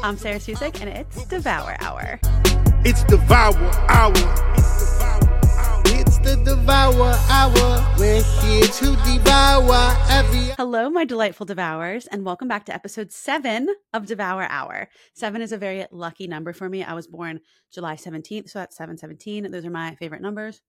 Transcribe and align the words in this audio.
I'm 0.00 0.16
Sarah 0.16 0.38
Susick, 0.38 0.80
and 0.80 0.88
it's 0.88 1.24
Devour 1.26 1.76
Hour. 1.80 2.20
It's 2.84 3.02
Devour 3.04 3.56
Hour. 3.88 4.12
It's 5.86 6.18
the 6.18 6.40
Devour 6.44 7.14
Hour. 7.28 7.96
We're 7.98 8.22
here 8.22 8.64
to 8.64 8.96
devour 9.04 9.96
every. 10.08 10.54
Hello, 10.56 10.88
my 10.88 11.04
delightful 11.04 11.46
devourers, 11.46 12.06
and 12.06 12.24
welcome 12.24 12.46
back 12.46 12.66
to 12.66 12.74
episode 12.74 13.10
seven 13.10 13.74
of 13.92 14.06
Devour 14.06 14.46
Hour. 14.48 14.88
Seven 15.14 15.42
is 15.42 15.50
a 15.50 15.58
very 15.58 15.84
lucky 15.90 16.28
number 16.28 16.52
for 16.52 16.68
me. 16.68 16.84
I 16.84 16.94
was 16.94 17.08
born 17.08 17.40
July 17.74 17.96
17th, 17.96 18.50
so 18.50 18.60
that's 18.60 18.76
717. 18.76 19.50
Those 19.50 19.64
are 19.64 19.70
my 19.70 19.96
favorite 19.96 20.22
numbers. 20.22 20.60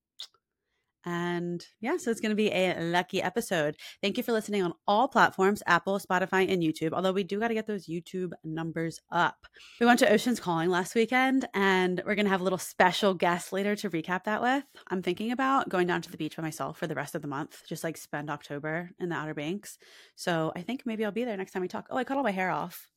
And 1.05 1.65
yeah, 1.79 1.97
so 1.97 2.11
it's 2.11 2.19
going 2.19 2.31
to 2.31 2.35
be 2.35 2.51
a 2.51 2.75
lucky 2.79 3.21
episode. 3.21 3.77
Thank 4.01 4.17
you 4.17 4.23
for 4.23 4.31
listening 4.31 4.63
on 4.63 4.73
all 4.87 5.07
platforms 5.07 5.63
Apple, 5.65 5.99
Spotify, 5.99 6.51
and 6.51 6.61
YouTube. 6.61 6.93
Although 6.93 7.13
we 7.13 7.23
do 7.23 7.39
got 7.39 7.47
to 7.49 7.53
get 7.53 7.67
those 7.67 7.87
YouTube 7.87 8.31
numbers 8.43 8.99
up. 9.11 9.47
We 9.79 9.85
went 9.85 9.99
to 9.99 10.11
Oceans 10.11 10.39
Calling 10.39 10.69
last 10.69 10.95
weekend, 10.95 11.47
and 11.53 12.01
we're 12.05 12.15
going 12.15 12.25
to 12.25 12.31
have 12.31 12.41
a 12.41 12.43
little 12.43 12.57
special 12.57 13.13
guest 13.13 13.53
later 13.53 13.75
to 13.77 13.89
recap 13.89 14.25
that 14.25 14.41
with. 14.41 14.63
I'm 14.89 15.01
thinking 15.01 15.31
about 15.31 15.69
going 15.69 15.87
down 15.87 16.01
to 16.01 16.11
the 16.11 16.17
beach 16.17 16.35
by 16.35 16.43
myself 16.43 16.77
for 16.77 16.87
the 16.87 16.95
rest 16.95 17.15
of 17.15 17.21
the 17.21 17.27
month, 17.27 17.61
just 17.67 17.83
like 17.83 17.97
spend 17.97 18.29
October 18.29 18.91
in 18.99 19.09
the 19.09 19.15
Outer 19.15 19.33
Banks. 19.33 19.77
So 20.15 20.51
I 20.55 20.61
think 20.61 20.83
maybe 20.85 21.05
I'll 21.05 21.11
be 21.11 21.23
there 21.23 21.37
next 21.37 21.51
time 21.51 21.61
we 21.61 21.67
talk. 21.67 21.87
Oh, 21.89 21.97
I 21.97 22.03
cut 22.03 22.17
all 22.17 22.23
my 22.23 22.31
hair 22.31 22.51
off. 22.51 22.89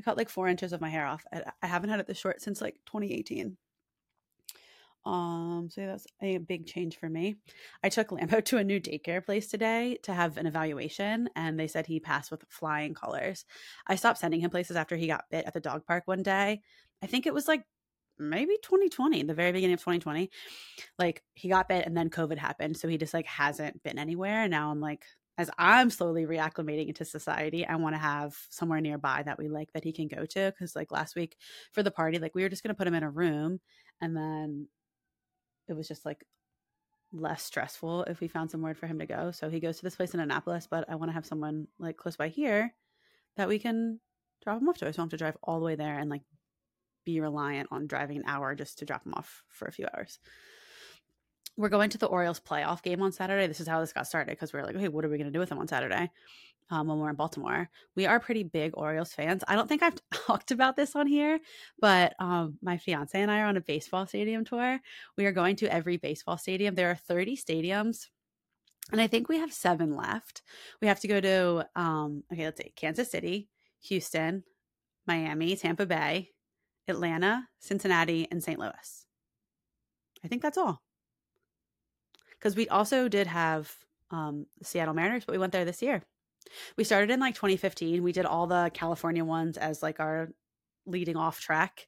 I 0.00 0.02
cut 0.02 0.16
like 0.16 0.28
four 0.28 0.48
inches 0.48 0.72
of 0.72 0.80
my 0.80 0.88
hair 0.88 1.06
off. 1.06 1.24
I 1.62 1.66
haven't 1.66 1.90
had 1.90 2.00
it 2.00 2.06
this 2.06 2.18
short 2.18 2.40
since 2.40 2.60
like 2.60 2.76
2018. 2.86 3.56
Um, 5.04 5.68
so 5.70 5.84
that's 5.84 6.06
a 6.20 6.38
big 6.38 6.66
change 6.66 6.98
for 6.98 7.08
me. 7.08 7.36
I 7.82 7.88
took 7.88 8.08
Lambo 8.08 8.44
to 8.44 8.58
a 8.58 8.64
new 8.64 8.80
daycare 8.80 9.24
place 9.24 9.48
today 9.48 9.98
to 10.04 10.14
have 10.14 10.36
an 10.36 10.46
evaluation, 10.46 11.28
and 11.34 11.58
they 11.58 11.66
said 11.66 11.86
he 11.86 12.00
passed 12.00 12.30
with 12.30 12.44
flying 12.48 12.94
colors. 12.94 13.44
I 13.86 13.96
stopped 13.96 14.18
sending 14.18 14.40
him 14.40 14.50
places 14.50 14.76
after 14.76 14.96
he 14.96 15.08
got 15.08 15.24
bit 15.30 15.44
at 15.46 15.54
the 15.54 15.60
dog 15.60 15.86
park 15.86 16.04
one 16.06 16.22
day. 16.22 16.62
I 17.02 17.06
think 17.06 17.26
it 17.26 17.34
was 17.34 17.48
like 17.48 17.64
maybe 18.18 18.56
2020, 18.62 19.24
the 19.24 19.34
very 19.34 19.52
beginning 19.52 19.74
of 19.74 19.80
2020. 19.80 20.30
Like 20.98 21.22
he 21.34 21.48
got 21.48 21.68
bit 21.68 21.86
and 21.86 21.96
then 21.96 22.10
COVID 22.10 22.38
happened. 22.38 22.76
So 22.76 22.88
he 22.88 22.96
just 22.96 23.14
like 23.14 23.26
hasn't 23.26 23.82
been 23.82 23.98
anywhere. 23.98 24.42
And 24.42 24.50
now 24.50 24.70
I'm 24.70 24.80
like, 24.80 25.04
as 25.38 25.50
I'm 25.58 25.90
slowly 25.90 26.26
reacclimating 26.26 26.88
into 26.88 27.04
society, 27.04 27.66
I 27.66 27.76
want 27.76 27.94
to 27.94 28.00
have 28.00 28.36
somewhere 28.50 28.80
nearby 28.80 29.22
that 29.24 29.38
we 29.38 29.48
like 29.48 29.72
that 29.72 29.82
he 29.82 29.92
can 29.92 30.08
go 30.08 30.26
to. 30.26 30.52
Cause 30.58 30.76
like 30.76 30.92
last 30.92 31.16
week 31.16 31.36
for 31.72 31.82
the 31.82 31.90
party, 31.90 32.18
like 32.18 32.34
we 32.34 32.42
were 32.42 32.48
just 32.48 32.62
going 32.62 32.74
to 32.74 32.78
put 32.78 32.86
him 32.86 32.94
in 32.94 33.02
a 33.02 33.10
room 33.10 33.58
and 34.00 34.16
then 34.16 34.68
it 35.68 35.74
was 35.74 35.88
just 35.88 36.04
like 36.04 36.24
less 37.12 37.42
stressful 37.42 38.04
if 38.04 38.20
we 38.20 38.28
found 38.28 38.50
somewhere 38.50 38.74
for 38.74 38.86
him 38.86 38.98
to 38.98 39.06
go. 39.06 39.30
So 39.30 39.50
he 39.50 39.60
goes 39.60 39.76
to 39.78 39.82
this 39.82 39.96
place 39.96 40.14
in 40.14 40.20
Annapolis, 40.20 40.66
but 40.70 40.88
I 40.88 40.94
want 40.94 41.10
to 41.10 41.14
have 41.14 41.26
someone 41.26 41.68
like 41.78 41.96
close 41.96 42.16
by 42.16 42.28
here 42.28 42.74
that 43.36 43.48
we 43.48 43.58
can 43.58 44.00
drop 44.42 44.60
him 44.60 44.68
off 44.68 44.78
to. 44.78 44.86
I 44.86 44.88
just 44.88 44.96
don't 44.96 45.04
have 45.04 45.10
to 45.10 45.16
drive 45.16 45.36
all 45.42 45.58
the 45.58 45.66
way 45.66 45.74
there 45.74 45.98
and 45.98 46.10
like 46.10 46.22
be 47.04 47.20
reliant 47.20 47.68
on 47.70 47.86
driving 47.86 48.18
an 48.18 48.24
hour 48.26 48.54
just 48.54 48.78
to 48.78 48.84
drop 48.84 49.04
him 49.04 49.14
off 49.14 49.42
for 49.48 49.66
a 49.66 49.72
few 49.72 49.86
hours. 49.94 50.18
We're 51.56 51.68
going 51.68 51.90
to 51.90 51.98
the 51.98 52.06
Orioles 52.06 52.40
playoff 52.40 52.82
game 52.82 53.02
on 53.02 53.12
Saturday. 53.12 53.46
This 53.46 53.60
is 53.60 53.68
how 53.68 53.80
this 53.80 53.92
got 53.92 54.06
started 54.06 54.30
because 54.30 54.52
we 54.52 54.60
are 54.60 54.64
like, 54.64 54.76
okay, 54.76 54.88
what 54.88 55.04
are 55.04 55.10
we 55.10 55.18
going 55.18 55.26
to 55.26 55.32
do 55.32 55.38
with 55.38 55.52
him 55.52 55.58
on 55.58 55.68
Saturday? 55.68 56.10
Um, 56.72 56.86
when 56.86 56.98
we're 56.98 57.10
in 57.10 57.16
Baltimore. 57.16 57.68
We 57.94 58.06
are 58.06 58.18
pretty 58.18 58.44
big 58.44 58.72
Orioles 58.74 59.12
fans. 59.12 59.44
I 59.46 59.54
don't 59.54 59.68
think 59.68 59.82
I've 59.82 60.00
talked 60.14 60.50
about 60.50 60.74
this 60.74 60.96
on 60.96 61.06
here, 61.06 61.38
but 61.78 62.14
um, 62.18 62.56
my 62.62 62.78
fiance 62.78 63.20
and 63.20 63.30
I 63.30 63.40
are 63.40 63.46
on 63.46 63.58
a 63.58 63.60
baseball 63.60 64.06
stadium 64.06 64.44
tour. 64.44 64.80
We 65.18 65.26
are 65.26 65.32
going 65.32 65.56
to 65.56 65.72
every 65.72 65.98
baseball 65.98 66.38
stadium. 66.38 66.74
There 66.74 66.90
are 66.90 66.96
30 66.96 67.36
stadiums. 67.36 68.08
And 68.90 69.00
I 69.00 69.06
think 69.06 69.28
we 69.28 69.36
have 69.38 69.52
seven 69.52 69.94
left. 69.94 70.42
We 70.80 70.88
have 70.88 70.98
to 71.00 71.08
go 71.08 71.20
to, 71.20 71.68
um, 71.76 72.24
okay, 72.32 72.46
let's 72.46 72.60
see, 72.60 72.72
Kansas 72.74 73.10
City, 73.10 73.48
Houston, 73.82 74.42
Miami, 75.06 75.54
Tampa 75.56 75.84
Bay, 75.84 76.30
Atlanta, 76.88 77.48
Cincinnati, 77.60 78.26
and 78.30 78.42
St. 78.42 78.58
Louis. 78.58 79.06
I 80.24 80.28
think 80.28 80.40
that's 80.40 80.58
all. 80.58 80.82
Because 82.30 82.56
we 82.56 82.68
also 82.68 83.08
did 83.08 83.26
have 83.26 83.72
um, 84.10 84.46
Seattle 84.62 84.94
Mariners, 84.94 85.24
but 85.26 85.32
we 85.32 85.38
went 85.38 85.52
there 85.52 85.64
this 85.64 85.82
year. 85.82 86.02
We 86.76 86.84
started 86.84 87.10
in 87.10 87.20
like 87.20 87.34
2015. 87.34 88.02
We 88.02 88.12
did 88.12 88.26
all 88.26 88.46
the 88.46 88.70
California 88.74 89.24
ones 89.24 89.56
as 89.56 89.82
like 89.82 90.00
our 90.00 90.28
leading 90.86 91.16
off 91.16 91.40
track. 91.40 91.86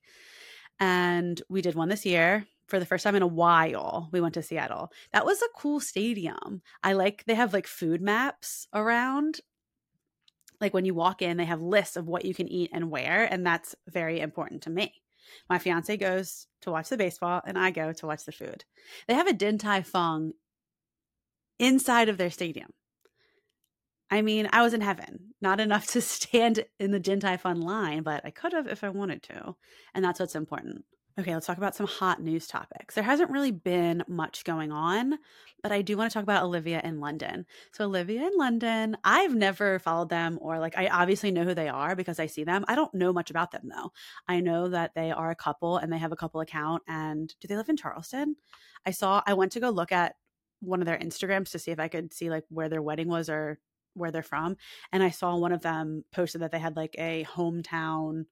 And 0.80 1.40
we 1.48 1.62
did 1.62 1.74
one 1.74 1.88
this 1.88 2.04
year 2.04 2.46
for 2.66 2.78
the 2.78 2.86
first 2.86 3.04
time 3.04 3.14
in 3.14 3.22
a 3.22 3.26
while. 3.26 4.08
We 4.12 4.20
went 4.20 4.34
to 4.34 4.42
Seattle. 4.42 4.90
That 5.12 5.26
was 5.26 5.40
a 5.42 5.58
cool 5.58 5.80
stadium. 5.80 6.62
I 6.82 6.94
like 6.94 7.24
they 7.26 7.34
have 7.34 7.52
like 7.52 7.66
food 7.66 8.00
maps 8.00 8.66
around. 8.72 9.40
Like 10.60 10.74
when 10.74 10.84
you 10.84 10.94
walk 10.94 11.20
in, 11.20 11.36
they 11.36 11.44
have 11.44 11.60
lists 11.60 11.96
of 11.96 12.06
what 12.06 12.24
you 12.24 12.34
can 12.34 12.48
eat 12.48 12.70
and 12.72 12.90
where, 12.90 13.24
and 13.30 13.44
that's 13.44 13.74
very 13.88 14.20
important 14.20 14.62
to 14.62 14.70
me. 14.70 15.02
My 15.48 15.58
fiance 15.58 15.96
goes 15.96 16.46
to 16.62 16.70
watch 16.70 16.88
the 16.88 16.96
baseball 16.96 17.42
and 17.46 17.58
I 17.58 17.70
go 17.70 17.92
to 17.92 18.06
watch 18.06 18.24
the 18.24 18.32
food. 18.32 18.64
They 19.08 19.14
have 19.14 19.26
a 19.26 19.32
Din 19.32 19.58
Tai 19.58 19.82
Fung 19.82 20.32
inside 21.58 22.08
of 22.08 22.18
their 22.18 22.30
stadium. 22.30 22.70
I 24.14 24.22
mean, 24.22 24.48
I 24.52 24.62
was 24.62 24.74
in 24.74 24.80
heaven. 24.80 25.34
Not 25.40 25.58
enough 25.58 25.88
to 25.88 26.00
stand 26.16 26.64
in 26.78 26.92
the 26.92 27.00
Tai 27.00 27.38
line, 27.54 28.04
but 28.04 28.24
I 28.24 28.30
could 28.30 28.52
have 28.52 28.68
if 28.68 28.84
I 28.84 28.88
wanted 28.90 29.24
to. 29.24 29.56
And 29.92 30.04
that's 30.04 30.20
what's 30.20 30.36
important. 30.36 30.84
Okay, 31.18 31.34
let's 31.34 31.46
talk 31.46 31.58
about 31.58 31.74
some 31.74 31.86
hot 31.86 32.22
news 32.22 32.46
topics. 32.46 32.94
There 32.94 33.02
hasn't 33.02 33.30
really 33.30 33.50
been 33.50 34.04
much 34.06 34.44
going 34.44 34.70
on, 34.70 35.18
but 35.64 35.72
I 35.72 35.82
do 35.82 35.96
want 35.96 36.10
to 36.10 36.14
talk 36.14 36.22
about 36.22 36.44
Olivia 36.44 36.80
in 36.84 36.98
Lunden. 36.98 37.44
So, 37.72 37.86
Olivia 37.86 38.22
in 38.22 38.38
Lunden, 38.38 38.94
I've 39.02 39.34
never 39.34 39.80
followed 39.80 40.10
them 40.10 40.38
or 40.40 40.60
like 40.60 40.78
I 40.78 40.86
obviously 40.86 41.32
know 41.32 41.44
who 41.44 41.54
they 41.54 41.68
are 41.68 41.96
because 41.96 42.20
I 42.20 42.26
see 42.26 42.44
them. 42.44 42.64
I 42.68 42.76
don't 42.76 42.94
know 42.94 43.12
much 43.12 43.30
about 43.30 43.50
them 43.50 43.68
though. 43.68 43.90
I 44.28 44.40
know 44.40 44.68
that 44.68 44.92
they 44.94 45.10
are 45.10 45.30
a 45.30 45.36
couple 45.36 45.76
and 45.76 45.92
they 45.92 45.98
have 45.98 46.12
a 46.12 46.16
couple 46.16 46.40
account. 46.40 46.84
And 46.86 47.34
do 47.40 47.48
they 47.48 47.56
live 47.56 47.68
in 47.68 47.76
Charleston? 47.76 48.36
I 48.86 48.92
saw, 48.92 49.22
I 49.26 49.34
went 49.34 49.50
to 49.52 49.60
go 49.60 49.70
look 49.70 49.90
at 49.90 50.14
one 50.60 50.80
of 50.80 50.86
their 50.86 50.98
Instagrams 50.98 51.50
to 51.50 51.58
see 51.58 51.72
if 51.72 51.80
I 51.80 51.88
could 51.88 52.14
see 52.14 52.30
like 52.30 52.44
where 52.48 52.68
their 52.68 52.82
wedding 52.82 53.08
was 53.08 53.28
or 53.28 53.58
where 53.94 54.10
they're 54.10 54.22
from 54.22 54.56
and 54.92 55.02
i 55.02 55.10
saw 55.10 55.36
one 55.36 55.52
of 55.52 55.62
them 55.62 56.04
posted 56.12 56.40
that 56.40 56.52
they 56.52 56.58
had 56.58 56.76
like 56.76 56.94
a 56.98 57.24
hometown 57.24 58.24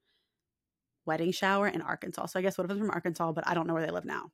wedding 1.05 1.33
shower 1.33 1.67
in 1.69 1.83
arkansas 1.83 2.27
so 2.27 2.39
i 2.39 2.43
guess 2.43 2.59
one 2.59 2.65
of 2.65 2.69
them's 2.69 2.81
from 2.81 2.91
arkansas 2.91 3.33
but 3.33 3.47
i 3.47 3.55
don't 3.55 3.67
know 3.67 3.75
where 3.75 3.84
they 3.84 3.93
live 3.93 4.05
now. 4.05 4.31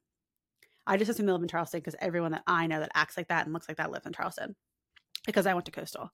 I 0.87 0.97
just 0.97 1.11
assume 1.11 1.27
they 1.27 1.33
live 1.33 1.43
in 1.43 1.49
charleston 1.49 1.81
because 1.81 1.97
everyone 2.00 2.33
that 2.33 2.43
i 2.47 2.66
know 2.66 2.81
that 2.81 2.91
acts 2.94 3.16
like 3.16 3.28
that 3.28 3.44
and 3.44 3.53
looks 3.53 3.69
like 3.69 3.78
that 3.78 3.91
lives 3.91 4.06
in 4.06 4.12
charleston 4.12 4.56
because 5.27 5.47
i 5.47 5.55
went 5.55 5.66
to 5.66 5.72
coastal. 5.72 6.11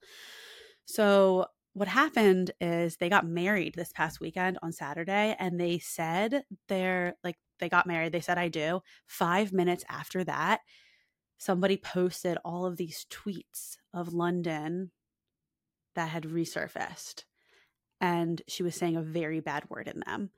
So 0.86 1.46
what 1.72 1.88
happened 1.88 2.52
is 2.60 2.96
they 2.96 3.08
got 3.08 3.26
married 3.26 3.74
this 3.74 3.92
past 3.92 4.20
weekend 4.20 4.58
on 4.62 4.72
saturday 4.72 5.36
and 5.38 5.60
they 5.60 5.78
said 5.78 6.44
they're 6.68 7.14
like 7.24 7.36
they 7.60 7.68
got 7.68 7.86
married 7.86 8.12
they 8.12 8.20
said 8.20 8.38
i 8.38 8.48
do. 8.48 8.80
Five 9.06 9.52
minutes 9.52 9.84
after 9.88 10.24
that 10.24 10.60
somebody 11.38 11.76
posted 11.76 12.38
all 12.44 12.64
of 12.64 12.76
these 12.76 13.06
tweets 13.10 13.76
of 13.92 14.08
Lunden 14.08 14.90
that 15.94 16.08
had 16.08 16.24
resurfaced 16.24 17.24
and 18.00 18.42
she 18.48 18.62
was 18.62 18.74
saying 18.74 18.96
a 18.96 19.02
very 19.02 19.40
bad 19.40 19.64
word 19.70 19.88
in 19.88 20.02
them 20.06 20.30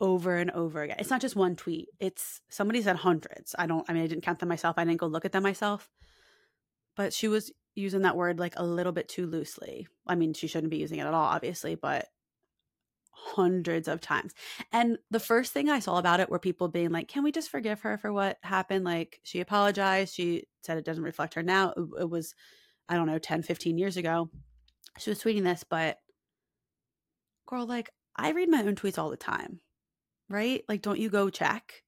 over 0.00 0.36
and 0.36 0.50
over 0.52 0.82
again. 0.82 0.96
It's 0.98 1.10
not 1.10 1.20
just 1.20 1.36
one 1.36 1.54
tweet. 1.56 1.88
It's 1.98 2.40
somebody 2.48 2.80
said 2.80 2.96
hundreds. 2.96 3.54
I 3.58 3.66
don't 3.66 3.84
I 3.88 3.92
mean 3.92 4.02
I 4.02 4.06
didn't 4.06 4.24
count 4.24 4.38
them 4.38 4.48
myself. 4.48 4.76
I 4.78 4.84
didn't 4.84 5.00
go 5.00 5.06
look 5.06 5.26
at 5.26 5.32
them 5.32 5.42
myself. 5.42 5.90
But 6.96 7.12
she 7.12 7.28
was 7.28 7.52
using 7.74 8.02
that 8.02 8.16
word 8.16 8.38
like 8.38 8.54
a 8.56 8.64
little 8.64 8.92
bit 8.92 9.08
too 9.08 9.26
loosely. 9.26 9.86
I 10.06 10.14
mean, 10.14 10.32
she 10.32 10.46
shouldn't 10.46 10.70
be 10.70 10.78
using 10.78 10.98
it 10.98 11.06
at 11.06 11.14
all 11.14 11.24
obviously, 11.24 11.74
but 11.74 12.06
hundreds 13.12 13.88
of 13.88 14.00
times. 14.00 14.32
And 14.72 14.96
the 15.10 15.20
first 15.20 15.52
thing 15.52 15.68
I 15.68 15.80
saw 15.80 15.98
about 15.98 16.20
it 16.20 16.30
were 16.30 16.38
people 16.38 16.68
being 16.68 16.90
like, 16.90 17.08
"Can 17.08 17.22
we 17.22 17.30
just 17.30 17.50
forgive 17.50 17.82
her 17.82 17.98
for 17.98 18.10
what 18.10 18.38
happened? 18.42 18.86
Like 18.86 19.20
she 19.22 19.40
apologized. 19.40 20.14
She 20.14 20.44
said 20.62 20.78
it 20.78 20.86
doesn't 20.86 21.04
reflect 21.04 21.34
her 21.34 21.42
now. 21.42 21.74
It, 21.98 22.08
was 22.08 22.34
I 22.88 22.96
don't 22.96 23.06
know, 23.06 23.18
10, 23.18 23.42
15 23.42 23.76
years 23.76 23.98
ago 23.98 24.30
she 24.98 25.10
was 25.10 25.22
tweeting 25.22 25.44
this, 25.44 25.64
but 25.64 25.98
girl, 27.46 27.66
like 27.66 27.90
I 28.16 28.30
read 28.30 28.48
my 28.48 28.62
own 28.62 28.74
tweets 28.74 28.98
all 28.98 29.10
the 29.10 29.16
time, 29.16 29.60
right? 30.28 30.64
Like, 30.68 30.82
don't 30.82 30.98
you 30.98 31.08
go 31.08 31.30
check? 31.30 31.82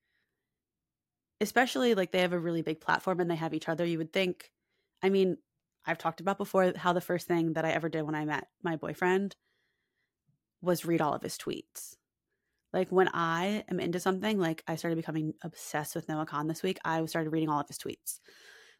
Especially 1.40 1.94
like 1.94 2.12
they 2.12 2.20
have 2.20 2.32
a 2.32 2.38
really 2.38 2.62
big 2.62 2.81
platform 2.81 3.20
and 3.20 3.31
they 3.31 3.37
have 3.37 3.54
each 3.54 3.69
other. 3.69 3.84
You 3.84 3.99
would 3.99 4.12
think, 4.12 4.50
I 5.02 5.10
mean, 5.10 5.38
I've 5.84 5.99
talked 5.99 6.20
about 6.20 6.38
before 6.38 6.72
how 6.76 6.93
the 6.93 7.00
first 7.00 7.26
thing 7.26 7.54
that 7.54 7.64
I 7.64 7.70
ever 7.70 7.88
did 7.88 8.02
when 8.02 8.14
I 8.14 8.25
met 8.25 8.46
my 8.62 8.76
boyfriend 8.76 9.34
was 10.60 10.84
read 10.84 11.00
all 11.00 11.12
of 11.12 11.22
his 11.22 11.37
tweets. 11.37 11.96
Like 12.72 12.90
when 12.90 13.08
I 13.12 13.64
am 13.69 13.81
into 13.81 14.00
something, 14.00 14.38
like 14.38 14.62
I 14.66 14.76
started 14.76 14.96
becoming 14.96 15.34
obsessed 15.43 15.94
with 15.94 16.08
Noah 16.08 16.26
Kahan 16.26 16.49
this 16.49 16.62
week, 16.62 16.78
I 16.84 17.04
started 17.06 17.31
reading 17.31 17.49
all 17.49 17.60
of 17.60 17.69
his 17.69 17.78
tweets. 17.78 18.20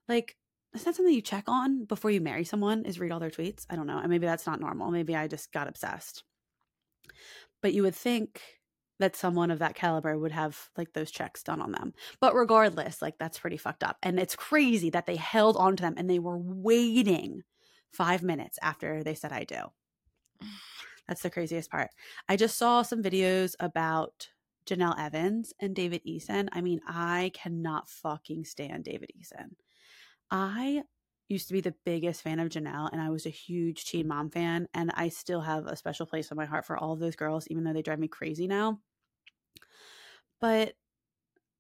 Like 0.09 0.37
is 0.75 0.85
that 0.85 0.95
something 0.95 1.15
you 1.15 1.21
check 1.21 1.45
on 1.49 1.85
before 1.85 2.11
you 2.11 2.21
marry 2.21 2.45
someone 2.45 2.85
is 2.85 2.99
read 2.99 3.13
all 3.13 3.21
their 3.21 3.31
tweets? 3.31 3.67
I 3.69 3.77
don't 3.77 3.87
know. 3.87 3.99
And 3.99 4.09
maybe 4.09 4.27
that's 4.27 4.47
not 4.47 4.61
normal. 4.61 4.91
Maybe 4.91 5.15
i 5.15 5.29
just 5.29 5.53
got 5.53 5.69
obsessed. 5.69 6.25
But 7.61 7.75
you 7.75 7.83
would 7.83 7.95
think 7.95 8.41
that 8.99 9.17
someone 9.17 9.51
of 9.51 9.59
that 9.59 9.75
caliber 9.75 10.17
would 10.19 10.33
have 10.33 10.71
like 10.77 10.93
those 10.93 11.11
checks 11.11 11.43
done 11.43 11.61
on 11.61 11.73
them. 11.73 11.93
But 12.21 12.35
regardless 12.35 13.03
like 13.03 13.19
that's 13.19 13.39
pretty 13.39 13.57
fucked 13.57 13.85
up. 13.85 13.99
And 14.03 14.19
it's 14.19 14.37
crazy 14.37 14.91
that 14.91 15.07
they 15.07 15.17
held 15.17 15.57
on 15.57 15.77
to 15.77 15.83
them 15.83 15.95
and 15.97 16.09
they 16.09 16.19
were 16.19 16.39
waiting 16.39 17.43
five 17.93 18.23
minutes 18.23 18.59
after 18.63 19.03
they 19.03 19.15
said 19.15 19.33
i 19.33 19.45
do. 19.45 19.73
That's 21.09 21.23
the 21.23 21.31
craziest 21.31 21.69
part. 21.69 21.91
I 22.29 22.37
just 22.37 22.57
saw 22.57 22.83
some 22.83 23.03
videos 23.03 23.55
about 23.59 24.29
Jenelle 24.67 24.99
Evans 24.99 25.53
and 25.61 25.75
David 25.75 26.01
Eason. 26.07 26.49
I 26.53 26.61
mean, 26.61 26.81
I 26.87 27.33
cannot 27.35 27.91
fucking 27.91 28.45
stand 28.45 28.85
David 28.85 29.11
Eason. 29.21 29.57
I 30.33 30.83
used 31.29 31.47
to 31.49 31.53
be 31.53 31.61
the 31.61 31.75
biggest 31.85 32.23
fan 32.23 32.41
of 32.41 32.49
Jenelle 32.49 32.89
and 32.91 33.01
I 33.01 33.11
was 33.11 33.27
a 33.27 33.31
huge 33.31 33.85
Teen 33.85 34.09
Mom 34.09 34.31
fan 34.31 34.67
and 34.73 34.91
I 34.95 35.11
still 35.11 35.43
have 35.43 35.67
a 35.67 35.77
special 35.77 36.07
place 36.07 36.31
in 36.31 36.39
my 36.39 36.47
heart 36.47 36.65
for 36.65 36.77
all 36.77 36.95
of 36.95 37.01
those 37.01 37.17
girls 37.17 37.47
even 37.49 37.65
though 37.65 37.75
they 37.75 37.83
drive 37.83 37.99
me 37.99 38.09
crazy 38.09 38.47
now. 38.47 38.81
But 40.41 40.73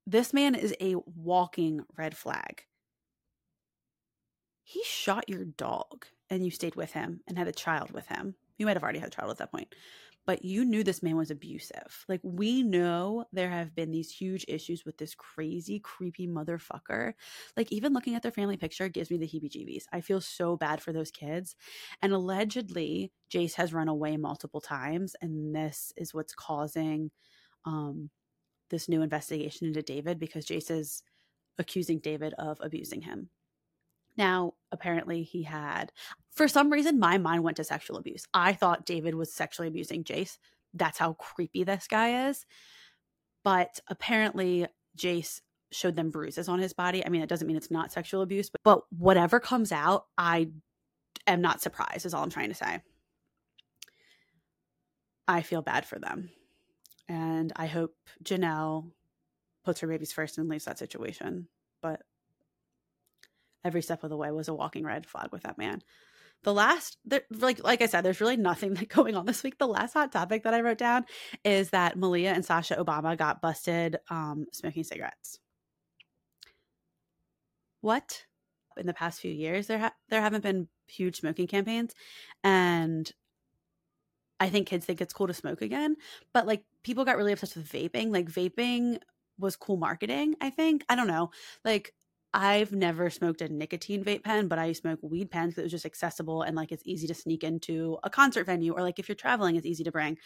this 0.06 0.32
man 0.32 0.54
is 0.54 0.74
a 0.80 0.96
walking 1.04 1.82
red 1.98 2.16
flag. 2.16 2.62
He 4.64 4.82
shot 4.84 5.28
your 5.28 5.44
dog 5.44 6.06
and 6.30 6.42
you 6.42 6.50
stayed 6.50 6.74
with 6.74 6.92
him 6.92 7.20
and 7.28 7.36
had 7.36 7.48
a 7.48 7.52
child 7.52 7.90
with 7.90 8.06
him. 8.06 8.36
You 8.56 8.64
might 8.64 8.76
have 8.76 8.82
already 8.82 9.00
had 9.00 9.08
a 9.08 9.14
child 9.14 9.30
at 9.30 9.36
that 9.38 9.52
point 9.52 9.74
but 10.26 10.44
you 10.44 10.64
knew 10.64 10.84
this 10.84 11.02
man 11.02 11.16
was 11.16 11.30
abusive. 11.30 12.04
Like, 12.08 12.20
we 12.22 12.62
know 12.62 13.24
there 13.32 13.50
have 13.50 13.74
been 13.74 13.90
these 13.90 14.10
huge 14.10 14.44
issues 14.48 14.84
with 14.84 14.96
this 14.96 15.14
crazy, 15.14 15.80
creepy 15.80 16.28
motherfucker. 16.28 17.14
Like, 17.56 17.72
even 17.72 17.92
looking 17.92 18.14
at 18.14 18.22
their 18.22 18.30
family 18.32 18.56
picture 18.56 18.88
gives 18.88 19.10
me 19.10 19.18
the 19.18 19.26
heebie 19.26 19.50
jeebies. 19.50 19.84
I 19.92 20.00
feel 20.00 20.20
so 20.20 20.56
bad 20.56 20.80
for 20.80 20.92
those 20.92 21.10
kids. 21.10 21.56
And 22.02 22.12
allegedly, 22.12 23.12
Jace 23.32 23.54
has 23.54 23.72
run 23.72 23.88
away 23.88 24.16
multiple 24.16 24.60
times, 24.60 25.16
and 25.20 25.54
this 25.54 25.92
is 25.96 26.14
what's 26.14 26.34
causing 26.34 27.10
um, 27.64 28.10
this 28.70 28.88
new 28.88 29.02
investigation 29.02 29.66
into 29.68 29.82
David 29.82 30.18
because 30.18 30.46
Jace 30.46 30.70
is 30.70 31.02
accusing 31.58 31.98
David 31.98 32.34
of 32.38 32.58
abusing 32.60 33.02
him. 33.02 33.28
Now, 34.16 34.54
apparently, 34.70 35.22
he 35.22 35.42
had, 35.42 35.92
for 36.30 36.48
some 36.48 36.70
reason, 36.70 36.98
my 36.98 37.18
mind 37.18 37.42
went 37.42 37.56
to 37.56 37.64
sexual 37.64 37.96
abuse. 37.96 38.26
I 38.34 38.52
thought 38.52 38.86
David 38.86 39.14
was 39.14 39.32
sexually 39.32 39.68
abusing 39.68 40.04
Jace. 40.04 40.38
That's 40.74 40.98
how 40.98 41.14
creepy 41.14 41.64
this 41.64 41.86
guy 41.86 42.28
is. 42.28 42.44
But 43.44 43.80
apparently, 43.88 44.66
Jace 44.96 45.40
showed 45.70 45.96
them 45.96 46.10
bruises 46.10 46.48
on 46.48 46.58
his 46.58 46.72
body. 46.72 47.04
I 47.04 47.08
mean, 47.08 47.22
it 47.22 47.28
doesn't 47.28 47.46
mean 47.46 47.56
it's 47.56 47.70
not 47.70 47.92
sexual 47.92 48.22
abuse, 48.22 48.50
but, 48.50 48.60
but 48.62 48.82
whatever 48.90 49.40
comes 49.40 49.72
out, 49.72 50.06
I 50.18 50.50
am 51.26 51.40
not 51.40 51.62
surprised, 51.62 52.06
is 52.06 52.14
all 52.14 52.22
I'm 52.22 52.30
trying 52.30 52.50
to 52.50 52.54
say. 52.54 52.80
I 55.26 55.42
feel 55.42 55.62
bad 55.62 55.86
for 55.86 55.98
them. 55.98 56.30
And 57.08 57.52
I 57.56 57.66
hope 57.66 57.94
Jenelle 58.22 58.90
puts 59.64 59.80
her 59.80 59.88
babies 59.88 60.12
first 60.12 60.38
and 60.38 60.48
leaves 60.48 60.66
that 60.66 60.78
situation. 60.78 61.48
But 61.80 62.02
every 63.64 63.82
step 63.82 64.02
of 64.02 64.10
the 64.10 64.16
way 64.16 64.30
was 64.30 64.48
a 64.48 64.54
walking 64.54 64.84
red 64.84 65.06
flag 65.06 65.28
with 65.32 65.42
that 65.42 65.58
man. 65.58 65.82
The 66.44 66.52
last, 66.52 66.98
there, 67.04 67.22
like 67.30 67.62
like 67.62 67.82
I 67.82 67.86
said, 67.86 68.02
there's 68.02 68.20
really 68.20 68.36
nothing 68.36 68.74
going 68.88 69.14
on 69.14 69.26
this 69.26 69.42
week. 69.42 69.58
The 69.58 69.68
last 69.68 69.92
hot 69.92 70.10
topic 70.12 70.42
that 70.42 70.54
I 70.54 70.60
wrote 70.60 70.78
down 70.78 71.04
is 71.44 71.70
that 71.70 71.96
Malia 71.96 72.32
and 72.32 72.44
Sasha 72.44 72.76
Obama 72.76 73.16
got 73.16 73.40
busted 73.40 73.98
um, 74.10 74.46
smoking 74.52 74.84
cigarettes. 74.84 75.38
What? 77.80 78.24
In 78.76 78.86
the 78.86 78.94
past 78.94 79.20
few 79.20 79.30
years, 79.30 79.66
there 79.66 79.78
ha- 79.78 79.94
there 80.08 80.20
haven't 80.20 80.42
been 80.42 80.68
huge 80.88 81.20
smoking 81.20 81.46
campaigns, 81.46 81.94
and 82.42 83.12
I 84.40 84.48
think 84.48 84.66
kids 84.66 84.84
think 84.84 85.00
it's 85.00 85.12
cool 85.12 85.28
to 85.28 85.34
smoke 85.34 85.62
again. 85.62 85.96
But 86.32 86.46
like 86.46 86.64
people 86.82 87.04
got 87.04 87.16
really 87.16 87.32
obsessed 87.32 87.56
with 87.56 87.70
vaping. 87.70 88.10
Like 88.10 88.28
vaping 88.28 88.98
was 89.38 89.54
cool 89.54 89.76
marketing. 89.76 90.34
I 90.40 90.50
think 90.50 90.84
I 90.88 90.96
don't 90.96 91.06
know. 91.06 91.30
Like 91.64 91.94
I've 92.34 92.72
never 92.72 93.10
smoked 93.10 93.42
a 93.42 93.48
nicotine 93.48 94.02
vape 94.02 94.24
pen, 94.24 94.48
but 94.48 94.58
I 94.58 94.72
smoke 94.72 95.00
weed 95.02 95.30
pens 95.30 95.50
because 95.50 95.62
it 95.62 95.64
was 95.64 95.72
just 95.72 95.86
accessible 95.86 96.42
and 96.42 96.56
like 96.56 96.72
it's 96.72 96.82
easy 96.86 97.06
to 97.08 97.14
sneak 97.14 97.44
into 97.44 97.98
a 98.04 98.10
concert 98.10 98.46
venue 98.46 98.72
or 98.72 98.80
like 98.80 98.98
if 98.98 99.08
you're 99.08 99.16
traveling, 99.16 99.56
it's 99.56 99.66
easy 99.66 99.84
to 99.84 99.92
bring. 99.92 100.16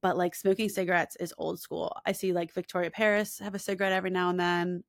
But 0.00 0.16
like 0.16 0.34
smoking 0.34 0.70
cigarettes 0.70 1.16
is 1.16 1.34
old 1.36 1.60
school. 1.60 1.94
I 2.06 2.12
see 2.12 2.32
like 2.32 2.54
Victoria 2.54 2.90
Paris 2.90 3.38
have 3.38 3.54
a 3.54 3.58
cigarette 3.58 3.92
every 3.92 4.10
now 4.10 4.30
and 4.30 4.40
then 4.40 4.84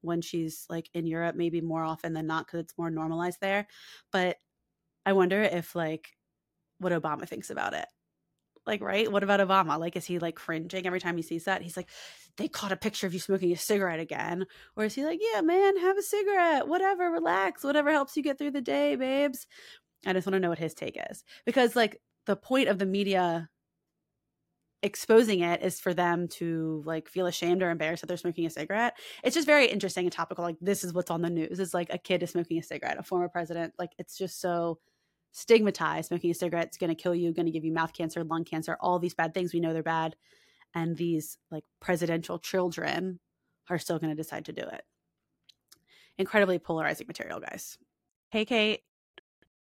when 0.00 0.22
she's 0.22 0.66
like 0.70 0.88
in 0.94 1.06
Europe, 1.06 1.36
maybe 1.36 1.60
more 1.60 1.84
often 1.84 2.14
than 2.14 2.26
not 2.26 2.46
because 2.46 2.60
it's 2.60 2.78
more 2.78 2.90
normalized 2.90 3.40
there. 3.42 3.66
But 4.10 4.38
I 5.04 5.12
wonder 5.12 5.42
if 5.42 5.74
like 5.74 6.08
what 6.78 6.92
Obama 6.92 7.28
thinks 7.28 7.50
about 7.50 7.74
it. 7.74 7.86
Like, 8.66 8.82
right? 8.82 9.10
What 9.10 9.22
about 9.22 9.40
Obama? 9.40 9.78
Like, 9.78 9.96
is 9.96 10.04
he 10.04 10.18
like 10.18 10.34
cringing 10.34 10.86
every 10.86 11.00
time 11.00 11.16
he 11.16 11.22
sees 11.22 11.44
that? 11.44 11.62
He's 11.62 11.76
like, 11.76 11.88
they 12.36 12.48
caught 12.48 12.72
a 12.72 12.76
picture 12.76 13.06
of 13.06 13.14
you 13.14 13.20
smoking 13.20 13.52
a 13.52 13.56
cigarette 13.56 14.00
again. 14.00 14.46
Or 14.76 14.84
is 14.84 14.94
he 14.94 15.04
like, 15.04 15.20
yeah, 15.32 15.40
man, 15.40 15.78
have 15.78 15.96
a 15.96 16.02
cigarette, 16.02 16.68
whatever, 16.68 17.10
relax, 17.10 17.64
whatever 17.64 17.90
helps 17.90 18.16
you 18.16 18.22
get 18.22 18.38
through 18.38 18.50
the 18.50 18.60
day, 18.60 18.96
babes? 18.96 19.46
I 20.04 20.12
just 20.12 20.26
want 20.26 20.34
to 20.34 20.40
know 20.40 20.50
what 20.50 20.58
his 20.58 20.74
take 20.74 20.98
is. 21.10 21.24
Because, 21.44 21.76
like, 21.76 22.00
the 22.26 22.36
point 22.36 22.68
of 22.68 22.78
the 22.78 22.86
media 22.86 23.48
exposing 24.82 25.40
it 25.40 25.62
is 25.62 25.80
for 25.80 25.94
them 25.94 26.28
to 26.28 26.82
like 26.84 27.08
feel 27.08 27.26
ashamed 27.26 27.62
or 27.62 27.70
embarrassed 27.70 28.02
that 28.02 28.06
they're 28.06 28.16
smoking 28.16 28.46
a 28.46 28.50
cigarette. 28.50 28.96
It's 29.24 29.34
just 29.34 29.46
very 29.46 29.66
interesting 29.66 30.04
and 30.04 30.12
topical. 30.12 30.44
Like 30.44 30.58
this 30.60 30.84
is 30.84 30.92
what's 30.92 31.10
on 31.10 31.22
the 31.22 31.30
news. 31.30 31.58
It's 31.58 31.74
like 31.74 31.92
a 31.92 31.98
kid 31.98 32.22
is 32.22 32.30
smoking 32.30 32.58
a 32.58 32.62
cigarette, 32.62 32.98
a 32.98 33.02
former 33.02 33.28
president. 33.28 33.74
Like 33.78 33.92
it's 33.98 34.16
just 34.16 34.40
so 34.40 34.78
stigmatized. 35.36 36.08
Smoking 36.08 36.30
a 36.30 36.34
cigarette 36.34 36.70
is 36.72 36.78
going 36.78 36.88
to 36.88 37.00
kill 37.00 37.14
you, 37.14 37.32
going 37.32 37.46
to 37.46 37.52
give 37.52 37.64
you 37.64 37.72
mouth 37.72 37.92
cancer, 37.92 38.24
lung 38.24 38.44
cancer, 38.44 38.76
all 38.80 38.98
these 38.98 39.14
bad 39.14 39.34
things. 39.34 39.52
We 39.52 39.60
know 39.60 39.74
they're 39.74 39.82
bad. 39.82 40.16
And 40.74 40.96
these 40.96 41.36
like 41.50 41.64
presidential 41.78 42.38
children 42.38 43.20
are 43.68 43.78
still 43.78 43.98
going 43.98 44.16
to 44.16 44.22
decide 44.22 44.46
to 44.46 44.52
do 44.52 44.62
it. 44.62 44.82
Incredibly 46.16 46.58
polarizing 46.58 47.06
material, 47.06 47.38
guys. 47.40 47.76
Hey, 48.30 48.46
Kate. 48.46 48.80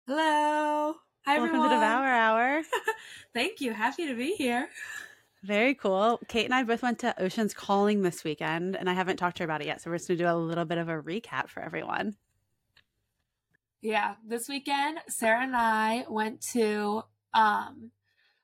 Hello. 0.05 0.93
Hi, 1.25 1.37
Welcome 1.39 1.55
everyone. 1.55 1.69
to 1.69 1.75
Devour 1.75 2.07
Hour. 2.07 2.61
Thank 3.33 3.59
you. 3.59 3.73
Happy 3.73 4.07
to 4.07 4.13
be 4.13 4.35
here. 4.35 4.69
Very 5.41 5.73
cool. 5.73 6.19
Kate 6.27 6.45
and 6.45 6.53
I 6.53 6.63
both 6.63 6.83
went 6.83 6.99
to 6.99 7.19
Oceans 7.19 7.53
Calling 7.53 8.03
this 8.03 8.23
weekend, 8.23 8.75
and 8.75 8.89
I 8.89 8.93
haven't 8.93 9.17
talked 9.17 9.37
to 9.37 9.43
her 9.43 9.45
about 9.45 9.61
it 9.61 9.67
yet. 9.67 9.81
So 9.81 9.89
we're 9.89 9.97
just 9.97 10.07
going 10.07 10.19
to 10.19 10.23
do 10.23 10.29
a 10.29 10.35
little 10.35 10.65
bit 10.65 10.77
of 10.77 10.87
a 10.87 11.01
recap 11.01 11.49
for 11.49 11.63
everyone. 11.63 12.15
Yeah, 13.83 14.15
this 14.25 14.47
weekend, 14.47 14.99
Sarah 15.09 15.43
and 15.43 15.57
I 15.57 16.05
went 16.09 16.39
to 16.53 17.03
um, 17.33 17.91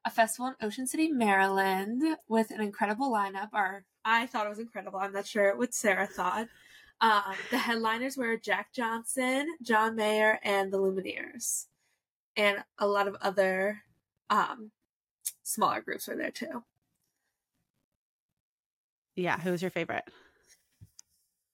a 0.04 0.10
festival 0.10 0.48
in 0.48 0.68
Ocean 0.68 0.86
City, 0.86 1.08
Maryland, 1.08 2.18
with 2.28 2.52
an 2.52 2.60
incredible 2.60 3.10
lineup. 3.10 3.48
Or 3.54 3.86
I 4.04 4.26
thought 4.26 4.46
it 4.46 4.50
was 4.50 4.60
incredible. 4.60 5.00
I'm 5.00 5.14
not 5.14 5.26
sure 5.26 5.56
what 5.56 5.74
Sarah 5.74 6.08
thought. 6.08 6.50
Um, 7.00 7.36
the 7.52 7.58
headliners 7.58 8.18
were 8.18 8.36
Jack 8.36 8.74
Johnson, 8.74 9.48
John 9.62 9.96
Mayer, 9.96 10.40
and 10.44 10.74
the 10.74 10.78
Lumineers, 10.78 11.68
and 12.36 12.62
a 12.78 12.86
lot 12.86 13.08
of 13.08 13.16
other 13.22 13.84
um, 14.30 14.72
smaller 15.44 15.80
groups 15.80 16.10
were 16.10 16.18
there 16.18 16.32
too. 16.32 16.66
Yeah, 19.16 19.40
who 19.40 19.52
was 19.52 19.62
your 19.62 19.72
favorite? 19.72 20.04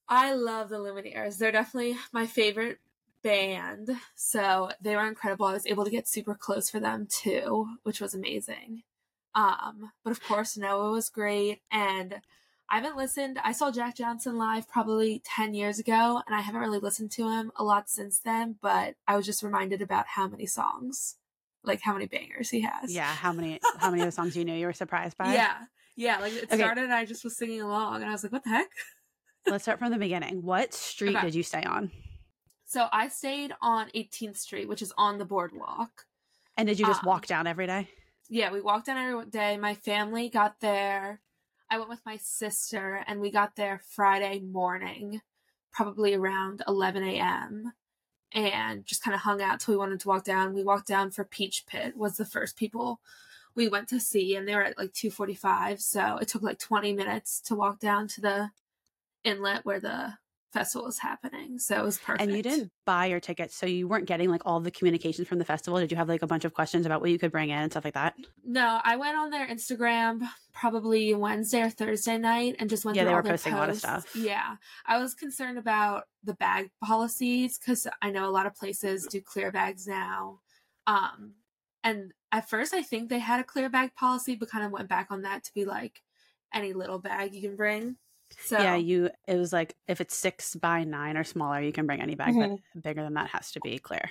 I 0.10 0.34
love 0.34 0.70
the 0.70 0.80
Lumineers. 0.80 1.38
They're 1.38 1.52
definitely 1.52 1.98
my 2.12 2.26
favorite 2.26 2.80
band. 3.26 3.90
So 4.16 4.70
they 4.80 4.96
were 4.96 5.08
incredible. 5.08 5.48
I 5.48 5.54
was 5.54 5.66
able 5.66 5.84
to 5.84 5.90
get 5.92 6.08
super 6.08 6.36
close 6.36 6.70
for 6.70 6.80
them 6.80 7.08
too, 7.10 7.68
which 7.84 8.00
was 8.00 8.14
amazing. 8.14 8.84
Um, 9.34 9.92
but 10.04 10.12
of 10.12 10.24
course, 10.24 10.56
Noah 10.56 10.92
was 10.92 11.10
great. 11.10 11.62
And 11.72 12.22
I 12.70 12.76
haven't 12.78 12.96
listened. 12.98 13.40
I 13.44 13.52
saw 13.52 13.72
Jack 13.72 13.98
Johnson 13.98 14.38
live 14.38 14.70
probably 14.70 15.22
10 15.26 15.54
years 15.56 15.80
ago, 15.80 16.22
and 16.26 16.36
I 16.36 16.42
haven't 16.42 16.62
really 16.62 16.80
listened 16.80 17.12
to 17.12 17.30
him 17.30 17.52
a 17.58 17.64
lot 17.64 17.90
since 17.90 18.20
then. 18.20 18.56
But 18.62 18.96
I 19.08 19.18
was 19.18 19.26
just 19.26 19.44
reminded 19.44 19.82
about 19.82 20.06
how 20.08 20.28
many 20.28 20.46
songs, 20.46 21.16
like 21.64 21.82
how 21.82 21.94
many 21.94 22.06
bangers 22.06 22.50
he 22.52 22.62
has. 22.62 22.94
Yeah, 22.94 23.14
how 23.14 23.34
many 23.34 23.60
how 23.80 23.90
many 23.90 24.04
of 24.04 24.08
the 24.08 24.12
songs 24.12 24.38
you 24.38 24.46
knew 24.46 24.54
you 24.54 24.68
were 24.68 24.74
surprised 24.74 25.18
by? 25.18 25.34
Yeah. 25.34 25.56
Yeah. 25.96 26.20
Like 26.20 26.34
it 26.34 26.46
Okay. 26.46 26.58
started, 26.58 26.84
and 26.86 26.94
I 26.94 27.06
just 27.06 27.24
was 27.24 27.36
singing 27.38 27.62
along, 27.62 28.02
and 28.02 28.06
I 28.06 28.12
was 28.12 28.24
like, 28.24 28.32
what 28.32 28.44
the 28.44 28.50
heck? 28.52 28.70
Let's 29.48 29.64
start 29.64 29.80
from 29.80 29.92
the 29.92 29.98
beginning. 29.98 30.42
What 30.44 30.74
street 30.74 31.16
Okay. 31.16 31.26
did 31.26 31.36
you 31.36 31.44
stay 31.44 31.64
on? 31.64 31.92
So 32.76 32.90
I 32.92 33.08
stayed 33.08 33.54
on 33.62 33.90
18th 33.96 34.36
Street, 34.36 34.68
which 34.68 34.82
is 34.82 34.92
on 34.98 35.18
the 35.18 35.24
boardwalk. 35.24 36.08
And 36.58 36.68
did 36.68 36.78
you 36.78 36.86
just 36.86 37.02
Um, 37.02 37.06
walk 37.06 37.26
down 37.26 37.48
every 37.48 37.68
day? 37.68 37.88
yeah, 38.28 38.52
we 38.52 38.60
walked 38.60 38.88
down 38.88 38.98
every 38.98 39.26
day. 39.28 39.56
My 39.56 39.76
family 39.76 40.28
got 40.30 40.60
there. 40.60 41.22
I 41.70 41.78
went 41.78 41.90
with 41.90 42.06
my 42.06 42.18
sister, 42.18 43.02
and 43.08 43.22
we 43.22 43.32
got 43.32 43.56
there 43.56 43.80
Friday 43.80 44.40
morning, 44.42 45.22
probably 45.72 46.14
around 46.16 46.64
11 46.68 47.04
a.m. 47.04 47.72
And 48.34 48.86
just 48.86 49.02
kind 49.02 49.16
of 49.16 49.22
hung 49.22 49.42
out 49.42 49.62
till 49.62 49.74
we 49.74 49.78
wanted 49.78 50.02
to 50.02 50.10
walk 50.10 50.26
down. 50.26 50.54
We 50.54 50.66
walked 50.66 50.88
down 50.88 51.12
for 51.12 51.24
Peach 51.24 51.66
Pit 51.68 51.96
was 51.96 52.18
the 52.18 52.26
first 52.26 52.58
people 52.58 53.00
we 53.56 53.70
went 53.70 53.88
to 53.90 54.02
see, 54.02 54.36
and 54.36 54.46
they 54.46 54.56
were 54.56 54.64
at 54.66 54.78
like 54.78 54.92
2:45. 54.94 55.80
So 55.82 56.18
it 56.18 56.28
took 56.28 56.42
like 56.42 56.60
20 56.60 56.92
minutes 56.92 57.40
to 57.44 57.56
walk 57.56 57.80
down 57.80 58.10
to 58.10 58.22
the 58.22 58.52
inlet 59.24 59.66
where 59.66 59.80
the 59.80 60.18
festival 60.56 60.86
was 60.86 60.98
happening. 61.00 61.60
So 61.60 61.78
it 61.80 61.84
was 61.84 62.00
perfect. 62.00 62.22
And 62.24 62.36
you 62.36 62.42
didn't 62.42 62.72
buy 62.86 63.06
your 63.08 63.20
tickets, 63.20 63.56
so 63.56 63.66
you 63.68 63.88
weren't 63.88 64.08
getting 64.08 64.30
like 64.30 64.42
all 64.46 64.60
the 64.60 64.72
communications 64.72 65.28
from 65.28 65.38
the 65.40 65.46
festival. 65.46 65.80
Did 65.80 65.92
you 65.92 65.98
have 65.98 66.10
like 66.10 66.24
a 66.24 66.28
bunch 66.28 66.46
of 66.46 66.54
questions 66.54 66.86
about 66.86 67.02
what 67.02 67.12
you 67.12 67.20
could 67.20 67.32
bring 67.32 67.50
in 67.50 67.58
and 67.60 67.72
stuff 67.72 67.86
like 67.86 67.94
that? 67.94 68.16
No, 68.44 68.80
I 68.84 68.96
went 68.96 69.18
on 69.18 69.30
their 69.30 69.48
Instagram 69.48 70.28
probably 70.54 71.14
Wednesday 71.14 71.62
or 71.62 71.70
Thursday 71.70 72.18
night 72.18 72.56
and 72.60 72.70
just 72.70 72.86
went 72.86 72.96
Yeah, 72.96 73.04
through 73.04 73.10
they 73.10 73.14
all 73.14 73.18
were 73.18 73.24
their 73.24 73.34
posting 73.34 73.54
a 73.54 73.58
lot 73.58 73.70
of 73.70 73.80
posts. 73.80 73.82
stuff. 73.82 74.08
Yeah, 74.16 74.56
I 74.86 74.98
was 74.98 75.14
concerned 75.14 75.58
about 75.58 76.06
the 76.24 76.34
bag 76.34 76.72
policies 76.84 77.60
because 77.60 77.88
I 78.02 78.12
know 78.12 78.28
a 78.28 78.32
lot 78.32 78.46
of 78.48 78.56
places 78.56 79.06
do 79.08 79.22
clear 79.22 79.52
bags 79.52 79.86
now, 79.88 80.40
um, 80.88 81.36
And 81.84 82.14
at 82.32 82.50
first, 82.50 82.74
I 82.74 82.82
think 82.82 83.10
they 83.10 83.20
had 83.20 83.40
a 83.40 83.44
clear 83.44 83.70
bag 83.70 83.94
policy, 83.96 84.36
but 84.36 84.50
kind 84.50 84.66
of 84.66 84.72
went 84.72 84.90
back 84.90 85.08
on 85.12 85.22
that 85.24 85.44
to 85.46 85.54
be 85.54 85.66
like 85.66 86.02
any 86.54 86.74
little 86.74 87.00
bag 87.00 87.34
you 87.36 87.42
can 87.42 87.56
bring. 87.56 87.98
So 88.46 88.60
Yeah, 88.60 88.76
you 88.76 89.10
it 89.28 89.36
was 89.36 89.54
like 89.54 89.76
if 89.88 90.02
it's 90.02 90.16
six 90.16 90.56
by 90.56 90.84
nine 90.84 91.18
or 91.18 91.24
smaller, 91.24 91.62
you 91.62 91.72
can 91.72 91.86
bring 91.86 92.02
any 92.02 92.16
bag, 92.16 92.34
Mm-hmm. 92.34 92.56
but 92.74 92.84
bigger 92.84 93.04
than 93.04 93.14
that 93.16 93.30
has 93.30 93.52
to 93.54 93.60
be 93.62 93.80
clear. 93.80 94.10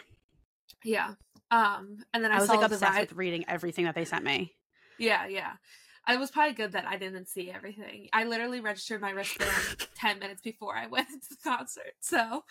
yeah. 0.85 1.15
Um, 1.51 1.99
and 2.13 2.25
then 2.25 2.33
I, 2.33 2.37
I 2.37 2.41
was 2.41 2.49
like 2.49 2.63
obsessed 2.63 2.83
ride. 2.83 3.01
with 3.03 3.13
reading 3.13 3.45
everything 3.49 3.85
that 3.85 3.95
they 3.95 4.05
sent 4.05 4.25
me. 4.25 4.55
Yeah, 4.99 5.27
yeah. 5.27 5.53
I 6.07 6.17
was 6.17 6.31
probably 6.31 6.55
good 6.55 6.73
that 6.73 6.85
I 6.87 6.97
didn't 6.97 7.29
see 7.29 7.51
everything. 7.51 8.09
I 8.13 8.25
literally 8.25 8.61
registered 8.61 9.01
my 9.01 9.11
wristband 9.11 9.51
ten 9.95 10.19
minutes 10.19 10.43
before 10.43 10.77
I 10.77 10.87
went 10.89 11.09
to 11.09 11.29
the 11.31 11.37
concert. 11.45 11.95
So 12.01 12.45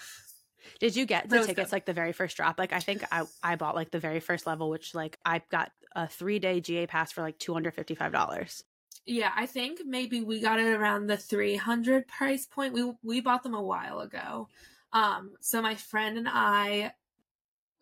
Did 0.80 0.96
you 0.96 1.06
get 1.06 1.28
the 1.30 1.40
tickets 1.46 1.70
good. 1.70 1.76
like 1.76 1.86
the 1.86 1.94
very 1.94 2.14
first 2.14 2.38
drop? 2.38 2.58
Like 2.60 2.72
I 2.72 2.80
think 2.80 3.04
I 3.12 3.24
I 3.44 3.56
bought 3.56 3.76
like 3.76 3.92
the 3.92 4.00
very 4.00 4.20
first 4.22 4.48
level, 4.48 4.70
which 4.70 4.96
like 4.96 5.18
I 5.26 5.42
got 5.52 5.72
a 5.96 6.08
three 6.08 6.40
day 6.40 6.62
GA 6.62 6.88
pass 6.88 7.12
for 7.12 7.22
like 7.22 7.38
two 7.40 7.54
hundred 7.54 7.74
fifty 7.74 7.96
five 7.96 8.12
dollars. 8.12 8.64
Yeah, 9.06 9.32
I 9.36 9.46
think 9.46 9.82
maybe 9.86 10.22
we 10.22 10.40
got 10.40 10.60
it 10.60 10.68
around 10.68 11.08
the 11.08 11.18
three 11.18 11.56
hundred 11.56 12.08
price 12.08 12.46
point. 12.46 12.74
We 12.74 12.94
we 13.04 13.22
bought 13.22 13.44
them 13.44 13.54
a 13.54 13.62
while 13.62 14.00
ago. 14.00 14.48
Um, 14.94 15.32
so 15.42 15.62
my 15.62 15.76
friend 15.76 16.18
and 16.18 16.28
I, 16.30 16.94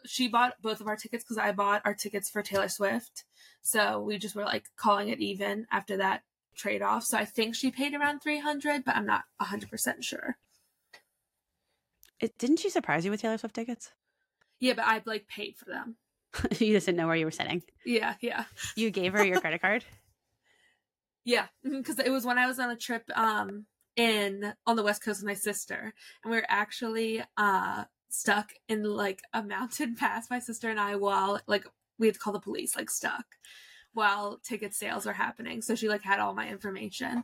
she 0.05 0.27
bought 0.27 0.61
both 0.61 0.81
of 0.81 0.87
our 0.87 0.95
tickets 0.95 1.23
because 1.23 1.37
I 1.37 1.51
bought 1.51 1.81
our 1.85 1.93
tickets 1.93 2.29
for 2.29 2.41
Taylor 2.41 2.69
Swift. 2.69 3.25
So 3.61 4.01
we 4.01 4.17
just 4.17 4.35
were 4.35 4.45
like 4.45 4.65
calling 4.77 5.09
it 5.09 5.19
even 5.19 5.67
after 5.71 5.97
that 5.97 6.23
trade 6.55 6.81
off. 6.81 7.03
So 7.03 7.17
I 7.17 7.25
think 7.25 7.53
she 7.55 7.69
paid 7.69 7.93
around 7.93 8.21
three 8.21 8.39
hundred, 8.39 8.83
but 8.83 8.95
I'm 8.95 9.05
not 9.05 9.23
hundred 9.39 9.69
percent 9.69 10.03
sure. 10.03 10.37
It, 12.19 12.37
didn't 12.37 12.57
she 12.57 12.69
surprise 12.69 13.03
you 13.05 13.11
with 13.11 13.21
Taylor 13.21 13.37
Swift 13.37 13.55
tickets? 13.55 13.91
Yeah, 14.59 14.73
but 14.73 14.85
I 14.85 15.01
like 15.05 15.27
paid 15.27 15.55
for 15.57 15.65
them. 15.65 15.97
you 16.59 16.73
just 16.73 16.85
didn't 16.85 16.97
know 16.97 17.07
where 17.07 17.15
you 17.15 17.25
were 17.25 17.31
sitting. 17.31 17.61
Yeah, 17.85 18.15
yeah. 18.21 18.45
You 18.75 18.89
gave 18.89 19.13
her 19.13 19.23
your 19.25 19.41
credit 19.41 19.61
card. 19.61 19.83
Yeah, 21.23 21.47
because 21.63 21.99
it 21.99 22.09
was 22.09 22.25
when 22.25 22.37
I 22.37 22.47
was 22.47 22.59
on 22.59 22.69
a 22.71 22.75
trip 22.75 23.03
um 23.15 23.65
in 23.95 24.53
on 24.65 24.75
the 24.75 24.83
west 24.83 25.03
coast 25.03 25.21
with 25.21 25.27
my 25.27 25.33
sister, 25.33 25.93
and 26.23 26.31
we 26.31 26.37
were 26.37 26.45
actually 26.47 27.23
uh 27.37 27.85
stuck 28.09 28.53
in 28.67 28.83
like 28.83 29.21
a 29.33 29.43
mountain 29.43 29.95
pass. 29.99 30.29
My 30.29 30.39
sister 30.39 30.69
and 30.69 30.79
I, 30.79 30.95
while 30.95 31.39
like 31.47 31.65
we 31.97 32.07
had 32.07 32.15
to 32.15 32.19
call 32.19 32.33
the 32.33 32.39
police, 32.39 32.75
like 32.75 32.89
stuck 32.89 33.25
while 33.93 34.39
ticket 34.43 34.73
sales 34.73 35.05
were 35.05 35.13
happening. 35.13 35.61
So 35.61 35.75
she 35.75 35.89
like 35.89 36.01
had 36.01 36.19
all 36.19 36.33
my 36.33 36.47
information, 36.47 37.23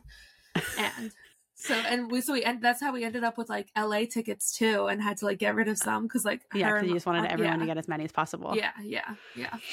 and 0.78 1.12
so 1.54 1.74
and 1.74 2.10
we 2.10 2.20
so 2.20 2.34
we 2.34 2.44
and 2.44 2.62
that's 2.62 2.80
how 2.80 2.92
we 2.92 3.04
ended 3.04 3.24
up 3.24 3.36
with 3.36 3.48
like 3.48 3.70
L.A. 3.74 4.06
tickets 4.06 4.56
too, 4.56 4.86
and 4.86 5.02
had 5.02 5.16
to 5.18 5.24
like 5.24 5.38
get 5.38 5.54
rid 5.54 5.68
of 5.68 5.78
some 5.78 6.04
because 6.04 6.24
like 6.24 6.42
Yeah, 6.54 6.72
because 6.72 6.88
you 6.88 6.94
just 6.94 7.06
wanted 7.06 7.30
everyone 7.30 7.54
yeah. 7.54 7.60
to 7.60 7.66
get 7.66 7.78
as 7.78 7.88
many 7.88 8.04
as 8.04 8.12
possible. 8.12 8.54
Yeah, 8.56 8.72
yeah, 8.82 9.14
yeah. 9.34 9.56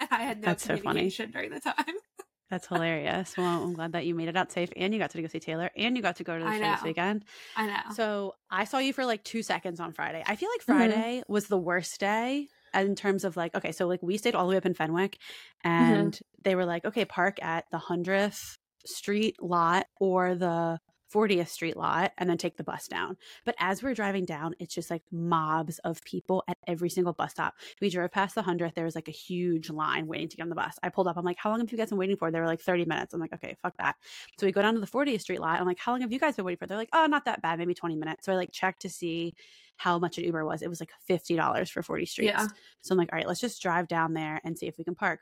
And 0.00 0.08
I 0.12 0.22
had 0.22 0.40
no 0.40 0.46
That's 0.46 0.62
so 0.62 0.68
funny. 0.68 0.80
communication 0.82 1.32
during 1.32 1.50
the 1.50 1.58
time. 1.58 1.74
That's 2.50 2.66
hilarious. 2.66 3.36
Well, 3.36 3.46
I'm 3.46 3.74
glad 3.74 3.92
that 3.92 4.06
you 4.06 4.14
made 4.14 4.28
it 4.28 4.36
out 4.36 4.50
safe 4.50 4.70
and 4.76 4.92
you 4.94 4.98
got 4.98 5.10
to 5.10 5.20
go 5.20 5.28
see 5.28 5.38
Taylor 5.40 5.70
and 5.76 5.96
you 5.96 6.02
got 6.02 6.16
to 6.16 6.24
go 6.24 6.38
to 6.38 6.44
the 6.44 6.50
I 6.50 6.58
show 6.58 6.70
this 6.70 6.82
weekend. 6.82 7.24
I 7.56 7.66
know. 7.66 7.94
So 7.94 8.34
I 8.50 8.64
saw 8.64 8.78
you 8.78 8.92
for 8.94 9.04
like 9.04 9.22
two 9.22 9.42
seconds 9.42 9.80
on 9.80 9.92
Friday. 9.92 10.22
I 10.26 10.34
feel 10.36 10.48
like 10.50 10.60
Mhm. 10.62 10.64
Friday 10.78 11.22
was 11.28 11.48
the 11.48 11.58
worst 11.58 12.00
day 12.00 12.48
in 12.72 12.94
terms 12.94 13.24
of 13.24 13.36
like, 13.36 13.54
okay, 13.54 13.72
so 13.72 13.86
like 13.86 14.02
we 14.02 14.16
stayed 14.16 14.34
all 14.34 14.46
the 14.46 14.50
way 14.52 14.56
up 14.56 14.66
in 14.66 14.74
Fenwick 14.74 15.18
Mm-hmm. 15.66 15.70
and 15.70 16.20
they 16.44 16.54
were 16.54 16.64
like, 16.64 16.84
okay, 16.84 17.04
park 17.04 17.38
at 17.42 17.64
the 17.70 17.78
100th 17.78 18.56
Street 18.86 19.36
lot 19.42 19.86
or 20.00 20.34
the 20.34 20.78
40th 21.12 21.48
Street 21.48 21.76
lot 21.76 22.12
and 22.18 22.28
then 22.28 22.38
take 22.38 22.56
the 22.56 22.64
bus 22.64 22.88
down. 22.88 23.16
But 23.44 23.54
as 23.58 23.82
we're 23.82 23.94
driving 23.94 24.24
down, 24.24 24.54
it's 24.58 24.74
just 24.74 24.90
like 24.90 25.02
mobs 25.10 25.78
of 25.80 26.02
people 26.04 26.44
at 26.48 26.58
every 26.66 26.90
single 26.90 27.12
bus 27.12 27.32
stop. 27.32 27.54
We 27.80 27.90
drove 27.90 28.10
past 28.10 28.34
the 28.34 28.42
100th. 28.42 28.74
There 28.74 28.84
was 28.84 28.94
like 28.94 29.08
a 29.08 29.12
huge 29.12 29.70
line 29.70 30.06
waiting 30.06 30.28
to 30.28 30.36
get 30.36 30.42
on 30.42 30.48
the 30.48 30.54
bus. 30.54 30.76
I 30.82 30.88
pulled 30.88 31.08
up. 31.08 31.16
I'm 31.16 31.24
like, 31.24 31.38
how 31.38 31.50
long 31.50 31.60
have 31.60 31.72
you 31.72 31.78
guys 31.78 31.90
been 31.90 31.98
waiting 31.98 32.16
for? 32.16 32.30
They 32.30 32.40
were 32.40 32.46
like 32.46 32.60
30 32.60 32.84
minutes. 32.84 33.14
I'm 33.14 33.20
like, 33.20 33.32
okay, 33.32 33.56
fuck 33.62 33.76
that. 33.78 33.96
So 34.38 34.46
we 34.46 34.52
go 34.52 34.62
down 34.62 34.74
to 34.74 34.80
the 34.80 34.86
40th 34.86 35.20
Street 35.20 35.40
lot. 35.40 35.60
I'm 35.60 35.66
like, 35.66 35.78
how 35.78 35.92
long 35.92 36.00
have 36.02 36.12
you 36.12 36.18
guys 36.18 36.36
been 36.36 36.44
waiting 36.44 36.58
for? 36.58 36.66
They're 36.66 36.76
like, 36.76 36.90
oh, 36.92 37.06
not 37.06 37.24
that 37.24 37.42
bad, 37.42 37.58
maybe 37.58 37.74
20 37.74 37.96
minutes. 37.96 38.26
So 38.26 38.32
I 38.32 38.36
like 38.36 38.52
checked 38.52 38.82
to 38.82 38.88
see 38.88 39.34
how 39.76 39.98
much 39.98 40.18
an 40.18 40.24
Uber 40.24 40.44
was. 40.44 40.62
It 40.62 40.68
was 40.68 40.80
like 40.80 40.90
$50 41.08 41.70
for 41.70 41.82
40 41.82 42.04
streets. 42.06 42.32
Yeah. 42.32 42.48
So 42.80 42.92
I'm 42.92 42.98
like, 42.98 43.10
all 43.12 43.16
right, 43.16 43.28
let's 43.28 43.40
just 43.40 43.62
drive 43.62 43.88
down 43.88 44.12
there 44.12 44.40
and 44.44 44.58
see 44.58 44.66
if 44.66 44.76
we 44.76 44.84
can 44.84 44.94
park. 44.94 45.20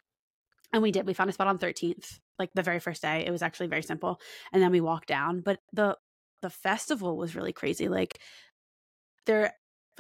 And 0.73 0.83
we 0.83 0.93
did. 0.93 1.07
We 1.07 1.15
found 1.15 1.31
a 1.31 1.33
spot 1.33 1.47
on 1.47 1.59
13th, 1.59 2.19
like 2.39 2.51
the 2.55 2.63
very 2.63 2.81
first 2.81 3.03
day. 3.03 3.25
It 3.27 3.31
was 3.31 3.43
actually 3.43 3.69
very 3.69 3.83
simple. 3.83 4.21
And 4.53 4.63
then 4.63 4.71
we 4.71 4.81
walked 4.81 5.09
down. 5.09 5.41
But 5.41 5.61
the 5.73 5.97
the 6.43 6.51
festival 6.51 7.17
was 7.17 7.35
really 7.35 7.53
crazy. 7.53 7.89
Like 7.89 8.21
there 9.25 9.53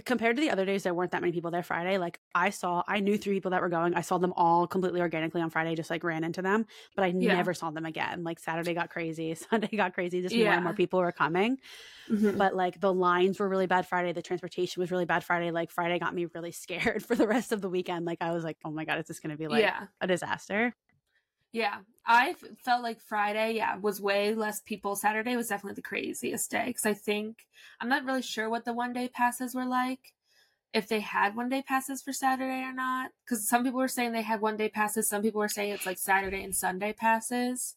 compared 0.04 0.36
to 0.36 0.42
the 0.42 0.50
other 0.50 0.64
days, 0.64 0.82
there 0.82 0.92
weren't 0.94 1.12
that 1.12 1.20
many 1.22 1.32
people 1.32 1.50
there 1.50 1.62
Friday. 1.62 1.98
Like 1.98 2.20
I 2.34 2.50
saw 2.50 2.82
I 2.86 3.00
knew 3.00 3.16
three 3.16 3.34
people 3.34 3.52
that 3.52 3.60
were 3.62 3.68
going. 3.68 3.94
I 3.94 4.02
saw 4.02 4.18
them 4.18 4.32
all 4.36 4.66
completely 4.66 5.00
organically 5.00 5.40
on 5.40 5.50
Friday, 5.50 5.74
just 5.74 5.90
like 5.90 6.04
ran 6.04 6.22
into 6.24 6.42
them. 6.42 6.66
But 6.94 7.04
I 7.04 7.06
Yeah. 7.08 7.34
never 7.34 7.54
saw 7.54 7.70
them 7.70 7.86
again. 7.86 8.22
Like 8.24 8.38
Saturday 8.38 8.74
got 8.74 8.90
crazy, 8.90 9.34
Sunday 9.50 9.76
got 9.76 9.94
crazy, 9.94 10.20
just 10.22 10.34
more 10.36 10.48
and 10.52 10.64
more 10.64 10.74
people 10.74 11.00
were 11.00 11.12
coming 11.12 11.58
Mhm. 12.08 12.38
but 12.38 12.54
like 12.54 12.80
the 12.80 12.92
lines 12.94 13.40
were 13.40 13.48
really 13.48 13.66
bad 13.66 13.84
Friday. 13.88 14.12
The 14.12 14.22
transportation 14.22 14.80
was 14.80 14.92
really 14.92 15.06
bad 15.06 15.24
Friday. 15.24 15.50
Like 15.50 15.72
Friday 15.72 15.98
got 15.98 16.14
me 16.14 16.26
really 16.34 16.52
scared 16.64 17.04
for 17.04 17.16
the 17.16 17.26
rest 17.26 17.50
of 17.50 17.60
the 17.60 17.68
weekend. 17.68 18.04
Like 18.04 18.18
I 18.20 18.30
was 18.32 18.44
like, 18.44 18.58
oh 18.64 18.70
my 18.70 18.84
god, 18.84 18.98
is 19.00 19.06
this 19.06 19.18
going 19.18 19.32
to 19.32 19.36
be 19.36 19.48
like 19.48 19.62
yeah. 19.62 19.86
a 20.00 20.06
disaster? 20.06 20.72
Yeah, 21.52 21.78
I 22.06 22.34
felt 22.64 22.82
like 22.82 23.00
Friday, 23.00 23.54
yeah, 23.54 23.76
was 23.76 24.00
way 24.00 24.34
less 24.34 24.60
people. 24.60 24.94
Saturday 24.96 25.36
was 25.36 25.48
definitely 25.48 25.76
the 25.76 25.82
craziest 25.82 26.50
day 26.50 26.66
because 26.66 26.86
I 26.86 26.94
think 26.94 27.46
I'm 27.80 27.88
not 27.88 28.04
really 28.04 28.22
sure 28.22 28.50
what 28.50 28.64
the 28.64 28.74
one 28.74 28.92
day 28.92 29.08
passes 29.08 29.54
were 29.54 29.64
like, 29.64 30.12
if 30.74 30.88
they 30.88 31.00
had 31.00 31.36
one 31.36 31.48
day 31.48 31.62
passes 31.62 32.02
for 32.02 32.12
Saturday 32.12 32.62
or 32.62 32.72
not. 32.74 33.12
Because 33.24 33.48
some 33.48 33.64
people 33.64 33.80
were 33.80 33.88
saying 33.88 34.12
they 34.12 34.22
had 34.22 34.40
one 34.40 34.56
day 34.56 34.68
passes, 34.68 35.08
some 35.08 35.22
people 35.22 35.40
were 35.40 35.48
saying 35.48 35.72
it's 35.72 35.86
like 35.86 35.98
Saturday 35.98 36.44
and 36.44 36.54
Sunday 36.54 36.92
passes. 36.92 37.76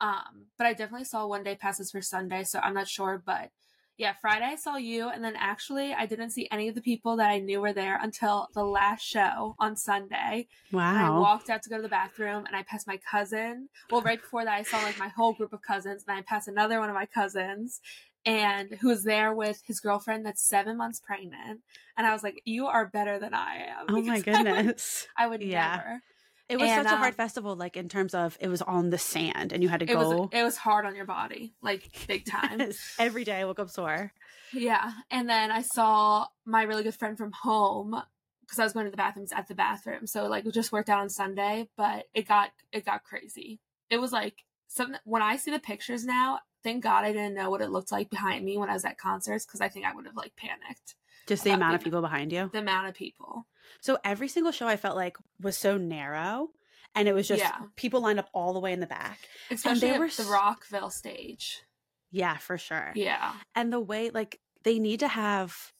Um, 0.00 0.46
but 0.58 0.66
I 0.66 0.72
definitely 0.74 1.04
saw 1.04 1.26
one 1.26 1.44
day 1.44 1.54
passes 1.56 1.90
for 1.92 2.02
Sunday, 2.02 2.44
so 2.44 2.58
I'm 2.60 2.74
not 2.74 2.88
sure. 2.88 3.22
But 3.24 3.50
yeah, 3.98 4.14
Friday 4.20 4.46
I 4.46 4.56
saw 4.56 4.76
you, 4.76 5.08
and 5.10 5.22
then 5.22 5.34
actually 5.36 5.92
I 5.94 6.06
didn't 6.06 6.30
see 6.30 6.48
any 6.50 6.68
of 6.68 6.74
the 6.74 6.80
people 6.80 7.16
that 7.16 7.30
I 7.30 7.38
knew 7.38 7.60
were 7.60 7.72
there 7.72 7.98
until 8.02 8.48
the 8.54 8.64
last 8.64 9.02
show 9.02 9.54
on 9.58 9.76
Sunday. 9.76 10.48
And 10.72 10.80
I 11.06 11.10
walked 11.10 11.50
out 11.50 11.62
to 11.62 11.68
go 11.70 11.76
to 11.76 11.82
the 11.82 11.88
bathroom 11.88 12.44
and 12.46 12.56
I 12.56 12.62
passed 12.62 12.86
my 12.86 12.98
cousin. 13.08 13.68
Well, 13.90 14.02
right 14.02 14.20
before 14.20 14.44
that, 14.44 14.54
I 14.54 14.62
saw 14.62 14.78
like 14.78 14.98
my 14.98 15.08
whole 15.08 15.34
group 15.34 15.52
of 15.52 15.62
cousins 15.62 16.04
and 16.08 16.16
I 16.16 16.22
passed 16.22 16.48
another 16.48 16.80
one 16.80 16.88
of 16.88 16.94
my 16.94 17.06
cousins 17.06 17.80
and 18.24 18.72
who 18.80 18.88
was 18.88 19.04
there 19.04 19.34
with 19.34 19.62
his 19.66 19.80
girlfriend 19.80 20.24
that's 20.24 20.40
seven 20.42 20.76
months 20.76 21.00
pregnant. 21.00 21.60
And 21.96 22.06
I 22.06 22.12
was 22.12 22.22
like, 22.22 22.40
You 22.44 22.66
are 22.68 22.86
better 22.86 23.18
than 23.18 23.34
I 23.34 23.66
am. 23.68 23.86
oh 23.88 24.00
my 24.02 24.18
because 24.18 24.34
I 24.36 24.42
would- 24.42 24.54
goodness. 24.56 25.06
I 25.18 25.26
would, 25.26 25.42
Yeah. 25.42 25.76
never. 25.76 26.02
It 26.48 26.58
was 26.58 26.68
And, 26.68 26.86
such 26.86 26.92
a 26.92 26.96
hard 26.96 27.12
um, 27.12 27.16
festival, 27.16 27.56
like 27.56 27.76
in 27.76 27.88
terms 27.88 28.14
of 28.14 28.36
it 28.40 28.48
was 28.48 28.62
on 28.62 28.90
the 28.90 28.98
sand 28.98 29.52
and 29.52 29.62
you 29.62 29.68
had 29.68 29.80
to 29.80 29.90
It 29.90 29.96
was 29.96 30.08
go 30.08 30.28
it 30.32 30.42
was 30.42 30.56
hard 30.56 30.84
on 30.84 30.94
your 30.94 31.06
body, 31.06 31.54
like 31.62 31.88
big 32.06 32.26
time. 32.26 32.72
every 32.98 33.24
day. 33.24 33.40
I 33.40 33.44
woke 33.44 33.58
up 33.58 33.70
sore. 33.70 34.12
Yeah. 34.52 34.92
And 35.10 35.28
then 35.28 35.50
I 35.50 35.62
saw 35.62 36.26
my 36.44 36.62
really 36.62 36.82
good 36.82 36.94
friend 36.94 37.16
from 37.16 37.32
home 37.32 38.02
because 38.42 38.58
I 38.58 38.64
was 38.64 38.72
going 38.74 38.86
to 38.86 38.90
the 38.90 38.96
bathrooms 38.96 39.32
at 39.32 39.48
the 39.48 39.54
bathroom. 39.54 40.06
So 40.06 40.26
like 40.26 40.44
we 40.44 40.50
just 40.50 40.72
worked 40.72 40.90
out 40.90 41.00
on 41.00 41.08
Sunday, 41.08 41.68
but 41.76 42.06
it 42.12 42.28
got 42.28 42.50
it 42.70 42.84
got 42.84 43.04
crazy. 43.04 43.60
It 43.88 43.98
was 43.98 44.12
like 44.12 44.44
something 44.68 44.98
when 45.04 45.22
I 45.22 45.36
see 45.36 45.50
the 45.50 45.58
pictures 45.58 46.04
now, 46.04 46.40
thank 46.62 46.82
God 46.82 47.04
I 47.04 47.12
didn't 47.12 47.34
know 47.34 47.50
what 47.50 47.62
it 47.62 47.70
looked 47.70 47.92
like 47.92 48.10
behind 48.10 48.44
me 48.44 48.58
when 48.58 48.68
I 48.68 48.74
was 48.74 48.84
at 48.84 48.98
concerts 48.98 49.46
because 49.46 49.60
I 49.60 49.68
think 49.68 49.86
I 49.86 49.94
would 49.94 50.06
have 50.06 50.16
like 50.16 50.36
panicked. 50.36 50.96
Just 51.26 51.44
the 51.44 51.50
amount 51.50 51.74
of 51.76 51.82
people 51.82 52.00
behind 52.00 52.32
you. 52.32 52.50
The 52.52 52.58
amount 52.58 52.88
of 52.88 52.94
people. 52.94 53.46
So 53.80 53.98
every 54.04 54.28
single 54.28 54.52
show 54.52 54.66
I 54.68 54.76
felt 54.76 54.96
like 54.96 55.16
was 55.40 55.56
so 55.56 55.76
narrow. 55.78 56.50
And 56.94 57.08
it 57.08 57.14
was 57.14 57.26
just 57.26 57.40
Yeah. 57.42 57.58
people 57.76 58.00
lined 58.02 58.18
up 58.18 58.28
all 58.34 58.52
the 58.52 58.60
way 58.60 58.72
in 58.72 58.80
the 58.80 58.86
back. 58.86 59.18
Especially 59.50 59.80
they 59.88 59.94
at 59.94 59.98
were 60.00 60.08
the 60.08 60.24
Rockville 60.24 60.90
stage. 60.90 61.62
Yeah, 62.10 62.36
for 62.36 62.58
sure. 62.58 62.92
Yeah. 62.94 63.32
and 63.54 63.72
the 63.72 63.80
way 63.80 64.10
like 64.10 64.40
they 64.62 64.78
need 64.78 65.00
to 65.00 65.08
have 65.08 65.72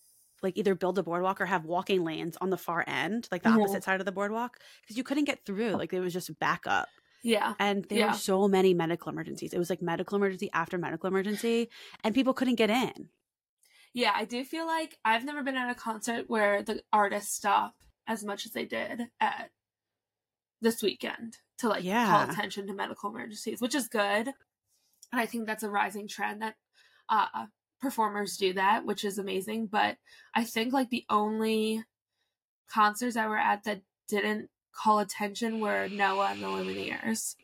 like 0.42 0.56
either 0.56 0.74
build 0.74 0.98
a 0.98 1.02
boardwalk 1.02 1.40
or 1.40 1.46
have 1.46 1.64
walking 1.64 2.02
lanes 2.02 2.36
on 2.40 2.50
the 2.50 2.56
far 2.56 2.82
end 2.86 3.28
like 3.30 3.42
the 3.44 3.50
Mhm. 3.50 3.60
opposite 3.62 3.84
side 3.84 4.00
of 4.00 4.06
the 4.06 4.10
boardwalk 4.12 4.58
because 4.80 4.96
you 4.96 5.04
couldn't 5.04 5.24
get 5.24 5.44
through 5.46 5.72
like 5.72 5.92
it 5.92 6.00
was 6.00 6.12
just 6.12 6.36
back 6.40 6.62
up 6.66 6.88
Yeah. 7.22 7.54
and 7.60 7.84
there 7.84 7.98
Yeah. 7.98 8.06
were 8.12 8.18
so 8.18 8.48
many 8.48 8.74
medical 8.74 9.08
emergencies 9.12 9.52
it 9.54 9.58
was 9.58 9.70
like 9.70 9.80
medical 9.82 10.16
emergency 10.16 10.50
after 10.52 10.78
medical 10.78 11.06
emergency 11.06 11.68
and 12.02 12.12
people 12.12 12.34
couldn't 12.34 12.56
get 12.56 12.70
in 12.70 13.10
Yeah, 13.94 14.12
I 14.14 14.24
do 14.24 14.44
feel 14.44 14.66
like 14.66 14.98
I've 15.04 15.24
never 15.24 15.42
been 15.42 15.56
at 15.56 15.70
a 15.70 15.74
concert 15.74 16.28
where 16.28 16.62
the 16.62 16.82
artists 16.92 17.34
stop 17.34 17.74
as 18.06 18.24
much 18.24 18.46
as 18.46 18.52
they 18.52 18.64
did 18.64 19.02
at 19.20 19.50
this 20.60 20.82
weekend 20.82 21.38
to 21.58 21.68
like 21.68 21.84
Yeah. 21.84 22.06
call 22.06 22.30
attention 22.30 22.66
to 22.68 22.74
medical 22.74 23.10
emergencies, 23.10 23.60
which 23.60 23.74
is 23.74 23.88
good. 23.88 24.28
And 25.12 25.20
I 25.20 25.26
think 25.26 25.46
that's 25.46 25.62
a 25.62 25.70
rising 25.70 26.08
trend 26.08 26.40
that 26.42 26.56
uh 27.08 27.46
performers 27.80 28.36
do 28.36 28.52
that, 28.54 28.86
which 28.86 29.04
is 29.04 29.18
amazing. 29.18 29.66
But 29.66 29.98
I 30.34 30.44
think 30.44 30.72
like 30.72 30.88
the 30.90 31.04
only 31.10 31.84
concerts 32.70 33.16
I 33.16 33.26
were 33.26 33.38
at 33.38 33.64
that 33.64 33.82
didn't 34.08 34.48
call 34.72 35.00
attention 35.00 35.60
were 35.60 35.88
Noah 35.88 36.30
and 36.30 36.42
the 36.42 36.46
Lumineers. 36.46 37.34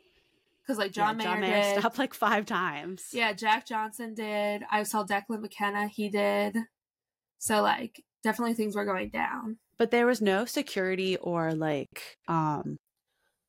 Because 0.68 0.78
like 0.78 0.92
John, 0.92 1.18
Yeah, 1.18 1.24
John 1.24 1.40
Mayer, 1.40 1.50
Mayer 1.50 1.62
did. 1.74 1.80
stopped 1.80 1.98
like 1.98 2.12
five 2.12 2.44
times 2.44 3.06
Yeah, 3.14 3.32
Jack 3.32 3.66
Johnson 3.66 4.12
did. 4.14 4.62
I 4.70 4.82
saw 4.82 5.02
Declan 5.02 5.40
McKenna, 5.40 5.88
he 5.88 6.10
did. 6.10 6.58
So 7.38 7.62
like 7.62 8.02
definitely 8.22 8.52
things 8.54 8.76
were 8.76 8.84
going 8.84 9.08
down. 9.08 9.56
but 9.78 9.90
there 9.90 10.04
was 10.06 10.20
no 10.20 10.44
security 10.44 11.16
or 11.16 11.54
like 11.54 12.16
um 12.28 12.76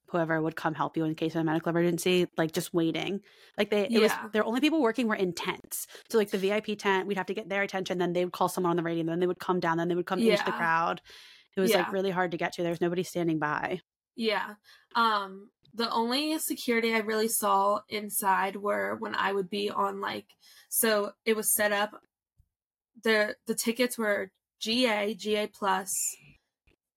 whoever 0.09 0.41
would 0.41 0.55
come 0.55 0.73
help 0.73 0.95
you 0.97 1.03
in 1.05 1.13
case 1.13 1.35
of 1.35 1.41
a 1.41 1.43
medical 1.43 1.69
emergency, 1.69 2.25
like 2.37 2.51
just 2.51 2.73
waiting. 2.73 3.19
Like 3.59 3.69
they, 3.69 3.83
it 3.83 3.99
was 3.99 4.11
Yeah. 4.11 4.27
their 4.33 4.43
only 4.45 4.59
people 4.59 4.81
working 4.81 5.07
were 5.07 5.13
in 5.15 5.33
tents. 5.33 5.85
So 6.09 6.17
like 6.17 6.31
the 6.31 6.39
VIP 6.39 6.77
tent, 6.79 7.05
we'd 7.05 7.17
have 7.17 7.27
to 7.27 7.35
get 7.35 7.47
their 7.49 7.61
attention. 7.61 7.99
Then 7.99 8.13
they 8.13 8.23
would 8.25 8.33
call 8.33 8.49
someone 8.49 8.71
on 8.71 8.77
the 8.77 8.81
radio. 8.81 9.03
Then 9.03 9.19
they 9.19 9.27
would 9.27 9.37
come 9.39 9.59
down. 9.59 9.77
Then 9.77 9.87
they 9.87 9.93
would 9.93 10.07
come 10.07 10.17
into 10.19 10.43
the 10.45 10.51
crowd. 10.51 11.01
It 11.55 11.59
was 11.61 11.73
like 11.73 11.91
really 11.91 12.09
hard 12.11 12.31
to 12.31 12.37
get 12.37 12.53
to. 12.53 12.63
There 12.63 12.71
was 12.71 12.81
nobody 12.81 13.03
standing 13.03 13.37
by. 13.37 13.81
Yeah. 14.15 14.53
Um 14.95 15.49
the 15.73 15.91
only 15.91 16.37
security 16.39 16.93
I 16.93 16.99
really 16.99 17.27
saw 17.27 17.81
inside 17.89 18.55
were 18.55 18.95
when 18.99 19.15
I 19.15 19.33
would 19.33 19.49
be 19.49 19.69
on 19.69 20.01
like 20.01 20.25
so 20.69 21.13
it 21.25 21.35
was 21.35 21.53
set 21.53 21.71
up 21.71 22.01
the 23.03 23.35
the 23.47 23.55
tickets 23.55 23.97
were 23.97 24.31
GA, 24.59 25.13
GA 25.13 25.47
plus, 25.47 26.15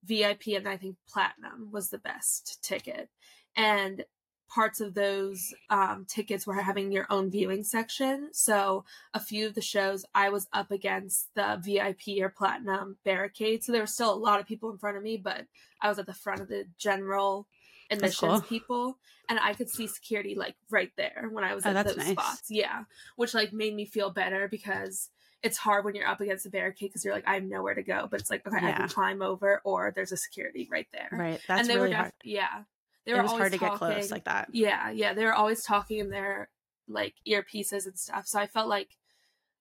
VIP 0.04 0.48
and 0.48 0.68
I 0.68 0.76
think 0.76 0.96
platinum 1.08 1.70
was 1.70 1.90
the 1.90 1.98
best 1.98 2.58
ticket. 2.62 3.08
And 3.56 4.04
parts 4.52 4.80
of 4.80 4.94
those 4.94 5.54
um, 5.70 6.04
tickets 6.06 6.46
were 6.46 6.60
having 6.60 6.92
your 6.92 7.06
own 7.08 7.30
viewing 7.30 7.64
section. 7.64 8.28
So 8.32 8.84
a 9.14 9.20
few 9.20 9.46
of 9.46 9.54
the 9.54 9.62
shows 9.62 10.04
I 10.14 10.28
was 10.28 10.46
up 10.52 10.70
against 10.70 11.28
the 11.34 11.58
VIP 11.64 12.22
or 12.22 12.28
platinum 12.28 12.98
barricade. 13.04 13.64
So 13.64 13.72
there 13.72 13.80
were 13.80 13.86
still 13.86 14.12
a 14.12 14.14
lot 14.14 14.40
of 14.40 14.46
people 14.46 14.70
in 14.70 14.78
front 14.78 14.98
of 14.98 15.02
me, 15.02 15.16
but 15.16 15.46
I 15.80 15.88
was 15.88 15.98
at 15.98 16.06
the 16.06 16.12
front 16.12 16.40
of 16.40 16.48
the 16.48 16.66
general 16.78 17.46
admissions 17.92 18.32
cool. 18.32 18.40
people 18.42 18.98
and 19.28 19.38
I 19.40 19.54
could 19.54 19.68
see 19.70 19.86
security 19.86 20.34
like 20.34 20.56
right 20.70 20.90
there 20.96 21.28
when 21.30 21.44
I 21.44 21.54
was 21.54 21.64
Oh, 21.66 21.70
at 21.70 21.86
those 21.86 21.96
nice. 21.96 22.10
spots. 22.12 22.42
Yeah. 22.50 22.84
Which 23.16 23.34
like 23.34 23.52
made 23.52 23.74
me 23.74 23.84
feel 23.86 24.10
better 24.10 24.48
because 24.48 25.10
it's 25.42 25.58
hard 25.58 25.84
when 25.84 25.94
you're 25.94 26.06
up 26.06 26.20
against 26.20 26.46
a 26.46 26.50
barricade 26.50 26.88
because 26.90 27.04
you're 27.04 27.14
like, 27.14 27.26
I 27.26 27.34
have 27.34 27.44
nowhere 27.44 27.74
to 27.74 27.82
go. 27.82 28.06
But 28.10 28.20
it's 28.20 28.30
like, 28.30 28.46
okay, 28.46 28.64
I 28.66 28.72
can 28.72 28.88
climb 28.88 29.22
over 29.22 29.60
or 29.64 29.92
there's 29.94 30.12
a 30.12 30.16
security 30.16 30.68
right 30.70 30.86
there. 30.92 31.08
Right. 31.10 31.40
That's 31.48 31.60
and 31.62 31.68
they 31.70 31.76
really 31.76 31.90
were 31.90 31.96
hard. 31.96 32.12
yeah. 32.24 32.62
They 33.04 33.12
It 33.12 33.22
was 33.22 33.30
always 33.30 33.40
hard 33.40 33.52
to 33.52 33.58
get 33.58 33.72
close 33.74 34.10
like 34.12 34.24
that. 34.24 34.48
Yeah, 34.52 34.90
yeah. 34.90 35.14
They 35.14 35.24
were 35.24 35.32
always 35.34 35.64
talking 35.64 35.98
in 35.98 36.10
their 36.10 36.48
like 36.88 37.14
earpieces 37.26 37.86
and 37.86 37.98
stuff. 37.98 38.26
So 38.26 38.38
I 38.38 38.46
felt 38.46 38.68
like 38.68 38.90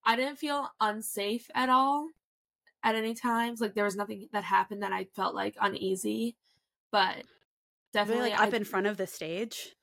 I 0.06 0.16
didn't 0.16 0.38
feel 0.38 0.70
unsafe 0.80 1.48
at 1.56 1.70
all 1.70 2.10
at 2.84 2.96
any 2.96 3.14
times. 3.16 3.60
Like 3.62 3.74
there 3.74 3.84
was 3.86 3.96
nothing 3.96 4.28
that 4.34 4.44
happened 4.44 4.84
that 4.84 4.92
I 4.94 5.06
felt 5.16 5.34
like 5.34 5.56
uneasy. 5.60 6.36
But 6.92 7.24
Definitely 7.94 8.32
like 8.32 8.42
up 8.42 8.54
I- 8.54 8.58
in 8.58 8.64
front 8.64 8.88
of 8.88 8.98
the 8.98 9.08
stage. 9.08 9.76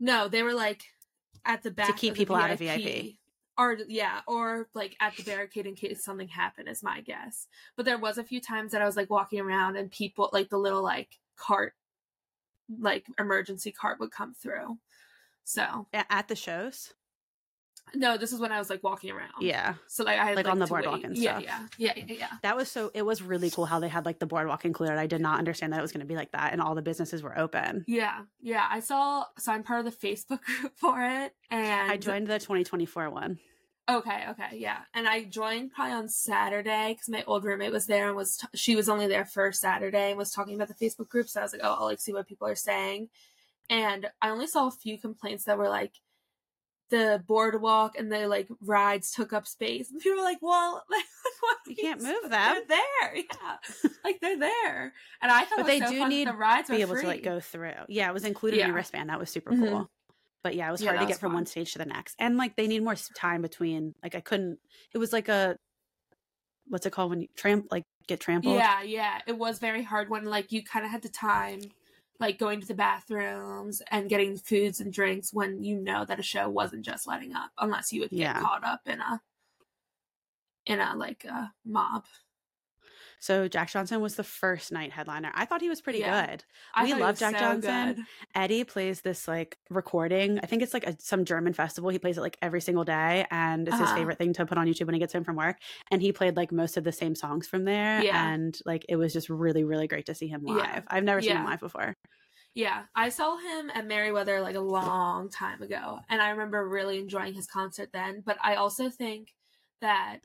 No, 0.00 0.28
they 0.28 0.42
were 0.42 0.54
like 0.54 0.82
at 1.44 1.62
the 1.62 1.70
back 1.70 1.88
to 1.88 1.92
keep 1.92 2.14
people 2.14 2.36
out 2.36 2.50
of 2.50 2.58
VIP. 2.58 3.16
Or 3.56 3.76
yeah, 3.88 4.20
or 4.28 4.68
like 4.74 4.96
at 5.00 5.16
the 5.16 5.24
barricade 5.24 5.66
in 5.66 5.74
case 5.74 6.04
something 6.04 6.28
happened 6.28 6.68
is 6.68 6.82
my 6.82 7.00
guess. 7.00 7.48
But 7.76 7.86
there 7.86 7.98
was 7.98 8.16
a 8.16 8.22
few 8.24 8.40
times 8.40 8.70
that 8.70 8.82
I 8.82 8.86
was 8.86 8.96
like 8.96 9.10
walking 9.10 9.40
around 9.40 9.76
and 9.76 9.90
people 9.90 10.30
like 10.32 10.48
the 10.48 10.58
little 10.58 10.82
like 10.82 11.18
cart 11.36 11.74
like 12.78 13.06
emergency 13.18 13.72
cart 13.72 13.98
would 13.98 14.12
come 14.12 14.34
through. 14.34 14.78
So 15.44 15.88
At 15.92 16.28
the 16.28 16.36
shows. 16.36 16.92
No, 17.94 18.16
this 18.16 18.32
is 18.32 18.40
when 18.40 18.52
I 18.52 18.58
was 18.58 18.70
like 18.70 18.82
walking 18.82 19.10
around. 19.10 19.30
Yeah. 19.40 19.74
So 19.86 20.04
like 20.04 20.18
I 20.18 20.24
had 20.26 20.36
Like, 20.36 20.48
on 20.48 20.58
the 20.58 20.66
to 20.66 20.70
boardwalk 20.70 20.94
wait. 20.96 21.04
and 21.04 21.18
stuff. 21.18 21.42
Yeah, 21.42 21.66
yeah, 21.76 21.92
yeah, 21.96 22.04
yeah. 22.18 22.28
That 22.42 22.56
was 22.56 22.70
so 22.70 22.90
it 22.94 23.02
was 23.02 23.22
really 23.22 23.50
cool 23.50 23.66
how 23.66 23.80
they 23.80 23.88
had 23.88 24.04
like 24.04 24.18
the 24.18 24.26
boardwalk 24.26 24.64
included. 24.64 24.98
I 24.98 25.06
did 25.06 25.20
not 25.20 25.38
understand 25.38 25.72
that 25.72 25.78
it 25.78 25.82
was 25.82 25.92
gonna 25.92 26.04
be 26.04 26.16
like 26.16 26.32
that 26.32 26.52
and 26.52 26.60
all 26.62 26.74
the 26.74 26.82
businesses 26.82 27.22
were 27.22 27.38
open. 27.38 27.84
Yeah, 27.86 28.22
yeah. 28.40 28.66
I 28.70 28.80
saw. 28.80 29.24
So 29.38 29.52
I'm 29.52 29.62
part 29.62 29.84
of 29.84 29.92
the 29.92 30.06
Facebook 30.08 30.40
group 30.60 30.72
for 30.76 31.02
it, 31.02 31.34
and 31.50 31.90
I 31.92 31.96
joined 31.96 32.26
the 32.26 32.38
2024 32.38 33.10
one. 33.10 33.38
Okay, 33.90 34.24
okay, 34.28 34.58
yeah. 34.58 34.80
And 34.92 35.08
I 35.08 35.24
joined 35.24 35.72
probably 35.72 35.94
on 35.94 36.10
Saturday 36.10 36.92
because 36.92 37.08
my 37.08 37.24
old 37.26 37.42
roommate 37.44 37.72
was 37.72 37.86
there 37.86 38.08
and 38.08 38.16
was 38.16 38.36
t- 38.36 38.46
she 38.54 38.76
was 38.76 38.86
only 38.86 39.06
there 39.06 39.24
for 39.24 39.50
Saturday 39.50 40.10
and 40.10 40.18
was 40.18 40.30
talking 40.30 40.54
about 40.54 40.68
the 40.68 40.74
Facebook 40.74 41.08
group. 41.08 41.26
So 41.26 41.40
I 41.40 41.44
was 41.44 41.52
like, 41.54 41.62
oh, 41.64 41.76
I'll 41.78 41.86
like 41.86 41.98
see 41.98 42.12
what 42.12 42.28
people 42.28 42.46
are 42.46 42.54
saying. 42.54 43.08
And 43.70 44.10
I 44.20 44.28
only 44.28 44.46
saw 44.46 44.66
a 44.68 44.70
few 44.72 44.98
complaints 44.98 45.44
that 45.44 45.56
were 45.56 45.70
like 45.70 45.92
the 46.90 47.22
boardwalk 47.26 47.98
and 47.98 48.10
the 48.12 48.26
like 48.28 48.48
rides 48.60 49.12
took 49.12 49.32
up 49.32 49.46
space. 49.46 49.90
And 49.90 50.00
people 50.00 50.18
were 50.18 50.24
like, 50.24 50.40
well, 50.42 50.84
what 51.40 51.58
You 51.66 51.76
can't 51.76 52.00
move 52.02 52.22
move 52.22 52.30
They're 52.30 52.64
there, 52.66 53.16
yeah. 53.16 53.56
like 54.04 54.20
they're 54.20 54.38
there. 54.38 54.94
And 55.22 55.30
I 55.30 55.44
thought, 55.44 55.58
But 55.58 55.66
they 55.66 55.80
so 55.80 55.90
do 55.90 55.98
fun 55.98 56.08
need 56.10 56.28
the 56.28 56.32
rides 56.34 56.68
to 56.68 56.74
Be 56.76 56.82
able 56.82 56.92
free. 56.94 57.02
to 57.02 57.08
like 57.08 57.22
go 57.22 57.40
through. 57.40 57.72
Yeah, 57.88 58.08
it 58.08 58.14
was 58.14 58.24
included 58.24 58.60
in 58.60 58.66
your 58.68 58.76
wristband. 58.76 59.10
That 59.10 59.18
was 59.18 59.30
super 59.30 59.52
Mhm. 59.52 59.68
cool. 59.68 59.90
But 60.42 60.54
yeah, 60.54 60.68
it 60.68 60.72
was 60.72 60.80
Yeah, 60.82 60.90
hard 60.90 61.00
to 61.00 61.06
get 61.06 61.08
was 61.14 61.18
from 61.20 61.34
one 61.34 61.46
stage 61.46 61.72
to 61.72 61.78
the 61.78 61.86
next. 61.86 62.16
And 62.18 62.36
like 62.36 62.56
they 62.56 62.66
need 62.68 62.82
more 62.82 62.94
time 62.94 63.42
between 63.42 63.94
like 64.02 64.14
I 64.14 64.20
couldn't 64.20 64.60
it 64.94 64.98
was 64.98 65.12
like 65.12 65.28
a 65.28 65.56
what's 66.66 66.86
it 66.86 66.92
called 66.92 67.10
when 67.10 67.22
you 67.22 67.28
tramp 67.36 67.66
like 67.70 67.84
get 68.06 68.20
trampled? 68.20 68.54
Yeah, 68.54 68.82
yeah. 68.82 69.20
It 69.26 69.38
was 69.38 69.58
very 69.58 69.82
hard 69.82 70.08
when 70.08 70.24
like 70.24 70.52
you 70.52 70.62
kind 70.62 70.84
of 70.84 70.90
had 70.90 71.02
the 71.02 71.08
time 71.08 71.60
like 72.20 72.38
going 72.38 72.60
to 72.60 72.66
the 72.66 72.74
bathrooms 72.74 73.80
and 73.90 74.08
getting 74.08 74.36
foods 74.36 74.80
and 74.80 74.92
drinks 74.92 75.32
when 75.32 75.62
you 75.62 75.78
know 75.78 76.04
that 76.04 76.18
a 76.18 76.22
show 76.22 76.48
wasn't 76.48 76.84
just 76.84 77.06
letting 77.06 77.34
up 77.34 77.50
unless 77.58 77.92
you 77.92 78.00
would 78.00 78.10
get 78.10 78.18
Yeah. 78.18 78.40
caught 78.40 78.64
up 78.64 78.80
in 78.86 79.00
a 79.00 79.20
in 80.66 80.80
a 80.80 80.94
like 80.96 81.24
a 81.24 81.52
mob. 81.64 82.04
So 83.20 83.48
Jack 83.48 83.70
Johnson 83.70 84.00
was 84.00 84.14
the 84.16 84.24
first 84.24 84.70
night 84.72 84.92
headliner. 84.92 85.30
I 85.34 85.44
thought 85.44 85.60
he 85.60 85.68
was 85.68 85.80
pretty 85.80 85.98
Yeah. 86.00 86.26
good. 86.26 86.44
I 86.74 86.84
We 86.84 86.94
love 86.94 87.18
Jack 87.18 87.34
so 87.34 87.40
Johnson. 87.40 87.94
good. 87.94 88.04
Eddie 88.34 88.64
plays 88.64 89.00
this 89.00 89.26
like 89.26 89.58
recording. 89.70 90.38
I 90.40 90.46
think 90.46 90.62
it's 90.62 90.72
like 90.74 90.86
a, 90.86 90.96
some 91.00 91.24
German 91.24 91.52
festival. 91.52 91.90
He 91.90 91.98
plays 91.98 92.16
it 92.18 92.20
like 92.20 92.38
every 92.42 92.60
single 92.60 92.84
day, 92.84 93.26
and 93.30 93.66
it's 93.68 93.76
his 93.78 93.86
Uh-huh. 93.86 93.96
favorite 93.96 94.18
thing 94.18 94.32
to 94.34 94.46
put 94.46 94.58
on 94.58 94.66
YouTube 94.66 94.86
when 94.86 94.94
he 94.94 95.00
gets 95.00 95.12
home 95.12 95.24
from 95.24 95.36
work. 95.36 95.56
And 95.90 96.00
he 96.00 96.12
played 96.12 96.36
like 96.36 96.52
most 96.52 96.76
of 96.76 96.84
the 96.84 96.92
same 96.92 97.14
songs 97.14 97.48
from 97.48 97.64
there, 97.64 98.02
Yeah. 98.02 98.32
and 98.32 98.58
like 98.64 98.84
it 98.88 98.96
was 98.96 99.12
just 99.12 99.28
really, 99.28 99.64
really 99.64 99.88
great 99.88 100.06
to 100.06 100.14
see 100.14 100.28
him 100.28 100.42
live. 100.44 100.64
Yeah. 100.64 100.82
I've 100.88 101.04
never 101.04 101.20
seen 101.20 101.36
him 101.36 101.44
live 101.44 101.60
before. 101.60 101.94
Yeah, 102.54 102.86
I 102.94 103.10
saw 103.10 103.36
him 103.36 103.70
at 103.70 103.86
Merriweather 103.86 104.40
like 104.40 104.56
a 104.56 104.60
long 104.60 105.30
time 105.30 105.62
ago, 105.62 106.00
and 106.08 106.20
I 106.20 106.30
remember 106.30 106.68
really 106.68 106.98
enjoying 106.98 107.34
his 107.34 107.46
concert 107.46 107.90
then. 107.92 108.22
But 108.24 108.36
I 108.42 108.56
also 108.56 108.90
think 108.90 109.34
that 109.80 110.20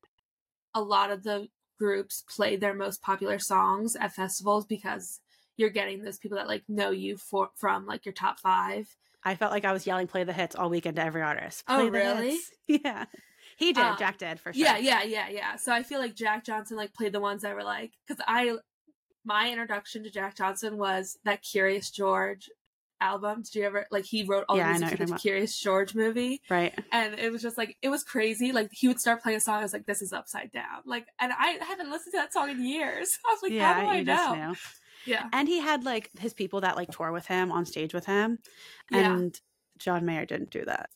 a 0.74 0.82
lot 0.82 1.12
of 1.12 1.24
the 1.24 1.48
groups 1.78 2.24
play 2.30 2.56
their 2.56 2.74
most 2.74 3.02
popular 3.02 3.40
songs 3.40 3.96
at 3.96 4.14
festivals 4.14 4.66
because 4.66 5.20
you're 5.58 5.70
getting 5.70 6.04
those 6.04 6.18
people 6.18 6.38
that 6.38 6.48
like 6.48 6.64
know 6.68 6.92
you 6.92 7.18
for 7.18 7.50
from 7.56 7.86
like 7.86 8.06
your 8.06 8.14
top 8.14 8.40
five. 8.40 8.88
I 9.24 9.36
felt 9.36 9.52
like 9.52 9.66
I 9.66 9.72
was 9.72 9.88
yelling 9.88 10.08
"Play 10.08 10.24
the 10.24 10.34
hits" 10.34 10.56
all 10.56 10.70
weekend 10.70 10.98
to 10.98 11.04
every 11.06 11.22
artist. 11.22 11.64
Oh, 11.68 11.76
Play 11.76 11.86
the 11.86 11.92
really? 11.92 12.32
hits. 12.32 12.52
Yeah, 12.68 13.06
he 13.58 13.74
did. 13.74 13.84
Um, 13.84 13.96
Jack 13.98 14.18
did 14.18 14.40
for 14.40 14.54
sure. 14.54 14.64
Yeah, 14.64 14.78
yeah, 14.78 15.04
yeah, 15.04 15.30
yeah. 15.30 15.56
So 15.58 15.72
I 15.72 15.84
feel 15.84 16.00
like 16.00 16.16
Jack 16.16 16.46
Johnson 16.46 16.78
like 16.78 16.94
played 16.94 17.14
the 17.14 17.20
ones 17.20 17.44
that 17.44 17.56
were 17.56 17.64
like 17.64 17.92
because 18.08 18.24
I 18.28 18.56
my 19.26 19.50
introduction 19.50 20.04
to 20.04 20.10
Jack 20.10 20.36
Johnson 20.36 20.78
was 20.78 21.18
that 21.24 21.42
Curious 21.42 21.90
George 21.90 22.50
album. 23.04 23.42
Did 23.44 23.56
you 23.56 23.64
ever 23.66 23.86
like 23.92 24.06
he 24.06 24.24
wrote 24.24 24.46
all 24.50 24.58
Yeah, 24.58 24.74
the 24.74 24.80
music 24.80 24.98
for 24.98 25.06
the 25.06 25.16
Curious 25.16 25.60
George 25.60 25.94
movie? 25.94 26.42
Right. 26.50 26.74
and 26.92 27.20
it 27.20 27.32
was 27.32 27.42
just 27.42 27.58
like 27.58 27.78
it 27.82 27.90
was 27.90 28.04
crazy. 28.04 28.52
Like 28.52 28.70
he 28.72 28.88
would 28.88 29.00
start 29.00 29.22
playing 29.22 29.38
a 29.38 29.42
song, 29.42 29.60
I 29.60 29.64
was 29.64 29.74
like, 29.74 29.86
"This 29.86 30.02
is 30.02 30.14
upside 30.14 30.52
down." 30.52 30.82
Like, 30.86 31.06
and 31.20 31.32
I 31.38 31.58
haven't 31.62 31.90
listened 31.92 32.14
to 32.14 32.18
that 32.18 32.34
song 32.34 32.50
in 32.50 32.66
years. 32.66 33.20
I 33.28 33.32
was 33.34 33.44
like, 33.44 33.52
yeah, 33.52 33.74
"How 33.74 33.82
do 33.82 33.88
I 33.88 34.04
know?" 34.04 34.56
Yeah, 35.06 35.28
And 35.34 35.50
he 35.50 35.60
had 35.60 35.84
like 35.84 36.10
his 36.18 36.34
people 36.34 36.62
that 36.62 36.78
like 36.78 36.90
tour 36.92 37.12
with 37.12 37.26
him 37.28 37.52
on 37.52 37.66
stage 37.66 37.94
with 37.94 38.06
him, 38.06 38.40
yeah, 38.90 39.14
and 39.14 39.40
John 39.78 40.06
Mayer 40.06 40.26
didn't 40.26 40.50
do 40.50 40.64
that. 40.66 40.90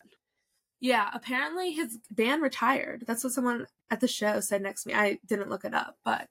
yeah. 0.80 1.10
Apparently, 1.14 1.72
his 1.74 1.98
band 2.10 2.42
retired. 2.42 3.04
That's 3.06 3.24
what 3.24 3.34
someone 3.34 3.66
at 3.90 4.00
the 4.00 4.08
show 4.08 4.40
said 4.40 4.62
next 4.62 4.84
to 4.84 4.90
me. 4.90 4.96
I 4.96 5.20
didn't 5.28 5.50
look 5.50 5.66
it 5.66 5.74
up, 5.74 5.98
but 6.06 6.30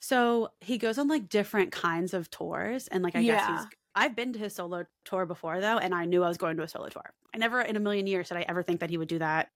So 0.00 0.52
he 0.60 0.78
goes 0.78 0.96
on 0.98 1.08
like 1.08 1.28
different 1.28 1.70
kinds 1.70 2.14
of 2.14 2.30
tours, 2.30 2.88
and 2.88 3.02
like 3.04 3.14
I 3.16 3.22
guess 3.22 3.46
he's. 3.46 3.66
I've 3.94 4.16
been 4.16 4.32
to 4.32 4.38
his 4.38 4.54
solo 4.54 4.86
tour 5.04 5.26
before 5.26 5.60
though, 5.60 5.78
and 5.78 5.94
I 5.94 6.04
knew 6.06 6.22
I 6.24 6.28
was 6.28 6.38
going 6.38 6.56
to 6.56 6.62
a 6.62 6.68
solo 6.68 6.88
tour. 6.88 7.12
I 7.34 7.38
never 7.38 7.60
in 7.60 7.76
a 7.76 7.80
million 7.80 8.06
years 8.06 8.28
did 8.28 8.38
I 8.38 8.42
ever 8.42 8.62
think 8.62 8.80
that 8.80 8.90
he 8.90 8.98
would 8.98 9.08
do 9.08 9.18
that 9.18 9.50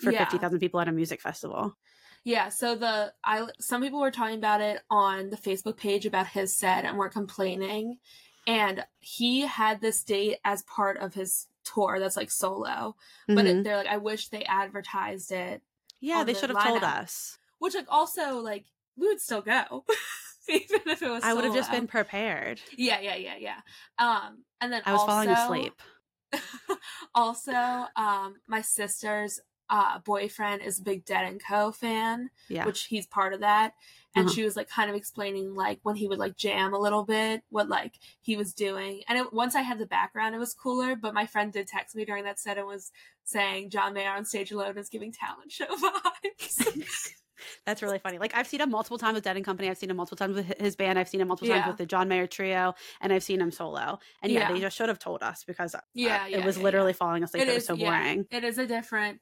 for 0.00 0.12
Yeah. 0.12 0.18
fifty 0.20 0.38
thousand 0.38 0.60
people 0.60 0.80
at 0.80 0.88
a 0.88 0.92
music 0.92 1.20
festival. 1.20 1.76
yeah. 2.24 2.48
So 2.48 2.74
the 2.74 3.14
I 3.24 3.46
some 3.60 3.82
people 3.82 4.00
were 4.00 4.10
talking 4.10 4.38
about 4.38 4.60
it 4.60 4.82
on 4.90 5.30
the 5.30 5.36
Facebook 5.36 5.76
page 5.76 6.06
about 6.06 6.28
his 6.28 6.54
set 6.54 6.84
and 6.84 6.96
were 6.98 7.08
complaining, 7.08 7.98
and 8.46 8.84
he 9.00 9.42
had 9.42 9.80
this 9.80 10.02
date 10.04 10.38
as 10.44 10.62
part 10.62 10.98
of 10.98 11.14
his 11.14 11.48
tour 11.64 11.98
that's 11.98 12.16
like 12.16 12.30
solo, 12.30 12.96
but 13.26 13.44
Mhm. 13.44 13.46
it, 13.46 13.64
they're 13.64 13.76
like, 13.76 13.86
I 13.88 13.96
wish 13.98 14.28
they 14.28 14.44
advertised 14.44 15.32
it 15.32 15.62
yeah, 16.00 16.22
they 16.24 16.32
the 16.32 16.38
should 16.40 16.50
have 16.50 16.62
told 16.62 16.84
us. 16.84 17.38
which 17.58 17.74
like 17.74 17.86
also 17.88 18.38
like 18.38 18.66
we 18.96 19.08
would 19.08 19.20
still 19.20 19.42
go 19.42 19.84
even 20.50 20.80
if 20.86 21.02
it 21.02 21.10
was 21.10 21.22
I 21.24 21.34
would 21.34 21.44
have 21.44 21.54
just 21.54 21.70
been 21.70 21.86
prepared. 21.86 22.60
yeah 22.76 23.00
yeah 23.00 23.16
yeah 23.16 23.36
yeah 23.38 23.60
um 23.98 24.44
and 24.60 24.72
then 24.72 24.82
I 24.84 24.92
was 24.92 25.00
also, 25.02 25.12
falling 25.12 25.30
asleep. 25.30 25.80
also 27.14 27.52
um 27.96 28.36
my 28.46 28.60
sister's 28.60 29.40
uh 29.68 29.98
boyfriend 30.00 30.62
is 30.62 30.78
a 30.78 30.82
big 30.82 31.04
dead 31.04 31.24
and 31.24 31.40
co 31.44 31.72
fan 31.72 32.30
Yeah, 32.48 32.64
which 32.66 32.84
he's 32.84 33.06
part 33.06 33.32
of 33.32 33.40
that 33.40 33.74
and 34.14 34.26
Uh-huh. 34.26 34.34
she 34.34 34.44
was 34.44 34.56
like 34.56 34.68
kind 34.68 34.88
of 34.90 34.96
explaining 34.96 35.54
like 35.54 35.80
when 35.82 35.96
he 35.96 36.06
would 36.08 36.18
like 36.18 36.36
jam 36.36 36.72
a 36.72 36.78
little 36.78 37.04
bit 37.04 37.42
what 37.48 37.68
like 37.68 37.94
he 38.20 38.36
was 38.36 38.54
doing 38.54 39.02
and 39.08 39.18
it, 39.18 39.32
once 39.32 39.54
i 39.56 39.62
had 39.62 39.78
the 39.78 39.86
background 39.86 40.34
it 40.34 40.38
was 40.38 40.54
cooler 40.54 40.94
but 40.94 41.14
my 41.14 41.26
friend 41.26 41.52
did 41.52 41.66
text 41.66 41.96
me 41.96 42.04
during 42.04 42.24
that 42.24 42.38
set 42.38 42.58
and 42.58 42.66
was 42.66 42.92
saying 43.24 43.70
john 43.70 43.92
mayer 43.92 44.10
on 44.10 44.24
stage 44.24 44.52
alone 44.52 44.78
is 44.78 44.88
giving 44.88 45.10
talent 45.12 45.50
show 45.50 45.66
vibes 45.76 47.10
That's 47.64 47.82
really 47.82 47.98
funny. 47.98 48.18
Like 48.18 48.34
I've 48.34 48.46
seen 48.46 48.60
him 48.60 48.70
multiple 48.70 48.98
times 48.98 49.14
with 49.14 49.24
Dead 49.24 49.36
and 49.36 49.44
Company. 49.44 49.68
I've 49.70 49.78
seen 49.78 49.90
him 49.90 49.96
multiple 49.96 50.16
times 50.16 50.36
with 50.36 50.58
his 50.60 50.76
band. 50.76 50.98
I've 50.98 51.08
seen 51.08 51.20
him 51.20 51.28
multiple 51.28 51.48
Yeah. 51.48 51.60
times 51.62 51.68
with 51.72 51.78
the 51.78 51.86
John 51.86 52.08
Mayer 52.08 52.26
trio, 52.26 52.74
and 53.00 53.12
I've 53.12 53.22
seen 53.22 53.40
him 53.40 53.50
solo. 53.50 53.98
And 54.22 54.32
yeah, 54.32 54.40
Yeah. 54.48 54.52
they 54.52 54.60
just 54.60 54.76
should 54.76 54.88
have 54.88 54.98
told 54.98 55.22
us 55.22 55.44
because 55.44 55.74
uh, 55.74 55.80
Yeah, 55.94 56.26
it 56.28 56.44
was 56.44 56.56
yeah, 56.56 56.62
literally 56.64 56.90
yeah. 56.92 56.96
falling 56.96 57.22
asleep. 57.22 57.42
It, 57.46 57.54
was 57.54 57.66
so 57.66 57.74
yeah, 57.74 57.90
boring. 57.90 58.26
it 58.30 58.44
is 58.44 58.58
a 58.58 58.66
different, 58.66 59.20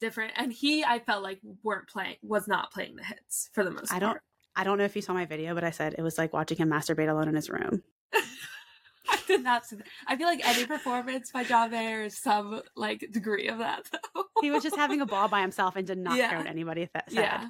different, 0.00 0.32
and 0.36 0.52
he 0.52 0.84
I 0.84 0.98
felt 0.98 1.22
like 1.22 1.40
weren't 1.62 1.88
playing, 1.88 2.16
was 2.22 2.46
not 2.48 2.72
playing 2.72 2.96
the 2.96 3.04
hits 3.04 3.50
for 3.52 3.64
the 3.64 3.70
most. 3.70 3.92
I 3.92 3.98
don't- 3.98 4.18
I 4.58 4.64
don't 4.64 4.78
know 4.78 4.84
if 4.84 4.96
you 4.96 5.02
saw 5.02 5.12
my 5.12 5.26
video, 5.26 5.54
but 5.54 5.64
I 5.64 5.70
said 5.70 5.94
it 5.98 6.02
was 6.02 6.16
like 6.16 6.32
watching 6.32 6.56
him 6.56 6.70
masturbate 6.70 7.10
alone 7.10 7.28
in 7.28 7.34
his 7.34 7.50
room. 7.50 7.82
I 9.10 9.18
did 9.26 9.42
not 9.42 9.64
see 9.66 9.76
that. 9.76 9.86
I 10.06 10.16
feel 10.16 10.26
like 10.26 10.46
any 10.46 10.66
performance 10.66 11.30
by 11.32 11.44
John 11.44 11.70
Mayer 11.70 12.02
is 12.04 12.16
some 12.16 12.62
like 12.76 13.06
degree 13.12 13.48
of 13.48 13.58
that 13.58 13.84
though. 14.14 14.24
He 14.42 14.50
was 14.50 14.62
just 14.62 14.76
having 14.76 15.00
a 15.00 15.06
ball 15.06 15.28
by 15.28 15.40
himself 15.40 15.76
and 15.76 15.86
did 15.86 15.98
not 15.98 16.12
care 16.16 16.30
Yeah. 16.30 16.38
what 16.38 16.46
anybody 16.46 16.88
th- 16.92 17.04
said. 17.08 17.14
yeah, 17.22 17.48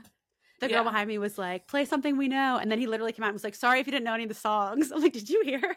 The 0.61 0.69
girl 0.69 0.79
Yeah. 0.79 0.83
behind 0.85 1.09
me 1.09 1.19
was 1.19 1.37
like, 1.38 1.66
"Play 1.66 1.85
something 1.85 2.16
we 2.16 2.29
know," 2.29 2.59
and 2.59 2.71
then 2.71 2.79
he 2.79 2.87
literally 2.87 3.12
came 3.12 3.25
out 3.25 3.29
and 3.29 3.35
was 3.35 3.45
like, 3.45 3.55
"Sorry 3.55 3.81
if 3.81 3.87
you 3.87 3.90
didn't 3.92 4.05
know 4.05 4.14
any 4.14 4.25
of 4.25 4.29
the 4.29 4.35
songs." 4.35 4.90
I'm 4.95 5.03
like, 5.03 5.12
"Did 5.12 5.29
you 5.29 5.42
hear?" 5.45 5.77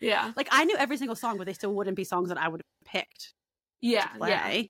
yeah, 0.00 0.32
like 0.36 0.48
I 0.50 0.64
knew 0.64 0.76
every 0.76 0.96
single 0.96 1.16
song, 1.16 1.36
but 1.38 1.46
they 1.46 1.52
still 1.52 1.74
wouldn't 1.74 1.96
be 1.96 2.04
songs 2.04 2.28
that 2.28 2.38
I 2.38 2.48
would 2.48 2.60
have 2.62 2.92
picked 2.92 3.34
yeah, 3.80 4.06
to 4.06 4.18
play. 4.18 4.28
yeah. 4.30 4.44
I 4.46 4.68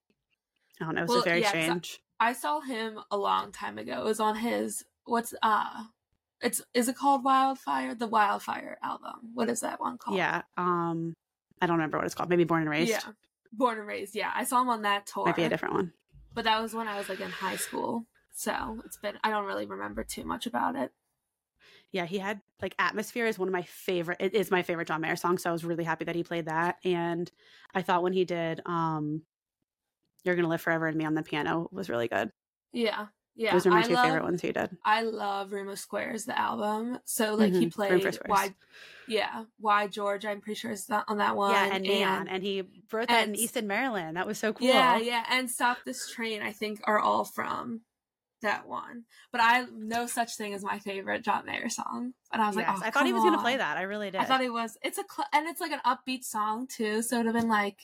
don't 0.86 0.94
know. 0.94 1.02
It 1.02 1.08
was 1.08 1.16
Well, 1.16 1.22
very 1.24 1.40
yeah, 1.42 1.48
strange. 1.48 2.00
I 2.18 2.32
saw 2.32 2.60
him 2.60 2.98
a 3.10 3.16
long 3.18 3.52
time 3.52 3.76
ago. 3.78 4.00
It 4.00 4.04
was 4.04 4.20
on 4.20 4.36
his 4.36 4.82
what's 5.04 5.34
uh 5.42 5.84
it's 6.42 6.62
is 6.74 6.88
it 6.88 6.96
called 6.96 7.24
Wildfire? 7.24 7.94
The 7.94 8.06
Wildfire 8.06 8.78
album. 8.82 9.32
What 9.34 9.48
is 9.48 9.60
that 9.60 9.80
one 9.80 9.98
called? 9.98 10.16
Yeah. 10.16 10.42
Um, 10.56 11.14
I 11.60 11.66
don't 11.66 11.76
remember 11.76 11.98
what 11.98 12.06
it's 12.06 12.14
called. 12.14 12.30
Maybe 12.30 12.44
Born 12.44 12.62
and 12.62 12.70
Raised. 12.70 12.90
Yeah. 12.90 13.00
Born 13.52 13.78
and 13.78 13.86
raised, 13.86 14.14
yeah. 14.14 14.30
I 14.32 14.44
saw 14.44 14.62
him 14.62 14.68
on 14.68 14.82
that 14.82 15.06
tour. 15.06 15.26
Might 15.26 15.34
be 15.34 15.42
a 15.42 15.48
different 15.48 15.74
one. 15.74 15.92
But 16.32 16.44
that 16.44 16.62
was 16.62 16.72
when 16.72 16.86
I 16.86 16.96
was 16.96 17.08
like 17.08 17.20
in 17.20 17.30
high 17.30 17.56
school. 17.56 18.06
So 18.32 18.78
it's 18.84 18.96
been 18.96 19.18
I 19.24 19.30
don't 19.30 19.44
really 19.44 19.66
remember 19.66 20.04
too 20.04 20.24
much 20.24 20.46
about 20.46 20.76
it. 20.76 20.92
Yeah, 21.92 22.06
he 22.06 22.18
had 22.18 22.40
like 22.62 22.76
Atmosphere 22.78 23.26
is 23.26 23.38
one 23.38 23.48
of 23.48 23.52
my 23.52 23.62
favorite. 23.62 24.18
It 24.20 24.34
is 24.34 24.50
my 24.50 24.62
favorite 24.62 24.86
John 24.86 25.00
Mayer 25.00 25.16
song, 25.16 25.38
so 25.38 25.50
I 25.50 25.52
was 25.52 25.64
really 25.64 25.82
happy 25.82 26.04
that 26.04 26.14
he 26.14 26.22
played 26.22 26.46
that. 26.46 26.76
And 26.84 27.30
I 27.74 27.82
thought 27.82 28.04
when 28.04 28.12
he 28.12 28.24
did 28.24 28.60
um, 28.64 29.22
"You're 30.22 30.36
Gonna 30.36 30.48
Live 30.48 30.60
Forever" 30.60 30.86
and 30.86 30.96
me 30.96 31.04
on 31.04 31.14
the 31.14 31.22
piano 31.22 31.68
was 31.72 31.90
really 31.90 32.06
good. 32.06 32.30
Yeah. 32.72 33.06
Yeah. 33.36 33.52
Those 33.52 33.66
are 33.66 33.70
my 33.70 33.78
I 33.80 33.82
two 33.82 33.94
love, 33.94 34.04
favorite 34.06 34.22
ones 34.24 34.42
he 34.42 34.52
did. 34.52 34.76
I 34.84 35.02
love 35.02 35.52
Room 35.52 35.68
for 35.68 35.76
Squares, 35.76 36.24
the 36.26 36.38
album. 36.38 36.98
So 37.04 37.34
like 37.34 37.52
he 37.52 37.66
Mhm. 37.66 37.78
Room 37.90 38.00
for 38.00 38.10
played. 38.12 38.20
Why 38.26 38.54
Yeah. 39.08 39.44
Why 39.58 39.86
Georgia, 39.86 40.30
I'm 40.30 40.40
pretty 40.40 40.58
sure 40.58 40.70
is 40.72 40.86
that 40.86 41.04
on 41.08 41.18
that 41.18 41.36
one. 41.36 41.52
yeah, 41.52 41.70
and 41.72 41.82
Neon, 41.84 42.28
and 42.28 42.42
he 42.42 42.62
wrote 42.92 43.08
that 43.08 43.22
in 43.24 43.30
and- 43.30 43.36
Easton, 43.38 43.66
Maryland. 43.66 44.16
That 44.16 44.26
was 44.26 44.38
so 44.38 44.52
cool. 44.52 44.66
Yeah, 44.68 44.98
yeah, 44.98 45.24
and 45.30 45.50
Stop 45.50 45.78
This 45.84 46.10
Train, 46.10 46.42
I 46.42 46.52
think, 46.52 46.80
are 46.84 46.98
all 46.98 47.24
from 47.24 47.80
that 48.42 48.66
one. 48.66 49.04
But 49.32 49.40
I 49.42 49.66
no 49.72 50.06
such 50.06 50.36
thing 50.36 50.52
as 50.54 50.62
my 50.64 50.78
favorite 50.78 51.22
John 51.22 51.44
Mayer 51.46 51.68
song. 51.68 52.14
And 52.32 52.40
I 52.42 52.46
was 52.48 52.56
Yes, 52.56 52.66
like, 52.68 52.76
oh, 52.76 52.86
I 52.86 52.90
thought 52.90 53.06
he 53.06 53.12
was 53.12 53.22
come 53.22 53.30
gonna 53.32 53.42
play 53.42 53.56
that. 53.56 53.76
I 53.76 53.82
really 53.82 54.10
did. 54.10 54.20
I 54.20 54.24
thought 54.24 54.40
he 54.40 54.48
was. 54.50 54.76
It's 54.82 54.98
a 54.98 55.04
cl- 55.10 55.28
and 55.32 55.46
it's 55.48 55.60
like 55.60 55.72
an 55.72 55.80
upbeat 55.86 56.24
song 56.24 56.66
too, 56.66 57.02
so 57.02 57.16
it'd 57.16 57.26
have 57.26 57.34
been 57.34 57.48
like, 57.50 57.78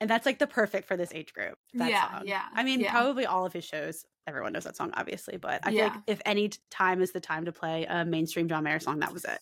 and 0.00 0.10
that's 0.10 0.26
like 0.26 0.38
the 0.38 0.46
perfect 0.46 0.86
for 0.88 0.96
this 0.96 1.12
age 1.14 1.32
group. 1.32 1.58
That 1.74 1.90
Yeah, 1.90 2.10
song. 2.18 2.22
yeah, 2.26 2.46
I 2.52 2.62
mean, 2.64 2.80
yeah. 2.80 2.90
probably 2.92 3.24
all 3.26 3.46
of 3.46 3.52
his 3.52 3.64
shows. 3.64 4.04
Everyone 4.26 4.52
knows 4.52 4.64
that 4.64 4.76
song, 4.76 4.90
obviously, 4.94 5.36
but 5.36 5.60
I 5.64 5.70
feel 5.70 5.84
like 5.84 5.92
if 6.06 6.20
any 6.26 6.50
time 6.70 7.00
is 7.00 7.12
the 7.12 7.20
time 7.20 7.44
to 7.44 7.52
play 7.52 7.84
a 7.88 8.04
mainstream 8.04 8.48
John 8.48 8.64
Mayer 8.64 8.80
song, 8.80 8.98
that 9.00 9.12
was 9.12 9.24
it. 9.24 9.38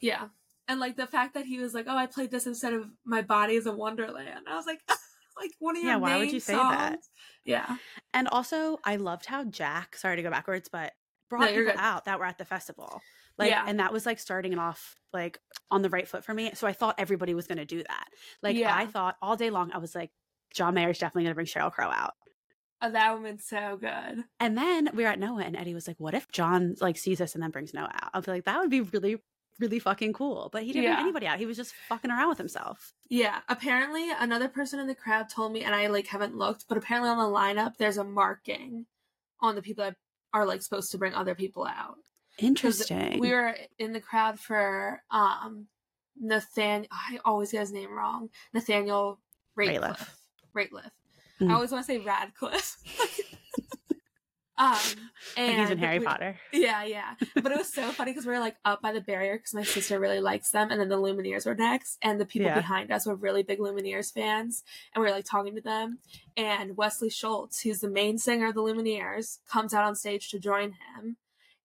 yeah. 0.00 0.28
And 0.70 0.78
like 0.80 0.96
the 0.96 1.06
fact 1.06 1.32
that 1.34 1.46
he 1.46 1.58
was 1.60 1.72
like, 1.72 1.86
oh, 1.88 1.96
I 1.96 2.04
played 2.06 2.30
this 2.30 2.46
instead 2.46 2.74
of 2.74 2.84
My 3.04 3.22
Body 3.22 3.54
is 3.54 3.64
a 3.66 3.72
Wonderland. 3.72 4.40
I 4.46 4.54
was 4.54 4.66
like, 4.66 4.80
like 5.40 5.50
one 5.60 5.76
of 5.76 5.82
your 5.82 5.92
Yeah, 5.92 5.96
why 5.98 6.18
would 6.18 6.30
you 6.30 6.40
say 6.40 6.52
that? 6.54 6.90
songs. 6.92 7.08
Yeah, 7.46 7.76
And 8.12 8.28
also, 8.28 8.78
I 8.84 8.96
loved 8.96 9.24
how 9.24 9.44
Jack, 9.44 9.96
sorry 9.96 10.16
to 10.16 10.22
go 10.22 10.30
backwards, 10.30 10.68
but 10.70 10.92
brought 11.30 11.40
No, 11.42 11.46
people 11.48 11.64
good. 11.64 11.76
out 11.78 12.04
that 12.04 12.18
were 12.18 12.26
at 12.26 12.36
the 12.36 12.44
festival. 12.44 13.00
Like, 13.38 13.50
Yeah. 13.50 13.64
and 13.66 13.80
that 13.80 13.92
was 13.94 14.04
like 14.04 14.18
starting 14.18 14.52
it 14.52 14.58
off 14.58 14.94
like 15.12 15.38
on 15.70 15.80
the 15.80 15.88
right 15.88 16.06
foot 16.06 16.22
for 16.22 16.34
me. 16.34 16.50
So 16.54 16.66
I 16.66 16.74
thought 16.74 16.96
everybody 16.98 17.32
was 17.32 17.46
going 17.46 17.58
to 17.58 17.64
do 17.64 17.78
that. 17.88 18.04
Like, 18.42 18.56
Yeah. 18.56 18.76
I 18.76 18.84
thought 18.86 19.16
all 19.22 19.36
day 19.36 19.48
long, 19.48 19.72
I 19.72 19.78
was 19.78 19.94
like, 19.94 20.10
John 20.52 20.74
Mayer's 20.74 20.98
definitely 20.98 21.22
going 21.24 21.30
to 21.30 21.34
bring 21.34 21.46
Sheryl 21.46 21.72
Crow 21.72 21.88
out. 21.90 22.12
Oh, 22.82 22.90
that 22.90 23.10
would 23.12 23.26
have 23.26 23.36
been 23.36 23.42
so 23.42 23.76
good. 23.80 24.24
And 24.40 24.56
then 24.56 24.90
we 24.94 25.02
were 25.02 25.08
at 25.10 25.18
Noah, 25.18 25.42
and 25.42 25.56
Eddie 25.56 25.74
was 25.74 25.86
like, 25.88 25.98
"What 25.98 26.14
if 26.14 26.30
John 26.30 26.74
like 26.80 26.96
sees 26.96 27.20
us 27.20 27.34
and 27.34 27.42
then 27.42 27.50
brings 27.50 27.74
Noah 27.74 27.90
out?" 27.92 28.10
I'd 28.14 28.24
be 28.24 28.30
like, 28.30 28.44
"That 28.44 28.58
would 28.60 28.70
be 28.70 28.80
really, 28.82 29.18
really 29.58 29.78
fucking 29.78 30.12
cool." 30.12 30.48
But 30.52 30.62
he 30.62 30.72
didn't 30.72 30.84
Yeah. 30.84 30.94
bring 30.96 31.04
anybody 31.06 31.26
out. 31.26 31.38
He 31.38 31.46
was 31.46 31.56
just 31.56 31.74
fucking 31.88 32.10
around 32.10 32.28
with 32.28 32.38
himself. 32.38 32.92
Yeah, 33.08 33.40
apparently 33.48 34.10
another 34.10 34.48
person 34.48 34.78
in 34.80 34.86
the 34.86 34.94
crowd 34.94 35.28
told 35.28 35.52
me, 35.52 35.62
and 35.64 35.74
I 35.74 35.86
like 35.88 36.06
haven't 36.06 36.36
looked, 36.36 36.66
but 36.68 36.78
apparently 36.78 37.10
on 37.10 37.18
the 37.18 37.36
lineup 37.38 37.76
there's 37.76 37.96
a 37.98 38.04
marking 38.04 38.86
on 39.40 39.54
the 39.54 39.62
people 39.62 39.84
that 39.84 39.96
are 40.34 40.44
like 40.46 40.62
supposed 40.62 40.90
to 40.92 40.98
bring 40.98 41.14
other 41.14 41.34
people 41.34 41.64
out. 41.66 41.96
Interesting. 42.38 43.18
We 43.18 43.30
were 43.30 43.56
in 43.78 43.92
the 43.92 44.00
crowd 44.00 44.38
for 44.38 45.02
um 45.10 45.66
Nathan. 46.16 46.86
I 46.90 47.18
always 47.24 47.52
get 47.52 47.60
his 47.60 47.72
name 47.72 47.92
wrong. 47.92 48.30
Nathaniel 48.52 49.20
Rateliff. 49.56 50.08
Rateliff. 50.54 50.70
Rateliff. 50.72 50.90
Mhm. 51.40 51.50
I 51.50 51.54
always 51.54 51.70
want 51.72 51.86
to 51.86 51.92
say 51.92 51.98
Radcliffe. 51.98 52.76
um, 54.58 54.76
and 55.36 55.52
like 55.52 55.60
he's 55.60 55.70
in 55.70 55.78
Harry 55.78 55.98
we- 56.00 56.04
Potter. 56.04 56.36
yeah, 56.52 56.82
yeah. 56.82 57.14
But 57.34 57.52
it 57.52 57.58
was 57.58 57.72
so 57.72 57.92
funny 57.92 58.10
because 58.10 58.26
we 58.26 58.32
were 58.32 58.40
like 58.40 58.56
up 58.64 58.82
by 58.82 58.90
the 58.92 59.00
barrier 59.00 59.36
because 59.36 59.54
my 59.54 59.62
sister 59.62 60.00
really 60.00 60.20
likes 60.20 60.50
them, 60.50 60.70
and 60.72 60.80
then 60.80 60.88
the 60.88 60.96
Lumineers 60.98 61.46
were 61.46 61.54
next, 61.54 61.96
and 62.02 62.20
the 62.20 62.26
people 62.26 62.48
Yeah. 62.48 62.56
behind 62.56 62.90
us 62.90 63.06
were 63.06 63.14
really 63.14 63.44
big 63.44 63.60
Lumineers 63.60 64.12
fans, 64.12 64.64
and 64.94 65.00
we 65.02 65.08
were 65.08 65.14
like 65.14 65.26
talking 65.26 65.54
to 65.54 65.60
them. 65.60 65.98
And 66.36 66.76
Wesley 66.76 67.08
Schultz, 67.10 67.60
who's 67.60 67.78
the 67.80 67.88
main 67.90 68.18
singer 68.18 68.48
of 68.48 68.54
the 68.54 68.62
Lumineers, 68.62 69.38
comes 69.48 69.72
out 69.72 69.84
on 69.84 69.94
stage 69.94 70.28
to 70.30 70.40
join 70.40 70.72
him. 70.96 71.18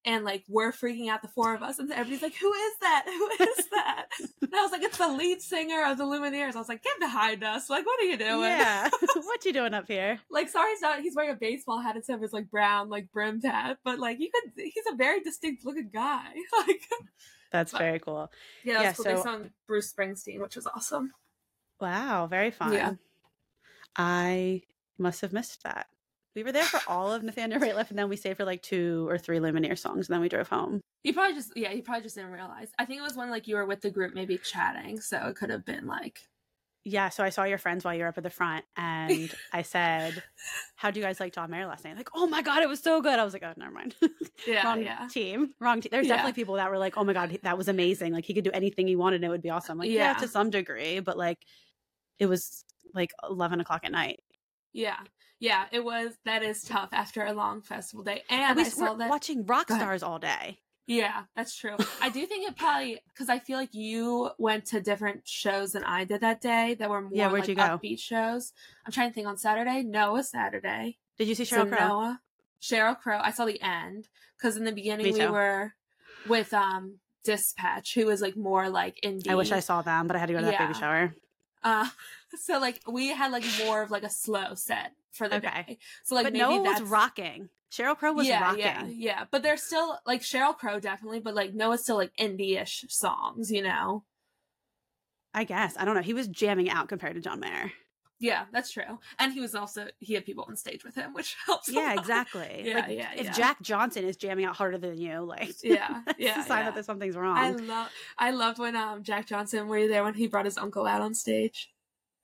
And 0.06 0.26
like 0.26 0.44
we're 0.50 0.74
freaking 0.74 1.10
out, 1.10 1.22
the 1.22 1.30
four 1.30 1.56
of 1.56 1.64
us, 1.64 1.80
and 1.80 1.90
everybody's 1.92 2.22
like, 2.22 2.36
"Who 2.36 2.52
is 2.52 2.74
that? 2.82 3.04
Who 3.06 3.30
is 3.46 3.68
that?" 3.72 4.06
and 4.42 4.54
I 4.54 4.62
was 4.62 4.72
like, 4.74 4.84
"It's 4.84 4.98
the 4.98 5.08
lead 5.08 5.42
singer 5.42 5.86
of 5.86 5.98
the 5.98 6.04
Lumineers." 6.04 6.56
I 6.56 6.60
was 6.60 6.68
like, 6.68 6.84
"Get 6.84 7.00
behind 7.00 7.42
us! 7.42 7.70
Like, 7.70 7.86
what 7.86 8.00
are 8.02 8.04
you 8.04 8.18
doing?" 8.18 8.42
Yeah. 8.50 8.90
what 9.16 9.46
you 9.46 9.54
doing 9.54 9.74
up 9.74 9.88
here? 9.88 10.20
like 10.30 10.50
sorry 10.50 10.72
he's 10.72 10.82
not 10.82 11.00
he's 11.00 11.16
wearing 11.16 11.32
a 11.32 11.36
baseball 11.36 11.80
hat 11.80 11.96
instead 11.96 12.16
of 12.16 12.22
his 12.22 12.34
like 12.34 12.52
brown 12.52 12.90
like 12.90 13.12
brimmed 13.14 13.44
hat 13.46 13.78
but 13.86 13.98
like 13.98 14.20
you 14.20 14.30
could 14.34 14.52
he's 14.58 14.84
a 14.92 14.96
very 14.96 15.22
distinct 15.22 15.66
looking 15.66 15.90
guy 15.94 16.26
like 16.68 16.82
That's 17.52 17.72
But- 17.72 17.78
very 17.80 18.00
cool. 18.00 18.30
yeah, 18.66 18.74
Yeah, 18.74 18.84
that's 18.84 18.98
cool. 18.98 19.06
they 19.06 19.16
so- 19.16 19.24
sung 19.24 19.50
bruce 19.68 19.94
springsteen 19.94 20.42
which 20.42 20.56
was 20.58 20.68
awesome 20.68 21.12
Wow, 21.80 22.28
very 22.28 22.52
fun. 22.52 22.74
Yeah. 22.74 22.94
I 23.98 24.62
must 24.98 25.22
have 25.22 25.34
missed 25.34 25.64
that. 25.64 25.88
We 26.36 26.44
were 26.44 26.52
there 26.52 26.66
for 26.66 26.82
all 26.88 27.12
of 27.14 27.24
Nathaniel 27.24 27.60
Rateliff, 27.60 27.90
and 27.90 28.00
then 28.00 28.10
we 28.10 28.16
stayed 28.16 28.38
for 28.38 28.46
like 28.46 28.62
two 28.64 29.08
or 29.08 29.18
three 29.18 29.38
Lumineer 29.40 29.78
songs, 29.78 30.08
and 30.10 30.14
then 30.16 30.22
we 30.22 30.30
drove 30.30 30.48
home. 30.48 30.82
you 31.04 31.14
probably 31.14 31.36
just 31.36 31.52
yeah 31.56 31.72
you 31.72 31.84
probably 31.84 32.02
just 32.04 32.16
didn't 32.16 32.32
realize 32.32 32.72
i 32.80 32.86
think 32.86 33.00
it 33.00 33.04
was 33.04 33.16
when 33.16 33.30
like 33.30 33.48
you 33.48 33.56
were 33.56 33.66
with 33.66 33.82
the 33.82 33.92
group 33.92 34.14
maybe 34.14 34.38
chatting 34.38 35.00
so 35.02 35.18
it 35.28 35.36
could 35.36 35.50
have 35.50 35.66
been 35.66 35.86
like 35.86 36.22
Yeah, 36.86 37.10
so 37.10 37.24
I 37.24 37.30
saw 37.30 37.44
your 37.44 37.58
friends 37.58 37.86
while 37.86 37.94
you 37.94 38.02
were 38.04 38.08
up 38.10 38.18
at 38.18 38.24
the 38.24 38.30
front, 38.30 38.66
and 38.76 39.34
I 39.54 39.62
said, 39.62 40.22
"How 40.76 40.92
do 40.92 41.00
you 41.00 41.06
guys 41.06 41.20
like 41.20 41.34
John 41.34 41.50
Mayer 41.52 41.66
last 41.68 41.86
night?" 41.86 41.96
Like, 41.96 42.10
"Oh 42.14 42.28
my 42.28 42.42
god, 42.42 42.62
it 42.64 42.68
was 42.70 42.82
so 42.82 43.02
good." 43.02 43.18
I 43.20 43.24
was 43.24 43.32
like, 43.34 43.44
"Oh, 43.44 43.54
never 43.56 43.72
mind." 43.72 43.96
yeah 44.48 44.64
Wrong 44.66 44.82
yeah 44.82 45.08
team, 45.08 45.54
wrong 45.62 45.80
team. 45.82 45.90
There's 45.92 46.08
Yeah. 46.08 46.16
definitely 46.16 46.34
people 46.34 46.56
that 46.56 46.70
were 46.70 46.78
like, 46.80 46.98
"Oh 46.98 47.04
my 47.06 47.14
god, 47.14 47.40
that 47.44 47.58
was 47.58 47.70
amazing! 47.70 48.12
Like 48.14 48.26
he 48.26 48.34
could 48.34 48.44
do 48.44 48.52
anything 48.52 48.88
he 48.88 48.96
wanted, 48.98 49.18
and 49.18 49.26
it 49.26 49.30
would 49.30 49.42
be 49.42 49.50
awesome." 49.50 49.78
Like, 49.78 49.92
yeah, 49.92 50.14
Yeah. 50.14 50.14
to 50.16 50.28
some 50.28 50.50
degree, 50.50 51.00
but 51.00 51.18
like, 51.18 51.40
it 52.20 52.28
was 52.28 52.66
like 52.94 53.12
eleven 53.30 53.62
o'clock 53.62 53.82
at 53.86 53.92
night. 53.94 54.20
yeah 54.74 55.00
yeah 55.44 55.66
it 55.72 55.84
was 55.84 56.14
that 56.26 56.42
is 56.42 56.64
tough 56.64 56.90
after 56.94 57.24
a 57.26 57.34
long 57.34 57.62
festival 57.62 58.04
day 58.04 58.24
and 58.30 58.60
i 58.60 58.64
saw 58.64 58.94
were 58.94 58.98
that 59.00 59.10
watching 59.10 59.46
rock 59.46 59.70
stars 59.70 60.02
all 60.02 60.18
day. 60.20 60.60
Yeah, 60.86 61.24
that's 61.36 61.56
true. 61.56 61.78
I 62.02 62.10
do 62.10 62.26
think 62.26 62.50
it 62.50 62.58
probably 62.58 63.00
because 63.08 63.30
I 63.30 63.40
feel 63.40 63.58
like 63.58 63.74
you 63.74 64.32
went 64.38 64.66
to 64.68 64.82
different 64.82 65.26
shows 65.26 65.72
than 65.72 65.84
I 65.86 66.04
did 66.04 66.22
that 66.22 66.42
day 66.42 66.76
that 66.78 66.90
were 66.90 67.02
more 67.02 67.12
Yeah, 67.14 67.28
where'd 67.32 67.48
like 67.48 67.50
you 67.50 67.56
go? 67.56 67.80
upbeat 67.82 68.00
shows. 68.00 68.52
I'm 68.86 68.92
trying 68.92 69.10
to 69.10 69.14
think 69.14 69.28
on 69.28 69.38
Saturday. 69.38 69.82
Noah 69.84 70.24
Saturday. 70.24 70.98
Did 71.18 71.30
you 71.30 71.36
see 71.36 71.46
So 71.46 71.64
Sheryl 71.66 71.70
Crow? 71.70 71.88
Noah, 71.88 72.22
Sheryl 72.62 73.00
Crow. 73.00 73.20
I 73.22 73.32
saw 73.32 73.46
the 73.46 73.62
end 73.62 74.10
because 74.38 74.58
in 74.58 74.66
the 74.66 74.74
beginning 74.74 75.14
we 75.14 75.26
were 75.26 75.74
with 76.28 76.54
um 76.54 77.00
Dispatch, 77.24 77.94
who 77.94 78.06
was 78.06 78.22
like 78.22 78.36
more 78.36 78.68
like 78.70 79.00
indie. 79.06 79.30
I 79.30 79.36
wish 79.36 79.54
I 79.54 79.62
saw 79.62 79.82
them, 79.82 80.08
but 80.08 80.18
I 80.18 80.20
had 80.20 80.26
to 80.26 80.34
go 80.34 80.40
to 80.40 80.46
that 80.46 80.60
baby 80.60 80.74
shower. 80.74 81.16
Uh, 81.64 81.88
so 82.42 82.60
like 82.60 82.82
we 82.90 83.08
had 83.08 83.32
like 83.32 83.46
more 83.66 83.82
of 83.82 83.90
like 83.90 84.04
a 84.04 84.10
slow 84.10 84.54
set 84.56 84.92
for 85.14 85.30
the 85.30 85.38
Okay. 85.38 85.64
day. 85.68 85.78
So 86.04 86.16
like 86.16 86.26
but 86.26 86.34
Noah 86.34 86.62
was 86.62 86.82
rocking. 86.82 87.50
Sheryl 87.72 87.98
Crow 87.98 88.14
was 88.14 88.28
yeah, 88.28 88.42
rocking. 88.42 88.60
Yeah, 88.62 88.86
yeah. 88.88 89.26
But 89.32 89.42
they're 89.42 89.58
still 89.58 89.98
like 90.06 90.22
Sheryl 90.22 90.56
Crow 90.56 90.80
definitely, 90.80 91.20
but 91.22 91.34
like 91.34 91.54
Noah's 91.54 91.82
still 91.82 91.96
like 91.96 92.12
indie-ish 92.20 92.86
songs, 92.90 93.52
you 93.52 93.64
know? 93.64 94.04
I 95.34 95.44
guess. 95.44 95.76
I 95.80 95.86
don't 95.86 95.96
know. 95.96 96.02
He 96.04 96.14
was 96.14 96.28
jamming 96.28 96.70
out 96.70 96.88
compared 96.88 97.16
to 97.16 97.22
John 97.22 97.40
Mayer. 97.40 97.72
Yeah, 98.20 98.46
that's 98.54 98.72
true. 98.72 99.00
And 99.20 99.34
he 99.34 99.42
was 99.42 99.54
also 99.56 99.88
he 100.00 100.14
had 100.14 100.24
people 100.26 100.46
on 100.48 100.56
stage 100.56 100.86
with 100.86 100.96
him, 100.96 101.14
which 101.14 101.36
helps. 101.46 101.68
Yeah, 101.70 101.94
exactly. 101.94 102.62
Yeah, 102.64 102.76
like, 102.76 102.90
yeah, 102.92 103.10
If 103.18 103.26
yeah. 103.26 103.32
Jack 103.34 103.62
Johnson 103.62 104.06
is 104.06 104.16
jamming 104.16 104.46
out 104.46 104.56
harder 104.56 104.78
than 104.78 104.98
you, 104.98 105.22
like 105.22 105.56
Yeah, 105.64 106.02
yeah, 106.20 106.40
a 106.42 106.44
sign 106.46 106.60
yeah. 106.60 106.64
that 106.66 106.74
there's 106.76 106.86
something's 106.86 107.18
wrong. 107.18 107.38
I 107.38 107.50
love 107.52 107.90
I 108.18 108.32
loved 108.32 108.60
when 108.60 108.76
um 108.76 109.04
Jack 109.04 109.26
Johnson 109.26 109.68
were 109.68 109.80
you 109.80 109.88
there 109.90 110.04
when 110.04 110.14
he 110.14 110.28
brought 110.28 110.46
his 110.46 110.58
uncle 110.60 110.86
out 110.86 111.02
on 111.02 111.16
stage? 111.16 111.73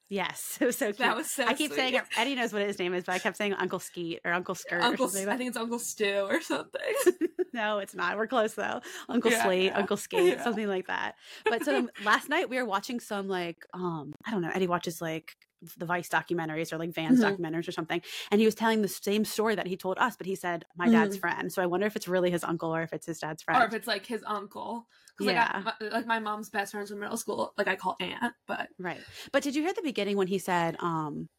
Yes, 0.10 0.58
it 0.60 0.66
was 0.66 0.76
so 0.78 0.88
cute. 0.88 0.98
That 0.98 1.16
was 1.16 1.30
so 1.30 1.46
I 1.46 1.54
keep 1.54 1.72
saying 1.72 1.94
sweet. 1.94 2.02
it. 2.02 2.18
Eddie 2.20 2.36
knows 2.36 2.52
what 2.52 2.64
his 2.64 2.80
name 2.80 2.94
is, 2.94 3.04
but 3.04 3.14
I 3.14 3.20
kept 3.20 3.38
saying 3.38 3.54
Uncle 3.54 3.80
Skeet 3.80 4.20
or 4.26 4.34
Uncle 4.34 4.56
Skirt. 4.56 4.82
Uncle, 4.82 5.06
or 5.06 5.10
something 5.10 5.30
I 5.30 5.38
think 5.38 5.50
it's 5.50 5.58
Uncle 5.58 5.80
Stu 5.80 6.26
or 6.28 6.42
something. 6.42 6.82
no, 7.54 7.78
it's 7.80 7.94
not. 7.96 8.18
We're 8.18 8.28
close 8.28 8.54
though. 8.56 8.82
Uncle 9.08 9.32
Yeah, 9.32 9.44
Slate, 9.44 9.64
yeah. 9.66 9.78
Uncle 9.78 9.98
Skeet, 9.98 10.34
Yeah. 10.34 10.44
something 10.44 10.68
like 10.68 10.88
that. 10.88 11.16
But 11.46 11.64
so 11.64 11.88
last 12.04 12.28
night 12.28 12.50
we 12.50 12.58
were 12.58 12.66
watching 12.66 13.00
some 13.00 13.28
like 13.28 13.58
um 13.74 14.14
I 14.26 14.32
don't 14.32 14.42
know. 14.42 14.52
Eddie 14.54 14.68
watches 14.68 15.00
like 15.02 15.36
the 15.78 15.86
Vice 15.86 16.08
documentaries 16.10 16.72
or 16.72 16.78
like 16.78 16.94
Vans 16.94 17.20
Mhm. 17.20 17.38
documentaries 17.38 17.68
or 17.68 17.74
something, 17.74 18.02
and 18.32 18.40
he 18.40 18.46
was 18.46 18.56
telling 18.56 18.82
the 18.82 18.88
same 18.88 19.26
story 19.26 19.56
that 19.56 19.68
he 19.68 19.76
told 19.78 20.00
us, 20.00 20.16
but 20.16 20.26
he 20.26 20.34
said 20.36 20.66
my 20.78 20.88
dad's 20.90 21.18
friend. 21.18 21.52
So 21.52 21.62
I 21.62 21.66
wonder 21.66 21.86
if 21.86 21.96
it's 21.98 22.08
really 22.08 22.32
his 22.32 22.44
uncle 22.46 22.74
or 22.74 22.82
if 22.82 22.94
it's 22.94 23.06
his 23.06 23.20
dad's 23.20 23.44
friend. 23.44 23.58
Mm-hmm. 23.58 23.66
or 23.66 23.68
if 23.68 23.74
it's 23.74 23.88
like 23.88 24.06
his 24.06 24.24
uncle. 24.26 24.88
'Cause, 25.20 25.28
like, 25.28 25.36
Yeah. 25.36 25.52
I, 25.54 25.62
my, 25.82 25.90
like 25.90 26.06
my 26.08 26.20
mom's 26.20 26.50
best 26.50 26.72
friends 26.72 26.90
from 26.90 27.00
middle 27.02 27.18
school, 27.18 27.54
like 27.58 27.68
I 27.68 27.76
call 27.76 27.98
aunt, 28.00 28.34
but 28.48 28.70
right. 28.78 29.06
But 29.32 29.44
did 29.44 29.56
you 29.56 29.62
hear 29.64 29.74
the 29.74 29.82
beginning 29.82 30.18
when 30.18 30.28
he 30.28 30.40
said 30.40 30.78
um 30.80 31.30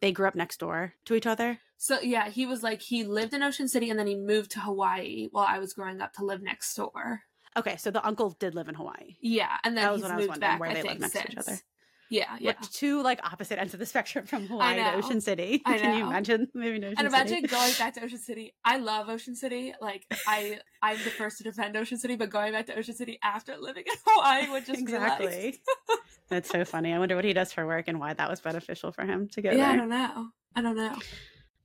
they 0.00 0.12
grew 0.12 0.28
up 0.28 0.34
next 0.36 0.58
door 0.60 0.94
to 1.06 1.14
each 1.14 1.26
other? 1.26 1.60
so 1.76 2.00
yeah, 2.00 2.28
he 2.28 2.46
was 2.46 2.62
like 2.62 2.82
he 2.82 3.04
lived 3.04 3.34
in 3.34 3.42
Ocean 3.42 3.66
City 3.68 3.90
and 3.90 3.98
then 3.98 4.06
he 4.06 4.14
moved 4.16 4.50
to 4.52 4.60
Hawaii 4.60 5.28
while 5.30 5.46
I 5.48 5.58
was 5.58 5.72
growing 5.72 6.00
up 6.00 6.12
to 6.14 6.24
live 6.24 6.42
next 6.42 6.74
door. 6.74 7.22
Okay, 7.56 7.76
so 7.76 7.90
the 7.90 8.04
uncle 8.06 8.30
did 8.30 8.54
live 8.54 8.68
in 8.68 8.74
Hawaii. 8.76 9.16
Yeah, 9.20 9.58
and 9.64 9.76
then 9.76 9.84
That 9.84 9.90
was 9.92 10.00
he's 10.00 10.02
what 10.02 10.10
I 10.10 10.16
was 10.16 10.22
moved 10.22 10.28
wondering, 10.28 10.58
back. 10.58 10.58
where 10.58 10.70
I 10.70 10.74
they 10.74 10.82
live 10.82 10.98
think 10.98 11.00
next 11.00 11.18
to 11.18 11.24
each 11.26 11.36
other. 11.36 11.62
Yeah, 12.10 12.36
yeah. 12.40 12.54
Two 12.72 13.02
like 13.02 13.20
opposite 13.24 13.60
ends 13.60 13.72
of 13.72 13.78
the 13.78 13.86
spectrum 13.86 14.26
from 14.26 14.46
Hawaii 14.48 14.76
to. 14.76 14.96
Ocean 14.96 15.20
City. 15.20 15.62
I 15.64 15.78
Can 15.78 15.96
you 15.96 16.06
imagine 16.06 16.48
moving 16.54 16.80
to 16.80 16.88
Ocean 16.88 16.98
and 16.98 17.06
imagine 17.06 17.36
City? 17.36 17.46
going 17.46 17.72
back 17.78 17.94
to 17.94 18.00
Ocean 18.04 18.18
City. 18.18 18.52
I 18.64 18.78
love 18.78 19.08
Ocean 19.08 19.36
City. 19.36 19.72
Like 19.80 20.06
I, 20.26 20.58
I'm 20.82 20.98
the 20.98 21.10
first 21.10 21.38
to 21.38 21.44
defend 21.44 21.76
Ocean 21.76 21.98
City, 21.98 22.16
but 22.16 22.28
going 22.28 22.52
back 22.52 22.66
to 22.66 22.76
Ocean 22.76 22.96
City 22.96 23.20
after 23.22 23.56
living 23.56 23.84
in 23.86 23.94
Hawaii 24.04 24.50
would 24.50 24.66
just 24.66 24.80
like, 24.80 24.80
exactly. 24.80 25.60
That's 26.28 26.50
so 26.50 26.64
funny. 26.64 26.92
I 26.92 26.98
wonder 26.98 27.14
what 27.14 27.24
he 27.24 27.32
does 27.32 27.52
for 27.52 27.64
work 27.64 27.86
and 27.86 28.00
why 28.00 28.12
that 28.12 28.28
was 28.28 28.40
beneficial 28.40 28.90
for 28.90 29.04
him 29.04 29.28
to 29.28 29.42
go 29.42 29.52
yeah, 29.52 29.70
I 29.70 29.76
don't 29.76 29.88
know. 29.88 30.28
I 30.56 30.62
don't 30.62 30.76
know. 30.76 30.96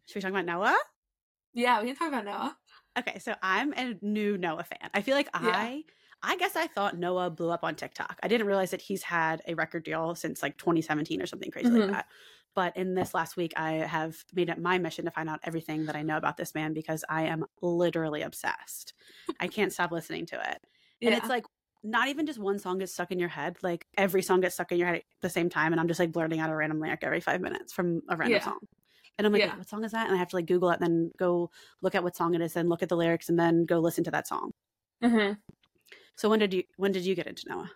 Should 0.06 0.16
we 0.16 0.22
talk 0.22 0.32
about 0.32 0.46
Noah? 0.46 0.78
Yeah, 1.56 1.82
we 1.82 1.88
can 1.88 1.96
talk 1.96 2.10
about 2.10 2.26
Noah. 2.26 2.56
Okay, 3.00 3.18
so 3.20 3.34
I'm 3.42 3.74
a 3.74 3.96
new 4.02 4.38
Noah 4.38 4.64
fan. 4.64 4.90
I 4.94 5.02
feel 5.02 5.16
like 5.16 5.30
Yeah. 5.34 5.80
I 6.24 6.38
guess 6.38 6.56
I 6.56 6.68
thought 6.68 6.98
Noah 6.98 7.30
blew 7.30 7.52
up 7.52 7.64
on 7.64 7.76
TikTok. 7.76 8.20
I 8.24 8.28
didn't 8.28 8.48
realize 8.48 8.72
that 8.72 8.82
he's 8.82 9.04
had 9.04 9.42
a 9.48 9.54
record 9.54 9.84
deal 9.84 10.16
since 10.16 10.42
like 10.42 10.58
2017 10.58 11.22
or 11.22 11.28
something 11.28 11.52
crazy 11.52 11.70
Mhm. 11.70 11.74
like 11.74 11.92
that. 11.92 12.08
But 12.56 12.76
in 12.78 12.96
this 12.96 13.14
last 13.14 13.36
week, 13.38 13.54
I 13.58 13.74
have 13.74 14.24
made 14.34 14.50
it 14.50 14.58
my 14.58 14.78
mission 14.80 15.06
to 15.06 15.12
find 15.12 15.30
out 15.30 15.42
everything 15.44 15.86
that 15.86 15.96
I 15.96 16.02
know 16.04 16.18
about 16.18 16.38
this 16.38 16.56
man 16.56 16.74
because 16.74 17.04
I 17.10 17.24
am 17.24 17.46
literally 17.62 18.22
obsessed. 18.22 18.94
I 19.40 19.48
can't 19.48 19.74
stop 19.74 19.92
listening 19.92 20.26
to 20.28 20.36
it. 20.52 20.66
Yeah. 21.02 21.10
And 21.10 21.18
it's 21.18 21.30
like 21.30 21.46
not 21.84 22.08
even 22.08 22.26
just 22.26 22.40
one 22.40 22.58
song 22.58 22.80
gets 22.80 22.94
stuck 22.94 23.12
in 23.12 23.20
your 23.20 23.30
head, 23.30 23.58
like 23.62 23.86
every 23.98 24.24
song 24.24 24.42
gets 24.42 24.56
stuck 24.56 24.72
in 24.72 24.80
your 24.80 24.88
head 24.88 24.98
at 24.98 25.04
the 25.22 25.30
same 25.30 25.50
time. 25.50 25.74
And 25.74 25.80
I'm 25.82 25.88
just 25.88 26.00
like 26.00 26.12
blurting 26.14 26.40
out 26.40 26.50
a 26.50 26.56
random 26.56 26.80
lyric 26.80 27.04
every 27.04 27.20
five 27.22 27.42
minutes 27.42 27.74
from 27.74 28.02
a 28.10 28.16
random 28.16 28.40
Yeah. 28.40 28.46
song. 28.46 28.60
And 29.18 29.28
I'm 29.28 29.34
like, 29.34 29.42
Yeah. 29.42 29.58
What 29.58 29.70
song 29.70 29.84
is 29.84 29.92
that? 29.92 30.08
And 30.08 30.16
I 30.16 30.20
have 30.20 30.30
to 30.30 30.36
like 30.38 30.46
Google 30.48 30.72
it, 30.72 30.80
and 30.82 30.84
then 30.84 31.12
go 31.18 31.52
look 31.82 31.94
at 31.96 32.04
what 32.04 32.16
song 32.16 32.34
it 32.36 32.42
is, 32.42 32.54
then 32.54 32.70
look 32.70 32.82
at 32.84 32.90
the 32.90 32.98
lyrics, 32.98 33.30
and 33.30 33.38
then 33.38 33.66
go 33.66 33.80
listen 33.80 34.04
to 34.06 34.12
that 34.12 34.28
song. 34.28 34.52
hmm 35.02 35.34
So 36.16 36.30
when 36.30 36.40
did 36.40 36.54
you 36.54 36.64
when 36.78 36.92
did 36.92 37.06
you 37.06 37.16
get 37.16 37.28
into 37.28 37.48
Noah? 37.50 37.72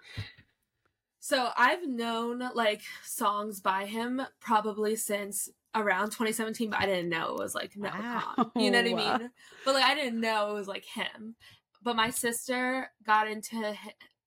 So 1.19 1.49
I've 1.57 1.87
known 1.87 2.41
like 2.55 2.81
songs 3.03 3.59
by 3.59 3.85
him 3.85 4.21
probably 4.39 4.95
since 4.95 5.49
around 5.75 6.07
2017, 6.07 6.69
but 6.69 6.79
I 6.79 6.85
didn't 6.85 7.09
know 7.09 7.35
it 7.35 7.39
was 7.39 7.53
like 7.53 7.75
Noah 7.75 7.91
Kahan. 7.91 8.51
You 8.55 8.71
know 8.71 8.81
what 8.81 8.91
I 8.91 9.17
mean? 9.19 9.29
But 9.65 9.75
like 9.75 9.83
I 9.83 9.95
didn't 9.95 10.21
know 10.21 10.51
it 10.51 10.53
was 10.53 10.67
like 10.67 10.85
him. 10.85 11.35
But 11.83 11.95
my 11.95 12.09
sister 12.09 12.89
got 13.05 13.29
into 13.29 13.75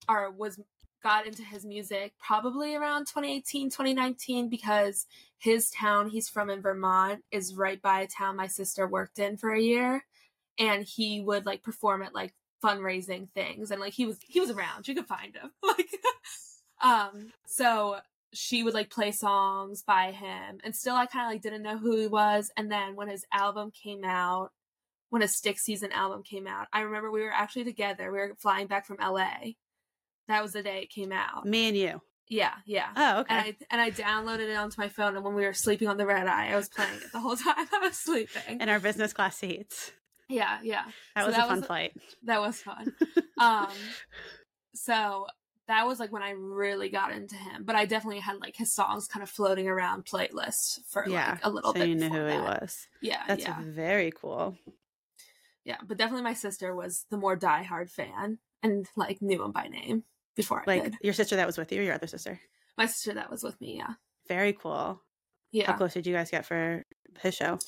or 0.07 0.31
was 0.31 0.59
got 1.01 1.27
into 1.27 1.43
his 1.43 1.65
music 1.65 2.13
probably 2.17 2.75
around 2.75 3.07
2018, 3.07 3.69
2019 3.69 4.49
because 4.49 5.05
his 5.37 5.69
town 5.71 6.09
he's 6.09 6.29
from 6.29 6.49
in 6.49 6.61
Vermont 6.61 7.23
is 7.31 7.55
right 7.55 7.81
by 7.81 8.01
a 8.01 8.07
town 8.07 8.37
my 8.37 8.47
sister 8.47 8.87
worked 8.87 9.19
in 9.19 9.35
for 9.35 9.53
a 9.53 9.59
year 9.59 10.05
and 10.57 10.83
he 10.85 11.19
would 11.19 11.45
like 11.45 11.61
perform 11.61 12.01
at 12.03 12.15
like 12.15 12.33
fundraising 12.63 13.29
things. 13.33 13.71
And 13.71 13.81
like 13.81 13.93
he 13.93 14.05
was 14.05 14.17
he 14.27 14.39
was 14.39 14.49
around. 14.49 14.87
You 14.87 14.95
could 14.95 15.07
find 15.07 15.35
him. 15.35 15.51
Like 15.63 15.89
um 16.81 17.31
so 17.45 17.97
she 18.33 18.63
would 18.63 18.73
like 18.73 18.89
play 18.89 19.11
songs 19.11 19.83
by 19.83 20.11
him. 20.11 20.59
And 20.63 20.75
still 20.75 20.95
i 20.95 21.05
kind 21.05 21.25
of 21.27 21.31
like 21.33 21.41
didn't 21.41 21.63
know 21.63 21.77
who 21.77 21.95
he 21.97 22.07
was. 22.07 22.51
And 22.57 22.71
then 22.71 22.95
when 22.95 23.07
his 23.09 23.25
album 23.33 23.71
came 23.71 24.03
out 24.03 24.51
when 25.09 25.21
his 25.21 25.35
stick 25.35 25.59
season 25.59 25.91
album 25.91 26.23
came 26.23 26.47
out 26.47 26.65
i 26.73 26.81
remember 26.81 27.11
we 27.11 27.21
were 27.21 27.31
actually 27.31 27.63
together. 27.65 28.11
We 28.11 28.17
were 28.17 28.33
flying 28.39 28.67
back 28.67 28.85
from 28.85 28.97
la 28.99 29.27
that 30.27 30.41
was 30.41 30.53
the 30.53 30.63
day 30.63 30.81
it 30.83 30.89
came 30.89 31.11
out. 31.11 31.45
Me 31.45 31.67
and 31.67 31.77
you. 31.77 32.01
yeah 32.29 32.53
yeah. 32.65 32.87
Oh, 32.95 33.19
okay. 33.19 33.35
and 33.35 33.45
I 33.45 33.55
and 33.71 33.81
I 33.81 33.91
downloaded 33.91 34.49
it 34.49 34.55
onto 34.55 34.79
my 34.79 34.87
phone, 34.89 35.15
and 35.15 35.23
when 35.23 35.35
we 35.35 35.43
were 35.45 35.53
sleeping 35.53 35.87
on 35.87 35.97
the 35.97 36.05
red 36.05 36.27
eye, 36.27 36.49
I 36.51 36.55
was 36.55 36.69
playing 36.69 36.95
it 36.95 37.11
the 37.11 37.19
whole 37.19 37.35
time 37.45 37.67
I 37.73 37.79
was 37.79 37.97
sleeping. 37.97 38.61
in 38.61 38.69
our 38.69 38.79
business 38.79 39.13
class 39.13 39.37
seats. 39.37 39.91
Yeah, 40.33 40.59
yeah, 40.63 40.83
That 41.15 41.21
So 41.21 41.27
was 41.27 41.35
that 41.35 41.45
a 41.45 41.47
fun 41.47 41.57
was- 41.59 41.65
flight. 41.67 41.93
that 42.23 42.41
was 42.41 42.57
fun. 42.61 42.93
um, 43.39 43.67
so 44.73 45.27
that 45.67 45.85
was 45.87 45.99
like 45.99 46.11
when 46.11 46.23
I 46.23 46.31
really 46.31 46.89
got 46.89 47.11
into 47.11 47.35
him. 47.35 47.63
But 47.63 47.75
I 47.75 47.85
definitely 47.85 48.19
had 48.19 48.37
like 48.41 48.55
his 48.57 48.73
songs 48.73 49.07
kind 49.07 49.23
of 49.23 49.29
floating 49.29 49.67
around 49.67 50.05
playlists 50.05 50.79
for 50.89 51.07
Yeah, 51.07 51.31
like 51.31 51.39
a 51.45 51.49
little 51.49 51.73
so 51.73 51.79
bit. 51.79 51.89
you 51.89 51.95
knew 51.95 52.09
who 52.09 52.23
before 52.25 52.29
he 52.31 52.37
was. 52.37 52.87
Yeah, 53.01 53.23
That's 53.27 53.43
yeah, 53.43 53.57
very 53.61 54.11
cool. 54.11 54.57
yeah. 55.63 55.77
But 55.87 55.97
definitely 55.97 56.23
my 56.23 56.33
sister 56.33 56.75
was 56.75 57.05
the 57.09 57.17
more 57.17 57.37
diehard 57.37 57.89
fan 57.89 58.39
and 58.61 58.87
like 58.95 59.21
knew 59.21 59.43
him 59.43 59.51
by 59.51 59.67
name 59.67 60.03
before 60.35 60.59
I 60.61 60.63
Like 60.67 60.83
did. 60.83 60.95
your 61.01 61.13
sister 61.13 61.35
that 61.37 61.47
was 61.47 61.57
with 61.57 61.71
you, 61.71 61.79
or 61.79 61.83
your 61.83 61.93
other 61.95 62.07
sister. 62.07 62.39
My 62.77 62.85
sister 62.87 63.13
that 63.13 63.29
was 63.29 63.43
with 63.43 63.59
me. 63.61 63.77
Yeah, 63.77 63.93
Very 64.27 64.53
cool. 64.53 65.01
yeah. 65.51 65.71
How 65.71 65.77
close 65.77 65.93
did 65.93 66.07
you 66.07 66.13
guys 66.13 66.31
get 66.31 66.45
for 66.45 66.83
his 67.21 67.35
show? 67.35 67.59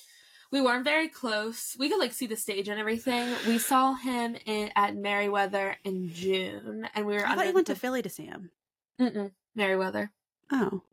We 0.52 0.62
weren't 0.62 0.84
very 0.86 1.08
close. 1.10 1.76
We 1.80 1.90
could 1.90 2.00
like 2.00 2.14
see 2.14 2.28
the 2.28 2.36
stage 2.38 2.70
and 2.70 2.80
everything. 2.80 3.34
We 3.48 3.58
saw 3.58 3.96
him 3.96 4.38
in, 4.46 4.72
at 4.76 4.96
Merriweather 4.96 5.76
in 5.84 6.10
June, 6.14 6.88
and 6.94 7.06
we 7.06 7.16
were. 7.16 7.26
I 7.26 7.36
thought 7.36 7.48
you 7.48 7.54
went 7.54 7.68
to 7.68 7.76
Philly 7.76 8.02
to 8.02 8.10
see 8.10 8.26
him. 8.26 8.52
Mm-mm, 9.00 9.32
Merriweather. 9.56 10.12
Oh, 10.52 10.84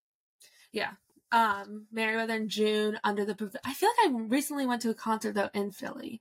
Yeah, 0.72 0.92
um, 1.30 1.86
Merriweather 1.92 2.34
in 2.34 2.48
June 2.48 2.98
under 3.04 3.24
the. 3.24 3.60
I 3.64 3.74
feel 3.74 3.90
like 4.02 4.10
I 4.10 4.14
recently 4.18 4.66
went 4.66 4.82
to 4.82 4.90
a 4.90 4.94
concert 4.94 5.34
though 5.34 5.50
in 5.54 5.70
Philly. 5.70 6.20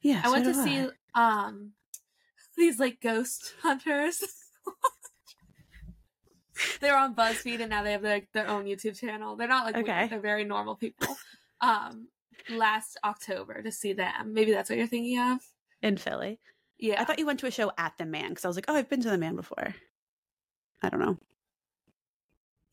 yeah. 0.00 0.22
I 0.24 0.30
went 0.30 0.44
to 0.46 0.52
did 0.52 0.64
see 0.64 0.88
um 1.14 1.72
these 2.56 2.78
like 2.78 3.00
ghost 3.00 3.54
hunters. 3.62 4.22
they're 6.80 6.96
on 6.96 7.14
BuzzFeed 7.14 7.60
and 7.60 7.70
now 7.70 7.82
they 7.82 7.92
have 7.92 8.02
like 8.02 8.28
their 8.32 8.48
own 8.48 8.64
YouTube 8.66 8.98
channel. 8.98 9.36
They're 9.36 9.48
not 9.48 9.64
like 9.66 9.76
weird, 9.76 9.88
Okay. 9.88 10.06
they're 10.08 10.20
very 10.20 10.44
normal 10.44 10.76
people. 10.76 11.16
Um, 11.60 12.08
last 12.48 12.96
October 13.04 13.62
to 13.62 13.70
see 13.72 13.92
them. 13.92 14.32
Maybe 14.34 14.52
that's 14.52 14.70
what 14.70 14.78
you're 14.78 14.86
thinking 14.86 15.18
of. 15.18 15.40
in 15.82 15.96
Philly. 15.96 16.40
Yeah, 16.78 17.00
I 17.00 17.04
thought 17.04 17.18
you 17.18 17.26
went 17.26 17.40
to 17.40 17.46
a 17.46 17.50
show 17.50 17.70
at 17.76 17.92
the 17.98 18.06
Mann 18.06 18.30
because 18.30 18.44
I 18.44 18.48
was 18.48 18.56
like, 18.56 18.64
oh, 18.68 18.74
I've 18.74 18.88
been 18.88 19.02
to 19.02 19.10
the 19.10 19.18
Mann 19.18 19.36
before. 19.36 19.74
I 20.82 20.88
don't 20.88 21.00
know. 21.00 21.18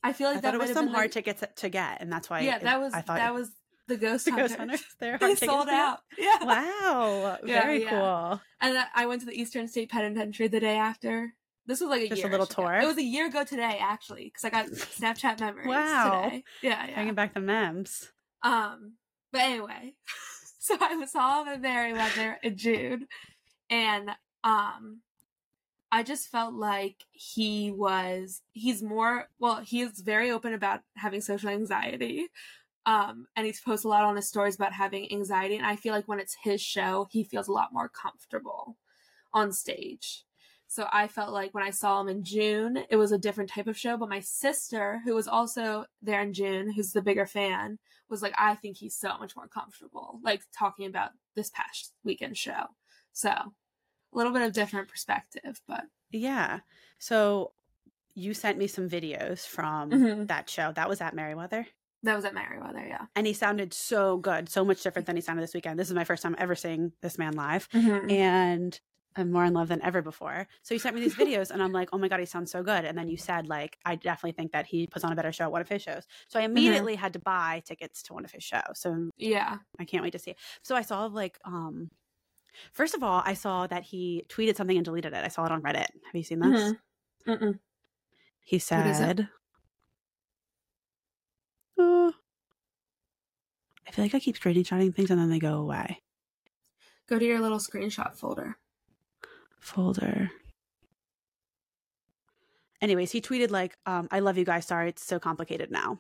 I 0.04 0.14
feel 0.14 0.30
like 0.30 0.38
I 0.38 0.42
that 0.42 0.54
it 0.54 0.60
was 0.60 0.72
some 0.72 0.88
hard 0.88 1.06
like, 1.06 1.12
tickets 1.12 1.44
to 1.58 1.70
get, 1.70 2.02
and 2.02 2.12
that's 2.12 2.30
why. 2.30 2.42
Yeah, 2.42 2.58
it- 2.58 2.64
that 2.64 2.80
was 2.80 2.94
I 2.94 3.02
thought 3.02 3.18
that 3.18 3.32
it- 3.32 3.34
was 3.34 3.52
the 3.88 3.98
ghost 3.98 4.26
the 4.26 4.32
hunters. 4.32 4.50
Ghost 4.52 4.60
Hunters. 4.60 4.84
They're 5.00 5.18
They 5.18 5.34
tickets 5.36 5.46
sold 5.52 5.70
out. 5.70 6.00
Yeah. 6.18 6.44
Wow, 6.44 7.38
Yeah, 7.46 7.62
very 7.64 7.84
yeah. 7.84 7.90
cool. 7.90 8.42
And 8.62 8.86
I- 8.96 9.06
went 9.06 9.22
to 9.22 9.26
the 9.28 9.40
Eastern 9.40 9.68
State 9.68 9.90
Penitentiary 9.90 10.48
the 10.48 10.60
day 10.60 10.78
after. 10.78 11.34
This 11.66 11.82
was 11.82 11.90
like 11.90 12.04
a 12.04 12.08
Just 12.10 12.20
a 12.20 12.24
year. 12.24 12.32
little 12.32 12.46
ago. 12.46 12.64
tour? 12.64 12.74
It 12.76 12.86
was 12.88 12.98
a 12.98 13.04
year 13.04 13.28
ago 13.28 13.44
today, 13.44 13.78
actually, 13.82 14.26
because 14.26 14.46
I 14.46 14.50
got 14.50 14.68
Snapchat 14.68 15.40
memories 15.42 15.68
Wow. 15.68 16.24
today. 16.26 16.44
Yeah, 16.62 16.86
yeah. 16.88 16.94
Bringing 16.96 17.14
back 17.14 17.34
the 17.34 17.42
memes. 17.42 18.10
Um, 18.42 18.94
but 19.32 19.42
anyway, 19.42 19.94
so 20.60 20.78
I 20.80 21.06
saw 21.06 21.44
him 21.44 21.54
in 21.54 21.62
Merriweather 21.62 22.38
in 22.44 22.58
June, 22.58 23.08
and 23.70 24.10
um, 24.44 25.02
I 25.92 26.04
just 26.04 26.30
felt 26.30 26.54
like 26.54 27.06
he 27.12 27.72
was 27.72 28.42
he's 28.54 28.84
more 28.84 29.30
well, 29.40 29.58
he 29.58 29.82
is 29.82 30.02
very 30.02 30.32
open 30.32 30.54
about 30.54 30.82
having 30.96 31.22
social 31.22 31.50
anxiety. 31.50 32.28
Um, 32.86 33.28
and 33.36 33.46
he 33.46 33.54
posts 33.66 33.84
a 33.84 33.90
lot 33.90 34.06
on 34.06 34.16
his 34.16 34.30
stories 34.30 34.56
about 34.56 34.72
having 34.72 35.12
anxiety, 35.12 35.58
and 35.58 35.66
I 35.66 35.76
feel 35.76 35.94
like 35.94 36.08
when 36.08 36.22
it's 36.22 36.38
his 36.42 36.62
show, 36.62 37.10
he 37.12 37.26
feels 37.26 37.50
a 37.50 37.52
lot 37.52 37.74
more 37.74 37.90
comfortable 37.90 38.78
on 39.34 39.52
stage. 39.52 40.24
So 40.70 40.88
I 40.92 41.08
felt 41.08 41.32
like 41.32 41.54
when 41.54 41.64
I 41.64 41.70
saw 41.70 42.02
him 42.02 42.10
in 42.10 42.24
June, 42.24 42.78
it 42.90 42.98
was 42.98 43.12
a 43.12 43.18
different 43.18 43.50
type 43.50 43.68
of 43.68 43.78
show. 43.78 43.98
But 43.98 44.10
my 44.10 44.20
sister, 44.20 45.02
who 45.06 45.16
was 45.16 45.28
also 45.28 45.86
there 46.02 46.22
in 46.22 46.34
June, 46.34 46.72
who's 46.72 46.92
the 46.92 47.02
bigger 47.02 47.26
fan, 47.26 47.80
was 48.10 48.22
like, 48.22 48.34
I 48.38 48.56
think 48.56 48.78
he's 48.78 48.96
so 48.96 49.18
much 49.18 49.36
more 49.36 49.48
comfortable, 49.48 50.20
like 50.24 50.42
talking 50.58 50.86
about 50.86 51.12
this 51.36 51.50
past 51.50 51.94
weekend 52.04 52.38
show. 52.38 52.66
So 53.14 53.30
a 53.30 53.52
little 54.14 54.34
bit 54.34 54.42
of 54.44 54.54
different 54.54 54.88
perspective, 54.90 55.62
but 55.68 55.86
Yeah. 56.12 56.60
So 57.00 57.54
you 58.14 58.34
sent 58.34 58.58
me 58.58 58.68
some 58.68 58.90
videos 58.90 59.46
from 59.46 59.92
Mhm. 59.92 60.28
that 60.28 60.50
show. 60.50 60.72
That 60.72 60.90
was 60.90 61.02
at 61.02 61.14
Merriweather. 61.14 61.68
that 62.04 62.16
was 62.16 62.26
at 62.26 62.34
Merriweather, 62.34 62.86
yeah. 62.88 63.08
And 63.16 63.28
he 63.28 63.34
sounded 63.34 63.74
so 63.74 64.18
good, 64.18 64.48
so 64.50 64.64
much 64.64 64.82
different 64.84 65.08
than 65.08 65.16
he 65.18 65.22
sounded 65.22 65.42
this 65.44 65.54
weekend. 65.54 65.78
This 65.80 65.90
is 65.90 65.94
my 65.96 66.04
first 66.06 66.24
time 66.24 66.36
ever 66.38 66.56
seeing 66.56 66.94
this 67.02 67.18
man 67.18 67.34
live. 67.34 67.68
Mm-hmm. 67.72 68.10
And 68.12 68.80
am 69.18 69.32
more 69.32 69.46
in 69.46 69.54
love 69.54 69.68
than 69.68 69.82
ever 69.84 70.02
before. 70.02 70.48
So 70.64 70.74
you 70.74 70.80
sent 70.80 70.96
me 70.96 71.02
these 71.02 71.16
videos 71.24 71.52
and 71.52 71.62
I'm 71.62 71.72
like, 71.72 71.90
oh 71.94 71.98
my 71.98 72.08
God, 72.08 72.20
he 72.20 72.26
sounds 72.26 72.52
so 72.52 72.64
good. 72.64 72.86
And 72.86 72.98
then 72.98 73.08
you 73.10 73.18
said, 73.18 73.48
like, 73.48 73.78
I 73.86 73.96
definitely 73.96 74.34
think 74.34 74.52
that 74.52 74.66
he 74.66 74.88
puts 74.88 75.04
on 75.06 75.12
a 75.12 75.16
better 75.16 75.32
show 75.32 75.46
at 75.46 75.52
one 75.52 75.62
of 75.62 75.70
his 75.70 75.82
shows. 75.82 76.04
So 76.28 76.40
I 76.40 76.44
immediately 76.44 76.96
had 76.96 77.14
to 77.14 77.20
buy 77.20 77.62
tickets 77.66 78.02
to 78.04 78.14
one 78.14 78.26
of 78.26 78.32
his 78.32 78.44
shows. 78.44 78.62
So 78.76 79.10
Yeah. 79.18 79.58
I 79.80 79.86
can't 79.86 80.04
wait 80.04 80.12
to 80.14 80.20
see 80.20 80.32
it. 80.32 80.38
So 80.62 80.76
I 80.76 80.82
saw 80.82 81.06
like, 81.06 81.40
um, 81.46 81.90
first 82.74 82.96
of 82.96 83.04
all, 83.04 83.22
I 83.26 83.34
saw 83.34 83.68
that 83.68 83.84
he 83.84 84.24
tweeted 84.30 84.56
something 84.56 84.78
and 84.78 84.86
deleted 84.86 85.14
it. 85.14 85.24
I 85.24 85.28
saw 85.30 85.46
it 85.46 85.52
on 85.52 85.62
Reddit. 85.62 85.88
Have 86.06 86.14
you 86.16 86.24
seen 86.24 86.40
this? 86.40 86.74
Mm-mm. 87.28 87.60
He 88.42 88.60
said, 88.60 89.28
"Uh, 91.78 92.12
I 93.88 93.92
feel 93.92 94.06
like 94.06 94.16
I 94.16 94.20
keep 94.20 94.40
screenshotting 94.40 94.96
things 94.96 95.12
and 95.12 95.20
then 95.20 95.30
they 95.30 95.40
go 95.40 95.56
away. 95.56 96.02
Go 97.08 97.20
to 97.20 97.26
your 97.26 97.40
little 97.40 97.60
screenshot 97.60 98.16
folder. 98.16 98.58
Folder. 99.60 100.32
Anyways, 102.82 103.12
he 103.12 103.22
tweeted 103.22 103.50
like, 103.50 103.76
um, 103.86 104.08
"I 104.12 104.20
love 104.20 104.38
you 104.38 104.46
guys. 104.46 104.66
Sorry, 104.68 104.90
it's 104.90 105.04
so 105.04 105.20
complicated 105.20 105.72
now," 105.72 106.00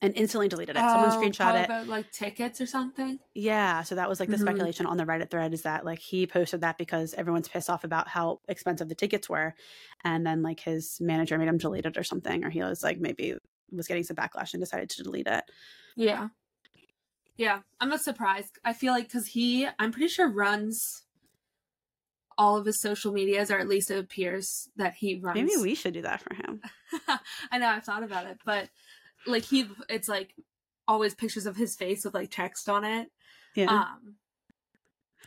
and 0.00 0.16
instantly 0.16 0.48
deleted 0.48 0.74
it. 0.76 0.80
Someone 0.80 1.10
Oh, 1.12 1.20
screenshot 1.20 1.54
it. 1.60 1.66
about 1.66 1.86
like 1.86 2.10
tickets 2.12 2.62
or 2.62 2.66
something. 2.66 3.18
Yeah, 3.34 3.82
so 3.82 3.94
that 3.94 4.08
was 4.08 4.20
like 4.20 4.30
the 4.30 4.36
Mhm. 4.36 4.40
speculation 4.40 4.86
on 4.86 4.96
the 4.96 5.04
Reddit 5.04 5.30
thread 5.30 5.52
is 5.52 5.62
that 5.62 5.84
like 5.84 5.98
he 5.98 6.26
posted 6.26 6.62
that 6.62 6.78
because 6.78 7.12
everyone's 7.14 7.48
pissed 7.48 7.68
off 7.68 7.84
about 7.84 8.08
how 8.08 8.40
expensive 8.48 8.88
the 8.88 8.94
tickets 8.94 9.28
were, 9.28 9.54
and 10.02 10.26
then 10.26 10.42
like 10.42 10.60
his 10.60 10.98
manager 10.98 11.36
made 11.36 11.48
him 11.48 11.58
delete 11.58 11.84
it 11.84 11.98
or 11.98 12.04
something, 12.04 12.42
or 12.42 12.48
he 12.48 12.62
was 12.62 12.82
like 12.82 12.98
maybe 12.98 13.34
was 13.70 13.86
getting 13.86 14.02
some 14.04 14.16
backlash 14.16 14.54
and 14.54 14.62
decided 14.62 14.88
to 14.90 15.02
delete 15.02 15.26
it. 15.26 15.44
Yeah. 15.94 16.28
Yeah, 17.36 17.60
I'm 17.80 17.88
not 17.90 18.00
surprised. 18.00 18.58
I 18.64 18.72
feel 18.72 18.92
like 18.92 19.04
because 19.04 19.28
he, 19.28 19.66
I'm 19.78 19.92
pretty 19.92 20.08
sure 20.08 20.28
runs 20.28 21.02
all 22.40 22.56
of 22.56 22.64
his 22.64 22.80
social 22.80 23.12
medias, 23.12 23.50
or 23.50 23.58
at 23.58 23.68
least 23.68 23.90
it 23.90 23.98
appears 23.98 24.70
that 24.76 24.94
he 24.94 25.20
runs. 25.20 25.36
Maybe 25.36 25.52
we 25.60 25.74
should 25.74 25.92
do 25.92 26.00
that 26.02 26.22
for 26.22 26.34
him. 26.34 26.62
I 27.52 27.58
know 27.58 27.66
I've 27.68 27.84
thought 27.84 28.02
about 28.02 28.24
it, 28.24 28.38
but 28.46 28.70
like 29.26 29.44
he, 29.44 29.68
it's 29.90 30.08
like 30.08 30.34
always 30.88 31.14
pictures 31.14 31.44
of 31.44 31.54
his 31.54 31.76
face 31.76 32.02
with 32.02 32.14
like 32.14 32.30
text 32.30 32.70
on 32.70 32.82
it. 32.86 33.08
Yeah. 33.54 33.66
Um, 33.70 34.14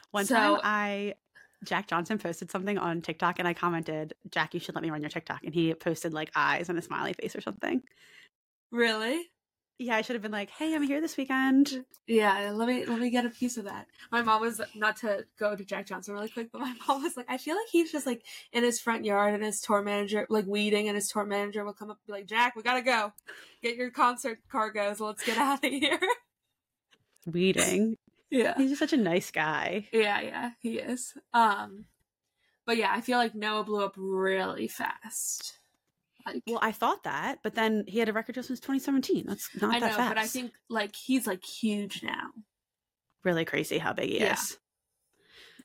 One 0.09 0.25
so- 0.25 0.33
time 0.35 0.59
I 0.63 1.13
Jack 1.63 1.87
Johnson 1.87 2.17
posted 2.17 2.49
something 2.49 2.79
on 2.79 3.03
TikTok 3.03 3.37
and 3.37 3.47
I 3.47 3.53
commented, 3.53 4.15
Jack, 4.31 4.55
you 4.55 4.59
should 4.59 4.73
let 4.73 4.83
me 4.83 4.89
run 4.89 5.01
your 5.01 5.11
TikTok. 5.11 5.43
And 5.43 5.53
he 5.53 5.73
posted 5.75 6.13
like 6.13 6.31
eyes 6.35 6.67
and 6.67 6.79
a 6.79 6.81
smiley 6.81 7.13
face 7.13 7.35
or 7.35 7.41
something. 7.41 7.83
really? 8.71 9.29
Yeah, 9.83 9.97
I 9.97 10.01
should 10.01 10.15
have 10.15 10.21
been 10.21 10.31
like, 10.31 10.49
hey, 10.49 10.73
I'm 10.73 10.83
here 10.83 11.01
this 11.01 11.17
weekend. 11.17 11.83
Yeah, 12.07 12.51
let 12.53 12.69
me 12.69 12.85
let 12.85 12.99
me 12.99 13.09
get 13.09 13.25
a 13.25 13.29
piece 13.29 13.57
of 13.57 13.65
that. 13.65 13.87
My 14.13 14.21
mom 14.21 14.39
was 14.39 14.61
not 14.75 14.95
to 14.97 15.25
go 15.37 15.57
to 15.57 15.65
Jack 15.65 15.87
Johnson 15.87 16.13
really 16.13 16.29
quick, 16.29 16.53
but 16.53 16.61
my 16.61 16.73
mom 16.87 17.03
was 17.03 17.17
like, 17.17 17.25
I 17.27 17.37
feel 17.37 17.57
like 17.57 17.67
he's 17.69 17.91
just 17.91 18.05
like 18.05 18.23
in 18.53 18.63
his 18.63 18.79
front 18.79 19.03
yard 19.03 19.33
and 19.33 19.43
his 19.43 19.59
tour 19.59 19.81
manager 19.81 20.25
like 20.29 20.45
weeding 20.45 20.87
and 20.87 20.95
his 20.95 21.09
tour 21.09 21.25
manager 21.25 21.65
will 21.65 21.73
come 21.73 21.91
up 21.91 21.97
and 21.97 22.07
be 22.07 22.17
like, 22.17 22.27
Jack, 22.27 22.55
we 22.55 22.63
gotta 22.63 22.81
go. 22.81 23.11
Get 23.61 23.75
your 23.75 23.91
concert 23.91 24.39
cargoes, 24.49 25.01
let's 25.01 25.25
get 25.25 25.37
out 25.37 25.65
of 25.65 25.69
here. 25.69 25.99
Weeding. 27.25 27.97
yeah. 28.29 28.53
He's 28.55 28.69
just 28.69 28.79
such 28.79 28.93
a 28.93 28.97
nice 28.97 29.31
guy. 29.31 29.89
Yeah, 29.91 30.21
yeah, 30.21 30.51
he 30.61 30.79
is. 30.79 31.13
Um 31.33 31.85
but 32.65 32.77
yeah, 32.77 32.93
I 32.93 33.01
feel 33.01 33.17
like 33.17 33.35
Noah 33.35 33.65
blew 33.65 33.83
up 33.83 33.95
really 33.97 34.69
fast. 34.69 35.59
Like 36.25 36.43
Well, 36.47 36.59
I 36.61 36.71
thought 36.71 37.03
that, 37.03 37.39
but 37.43 37.55
then 37.55 37.83
he 37.87 37.99
had 37.99 38.09
a 38.09 38.13
record 38.13 38.35
just 38.35 38.47
since 38.47 38.59
2017. 38.59 39.25
That's 39.27 39.49
not 39.61 39.75
I 39.75 39.79
that 39.79 39.91
know, 39.91 39.97
fast. 39.97 40.09
but 40.15 40.17
I 40.17 40.27
think 40.27 40.53
like 40.69 40.95
he's 40.95 41.27
like 41.27 41.43
huge 41.43 42.01
now. 42.03 42.29
really 43.23 43.45
crazy 43.45 43.77
how 43.77 43.93
big 43.93 44.09
he 44.09 44.19
Yeah. 44.19 44.33
is. 44.33 44.57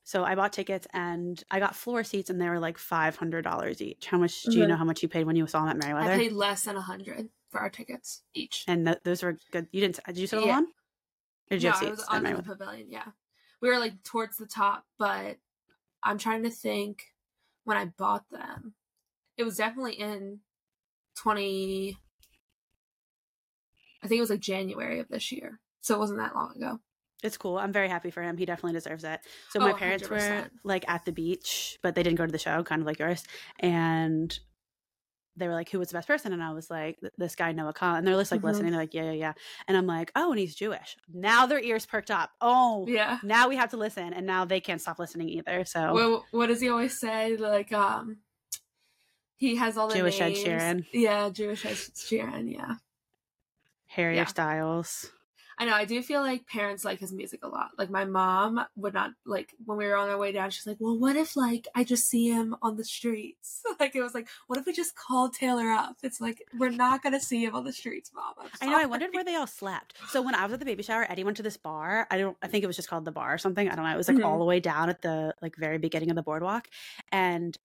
So 0.05 0.25
I 0.25 0.35
bought 0.37 0.53
tickets 0.53 0.87
and 0.95 1.43
I 1.51 1.59
got 1.59 1.77
floor 1.77 2.03
seats 2.03 2.31
and 2.31 2.41
they 2.41 2.49
were 2.49 2.59
like 2.61 2.79
five 2.79 3.17
hundred 3.17 3.43
dollars 3.43 3.83
each. 3.83 4.07
How 4.07 4.17
much 4.19 4.43
do 4.45 4.57
you 4.57 4.65
Mhm. 4.65 4.69
know 4.69 4.77
how 4.77 4.85
much 4.85 5.03
you 5.03 5.09
paid 5.09 5.27
when 5.27 5.37
you 5.37 5.47
saw 5.47 5.63
him 5.65 5.69
at 5.69 5.77
Merriweather? 5.77 6.13
I 6.13 6.17
paid 6.17 6.33
less 6.33 6.65
than 6.65 6.77
a 6.77 6.81
hundred 6.81 7.29
for 7.51 7.61
our 7.61 7.69
tickets 7.71 8.23
each. 8.35 8.65
and 8.67 8.87
th- 8.87 8.99
those 9.05 9.23
were 9.23 9.39
good. 9.51 9.69
You 9.71 9.81
didn't? 9.81 10.01
Did 10.07 10.19
you 10.19 10.27
sit 10.27 10.45
Yeah. 10.45 10.61
Or 10.61 10.65
did 11.51 11.63
you 11.63 11.69
no, 11.71 11.75
have 11.77 11.87
I 11.87 11.91
was 11.91 12.05
on 12.05 12.23
the 12.25 12.43
pavilion. 12.43 12.91
Yeah, 12.91 13.09
we 13.61 13.69
were 13.69 13.79
like 13.79 14.03
towards 14.03 14.37
the 14.39 14.47
top, 14.47 14.87
but 14.99 15.39
I'm 16.03 16.19
trying 16.19 16.43
to 16.45 16.51
think 16.51 17.15
when 17.65 17.77
I 17.77 17.87
bought 17.87 18.29
them. 18.31 18.75
It 19.37 19.45
was 19.45 19.57
definitely 19.57 19.95
in 19.95 20.41
twenty. 21.23 21.99
I 24.03 24.07
think 24.07 24.19
it 24.19 24.23
was 24.23 24.31
like 24.31 24.41
January 24.41 25.01
of 25.01 25.09
this 25.09 25.33
year, 25.33 25.61
so 25.81 25.95
it 25.95 25.99
wasn't 25.99 26.21
that 26.21 26.35
long 26.35 26.55
ago. 26.57 26.79
It's 27.23 27.37
cool. 27.37 27.59
I'm 27.59 27.73
very 27.73 27.89
happy 27.89 28.11
for 28.13 28.23
him. 28.23 28.37
He 28.37 28.47
definitely 28.47 28.75
deserves 28.75 29.03
it. 29.03 29.21
So 29.51 29.59
Oh, 29.59 29.65
my 29.65 29.73
parents 29.73 30.09
were 30.09 30.17
100%. 30.17 30.51
like 30.63 30.89
at 30.89 31.05
the 31.05 31.11
beach, 31.11 31.77
but 31.83 31.97
they 31.97 32.05
didn't 32.05 32.17
go 32.19 32.25
to 32.27 32.31
the 32.31 32.39
show, 32.39 32.63
kind 32.63 32.81
of 32.81 32.87
like 32.87 33.01
yours. 33.01 33.25
And 33.59 34.39
they 35.35 35.49
were 35.49 35.55
like, 35.55 35.69
"Who 35.71 35.81
was 35.81 35.89
the 35.89 35.95
best 35.95 36.07
person?" 36.07 36.33
And 36.33 36.43
I 36.43 36.53
was 36.53 36.71
like, 36.71 36.99
"This 37.17 37.35
guy 37.35 37.51
Noah 37.53 37.73
Kahan." 37.73 37.99
And 37.99 38.07
they're 38.07 38.15
just 38.15 38.31
like 38.31 38.41
Mhm. 38.41 38.45
listening. 38.45 38.71
They're 38.71 38.81
like, 38.81 38.95
"Yeah, 38.95 39.05
yeah, 39.05 39.13
yeah." 39.13 39.33
And 39.67 39.77
I'm 39.77 39.87
like, 39.87 40.13
"Oh, 40.15 40.31
and 40.31 40.39
he's 40.39 40.55
Jewish." 40.55 40.97
Now 41.13 41.47
their 41.47 41.61
ears 41.61 41.87
perked 41.87 42.11
up. 42.13 42.31
Oh, 42.41 42.87
Yeah. 42.89 43.19
now 43.25 43.49
we 43.49 43.57
have 43.57 43.71
to 43.71 43.77
listen, 43.77 44.13
and 44.13 44.25
now 44.27 44.45
they 44.45 44.61
can't 44.61 44.81
stop 44.81 44.99
listening 45.01 45.29
either. 45.29 45.65
So 45.65 45.93
Well, 45.95 46.27
what 46.31 46.47
does 46.47 46.61
he 46.61 46.69
always 46.69 46.99
say? 47.01 47.37
Like, 47.37 47.73
um, 47.73 48.19
he 49.39 49.57
has 49.57 49.79
all 49.79 49.89
the 49.89 49.95
Jewish 49.97 50.21
Ed 50.21 50.33
names. 50.35 50.45
Sheeran. 50.45 50.87
Yeah, 50.93 51.31
Jewish 51.31 51.65
Ed 51.65 51.77
Sheeran. 51.77 52.53
Yeah, 52.55 52.75
Harry 53.87 54.17
Yeah. 54.17 54.27
Styles. 54.27 55.11
I 55.61 55.65
know. 55.65 55.73
I 55.75 55.87
do 55.87 56.01
feel 56.05 56.21
like 56.21 56.47
parents 56.47 56.85
like 56.85 57.01
his 57.01 57.13
music 57.13 57.41
a 57.43 57.49
lot. 57.49 57.71
Like 57.77 57.91
my 57.91 58.05
mom 58.05 58.65
would 58.77 58.95
not 58.95 59.11
like 59.27 59.55
when 59.65 59.77
we 59.77 59.87
were 59.87 59.97
on 59.97 60.09
our 60.09 60.17
way 60.17 60.31
down. 60.31 60.51
She's 60.51 60.69
like, 60.69 60.77
"Well, 60.79 60.97
what 60.97 61.17
if 61.17 61.35
like 61.35 61.67
I 61.75 61.83
just 61.83 62.07
see 62.09 62.29
him 62.29 62.55
on 62.63 62.77
the 62.77 62.85
streets? 62.85 63.63
Like 63.81 63.95
it 63.97 64.03
was 64.03 64.15
like, 64.15 64.29
what 64.49 64.59
if 64.59 64.67
we 64.67 64.73
just 64.73 64.95
called 64.97 65.35
Taylor 65.35 65.69
up? 65.71 65.97
It's 66.05 66.21
like 66.21 66.43
we're 66.57 66.71
not 66.71 67.03
gonna 67.03 67.19
see 67.21 67.45
him 67.45 67.55
on 67.57 67.65
the 67.65 67.73
streets, 67.73 68.11
mom. 68.15 68.35
I'm 68.61 68.71
know. 68.71 68.79
I 68.79 68.87
wondered 68.87 69.11
where 69.13 69.25
they 69.25 69.35
all 69.37 69.47
slept. 69.49 69.95
So 70.11 70.21
when 70.23 70.35
I 70.37 70.45
was 70.45 70.53
at 70.53 70.59
the 70.61 70.65
baby 70.65 70.83
shower, 70.85 71.07
Eddie 71.09 71.23
went 71.25 71.37
to 71.39 71.43
this 71.43 71.57
bar. 71.57 72.07
I 72.11 72.19
don't. 72.19 72.37
I 72.41 72.47
think 72.47 72.63
it 72.63 72.69
was 72.69 72.77
just 72.77 72.89
called 72.89 73.05
the 73.05 73.13
bar 73.13 73.35
or 73.35 73.39
something. 73.39 73.69
I 73.69 73.75
don't 73.75 73.85
know. 73.85 73.93
It 73.93 73.97
was 73.97 74.07
like 74.09 74.17
Mhm. 74.19 74.25
all 74.27 74.39
the 74.39 74.45
way 74.45 74.61
down 74.61 74.91
at 74.91 75.03
the 75.03 75.35
like 75.43 75.57
very 75.57 75.79
beginning 75.79 76.11
of 76.11 76.17
the 76.17 76.23
boardwalk, 76.23 76.69
and 77.11 77.57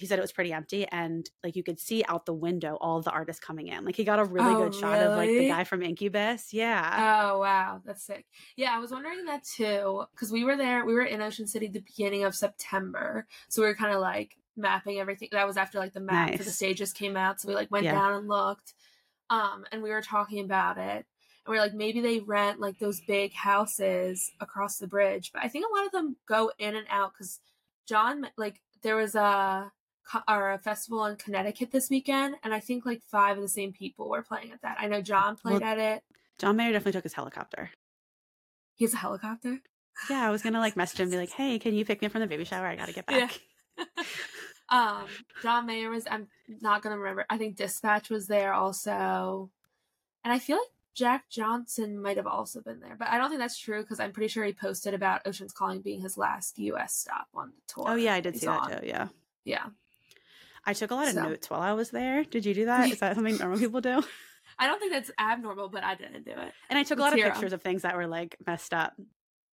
he 0.00 0.06
said 0.06 0.18
it 0.18 0.22
was 0.22 0.32
pretty 0.32 0.52
empty, 0.52 0.86
and 0.88 1.28
like 1.44 1.56
you 1.56 1.62
could 1.62 1.78
see 1.78 2.02
out 2.08 2.26
the 2.26 2.32
window 2.34 2.76
all 2.80 3.00
the 3.00 3.10
artists 3.10 3.44
coming 3.44 3.68
in. 3.68 3.84
Like 3.84 3.96
he 3.96 4.04
got 4.04 4.18
a 4.18 4.24
really 4.24 4.54
Oh, 4.54 4.64
good 4.64 4.74
shot 4.74 4.98
of 5.00 5.16
like 5.16 5.28
the 5.28 5.48
guy 5.48 5.64
from 5.64 5.82
Incubus. 5.82 6.52
Yeah. 6.52 7.28
Oh 7.32 7.38
wow, 7.40 7.80
that's 7.84 8.02
sick. 8.02 8.26
Yeah, 8.56 8.74
I 8.74 8.78
was 8.78 8.90
wondering 8.90 9.24
that 9.26 9.44
too 9.44 10.04
because 10.12 10.32
we 10.32 10.44
were 10.44 10.56
there. 10.56 10.84
We 10.84 10.94
were 10.94 11.02
in 11.04 11.20
Ocean 11.20 11.46
City 11.46 11.68
the 11.68 11.80
beginning 11.80 12.24
of 12.24 12.34
September, 12.34 13.26
so 13.48 13.62
we 13.62 13.68
were 13.68 13.74
kind 13.74 13.94
of 13.94 14.00
like 14.00 14.36
mapping 14.56 14.98
everything. 14.98 15.28
That 15.32 15.46
was 15.46 15.56
after 15.56 15.78
like 15.78 15.92
the 15.92 16.00
map 16.00 16.34
for 16.36 16.42
the 16.44 16.50
stages 16.50 16.92
came 16.92 17.16
out, 17.16 17.40
so 17.40 17.48
we 17.48 17.54
like 17.54 17.70
went 17.70 17.84
Yeah. 17.84 17.92
down 17.92 18.14
and 18.14 18.28
looked. 18.28 18.74
Um, 19.30 19.64
and 19.70 19.82
we 19.82 19.90
were 19.90 20.02
talking 20.02 20.44
about 20.44 20.76
it, 20.76 21.06
and 21.46 21.48
we 21.52 21.56
are 21.56 21.60
like, 21.60 21.72
maybe 21.74 22.00
they 22.00 22.18
rent 22.18 22.58
like 22.60 22.78
those 22.80 23.00
big 23.00 23.32
houses 23.32 24.32
across 24.40 24.78
the 24.78 24.88
bridge, 24.88 25.30
but 25.32 25.44
I 25.44 25.48
think 25.48 25.66
a 25.66 25.72
lot 25.76 25.86
of 25.86 25.92
them 25.92 26.16
go 26.26 26.50
in 26.58 26.74
and 26.74 26.86
out 26.90 27.12
because 27.12 27.38
John 27.86 28.26
like 28.36 28.60
there 28.82 28.96
was 28.96 29.14
a 29.14 29.70
or 30.28 30.52
a 30.52 30.58
festival 30.58 31.04
in 31.06 31.16
Connecticut 31.16 31.70
this 31.70 31.88
weekend, 31.90 32.36
and 32.42 32.52
I 32.54 32.60
think 32.60 32.84
like 32.86 33.02
five 33.02 33.36
of 33.36 33.42
the 33.42 33.48
same 33.48 33.72
people 33.72 34.08
were 34.08 34.22
playing 34.22 34.52
at 34.52 34.62
that. 34.62 34.76
I 34.80 34.86
know 34.86 35.00
John 35.02 35.36
played 35.36 35.60
Well- 35.60 35.70
at 35.70 35.78
it. 35.78 36.02
John 36.38 36.56
Mayer 36.56 36.72
definitely 36.72 36.92
took 36.92 37.04
his 37.04 37.12
helicopter. 37.12 37.70
He 38.76 38.84
has 38.86 38.94
a 38.94 38.98
helicopter. 38.98 39.60
Yeah, 40.08 40.26
I 40.26 40.30
was 40.30 40.42
gonna 40.42 40.58
like 40.60 40.76
message 40.76 41.00
him 41.00 41.04
and 41.04 41.12
be 41.12 41.18
like, 41.18 41.30
"Hey, 41.32 41.58
can 41.58 41.74
you 41.74 41.84
pick 41.84 42.00
me 42.00 42.06
up 42.06 42.12
from 42.12 42.22
the 42.22 42.26
baby 42.26 42.44
shower? 42.44 42.66
I 42.66 42.76
gotta 42.76 42.92
get 42.94 43.04
Yeah. 43.10 43.28
back." 43.76 44.06
um, 44.70 45.06
John 45.42 45.66
Mayer 45.66 45.90
was. 45.90 46.06
I'm 46.10 46.28
not 46.62 46.82
gonna 46.82 46.96
remember. 46.98 47.26
I 47.28 47.36
think 47.38 47.56
Dispatch 47.56 48.08
was 48.08 48.26
there 48.26 48.52
also, 48.54 49.50
and 50.24 50.32
I 50.32 50.38
feel 50.38 50.56
like 50.56 50.68
Jack 50.94 51.28
Johnson 51.28 52.00
might 52.00 52.16
have 52.16 52.26
also 52.26 52.60
been 52.62 52.80
there, 52.80 52.96
but 52.98 53.08
I 53.08 53.18
don't 53.18 53.28
think 53.28 53.40
that's 53.40 53.58
true 53.58 53.82
because 53.82 54.00
I'm 54.00 54.12
pretty 54.12 54.28
sure 54.28 54.44
he 54.44 54.52
posted 54.54 54.94
about 54.94 55.26
Ocean's 55.26 55.52
Calling 55.52 55.82
being 55.82 56.00
his 56.00 56.16
last 56.16 56.58
U.S. 56.58 56.94
stop 56.94 57.28
on 57.34 57.48
the 57.50 57.74
tour. 57.74 57.84
Oh 57.88 57.94
yeah, 57.96 58.14
I 58.14 58.20
did 58.20 58.36
see 58.38 58.46
that 58.46 58.80
too. 58.80 58.86
Yeah. 58.86 59.08
Yeah, 59.44 59.66
I 60.66 60.72
took 60.74 60.90
a 60.90 60.94
lot 60.94 61.08
of 61.08 61.14
So- 61.14 61.22
notes 61.22 61.48
while 61.50 61.60
I 61.60 61.72
was 61.72 61.90
there. 61.90 62.24
Did 62.24 62.44
you 62.46 62.54
do 62.54 62.64
that? 62.66 62.90
Is 62.90 63.00
that 63.00 63.14
something 63.16 63.36
normal 63.38 63.58
people 63.58 63.80
do? 63.80 64.02
I 64.58 64.66
don't 64.66 64.78
think 64.78 64.92
that's 64.92 65.10
abnormal, 65.18 65.68
but 65.70 65.82
I 65.84 65.94
didn't 65.94 66.24
do 66.24 66.32
it. 66.32 66.52
And 66.68 66.78
I 66.78 66.82
took 66.82 66.98
a 66.98 67.02
Let's 67.02 67.16
lot 67.16 67.26
of 67.26 67.32
pictures 67.32 67.52
of 67.54 67.62
things 67.62 67.82
that 67.82 67.96
were 67.96 68.06
like 68.06 68.36
messed 68.46 68.74
up. 68.74 68.92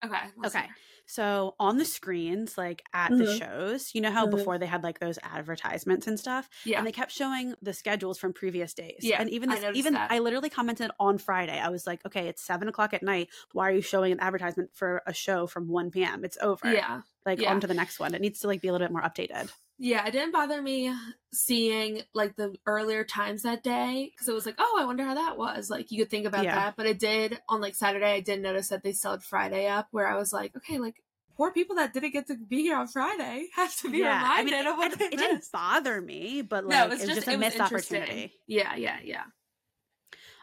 Okay. 0.05 0.17
Okay. 0.45 0.59
hear. 0.61 0.69
So 1.09 1.55
on 1.61 1.79
the 1.79 1.85
screens, 1.85 2.59
like 2.59 2.83
at 2.93 3.11
the 3.11 3.25
Mhm. 3.25 3.39
shows, 3.39 3.95
you 3.95 4.01
know 4.01 4.11
how 4.11 4.27
Mhm. 4.27 4.33
before 4.33 4.59
they 4.59 4.67
had 4.67 4.83
like 4.83 4.99
those 4.99 5.19
advertisements 5.23 6.09
and 6.09 6.19
stuff, 6.19 6.49
Yeah. 6.65 6.79
and 6.79 6.87
they 6.87 6.91
kept 6.93 7.13
showing 7.13 7.55
the 7.63 7.73
schedules 7.73 8.19
from 8.19 8.33
previous 8.33 8.75
days. 8.75 8.99
Yeah, 9.03 9.21
and 9.21 9.31
even 9.31 9.51
I 9.51 9.55
this, 9.55 9.63
noticed 9.63 9.79
even 9.79 9.93
that. 9.95 10.11
I 10.11 10.19
literally 10.19 10.51
commented 10.51 10.91
on 10.99 11.19
Friday. 11.19 11.59
I 11.59 11.69
was 11.69 11.87
like, 11.87 12.05
okay, 12.05 12.27
it's 12.29 12.43
seven 12.43 12.67
o'clock 12.67 12.93
at 12.93 13.05
night. 13.05 13.29
Why 13.53 13.69
are 13.69 13.73
you 13.73 13.83
showing 13.83 14.11
an 14.11 14.19
advertisement 14.21 14.75
for 14.75 15.03
a 15.07 15.15
show 15.15 15.47
from 15.47 15.69
one 15.69 15.91
p.m.? 15.93 16.25
It's 16.25 16.39
over. 16.41 16.73
yeah. 16.73 17.03
like 17.25 17.41
yeah. 17.41 17.51
on 17.51 17.61
to 17.61 17.67
the 17.67 17.75
next 17.75 17.99
one. 17.99 18.15
It 18.15 18.21
needs 18.21 18.39
to 18.41 18.47
like 18.49 18.61
be 18.61 18.69
a 18.69 18.73
little 18.73 18.87
bit 18.87 18.93
more 18.93 19.03
updated. 19.03 19.51
Yeah, 19.79 20.07
it 20.07 20.13
didn't 20.13 20.33
bother 20.33 20.63
me 20.63 20.95
seeing 21.35 22.03
like 22.15 22.37
the 22.37 22.57
earlier 22.65 23.05
times 23.05 23.43
that 23.43 23.63
day 23.63 24.11
because 24.11 24.27
it 24.27 24.33
was 24.33 24.47
like, 24.47 24.55
oh, 24.59 24.77
I 24.81 24.87
wonder 24.87 25.05
how 25.05 25.15
that 25.15 25.37
was. 25.37 25.69
Like 25.69 25.91
you 25.91 25.99
could 25.99 26.11
think 26.11 26.27
about 26.27 26.49
Yeah. 26.49 26.53
that, 26.53 26.77
but 26.77 26.87
it 26.87 26.99
did 26.99 27.43
on 27.49 27.61
like 27.61 27.75
Saturday. 27.75 28.13
I 28.15 28.21
did 28.21 28.41
notice 28.41 28.69
that 28.69 28.83
they 28.83 28.95
had 29.05 29.23
Friday 29.23 29.67
up, 29.67 29.89
where 29.91 30.07
I 30.07 30.17
was 30.17 30.33
like, 30.33 30.57
okay, 30.57 30.79
like 30.79 31.03
poor 31.37 31.53
people 31.53 31.77
that 31.77 31.93
didn't 31.93 32.13
get 32.13 32.27
to 32.29 32.37
be 32.39 32.63
here 32.63 32.77
on 32.77 32.89
Friday 32.89 33.49
have 33.55 33.77
to 33.79 33.91
be 33.91 34.03
yeah, 34.03 34.33
I 34.35 34.43
reminded 34.43 34.45
mean, 34.45 34.67
of 34.67 34.77
what 34.79 34.93
it, 34.93 34.99
they 34.99 35.11
it 35.11 35.17
didn't 35.19 35.51
bother 35.53 36.01
me, 36.01 36.43
but 36.43 36.65
like 36.65 36.85
no, 36.85 36.87
it 36.87 36.91
was 36.91 37.03
it's 37.03 37.15
just, 37.15 37.23
just, 37.23 37.29
a 37.29 37.35
missed 37.35 37.61
opportunity. 37.61 38.35
Yeah, 38.47 38.75
yeah, 38.77 39.01
yeah. 39.03 39.25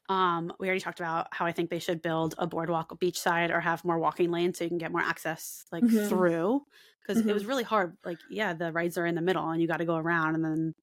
Um, 0.09 0.51
we 0.59 0.67
already 0.67 0.81
talked 0.81 0.99
about 0.99 1.27
how 1.31 1.45
I 1.45 1.51
think 1.51 1.69
they 1.69 1.79
should 1.79 2.01
build 2.01 2.35
a 2.37 2.45
boardwalk 2.45 2.89
beachside 2.99 3.51
or 3.51 3.59
have 3.61 3.85
more 3.85 3.97
walking 3.97 4.31
lanes 4.31 4.57
so 4.57 4.65
you 4.65 4.69
can 4.69 4.77
get 4.77 4.91
more 4.91 5.01
access 5.01 5.65
like 5.71 5.87
Mhm. 5.87 5.89
through 5.89 6.65
because 7.05 7.19
it 7.19 7.25
Mhm. 7.27 7.33
was 7.33 7.45
really 7.45 7.63
hard. 7.63 7.97
Like, 8.05 8.17
yeah, 8.29 8.53
the 8.53 8.71
rides 8.71 8.97
are 8.97 9.05
in 9.05 9.15
the 9.15 9.21
middle 9.21 9.47
and 9.49 9.61
you 9.61 9.67
got 9.67 9.77
to 9.77 9.85
go 9.85 9.97
around, 9.97 10.35
and 10.35 10.43
then 10.43 10.73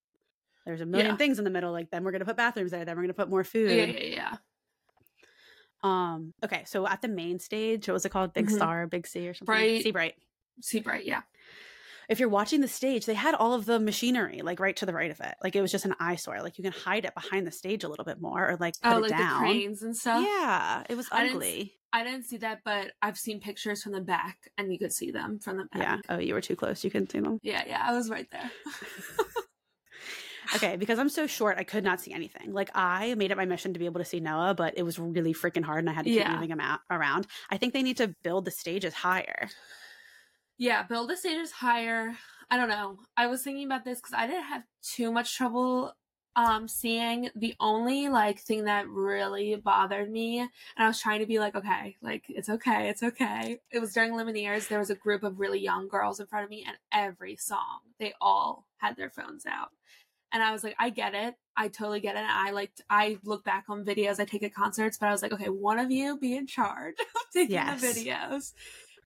there's 0.67 0.81
a 0.83 0.87
million 0.87 1.13
Yeah. 1.13 1.17
things 1.17 1.39
in 1.39 1.45
the 1.45 1.51
middle. 1.51 1.73
Like, 1.73 1.91
then 1.91 2.05
we're 2.05 2.13
gonna 2.13 2.25
put 2.27 2.37
bathrooms 2.37 2.71
there. 2.71 2.85
Then 2.85 2.95
we're 2.97 3.03
gonna 3.03 3.15
put 3.15 3.31
more 3.31 3.43
food. 3.45 3.71
Yeah, 3.71 3.85
yeah, 3.87 4.15
yeah. 4.15 4.37
Um, 5.83 6.35
okay, 6.45 6.65
so 6.67 6.87
at 6.87 7.01
the 7.01 7.09
main 7.09 7.39
stage, 7.39 7.89
what 7.89 7.95
was 7.95 8.05
it 8.05 8.11
called? 8.11 8.35
Big 8.35 8.49
Mhm. 8.49 8.55
Star, 8.57 8.87
Big 8.87 9.07
C, 9.07 9.27
or 9.29 9.33
something? 9.35 9.47
Bright. 9.47 9.83
Sea 9.83 9.91
Bright. 9.93 10.15
See 10.63 10.81
bright, 10.81 11.07
yeah. 11.07 11.23
If 12.11 12.21
you're 12.21 12.29
watching 12.29 12.61
the 12.61 12.69
stage, 12.69 13.07
they 13.07 13.15
had 13.15 13.35
all 13.35 13.55
of 13.55 13.65
the 13.65 13.81
machinery 13.81 14.43
like 14.43 14.61
right 14.61 14.77
to 14.77 14.85
the 14.85 14.93
right 14.93 15.11
of 15.11 15.21
it. 15.21 15.35
Like 15.43 15.57
it 15.57 15.63
was 15.63 15.73
just 15.73 15.87
an 15.87 15.95
eyesore. 15.99 16.43
Like 16.43 16.59
you 16.59 16.65
can 16.65 16.73
hide 16.73 17.07
it 17.07 17.15
behind 17.15 17.47
the 17.47 17.51
stage 17.53 17.83
a 17.83 17.89
little 17.89 18.05
bit 18.05 18.21
more, 18.21 18.51
or 18.51 18.57
like 18.57 18.75
put 18.83 18.93
Oh, 18.93 18.99
it 18.99 19.03
like 19.03 19.11
down. 19.13 19.43
the 19.43 19.49
cranes 19.49 19.83
and 19.83 19.97
stuff. 19.97 20.23
Yeah, 20.27 20.83
it 20.91 20.97
was 20.97 21.09
ugly. 21.11 21.80
I 21.93 22.05
didn't 22.05 22.25
see 22.25 22.37
that, 22.39 22.61
but 22.65 22.93
I've 23.03 23.19
seen 23.19 23.41
pictures 23.41 23.83
from 23.83 23.93
the 23.93 24.01
back, 24.01 24.39
and 24.57 24.73
you 24.73 24.79
could 24.79 24.93
see 24.93 25.11
them 25.11 25.39
from 25.41 25.57
the 25.57 25.65
back. 25.65 25.83
Yeah. 25.83 25.97
Oh, 26.09 26.19
you 26.19 26.35
were 26.35 26.41
too 26.41 26.55
close. 26.57 26.85
You 26.85 26.91
couldn't 26.91 27.11
see 27.11 27.21
them. 27.21 27.39
yeah, 27.43 27.65
yeah. 27.67 27.83
I 27.85 27.93
was 27.95 28.09
right 28.11 28.29
there. 28.31 28.51
Okay, 30.57 30.77
because 30.77 30.99
I'm 30.99 31.09
so 31.09 31.29
short, 31.29 31.59
I 31.59 31.63
could 31.63 31.85
not 31.85 32.01
see 32.01 32.13
anything. 32.13 32.53
Like 32.53 32.71
I 32.75 33.15
made 33.15 33.31
it 33.31 33.37
my 33.37 33.45
mission 33.45 33.73
to 33.73 33.79
be 33.79 33.85
able 33.85 34.01
to 34.01 34.05
see 34.05 34.19
Noah, 34.19 34.53
but 34.53 34.75
it 34.77 34.83
was 34.83 34.99
really 34.99 35.33
freaking 35.33 35.63
hard, 35.63 35.79
and 35.79 35.89
I 35.89 35.93
had 35.93 36.05
to 36.07 36.11
keep 36.11 36.19
Yeah. 36.19 36.33
moving 36.35 36.51
him 36.51 36.59
out 36.59 36.81
around. 36.91 37.29
I 37.51 37.57
think 37.57 37.73
they 37.73 37.85
need 37.85 37.99
to 37.99 38.09
build 38.25 38.47
the 38.47 38.51
stages 38.51 38.93
higher. 38.93 39.49
Yeah, 40.59 40.83
build 40.83 41.09
the 41.11 41.17
stages 41.17 41.53
higher. 41.53 42.17
I 42.51 42.57
don't 42.57 42.69
know. 42.69 42.99
I 43.17 43.29
was 43.29 43.43
thinking 43.45 43.65
about 43.67 43.85
this 43.85 44.01
because 44.01 44.15
I 44.15 44.27
didn't 44.27 44.43
have 44.45 44.65
too 44.83 45.13
much 45.13 45.37
trouble 45.37 45.93
um 46.37 46.69
seeing 46.69 47.29
the 47.35 47.55
only 47.61 48.09
like 48.09 48.39
thing 48.41 48.65
that 48.65 48.89
really 48.89 49.57
bothered 49.57 50.11
me 50.11 50.39
and 50.39 50.49
I 50.79 50.87
was 50.87 51.01
trying 51.01 51.21
to 51.21 51.27
be 51.27 51.39
like, 51.39 51.55
okay, 51.57 51.97
like 52.01 52.25
it's 52.29 52.49
okay, 52.49 52.89
it's 52.89 53.03
okay. 53.03 53.59
It 53.71 53.81
was 53.81 53.93
during 53.93 54.13
Lumineers, 54.13 54.69
there 54.69 54.79
was 54.79 54.91
a 54.91 54.95
group 54.95 55.23
of 55.23 55.41
really 55.41 55.59
young 55.61 55.89
girls 55.89 56.21
in 56.21 56.27
front 56.27 56.45
of 56.45 56.51
me 56.51 56.65
and 56.67 56.77
every 56.93 57.37
song, 57.37 57.81
they 57.99 58.15
all 58.21 58.67
had 58.79 58.97
their 58.97 59.11
phones 59.11 59.45
out. 59.47 59.71
And 60.33 60.43
I 60.43 60.53
was 60.53 60.63
like, 60.63 60.77
I 60.79 60.91
get 60.91 61.15
it. 61.15 61.35
I 61.57 61.69
totally 61.69 62.01
get 62.01 62.15
it. 62.15 62.21
And 62.21 62.29
I 62.31 62.53
like 62.53 62.71
I 62.89 63.19
look 63.25 63.45
back 63.45 63.65
on 63.69 63.85
videos 63.85 64.21
I 64.21 64.25
take 64.25 64.45
at 64.45 64.55
concerts, 64.55 64.97
but 64.99 65.09
I 65.09 65.13
was 65.13 65.23
like, 65.23 65.33
okay, 65.33 65.49
one 65.49 65.79
of 65.81 65.91
you 65.91 66.17
be 66.19 66.37
in 66.37 66.47
charge 66.47 66.95
of 67.01 67.07
taking 67.33 67.51
Yes. 67.53 67.81
the 67.81 67.87
videos 67.87 68.53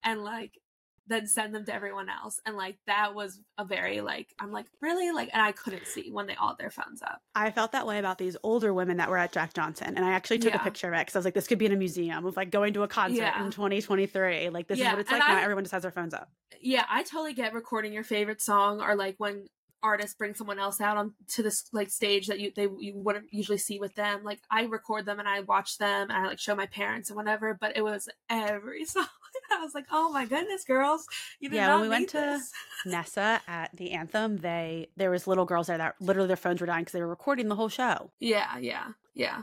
and 0.05 0.22
like 0.22 0.61
then 1.07 1.26
send 1.26 1.55
them 1.55 1.64
to 1.66 1.74
everyone 1.74 2.09
else. 2.09 2.40
And 2.46 2.57
like 2.57 2.78
that 2.86 3.14
was 3.14 3.40
a 3.59 3.64
very 3.64 4.00
like 4.00 4.34
I'm 4.38 4.50
like, 4.52 4.66
really? 4.80 5.11
Like 5.12 5.30
and 5.32 5.42
I 5.42 5.52
couldn't 5.52 5.86
see 5.86 6.11
when 6.11 6.26
they 6.26 6.34
all 6.36 6.48
had 6.48 6.59
their 6.59 6.70
phones 6.70 7.02
up. 7.02 7.20
I 7.34 7.50
felt 7.50 7.72
that 7.72 7.86
way 7.86 7.98
about 7.98 8.18
these 8.18 8.36
older 8.42 8.72
women 8.72 8.96
that 8.96 9.11
were 9.11 9.18
at 9.18 9.32
Jack 9.32 9.52
Johnson, 9.55 9.94
and 9.96 10.05
I 10.05 10.12
actually 10.12 10.38
took 10.38 10.55
Yeah. 10.55 10.61
a 10.61 10.64
picture 10.64 10.88
of 10.88 10.94
it 10.94 11.00
because 11.02 11.16
I 11.16 11.18
was 11.18 11.24
like, 11.24 11.34
"This 11.34 11.46
could 11.46 11.59
be 11.59 11.66
in 11.66 11.72
a 11.72 11.76
museum 11.76 12.24
of 12.24 12.36
like 12.36 12.50
going 12.50 12.72
to 12.74 12.82
a 12.84 12.88
concert 12.88 13.16
Yeah. 13.18 13.44
in 13.44 13.50
2023. 13.50 14.48
Like 14.50 14.66
this 14.68 14.78
is 14.78 14.84
what 14.86 14.98
it's 14.98 15.11
and 15.11 15.18
like 15.20 15.28
now. 15.28 15.42
Everyone 15.42 15.64
just 15.64 15.72
has 15.72 15.82
their 15.82 15.90
phones 15.90 16.14
up." 16.14 16.30
Yeah, 16.61 16.84
I 16.88 17.02
totally 17.02 17.34
get 17.34 17.52
recording 17.52 17.92
your 17.92 18.05
favorite 18.05 18.40
song 18.40 18.80
or 18.80 18.94
like 18.96 19.16
when 19.18 19.46
artists 19.85 20.16
bring 20.16 20.35
someone 20.35 20.59
else 20.59 20.80
out 20.80 20.97
on 20.97 21.12
to 21.28 21.43
this 21.45 21.64
like 21.72 21.91
stage 21.91 22.26
that 22.26 22.41
you 22.41 22.51
they 22.57 22.68
you 22.80 22.95
wouldn't 22.97 23.26
usually 23.30 23.59
see 23.59 23.78
with 23.78 23.95
them. 23.95 24.24
Like 24.24 24.41
I 24.51 24.64
record 24.64 25.07
them 25.07 25.20
and 25.20 25.28
I 25.28 25.41
watch 25.41 25.78
them 25.78 26.11
and 26.11 26.12
I 26.12 26.26
like 26.26 26.41
show 26.41 26.57
my 26.57 26.66
parents 26.66 27.11
and 27.11 27.16
whatever, 27.16 27.57
but 27.61 27.76
it 27.76 27.82
was 27.82 28.09
every 28.28 28.85
song. 28.87 29.07
I 29.53 29.61
was 29.62 29.74
like, 29.74 29.87
"Oh 29.93 30.11
my 30.11 30.26
goodness, 30.26 30.64
girls. 30.64 31.07
You 31.41 31.49
did 31.51 31.57
Yeah, 31.57 31.66
not 31.66 31.74
when 31.80 31.82
we 31.82 31.89
went 31.91 32.01
need 32.03 32.09
to- 32.11 32.41
Nessa 32.87 33.41
at 33.47 33.70
the 33.76 33.93
anthem, 33.93 34.39
they 34.39 34.89
there 34.97 35.11
was 35.11 35.26
little 35.26 35.45
girls 35.45 35.66
there 35.68 35.78
that 35.78 35.95
literally 36.01 36.28
their 36.28 36.37
phones 36.37 36.61
were 36.61 36.66
dying 36.66 36.82
because 36.82 36.93
they 36.93 37.01
were 37.01 37.07
recording 37.09 37.49
the 37.49 37.55
whole 37.57 37.68
show. 37.68 38.11
Yeah, 38.20 38.57
yeah, 38.59 38.89
yeah, 39.14 39.43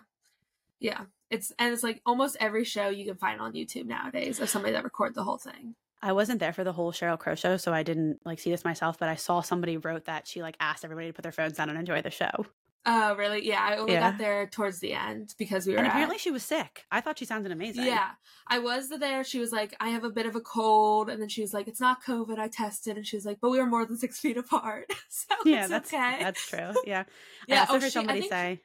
yeah. 0.79 1.01
It's 1.29 1.51
and 1.59 1.73
it's 1.73 1.83
like 1.83 2.01
almost 2.05 2.35
every 2.39 2.63
show 2.65 2.89
you 2.89 3.05
can 3.05 3.15
find 3.15 3.39
on 3.39 3.53
YouTube 3.53 3.85
nowadays 3.85 4.39
of 4.39 4.49
somebody 4.49 4.73
that 4.73 4.83
record 4.83 5.13
the 5.15 5.23
whole 5.23 5.37
thing. 5.37 5.75
I 6.03 6.13
wasn't 6.13 6.39
there 6.39 6.53
for 6.53 6.63
the 6.63 6.73
whole 6.73 6.91
Sheryl 6.91 7.19
Crow 7.19 7.35
show, 7.35 7.57
so 7.57 7.73
I 7.73 7.83
didn't 7.83 8.19
like 8.25 8.39
see 8.39 8.49
this 8.51 8.63
myself. 8.65 8.97
But 8.97 9.09
I 9.09 9.15
saw 9.15 9.41
somebody 9.41 9.77
wrote 9.77 10.05
that 10.05 10.27
she 10.27 10.41
like 10.41 10.57
asked 10.59 10.83
everybody 10.83 11.07
to 11.07 11.13
put 11.13 11.23
their 11.23 11.31
phones 11.31 11.53
down 11.57 11.69
and 11.69 11.77
enjoy 11.77 12.01
the 12.01 12.09
show. 12.11 12.45
Oh, 12.83 13.13
really? 13.15 13.45
Yeah, 13.47 13.61
I 13.61 13.75
only 13.77 13.93
Yeah. 13.93 14.09
got 14.09 14.17
there 14.17 14.47
towards 14.47 14.79
the 14.79 14.93
end 14.93 15.35
because 15.37 15.67
we 15.67 15.73
were 15.73 15.77
And 15.77 15.85
at- 15.85 15.91
apparently 15.91 16.17
she 16.17 16.31
was 16.31 16.41
sick. 16.41 16.83
I 16.91 16.99
thought 16.99 17.19
she 17.19 17.25
sounded 17.25 17.51
amazing. 17.51 17.85
Yeah, 17.85 18.09
I 18.47 18.57
was 18.57 18.89
there. 18.89 19.23
She 19.23 19.37
was 19.37 19.51
like, 19.51 19.75
I 19.79 19.89
have 19.89 20.03
a 20.03 20.09
bit 20.09 20.25
of 20.25 20.35
a 20.35 20.41
cold. 20.41 21.07
And 21.07 21.21
then 21.21 21.29
she 21.29 21.41
was 21.41 21.53
like, 21.53 21.67
it's 21.67 21.79
not 21.79 22.03
COVID. 22.03 22.39
I 22.39 22.47
tested. 22.47 22.97
And 22.97 23.05
she 23.05 23.15
was 23.15 23.23
like, 23.23 23.37
but 23.39 23.51
we 23.51 23.59
were 23.59 23.67
more 23.67 23.85
than 23.85 23.97
six 23.97 24.19
feet 24.23 24.35
apart. 24.37 24.91
so 25.09 25.35
yeah, 25.45 25.59
it's 25.61 25.69
that's 25.69 25.93
okay. 25.93 26.17
that's 26.21 26.49
true. 26.49 26.73
Yeah, 26.83 27.01
I 27.03 27.05
yeah. 27.47 27.59
also 27.61 27.73
Oh, 27.75 27.79
heard 27.79 27.81
she, 27.91 27.99
I 27.99 28.01
somebody 28.01 28.27
say, 28.27 28.61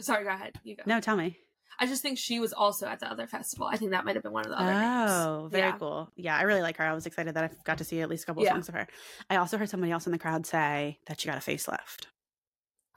sorry, 0.00 0.24
go 0.24 0.30
ahead. 0.30 0.58
You 0.64 0.74
go. 0.74 0.82
"No, 0.86 0.98
tell 1.00 1.16
me." 1.16 1.38
I 1.80 1.86
just 1.86 2.02
think 2.02 2.18
she 2.18 2.38
was 2.40 2.52
also 2.52 2.86
at 2.86 3.00
the 3.00 3.10
other 3.10 3.26
festival. 3.26 3.66
I 3.66 3.76
think 3.78 3.92
that 3.92 4.04
might 4.04 4.14
have 4.14 4.22
been 4.22 4.32
one 4.32 4.44
of 4.44 4.50
the 4.50 4.60
other 4.60 4.70
names. 4.74 4.82
Oh, 5.10 5.48
very 5.50 5.64
Yeah. 5.68 5.78
cool. 5.78 6.12
Yeah, 6.14 6.36
I 6.36 6.42
really 6.42 6.60
like 6.60 6.76
her. 6.76 6.84
I 6.84 6.92
was 6.92 7.06
excited 7.06 7.34
that 7.34 7.44
I 7.44 7.50
got 7.64 7.78
to 7.78 7.84
see 7.84 8.02
at 8.02 8.10
least 8.10 8.24
a 8.24 8.26
couple 8.26 8.42
Yeah. 8.44 8.52
songs 8.52 8.68
of 8.68 8.74
her. 8.74 8.86
I 9.30 9.36
also 9.36 9.56
heard 9.56 9.70
somebody 9.70 9.90
else 9.90 10.04
in 10.06 10.12
the 10.12 10.18
crowd 10.18 10.44
say 10.46 10.98
that 11.06 11.18
she 11.20 11.28
got 11.28 11.38
a 11.38 11.40
facelift. 11.40 12.06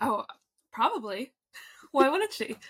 Oh, 0.01 0.25
probably. 0.73 1.34
Why 1.91 2.09
wouldn't 2.09 2.34
she? 2.34 2.57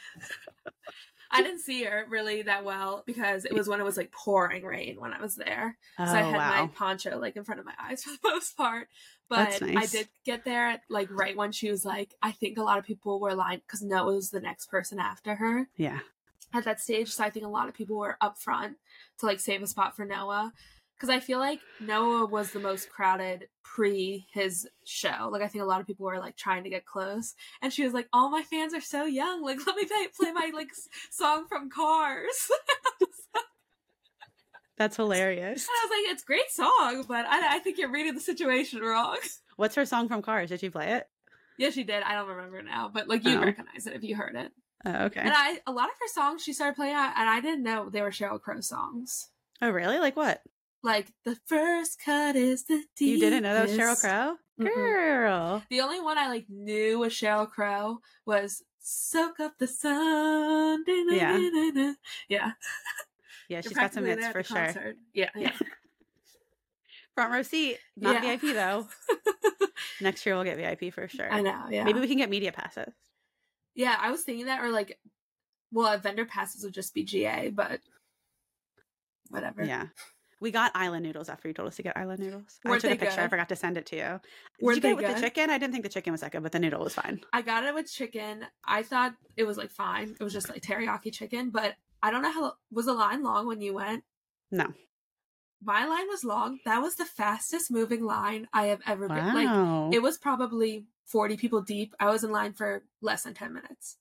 I 1.34 1.42
didn't 1.42 1.62
see 1.62 1.84
her 1.84 2.06
really 2.08 2.44
that 2.44 2.64
well 2.64 3.04
because 3.06 3.46
it 3.46 3.54
was 3.54 3.68
when 3.68 3.80
it 3.80 3.84
was 3.84 3.98
like 3.98 4.12
pouring 4.12 4.64
rain 4.64 4.98
when 5.00 5.14
I 5.14 5.22
was 5.22 5.36
there. 5.36 5.78
Oh, 5.98 6.06
so 6.06 6.12
I 6.12 6.22
oh, 6.22 6.26
had 6.26 6.38
wow. 6.38 6.62
my 6.62 6.68
poncho 6.68 7.18
like 7.20 7.36
in 7.36 7.44
front 7.44 7.60
of 7.60 7.66
my 7.66 7.74
eyes 7.82 8.04
for 8.04 8.12
the 8.12 8.30
most 8.30 8.56
part. 8.56 8.88
But 9.30 9.64
I 9.64 9.88
did 9.88 10.10
get 10.26 10.46
there 10.46 10.80
like 10.90 11.10
right 11.10 11.36
when 11.36 11.52
she 11.52 11.72
was 11.72 11.84
like, 11.84 12.14
I 12.22 12.32
think 12.32 12.58
a 12.58 12.64
lot 12.64 12.78
of 12.78 12.86
people 12.86 13.20
were 13.20 13.34
lined 13.34 13.64
because 13.66 13.82
Noah 13.82 14.14
was 14.14 14.30
the 14.30 14.40
next 14.40 14.68
person 14.68 15.00
after 15.00 15.36
her 15.36 15.68
yeah. 15.76 16.00
at 16.54 16.66
that 16.66 16.80
stage. 16.80 17.10
So 17.10 17.24
I 17.24 17.32
think 17.32 17.46
a 17.46 17.50
lot 17.50 17.68
of 17.68 17.74
people 17.74 17.98
were 17.98 18.18
up 18.22 18.38
front 18.38 18.78
to 19.20 19.26
like 19.26 19.40
save 19.40 19.64
a 19.64 19.68
spot 19.68 19.96
for 19.96 20.06
Noah. 20.06 20.54
Because 21.04 21.18
I 21.18 21.20
feel 21.20 21.40
like 21.40 21.60
Noah 21.82 22.26
was 22.28 22.52
the 22.52 22.62
most 22.62 22.90
crowded 22.90 23.50
pre 23.62 24.26
his 24.32 24.66
show. 24.86 25.28
Like 25.30 25.42
I 25.42 25.50
think 25.50 25.62
a 25.62 25.68
lot 25.68 25.82
of 25.82 25.86
people 25.88 26.06
were 26.06 26.18
like 26.18 26.38
trying 26.38 26.64
to 26.64 26.70
get 26.70 26.86
close, 26.86 27.36
and 27.62 27.74
she 27.74 27.84
was 27.84 27.92
like, 27.94 28.08
"All 28.14 28.30
my 28.30 28.42
fans 28.42 28.74
are 28.74 28.80
so 28.80 29.04
young. 29.04 29.44
Like 29.44 29.58
let 29.68 29.76
me 29.76 29.84
play, 29.84 30.08
play 30.18 30.32
my 30.32 30.52
like 30.54 30.70
song 31.12 31.46
from 31.50 31.70
Cars." 31.70 32.50
That's 34.78 34.96
hilarious. 34.96 35.68
And 35.68 35.70
I 35.70 35.86
was 35.86 35.92
like, 35.92 36.14
"It's 36.14 36.24
a 36.24 36.26
great 36.26 36.50
song, 36.52 37.04
but 37.06 37.26
I, 37.26 37.58
I 37.58 37.60
think 37.60 37.78
you're 37.78 37.92
reading 37.92 38.16
the 38.16 38.22
situation 38.22 38.80
wrong." 38.80 39.18
What's 39.58 39.76
her 39.76 39.86
song 39.86 40.08
from 40.08 40.22
Cars? 40.22 40.52
Did 40.52 40.62
she 40.62 40.70
play 40.70 40.94
it? 40.94 41.08
yeah, 41.58 41.70
she 41.70 41.84
did. 41.84 42.02
I 42.04 42.14
don't 42.14 42.30
remember 42.30 42.62
now, 42.64 42.90
but 42.94 43.10
like 43.10 43.26
you'd 43.26 43.40
Oh. 43.40 43.46
recognize 43.46 43.86
it 43.88 43.94
if 43.94 44.04
you 44.04 44.16
heard 44.16 44.36
it. 44.38 44.54
Oh, 44.86 45.06
okay. 45.08 45.20
And 45.20 45.34
I, 45.36 45.60
a 45.68 45.72
lot 45.74 45.90
of 45.90 45.96
her 46.00 46.08
songs 46.14 46.44
she 46.44 46.54
started 46.54 46.78
playing 46.78 46.96
out, 46.96 47.12
and 47.18 47.30
I 47.30 47.42
didn't 47.42 47.64
know 47.64 47.90
they 47.90 48.02
were 48.02 48.10
Sheryl 48.12 48.40
Crow 48.40 48.62
songs. 48.62 49.28
oh, 49.62 49.70
really? 49.70 50.00
Like 50.00 50.16
what? 50.16 50.42
Like 50.84 51.14
the 51.24 51.38
first 51.46 52.00
cut 52.04 52.36
is 52.36 52.66
the 52.66 52.84
deepest. 52.98 53.02
You 53.02 53.20
didn't 53.20 53.44
know 53.44 53.54
that 53.54 53.70
was 53.70 53.78
Sheryl 53.78 54.00
Crow? 54.00 54.36
Mm-mm. 54.60 54.74
Girl. 54.76 55.64
The 55.70 55.82
only 55.82 56.02
one 56.02 56.18
I 56.18 56.28
like 56.28 56.46
knew 56.50 57.00
was 57.00 57.14
Sheryl 57.14 57.50
Crow 57.50 58.00
was 58.26 58.62
"Soak 58.80 59.40
Up 59.40 59.54
the 59.60 59.68
Sun." 59.68 60.84
Yeah. 60.88 61.40
yeah. 62.28 62.52
Yeah, 63.50 63.60
she's 63.62 63.74
got 63.74 63.94
some 63.94 64.06
hits 64.06 64.26
for 64.30 64.42
sure. 64.42 64.58
concert. 64.58 64.96
Yeah, 65.14 65.30
yeah. 65.36 65.52
Front 67.14 67.34
row 67.34 67.42
seat, 67.44 67.78
not 67.98 68.24
Yeah. 68.24 68.38
VIP 68.38 68.54
though. 68.56 68.88
Next 70.02 70.26
year 70.26 70.34
we'll 70.36 70.46
get 70.46 70.58
VIP 70.58 70.94
for 70.94 71.08
sure. 71.10 71.32
I 71.32 71.42
know. 71.42 71.66
Yeah, 71.70 71.84
Maybe 71.84 72.00
we 72.00 72.08
can 72.08 72.18
get 72.18 72.30
media 72.30 72.52
passes. 72.54 72.94
yeah. 73.76 73.98
I 74.00 74.12
was 74.12 74.22
thinking 74.24 74.46
that, 74.46 74.64
or 74.64 74.70
like, 74.72 74.98
well, 75.72 75.96
vendor 76.00 76.26
passes 76.26 76.64
would 76.64 76.74
just 76.74 76.94
be 76.94 77.04
GA, 77.04 77.50
but 77.50 77.82
whatever. 79.30 79.64
Yeah. 79.64 79.88
We 80.44 80.52
got 80.52 80.74
island 80.76 81.06
noodles 81.06 81.30
after 81.30 81.48
you 81.48 81.54
told 81.54 81.70
us 81.70 81.78
to 81.78 81.84
get 81.84 81.96
island 81.96 82.20
noodles. 82.20 82.60
I 82.66 82.70
Weren't 82.70 82.82
took 82.82 82.92
a 82.92 82.96
picture. 82.98 83.22
I 83.22 83.30
forgot 83.30 83.48
to 83.48 83.56
send 83.56 83.78
it 83.78 83.86
to 83.86 83.96
you. 83.96 84.02
Did 84.02 84.20
Weren't 84.60 84.76
you 84.76 84.82
get 84.82 84.92
it 84.92 84.98
with 84.98 85.16
the 85.16 85.22
chicken? 85.22 85.50
I 85.50 85.58
didn't 85.58 85.72
think 85.72 85.86
the 85.86 85.90
chicken 85.90 86.12
was 86.12 86.20
that 86.20 86.34
good, 86.34 86.44
but 86.44 86.52
the 86.52 86.60
noodle 86.60 86.84
was 86.84 86.94
fine. 86.94 87.22
I 87.32 87.42
got 87.42 87.64
it 87.64 87.74
with 87.74 87.90
chicken. 87.90 88.46
I 88.66 88.84
thought 88.84 89.14
it 89.38 89.46
was 89.46 89.56
like 89.56 89.72
fine. 89.72 90.18
It 90.20 90.22
was 90.22 90.34
just 90.34 90.50
like 90.50 90.62
teriyaki 90.62 91.14
chicken, 91.14 91.50
but 91.50 91.76
I 92.02 92.12
don't 92.12 92.24
know 92.24 92.32
how 92.34 92.56
was 92.70 92.88
the 92.88 92.94
line 92.94 93.24
long 93.24 93.48
when 93.48 93.62
you 93.62 93.74
went. 93.74 94.04
No. 94.52 94.66
My 95.64 95.86
line 95.86 96.10
was 96.10 96.26
long. 96.26 96.60
That 96.66 96.82
was 96.82 96.96
the 96.96 97.06
fastest 97.06 97.72
moving 97.72 98.04
line 98.04 98.50
I 98.52 98.66
have 98.66 98.82
ever 98.86 99.08
been. 99.08 99.34
Like 99.34 99.94
it 99.94 100.02
was 100.02 100.18
probably 100.18 100.88
40 101.06 101.38
people 101.38 101.62
deep. 101.62 101.96
I 102.02 102.10
was 102.10 102.26
in 102.26 102.34
line 102.34 102.52
for 102.52 102.84
less 103.02 103.24
than 103.24 103.34
10 103.34 103.54
minutes. 103.54 103.96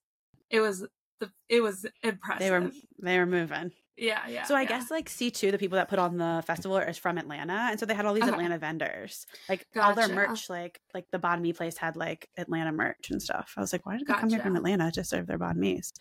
It 0.51 0.59
was 0.59 0.85
the 1.21 1.31
it 1.49 1.63
was 1.63 1.87
impressive. 2.03 2.41
they 2.41 2.51
were 2.51 2.71
they 2.99 3.19
were 3.21 3.27
moving. 3.27 3.71
Yeah, 3.97 4.27
yeah. 4.29 4.45
so 4.45 4.55
I 4.55 4.63
yeah. 4.63 4.69
guess 4.69 4.91
like 4.91 5.09
C 5.09 5.31
two, 5.31 5.51
the 5.51 5.59
people 5.59 5.77
that 5.77 5.89
put 5.89 5.99
on 5.99 6.17
the 6.17 6.43
festival 6.47 6.79
is 6.79 6.99
from 6.99 7.19
Atlanta, 7.19 7.69
and 7.71 7.79
so 7.79 7.87
they 7.87 7.95
had 7.95 8.07
all 8.07 8.15
these 8.15 8.23
Okay. 8.25 8.33
Atlanta 8.33 8.59
vendors. 8.59 9.27
Like 9.49 9.67
all 9.77 9.95
their 9.95 10.09
merch, 10.09 10.49
like 10.49 10.81
like 10.95 11.07
the 11.11 11.39
mi 11.41 11.53
place 11.53 11.77
had 11.77 11.97
like 11.97 12.29
Atlanta 12.37 12.73
merch 12.73 13.11
and 13.11 13.23
stuff. 13.23 13.55
I 13.57 13.61
was 13.61 13.73
like, 13.73 13.85
why 13.85 13.99
did 13.99 14.07
they 14.07 14.15
come 14.15 14.31
here 14.31 14.41
from 14.41 14.57
Atlanta 14.57 14.91
to 14.93 15.05
serve 15.05 15.27
their 15.27 15.39
mi's? 15.55 15.93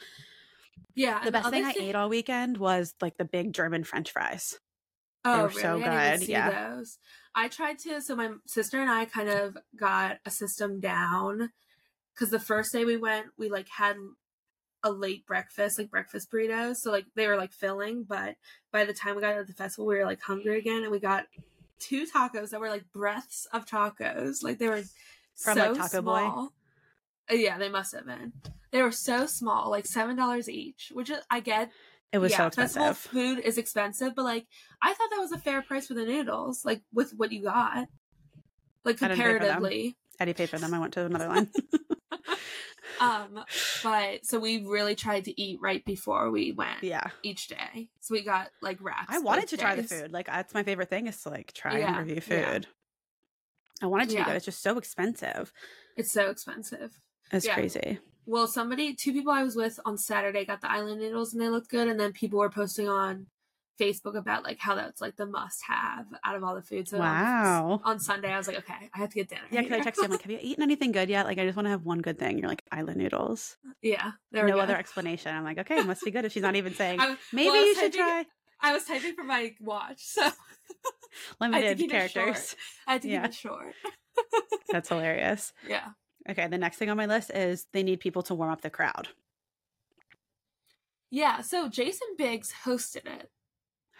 yeah. 0.95 1.23
The 1.23 1.31
best 1.31 1.49
thing 1.49 1.65
I 1.65 1.73
ate 1.79 1.95
all 1.95 2.09
weekend 2.09 2.57
was 2.57 2.93
like 3.01 3.17
the 3.17 3.25
big 3.25 3.53
German 3.53 3.83
French 3.83 4.11
fries. 4.11 4.59
Oh, 5.23 5.43
were 5.43 5.47
really? 5.49 5.61
so 5.61 5.83
I 5.83 6.11
good, 6.11 6.25
see 6.25 6.31
yeah. 6.31 6.69
those. 6.75 6.97
I 7.35 7.47
tried 7.47 7.79
to. 7.79 8.01
So 8.01 8.15
my 8.15 8.31
sister 8.47 8.79
and 8.81 8.89
I 8.89 9.05
kind 9.05 9.29
of 9.29 9.57
got 9.77 10.17
a 10.25 10.31
system 10.31 10.79
down 10.79 11.51
because 12.13 12.31
the 12.31 12.39
first 12.39 12.71
day 12.73 12.85
we 12.85 12.97
went, 12.97 13.27
we 13.37 13.49
like 13.49 13.67
had 13.69 13.97
a 14.83 14.91
late 14.91 15.25
breakfast, 15.25 15.77
like 15.77 15.89
breakfast 15.91 16.31
burritos. 16.31 16.77
So 16.77 16.91
like 16.91 17.05
they 17.15 17.27
were 17.27 17.37
like 17.37 17.51
filling, 17.51 18.03
but 18.03 18.35
by 18.71 18.85
the 18.85 18.93
time 18.93 19.15
we 19.15 19.21
got 19.21 19.35
to 19.35 19.43
the 19.43 19.53
festival, 19.53 19.85
we 19.85 19.95
were 19.95 20.05
like 20.05 20.21
hungry 20.21 20.57
again, 20.57 20.83
and 20.83 20.91
we 20.91 20.99
got 20.99 21.25
two 21.79 22.05
tacos 22.05 22.49
that 22.49 22.59
were 22.59 22.69
like 22.69 22.91
breaths 22.93 23.47
of 23.53 23.65
tacos. 23.65 24.43
Like 24.43 24.59
they 24.59 24.67
were 24.69 24.83
From, 25.35 25.55
so 25.57 25.61
like, 25.71 25.75
Taco 25.75 26.01
Boy? 26.01 26.19
small. 26.19 26.53
Uh, 27.31 27.35
Yeah, 27.35 27.57
they 27.57 27.69
must 27.69 27.93
have 27.95 28.05
been. 28.05 28.33
They 28.71 28.81
were 28.81 28.91
so 28.91 29.25
small, 29.25 29.69
like 29.69 29.85
seven 29.85 30.15
dollars 30.15 30.49
each, 30.49 30.91
which 30.93 31.09
is, 31.09 31.19
I 31.29 31.39
get 31.41 31.71
It 32.13 32.19
was 32.19 32.31
so 32.31 32.43
yeah, 32.43 32.49
festival 32.49 32.87
expensive. 32.87 33.11
food 33.11 33.39
is 33.39 33.57
expensive, 33.57 34.15
but 34.15 34.23
like 34.25 34.47
I 34.81 34.93
thought 34.93 35.09
that 35.11 35.19
was 35.19 35.31
a 35.31 35.37
fair 35.37 35.61
price 35.61 35.87
for 35.87 35.93
the 35.93 36.05
noodles, 36.05 36.63
like 36.65 36.81
with 36.93 37.11
what 37.17 37.31
you 37.31 37.43
got, 37.43 37.87
like 38.85 39.01
I 39.01 39.07
didn't 39.09 39.17
pay 39.17 39.33
for 39.33 39.39
them. 39.45 39.63
comparatively. 39.63 39.95
Eddie 40.19 40.33
paid 40.33 40.49
for 40.49 40.59
them. 40.59 40.73
I 40.73 40.79
went 40.79 40.93
to 40.93 41.05
another 41.05 41.27
line. 41.27 41.49
Um, 42.99 43.43
but 43.83 44.25
so 44.25 44.39
we 44.39 44.63
really 44.65 44.95
tried 44.95 45.25
to 45.25 45.41
eat 45.41 45.59
right 45.61 45.83
before 45.85 46.29
we 46.31 46.51
went 46.51 46.83
yeah. 46.83 47.07
each 47.23 47.47
day. 47.47 47.89
So 47.99 48.13
we 48.13 48.23
got 48.23 48.49
like 48.61 48.77
wraps. 48.81 49.07
I 49.09 49.19
wanted 49.19 49.47
to 49.49 49.57
try 49.57 49.75
the 49.75 49.83
food. 49.83 50.11
Like 50.11 50.27
that's 50.27 50.53
my 50.53 50.63
favorite 50.63 50.89
thing 50.89 51.07
is 51.07 51.21
to 51.23 51.29
like 51.29 51.53
try 51.53 51.79
Yeah, 51.79 51.97
and 51.97 52.07
review 52.07 52.35
yeah. 52.37 52.51
food. 52.51 52.67
I 53.81 53.87
wanted 53.87 54.09
to 54.09 54.15
Yeah. 54.15 54.25
good. 54.25 54.35
It's 54.35 54.45
just 54.45 54.61
so 54.61 54.77
expensive. 54.77 55.51
It's 55.97 56.11
so 56.11 56.29
expensive. 56.29 56.99
It's 57.31 57.45
Yeah. 57.45 57.55
crazy. 57.55 57.99
Well, 58.25 58.47
somebody, 58.47 58.93
two 58.93 59.13
people 59.13 59.33
I 59.33 59.43
was 59.43 59.55
with 59.55 59.79
on 59.83 59.97
Saturday 59.97 60.45
got 60.45 60.61
the 60.61 60.71
island 60.71 61.01
noodles 61.01 61.33
and 61.33 61.41
they 61.41 61.49
looked 61.49 61.69
good, 61.69 61.87
and 61.87 61.99
then 61.99 62.13
people 62.13 62.39
were 62.39 62.49
posting 62.51 62.87
on 62.87 63.27
Facebook 63.81 64.15
about 64.15 64.43
like 64.43 64.59
how 64.59 64.75
that's 64.75 65.01
like 65.01 65.15
the 65.17 65.25
must 65.25 65.63
have 65.67 66.05
out 66.23 66.35
of 66.35 66.43
all 66.43 66.53
the 66.55 66.61
food. 66.61 66.87
So 66.87 66.97
on- 66.97 67.01
Wow. 67.03 67.81
On, 67.83 67.99
Sunday, 67.99 68.31
I 68.31 68.37
was 68.37 68.47
like, 68.47 68.59
okay, 68.59 68.89
I 68.93 68.97
have 68.99 69.09
to 69.09 69.15
get 69.15 69.29
dinner. 69.29 69.41
Yeah, 69.49 69.61
because 69.61 69.85
I 69.85 69.89
texted 69.89 69.97
you. 69.97 70.03
I'm 70.05 70.11
like, 70.11 70.21
have 70.21 70.31
you 70.31 70.39
eaten 70.41 70.63
anything 70.63 70.91
good 70.91 71.09
yet? 71.09 71.25
Like, 71.25 71.37
I 71.39 71.45
just 71.45 71.55
want 71.55 71.65
to 71.65 71.71
have 71.71 71.83
one 71.83 71.99
good 72.01 72.19
thing. 72.19 72.37
You're 72.37 72.47
like, 72.49 72.63
island 72.71 72.97
noodles. 72.97 73.57
yeah, 73.81 74.11
there 74.31 74.47
no 74.47 74.59
other 74.59 74.75
explanation. 74.77 75.35
I'm 75.35 75.43
like, 75.43 75.57
okay, 75.59 75.77
it 75.79 75.85
must 75.87 76.03
be 76.05 76.11
good 76.11 76.25
if 76.25 76.31
she's 76.31 76.43
not 76.43 76.55
even 76.55 76.73
saying, 76.75 76.99
I- 77.01 77.17
maybe 77.33 77.49
well, 77.49 77.65
you 77.65 77.73
should 77.75 77.93
typing- 77.93 77.99
try 77.99 78.25
I 78.63 78.73
was 78.73 78.83
typing 78.85 79.15
for 79.15 79.23
my 79.23 79.55
watch, 79.59 80.01
so 80.05 80.29
limited 81.41 81.79
short. 81.79 81.89
characters. 81.91 82.55
I 82.85 82.93
had 82.93 83.01
to 83.01 83.07
Yeah. 83.09 83.21
keep 83.23 83.31
it 83.31 83.35
short. 83.35 83.73
That's 84.69 84.89
hilarious. 84.89 85.51
Yeah. 85.67 85.89
Okay, 86.29 86.47
the 86.47 86.59
next 86.59 86.77
thing 86.77 86.89
on 86.91 86.97
my 86.97 87.07
list 87.07 87.31
is 87.31 87.65
they 87.73 87.81
need 87.81 87.99
people 87.99 88.21
to 88.23 88.35
warm 88.35 88.51
up 88.51 88.61
the 88.61 88.69
crowd. 88.69 89.07
Yeah. 91.09 91.41
So 91.41 91.67
Jason 91.69 92.07
Biggs 92.17 92.53
hosted 92.65 93.05
it. 93.07 93.29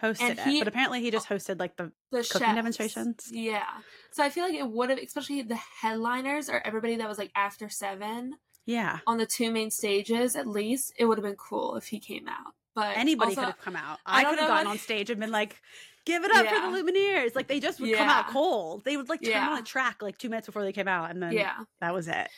Hosted 0.02 0.32
it, 0.32 0.60
but 0.60 0.68
apparently 0.68 1.02
he 1.02 1.12
just 1.12 1.28
hosted 1.30 1.60
like 1.60 1.78
the 1.78 1.92
The 2.12 2.24
Cooking 2.24 2.42
chefs. 2.48 2.56
demonstrations? 2.56 3.28
Yeah. 3.32 3.64
So 4.12 4.24
I 4.24 4.30
feel 4.30 4.44
like 4.46 4.56
it 4.56 4.68
would 4.70 4.90
have, 4.90 5.00
especially 5.00 5.42
the 5.44 5.56
headliners 5.82 6.50
or 6.50 6.62
everybody 6.66 6.96
that 6.98 7.08
was 7.08 7.18
like 7.18 7.32
after 7.36 7.70
seven 7.70 8.34
yeah. 8.66 9.00
on 9.06 9.18
the 9.18 9.26
two 9.26 9.52
main 9.52 9.70
stages, 9.72 10.36
at 10.36 10.48
least 10.48 10.94
it 10.98 11.06
would 11.06 11.18
have 11.18 11.24
been 11.26 11.36
cool 11.36 11.76
if 11.76 11.88
he 11.88 12.00
came 12.00 12.28
out. 12.28 12.54
But 12.74 12.98
Anybody 12.98 13.32
also- 13.32 13.42
could 13.42 13.48
have 13.48 13.62
come 13.62 13.76
out. 13.76 14.00
I 14.06 14.22
I, 14.22 14.24
could 14.24 14.40
have 14.40 14.48
gotten 14.48 14.68
on 14.68 14.78
stage 14.78 15.10
and 15.10 15.20
been 15.20 15.30
like, 15.32 15.58
"Give 16.06 16.24
it 16.24 16.32
up 16.32 16.46
Yeah. 16.46 16.72
for 16.72 16.72
the 16.72 16.82
Lumineers!" 16.92 17.36
Like 17.36 17.48
they 17.48 17.60
just 17.60 17.80
would 17.82 17.94
come 17.96 18.08
out 18.10 18.28
cold. 18.30 18.84
They 18.86 18.96
would 18.98 19.10
like 19.10 19.22
turn 19.22 19.34
on 19.34 19.52
Yeah. 19.56 19.60
a 19.60 19.64
track 19.64 20.02
like 20.02 20.18
two 20.18 20.30
minutes 20.30 20.48
before 20.48 20.64
they 20.64 20.72
came 20.72 20.88
out, 20.88 21.12
and 21.12 21.22
then 21.22 21.34
Yeah. 21.34 21.58
that 21.82 21.94
was 21.94 22.08
it. 22.08 22.30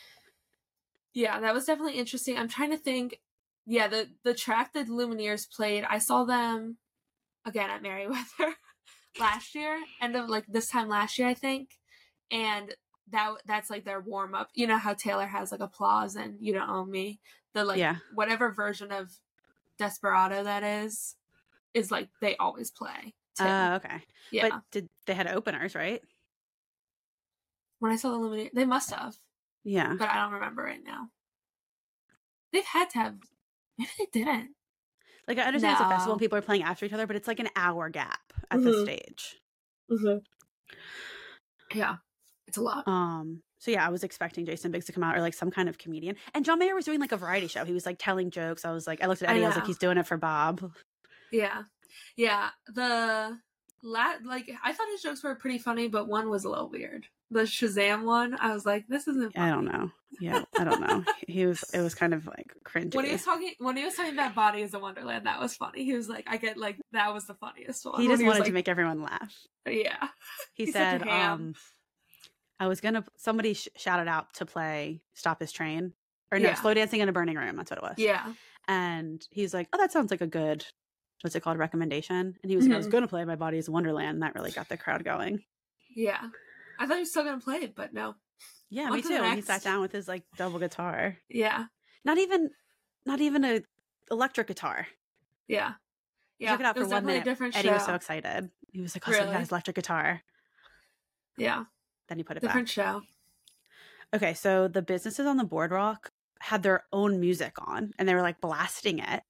Yeah, 1.14 1.40
that 1.40 1.54
was 1.54 1.66
definitely 1.66 2.00
interesting. 2.00 2.38
I'm 2.38 2.48
trying 2.50 2.72
to 2.72 2.78
think. 2.78 3.20
Yeah, 3.66 3.88
the 3.88 4.10
the 4.24 4.34
track 4.34 4.74
that 4.74 4.88
Lumineers 4.88 5.50
played, 5.50 5.86
I 5.86 6.00
saw 6.00 6.26
them 6.26 6.78
again 7.46 7.70
at 7.70 7.82
Merriweather 7.82 8.56
last 9.20 9.56
year, 9.56 9.78
end 10.02 10.16
of 10.16 10.30
like 10.30 10.46
this 10.48 10.68
time 10.70 10.90
last 10.90 11.18
year, 11.20 11.28
I 11.28 11.34
think. 11.34 11.70
And 12.32 12.74
that 13.12 13.34
that's 13.46 13.70
like 13.70 13.86
their 13.86 14.00
warm 14.00 14.34
up. 14.34 14.50
You 14.54 14.68
know 14.68 14.78
how 14.78 14.94
Taylor 14.94 15.26
has 15.28 15.52
like 15.52 15.62
applause 15.62 16.16
and 16.16 16.36
you 16.40 16.54
don't 16.54 16.70
own 16.70 16.90
me. 16.90 17.20
The 17.54 17.64
like 17.66 17.78
Yeah. 17.80 17.98
whatever 18.14 18.52
version 18.52 18.92
of 18.92 19.12
Desperado 19.78 20.44
that 20.44 20.64
is, 20.64 21.16
is 21.74 21.92
like 21.92 22.10
they 22.22 22.36
always 22.38 22.72
play. 22.72 23.14
Too. 23.38 23.44
Uh, 23.46 23.80
okay. 23.84 24.02
yeah. 24.32 24.50
But 24.50 24.62
did 24.72 24.88
they 25.06 25.14
had 25.14 25.28
openers, 25.28 25.76
right? 25.76 26.02
when 27.80 27.92
I 27.92 27.98
saw 27.98 28.12
the 28.12 28.18
Lumineers, 28.18 28.52
they 28.54 28.64
must 28.64 28.92
have, 28.92 29.14
Yeah. 29.66 29.96
but 30.00 30.08
I 30.08 30.22
don't 30.22 30.32
remember 30.32 30.64
right 30.64 30.80
now. 30.86 31.10
They've 32.54 32.64
had 32.64 32.90
to 32.92 32.98
have. 33.00 33.16
Maybe 33.78 33.90
they 34.00 34.06
didn't. 34.20 34.52
Like 35.28 35.38
I 35.38 35.44
understand 35.44 35.74
it's 35.74 35.82
a 35.82 35.90
festival 35.90 36.14
and 36.14 36.20
people 36.20 36.38
are 36.38 36.42
playing 36.42 36.64
after 36.64 36.86
each 36.86 36.94
other, 36.94 37.08
but 37.08 37.16
it's 37.16 37.28
like 37.28 37.40
an 37.40 37.50
hour 37.56 37.90
gap 37.90 38.34
at 38.52 38.62
the 38.62 38.72
Mhm. 38.72 38.84
stage. 38.84 39.40
Yeah, 41.74 41.98
it's 42.48 42.58
a 42.58 42.62
lot. 42.62 42.88
Um. 42.88 43.42
So 43.60 43.72
yeah, 43.72 43.86
I 43.86 43.90
was 43.90 44.04
expecting 44.04 44.46
Jason 44.46 44.72
Biggs 44.72 44.86
to 44.86 44.92
come 44.92 45.04
out 45.04 45.16
or 45.16 45.22
like 45.22 45.34
some 45.34 45.50
kind 45.50 45.70
of 45.70 45.78
comedian. 45.78 46.18
And 46.34 46.44
John 46.44 46.60
Mayer 46.60 46.76
was 46.76 46.84
doing 46.86 47.00
like 47.00 47.14
a 47.14 47.18
variety 47.18 47.48
show. 47.48 47.64
He 47.64 47.72
was 47.74 47.86
like 47.86 47.96
telling 47.98 48.30
jokes. 48.30 48.66
I 48.66 48.72
was 48.72 48.86
like, 48.86 49.02
I 49.02 49.08
looked 49.08 49.22
at 49.22 49.30
Eddie. 49.30 49.44
I, 49.44 49.48
was 49.48 49.56
like, 49.56 49.66
he's 49.66 49.78
doing 49.78 49.98
it 49.98 50.06
for 50.06 50.18
Bob. 50.18 50.70
Yeah, 51.32 51.64
yeah. 52.18 52.50
The 52.68 53.40
la 53.82 54.14
like 54.24 54.52
I 54.64 54.74
thought 54.74 54.88
his 54.92 55.02
jokes 55.02 55.24
were 55.24 55.36
pretty 55.36 55.58
funny, 55.60 55.88
but 55.88 56.08
one 56.08 56.30
was 56.30 56.44
a 56.44 56.50
little 56.50 56.70
weird. 56.70 57.08
The 57.34 57.42
Shazam 57.42 58.04
one, 58.04 58.38
I 58.40 58.54
was 58.54 58.66
like, 58.66 58.88
this 58.88 59.08
isn't. 59.08 59.38
I 59.38 59.50
don't 59.50 59.66
know. 59.66 59.92
Yeah, 60.22 60.44
I 60.60 60.64
don't 60.64 60.80
know. 60.80 61.04
He 61.28 61.48
was. 61.48 61.64
It 61.74 61.82
was 61.82 61.96
kind 61.96 62.14
of 62.14 62.28
like 62.28 62.54
cringy. 62.64 62.94
When 62.94 63.04
he 63.06 63.14
was 63.14 63.24
talking, 63.24 63.52
when 63.58 63.76
he 63.76 63.84
was 63.84 63.96
talking 63.96 64.14
about 64.14 64.36
Body 64.36 64.62
is 64.62 64.76
a 64.76 64.80
Wonderland, 64.80 65.26
that 65.26 65.42
was 65.42 65.56
funny. 65.56 65.84
He 65.84 65.94
was 65.94 66.08
like, 66.08 66.26
I 66.30 66.38
get 66.38 66.56
like 66.56 66.78
that 66.92 67.12
was 67.12 67.26
the 67.26 67.34
funniest 67.34 67.84
one. 67.84 68.00
he 68.00 68.08
just 68.08 68.20
was 68.22 68.28
wanted 68.28 68.40
like, 68.42 68.48
to 68.48 68.54
make 68.54 68.68
everyone 68.68 69.02
laugh. 69.02 69.34
Yeah, 69.66 70.08
He 70.54 70.66
He's 70.66 70.74
said, 70.74 71.02
um, 71.08 71.56
I 72.60 72.68
was 72.68 72.80
gonna. 72.80 73.04
Somebody 73.18 73.56
sh- 73.56 73.70
shouted 73.76 74.08
out 74.08 74.36
to 74.36 74.46
play 74.46 75.02
"Stop 75.16 75.40
This 75.40 75.52
Train" 75.52 75.94
or 76.32 76.38
no, 76.38 76.50
Yeah. 76.50 76.56
"Slow 76.56 76.76
Dancing 76.76 77.00
in 77.02 77.10
a 77.10 77.12
Burning 77.12 77.36
Room." 77.36 77.56
That's 77.58 77.72
what 77.72 77.80
it 77.80 77.84
was. 77.84 77.96
yeah, 77.98 78.34
And 78.68 79.26
he's 79.32 79.52
like, 79.52 79.68
"Oh, 79.74 79.80
that 79.80 79.92
sounds 79.92 80.12
like 80.12 80.22
a 80.22 80.28
good." 80.28 80.64
What's 81.22 81.36
it 81.36 81.40
called? 81.42 81.58
Recommendation. 81.58 82.36
And 82.44 82.50
he 82.52 82.56
was 82.56 82.66
like, 82.68 82.76
"I 82.76 82.78
was 82.78 82.88
Mhm. 82.88 82.92
gonna 82.92 83.08
play 83.08 83.26
"My 83.26 83.36
Body 83.36 83.58
Is 83.58 83.68
a 83.68 83.72
Wonderland." 83.72 84.10
And 84.10 84.22
that 84.22 84.36
really 84.36 84.52
got 84.52 84.70
the 84.70 84.78
crowd 84.78 85.04
going. 85.04 85.44
yeah. 85.96 86.28
I 86.80 86.86
thought 86.88 86.96
he 86.96 87.02
was 87.02 87.12
still 87.12 87.24
gonna 87.24 87.40
play 87.40 87.58
it, 87.58 87.76
but 87.76 87.94
no. 87.94 88.16
Yeah, 88.70 88.86
On 88.88 88.94
me 88.94 89.02
to 89.04 89.08
too. 89.08 89.24
he 89.36 89.42
sat 89.42 89.64
down 89.64 89.82
with 89.82 89.92
his 89.92 90.08
like 90.08 90.24
double 90.38 90.60
guitar. 90.60 91.18
Yeah, 91.30 91.66
Not 92.04 92.18
even, 92.18 92.50
not 93.06 93.22
even 93.22 93.46
a 93.46 93.62
electric 94.10 94.48
guitar. 94.48 94.88
yeah, 95.48 95.74
He 96.40 96.46
yeah. 96.46 96.52
took 96.52 96.60
it 96.62 96.66
out 96.66 96.76
it 96.76 96.80
for 96.80 96.86
was 96.86 96.92
one 96.92 97.06
minute. 97.06 97.22
a 97.22 97.26
different 97.26 97.56
Eddie 97.56 97.68
show. 97.68 97.74
was 97.76 97.86
so 97.86 97.94
excited. 97.94 98.50
He 98.72 98.82
was 98.82 98.96
like, 98.96 99.08
"Oh, 99.08 99.12
so 99.12 99.26
he 99.26 99.32
got 99.32 99.40
his 99.40 99.52
electric 99.52 99.76
guitar." 99.76 100.24
yeah, 101.38 101.66
Then 102.08 102.18
he 102.18 102.24
put 102.24 102.38
it 102.38 102.42
back. 102.42 102.50
different 102.52 102.68
back. 102.68 102.72
show. 102.74 103.02
Okay, 104.14 104.34
so 104.34 104.68
the 104.68 104.82
businesses 104.82 105.26
on 105.26 105.38
the 105.38 105.44
boardwalk 105.44 106.12
had 106.40 106.64
their 106.64 106.84
own 106.92 107.20
music 107.20 107.54
on, 107.60 107.92
and 107.98 108.08
they 108.08 108.14
were 108.16 108.22
like 108.22 108.42
blasting 108.42 109.00
it, 109.00 109.24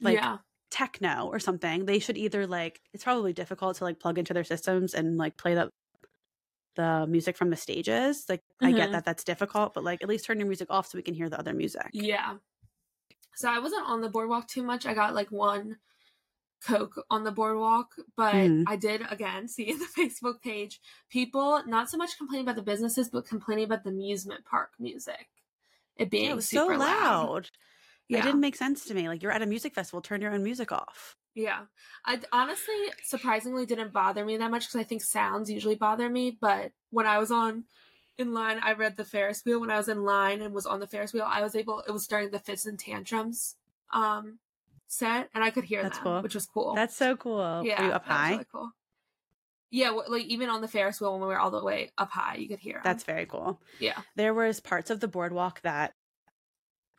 like 0.00 0.14
yeah, 0.16 0.38
techno 0.70 1.28
or 1.30 1.38
something. 1.38 1.84
They 1.86 1.98
should 1.98 2.16
either 2.18 2.46
like 2.46 2.80
it's 2.92 3.04
probably 3.04 3.32
difficult 3.32 3.76
to 3.76 3.84
like 3.84 4.00
plug 4.00 4.18
into 4.18 4.34
their 4.34 4.44
systems 4.44 4.94
and 4.94 5.16
like 5.18 5.36
play 5.36 5.54
the 5.54 5.70
the 6.78 7.06
music 7.08 7.36
from 7.36 7.50
the 7.50 7.56
stages. 7.56 8.24
Like 8.30 8.42
I 8.62 8.72
get 8.72 8.88
Mhm. 8.88 8.92
that 8.92 9.04
that's 9.04 9.24
difficult, 9.24 9.74
but 9.74 9.84
like 9.84 10.02
at 10.02 10.08
least 10.08 10.24
turn 10.24 10.38
your 10.38 10.46
music 10.48 10.68
off 10.70 10.86
so 10.86 10.96
we 10.96 11.02
can 11.02 11.14
hear 11.14 11.28
the 11.28 11.38
other 11.38 11.52
music. 11.52 11.90
Yeah. 11.92 12.38
So 13.34 13.50
I 13.50 13.58
wasn't 13.58 13.86
on 13.86 14.00
the 14.00 14.08
boardwalk 14.08 14.48
too 14.48 14.62
much. 14.62 14.86
I 14.86 14.94
got 14.94 15.14
like 15.14 15.30
one 15.30 15.78
Coke 16.66 17.04
on 17.10 17.22
the 17.24 17.30
boardwalk, 17.32 17.94
but 18.16 18.34
Mhm. 18.34 18.64
I 18.66 18.76
did 18.76 19.02
again 19.10 19.46
see 19.54 19.68
in 19.70 19.78
the 19.78 19.84
Facebook 19.86 20.40
page 20.40 20.80
people 21.08 21.62
not 21.66 21.90
so 21.90 21.96
much 21.96 22.16
complaining 22.16 22.46
about 22.46 22.56
the 22.56 22.62
businesses, 22.72 23.10
but 23.10 23.26
complaining 23.26 23.64
about 23.64 23.84
the 23.84 23.90
amusement 23.90 24.44
park 24.44 24.72
music. 24.78 25.28
It 25.96 26.10
being 26.10 26.30
it 26.38 26.42
so 26.42 26.62
super 26.66 26.78
loud. 26.78 27.50
Yeah. 28.08 28.20
It 28.20 28.22
didn't 28.22 28.40
make 28.40 28.56
sense 28.56 28.84
to 28.86 28.94
me. 28.94 29.08
Like 29.08 29.22
you're 29.22 29.32
at 29.32 29.42
a 29.42 29.46
music 29.46 29.74
festival, 29.74 30.00
turn 30.00 30.20
your 30.22 30.32
own 30.32 30.42
music 30.42 30.72
off. 30.72 31.17
Yeah. 31.34 31.60
I 32.04 32.20
honestly, 32.32 32.74
surprisingly, 33.04 33.64
didn't 33.66 33.92
bother 33.92 34.24
me 34.24 34.36
that 34.38 34.50
much 34.50 34.66
because 34.66 34.80
I 34.80 34.84
think 34.84 35.02
sounds 35.02 35.50
usually 35.50 35.76
bother 35.76 36.08
me. 36.08 36.36
But 36.40 36.72
when 36.90 37.06
I 37.06 37.18
was 37.18 37.30
on 37.30 37.64
in 38.16 38.34
line, 38.34 38.58
I 38.62 38.72
read 38.72 38.96
the 38.96 39.04
Ferris 39.04 39.42
wheel. 39.44 39.60
When 39.60 39.70
I 39.70 39.76
was 39.76 39.88
in 39.88 40.02
line 40.04 40.42
and 40.42 40.52
was 40.52 40.66
on 40.66 40.80
the 40.80 40.86
Ferris 40.88 41.12
wheel, 41.12 41.26
I 41.28 41.42
was 41.42 41.54
able, 41.54 41.80
it 41.86 41.92
was 41.92 42.06
during 42.08 42.30
the 42.30 42.38
Fitz 42.40 42.66
and 42.66 42.78
Tantrums 42.78 43.54
um, 43.92 44.38
set, 44.88 45.28
and 45.34 45.44
I 45.44 45.50
could 45.50 45.64
hear 45.64 45.82
That's 45.82 45.98
them, 45.98 46.04
cool. 46.04 46.22
which 46.22 46.34
was 46.34 46.46
cool. 46.46 46.74
That's 46.74 46.96
so 46.96 47.16
cool. 47.16 47.62
yeah. 47.64 47.80
Were 47.80 47.86
you 47.88 47.92
up 47.94 48.06
that 48.06 48.12
high? 48.12 48.30
really 48.32 48.46
cool. 48.50 48.70
Yeah, 49.70 49.90
like 49.90 50.24
even 50.24 50.48
on 50.48 50.62
the 50.62 50.68
Ferris 50.68 50.98
wheel 51.00 51.12
when 51.12 51.20
we 51.20 51.26
were 51.28 51.38
all 51.38 51.50
the 51.50 51.62
way 51.62 51.92
up 51.98 52.10
high, 52.10 52.36
you 52.36 52.48
could 52.48 52.58
hear 52.58 52.76
'em. 52.76 52.82
That's 52.84 53.04
very 53.04 53.26
cool. 53.26 53.60
yeah. 53.78 54.00
There 54.16 54.32
was 54.32 54.60
parts 54.60 54.88
of 54.90 55.00
the 55.00 55.08
boardwalk 55.08 55.60
that 55.60 55.92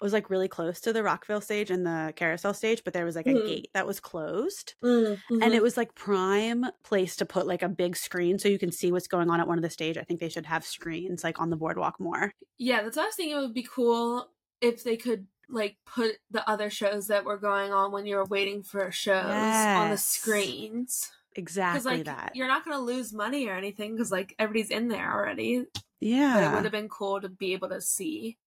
was 0.01 0.13
like 0.13 0.29
really 0.29 0.47
close 0.47 0.79
to 0.81 0.93
the 0.93 1.03
Rockville 1.03 1.41
stage 1.41 1.69
and 1.69 1.85
the 1.85 2.13
carousel 2.15 2.53
stage, 2.53 2.83
but 2.83 2.93
there 2.93 3.05
was 3.05 3.15
like 3.15 3.27
a 3.27 3.33
Mhm. 3.33 3.47
gate 3.47 3.69
that 3.73 3.85
was 3.87 3.99
closed. 3.99 4.75
Mm-hmm. 4.83 5.41
And 5.41 5.53
it 5.53 5.61
was 5.61 5.75
like 5.77 5.93
prime 5.95 6.65
place 6.83 7.15
to 7.17 7.25
put 7.25 7.45
like 7.47 7.61
a 7.63 7.69
big 7.69 7.97
screen 7.97 8.39
so 8.39 8.47
you 8.49 8.59
can 8.59 8.71
see 8.71 8.91
what's 8.91 9.07
going 9.07 9.29
on 9.29 9.39
at 9.41 9.47
one 9.47 9.57
of 9.57 9.61
the 9.63 9.69
stage. 9.69 9.97
I 9.97 10.03
think 10.03 10.19
they 10.19 10.29
should 10.29 10.45
have 10.45 10.65
screens 10.65 11.23
like 11.23 11.39
on 11.41 11.49
the 11.49 11.57
boardwalk 11.57 11.99
more. 11.99 12.33
Yeah, 12.57 12.81
that's 12.83 12.95
what 12.97 13.03
I 13.03 13.05
was 13.07 13.15
thinking. 13.15 13.35
It 13.37 13.41
would 13.41 13.53
be 13.53 13.67
cool 13.69 14.29
if 14.61 14.83
they 14.83 14.95
could 14.97 15.27
like 15.49 15.77
put 15.85 16.17
the 16.29 16.47
other 16.49 16.69
shows 16.69 17.07
that 17.07 17.25
were 17.25 17.37
going 17.37 17.73
on 17.73 17.91
when 17.91 18.05
you 18.05 18.15
were 18.17 18.25
waiting 18.25 18.61
for 18.63 18.91
shows 18.91 19.25
on 19.25 19.89
the 19.89 19.97
screens. 19.97 21.11
exactly 21.35 21.97
like 21.97 22.05
that. 22.05 22.31
you're 22.35 22.47
not 22.47 22.63
gonna 22.65 22.79
lose 22.79 23.13
money 23.13 23.47
or 23.47 23.53
anything 23.55 23.93
because 23.95 24.11
like 24.11 24.35
everybody's 24.39 24.69
in 24.71 24.87
there 24.89 25.11
already. 25.13 25.65
But 26.01 26.43
it 26.43 26.53
would 26.55 26.63
have 26.63 26.71
been 26.71 26.87
cool 26.89 27.19
to 27.21 27.29
be 27.29 27.53
able 27.53 27.69
to 27.69 27.81
see. 27.81 28.37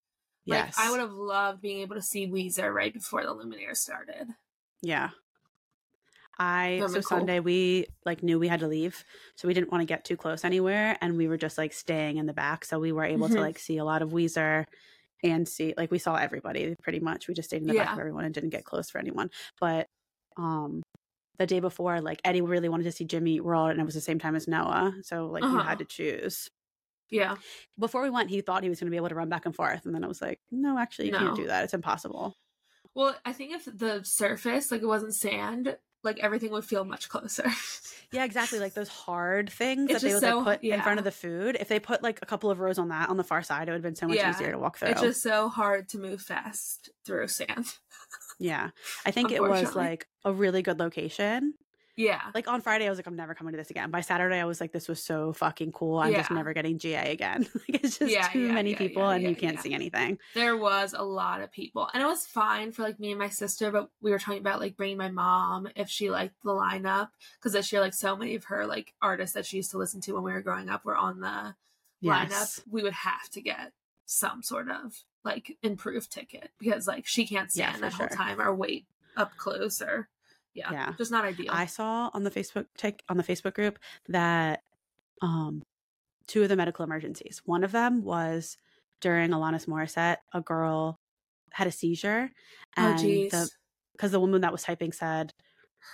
Like 0.47 0.67
yes. 0.67 0.75
I 0.79 0.91
would 0.91 1.01
have 1.01 1.13
loved 1.13 1.61
being 1.61 1.81
able 1.81 1.95
to 1.97 2.03
see 2.03 2.27
Weezer 2.27 2.73
right 2.73 2.93
before 2.93 3.23
the 3.25 3.35
Lumineers 3.35 3.77
started. 3.77 4.27
Yeah. 4.83 5.11
I 6.39 6.79
so 6.87 6.95
cool. 6.95 7.03
Sunday 7.03 7.41
we 7.41 7.87
like 8.07 8.23
knew 8.23 8.39
we 8.39 8.49
had 8.49 8.61
to 8.61 8.67
leave, 8.67 9.05
so 9.37 9.47
we 9.47 9.55
didn't 9.55 9.71
want 9.71 9.83
to 9.83 9.87
get 9.87 10.05
too 10.05 10.17
close 10.17 10.45
anywhere, 10.45 10.97
and 11.01 11.17
we 11.17 11.29
were 11.29 11.37
just 11.37 11.59
like 11.59 11.73
staying 11.73 12.17
in 12.17 12.27
the 12.27 12.33
back, 12.33 12.65
so 12.65 12.79
we 12.81 12.91
were 12.91 13.05
able 13.05 13.29
Mhm. 13.29 13.35
to 13.35 13.41
like 13.41 13.59
see 13.59 13.77
a 13.79 13.85
lot 13.85 14.03
of 14.03 14.11
Weezer 14.11 14.65
and 15.23 15.47
see 15.47 15.75
like 15.77 15.91
we 15.91 15.99
saw 15.99 16.17
everybody 16.17 16.75
pretty 16.83 17.01
much. 17.01 17.29
We 17.29 17.35
just 17.35 17.51
stayed 17.51 17.61
in 17.63 17.69
the 17.69 17.75
back 17.75 17.87
Yeah. 17.89 17.93
of 17.93 17.99
everyone 18.01 18.25
and 18.25 18.35
didn't 18.35 18.51
get 18.51 18.65
close 18.65 18.91
for 18.91 18.99
anyone. 18.99 19.31
But 19.61 19.87
um 20.37 20.83
the 21.39 21.47
day 21.47 21.61
before, 21.61 22.01
like 22.01 22.21
Eddie 22.25 22.41
really 22.41 22.69
wanted 22.69 22.85
to 22.85 22.93
see 22.93 23.05
Jimmy 23.05 23.35
Eat 23.35 23.45
World, 23.45 23.71
and 23.71 23.81
it 23.81 23.85
was 23.85 23.95
the 23.95 24.01
same 24.01 24.19
time 24.19 24.35
as 24.35 24.49
Noah, 24.49 24.95
so 25.03 25.27
like 25.27 25.43
you 25.45 25.49
Uh-huh. 25.51 25.63
had 25.63 25.79
to 25.79 25.85
choose. 25.85 26.49
Yeah. 27.13 27.37
Before 27.79 28.03
we 28.03 28.11
went, 28.11 28.31
he 28.31 28.41
thought 28.41 28.63
he 28.65 28.69
was 28.69 28.81
going 28.81 28.87
to 28.87 28.91
be 28.91 28.97
able 28.97 29.11
to 29.11 29.15
run 29.15 29.29
back 29.29 29.47
and 29.47 29.55
forth, 29.55 29.87
and 29.87 29.95
then 29.95 30.03
I 30.03 30.09
was 30.09 30.21
like, 30.21 30.41
no, 30.51 30.79
actually, 30.79 31.07
you 31.07 31.13
No. 31.13 31.19
can't 31.19 31.37
do 31.37 31.47
that. 31.47 31.63
It's 31.65 31.75
impossible. 31.75 32.37
Well, 32.95 33.15
I 33.25 33.33
think 33.33 33.53
if 33.53 33.65
the 33.67 34.03
surface, 34.05 34.71
like 34.73 34.83
it 34.83 34.87
wasn't 34.87 35.15
sand, 35.15 35.77
like 36.05 36.19
everything 36.19 36.51
would 36.53 36.65
feel 36.65 36.85
much 36.85 37.09
closer. 37.09 37.49
Yeah, 38.15 38.25
exactly. 38.27 38.59
Like 38.59 38.75
those 38.75 38.91
hard 38.91 39.49
things 39.49 39.91
It's 39.91 40.03
that 40.03 40.07
they 40.07 40.13
would 40.13 40.21
so- 40.21 40.39
like 40.41 40.61
put 40.61 40.69
in 40.69 40.83
front 40.83 40.99
of 40.99 41.05
the 41.05 41.11
food. 41.11 41.57
If 41.59 41.69
they 41.69 41.81
put 41.81 42.03
like 42.03 42.19
a 42.21 42.27
couple 42.27 42.51
of 42.51 42.61
rows 42.61 42.79
on 42.79 42.89
that 42.89 43.09
on 43.09 43.17
the 43.17 43.25
far 43.25 43.43
side, 43.43 43.69
it 43.69 43.71
would 43.71 43.77
have 43.77 43.83
been 43.83 43.95
so 43.95 44.07
much 44.07 44.19
Yeah. 44.19 44.29
easier 44.29 44.53
to 44.53 44.59
walk 44.59 44.77
through. 44.77 44.89
it's 44.89 45.01
just 45.01 45.23
so 45.23 45.49
hard 45.49 45.89
to 45.91 45.99
move 45.99 46.21
fast 46.21 46.91
through 47.07 47.29
sand. 47.29 47.65
yeah, 48.39 48.69
I 49.07 49.11
think 49.13 49.31
it 49.33 49.43
was 49.43 49.75
like 49.75 50.09
a 50.27 50.33
really 50.33 50.61
good 50.61 50.79
location. 50.79 51.55
Yeah. 51.97 52.21
Like 52.35 52.49
on 52.49 52.61
Friday, 52.63 52.87
I 52.87 52.89
was 52.91 52.99
like, 52.99 53.07
I'm 53.07 53.17
never 53.17 53.35
coming 53.35 53.53
to 53.53 53.59
this 53.59 53.71
again. 53.71 53.91
By 53.91 54.01
Saturday, 54.01 54.41
I 54.41 54.45
was 54.45 54.61
like, 54.61 54.73
this 54.73 54.89
was 54.89 55.03
so 55.03 55.33
fucking 55.35 55.73
cool. 55.73 55.99
I'm 55.99 56.15
just 56.15 56.31
never 56.31 56.55
getting 56.55 56.79
GA 56.79 57.13
again. 57.13 57.47
like 57.55 57.85
it's 57.85 57.99
just 57.99 58.11
Yeah, 58.11 58.29
too 58.29 58.47
yeah, 58.47 58.53
many 58.53 58.71
yeah, 58.71 58.79
people, 58.79 59.03
yeah, 59.03 59.11
and 59.11 59.23
yeah, 59.23 59.29
you 59.29 59.37
can't 59.37 59.57
yeah. 59.57 59.61
see 59.61 59.75
anything. 59.75 60.19
there 60.35 60.57
was 60.57 60.95
a 60.95 61.03
lot 61.03 61.43
of 61.43 61.53
people 61.53 61.89
and 61.93 62.03
it 62.03 62.07
was 62.07 62.25
fine 62.25 62.73
for 62.73 62.83
like 62.83 62.99
me 62.99 63.11
and 63.11 63.19
my 63.19 63.29
sister 63.29 63.71
but 63.71 63.91
we 64.01 64.11
were 64.11 64.19
talking 64.19 64.41
about 64.41 64.59
like 64.61 64.77
bringing 64.77 64.97
my 64.97 65.11
mom 65.11 65.69
if 65.77 65.89
she 65.91 66.11
liked 66.11 66.35
the 66.43 66.51
lineup 66.51 67.09
because 67.39 67.53
this 67.53 67.71
year 67.73 67.81
like 67.83 67.95
so 67.95 68.17
many 68.17 68.35
of 68.35 68.45
her 68.45 68.67
like 68.67 68.95
artists 69.03 69.35
that 69.35 69.45
she 69.45 69.59
used 69.59 69.71
to 69.71 69.79
listen 69.79 70.01
to 70.01 70.13
when 70.15 70.23
we 70.23 70.33
were 70.33 70.41
growing 70.43 70.69
up 70.71 70.85
were 70.85 70.97
on 70.97 71.21
the 71.21 71.55
Yes. 72.01 72.33
lineup 72.33 72.73
we 72.73 72.83
would 72.83 72.93
have 72.95 73.29
to 73.31 73.41
get 73.41 73.73
some 74.07 74.43
sort 74.43 74.69
of 74.71 75.05
like 75.25 75.57
improved 75.63 76.11
ticket 76.11 76.51
because 76.59 76.87
like 76.89 77.07
she 77.07 77.27
can't 77.27 77.53
stand 77.53 77.77
for 77.77 77.81
that 77.83 77.93
whole 77.93 78.09
time 78.09 78.41
or 78.41 78.55
wait 78.55 78.87
up 79.17 79.37
close 79.37 79.81
or 79.81 80.09
yeah, 80.55 80.71
Yeah. 80.73 80.93
just 80.99 81.11
not 81.11 81.25
ideal 81.25 81.51
I 81.51 81.67
saw 81.67 82.11
on 82.13 82.25
the 82.25 82.31
Facebook 82.31 82.67
take 82.77 83.03
on 83.09 83.17
the 83.17 83.23
Facebook 83.23 83.55
group 83.55 83.79
that 84.09 84.63
um 85.21 85.63
two 86.27 86.43
of 86.43 86.49
the 86.49 86.57
medical 86.57 86.85
emergencies. 86.85 87.43
One 87.45 87.65
of 87.65 87.73
them 87.73 88.03
was 88.03 88.57
during 89.01 89.31
Alanis 89.31 89.67
Morissette, 89.67 90.19
a 90.33 90.41
girl 90.41 90.99
had 91.53 91.67
a 91.67 91.73
seizure 91.73 92.31
oh 92.77 92.83
and 92.83 92.99
jeez 92.99 93.31
the 93.31 93.49
because 93.93 94.11
the 94.11 94.21
woman 94.21 94.41
that 94.41 94.53
was 94.53 94.63
typing 94.63 94.93
said 94.93 95.33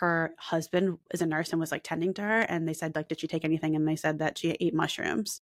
her 0.01 0.33
husband 0.39 0.99
is 1.13 1.23
a 1.23 1.27
nurse 1.27 1.51
and 1.51 1.61
was 1.61 1.73
like 1.73 1.83
tending 1.83 2.15
to 2.15 2.23
her 2.23 2.41
and 2.43 2.69
they 2.69 2.75
said 2.75 2.95
like 2.95 3.09
did 3.09 3.21
she 3.21 3.27
take 3.27 3.45
anything 3.45 3.75
and 3.75 3.87
they 3.89 3.97
said 3.97 4.19
that 4.19 4.39
she 4.39 4.51
ate 4.61 4.75
mushrooms 4.75 5.41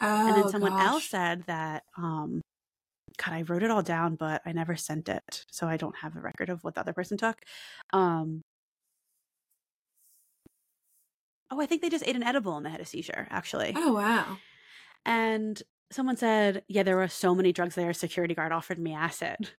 oh, 0.00 0.28
and 0.28 0.36
then 0.36 0.48
someone 0.48 0.72
gosh. 0.72 0.86
else 0.86 1.04
said 1.08 1.42
that 1.46 1.82
um 1.96 2.40
god 3.16 3.34
i 3.34 3.42
wrote 3.42 3.62
it 3.62 3.70
all 3.70 3.82
down 3.82 4.14
but 4.14 4.42
i 4.46 4.52
never 4.52 4.76
sent 4.76 5.08
it 5.08 5.44
so 5.50 5.66
i 5.66 5.76
don't 5.76 5.96
have 5.96 6.14
a 6.16 6.20
record 6.20 6.48
of 6.48 6.62
what 6.62 6.74
the 6.74 6.80
other 6.80 6.92
person 6.92 7.16
took 7.16 7.40
um 7.92 8.42
oh 11.50 11.60
i 11.60 11.66
think 11.66 11.82
they 11.82 11.88
just 11.88 12.06
ate 12.06 12.16
an 12.16 12.22
edible 12.22 12.56
and 12.56 12.64
they 12.66 12.70
had 12.70 12.80
a 12.80 12.84
seizure 12.84 13.26
actually 13.30 13.72
oh 13.76 13.92
wow 13.92 14.36
and 15.04 15.62
someone 15.90 16.16
said 16.16 16.62
yeah 16.68 16.82
there 16.82 16.96
were 16.96 17.08
so 17.08 17.34
many 17.34 17.52
drugs 17.52 17.74
there 17.74 17.90
a 17.90 17.94
security 17.94 18.34
guard 18.34 18.52
offered 18.52 18.78
me 18.78 18.92
acid 18.94 19.50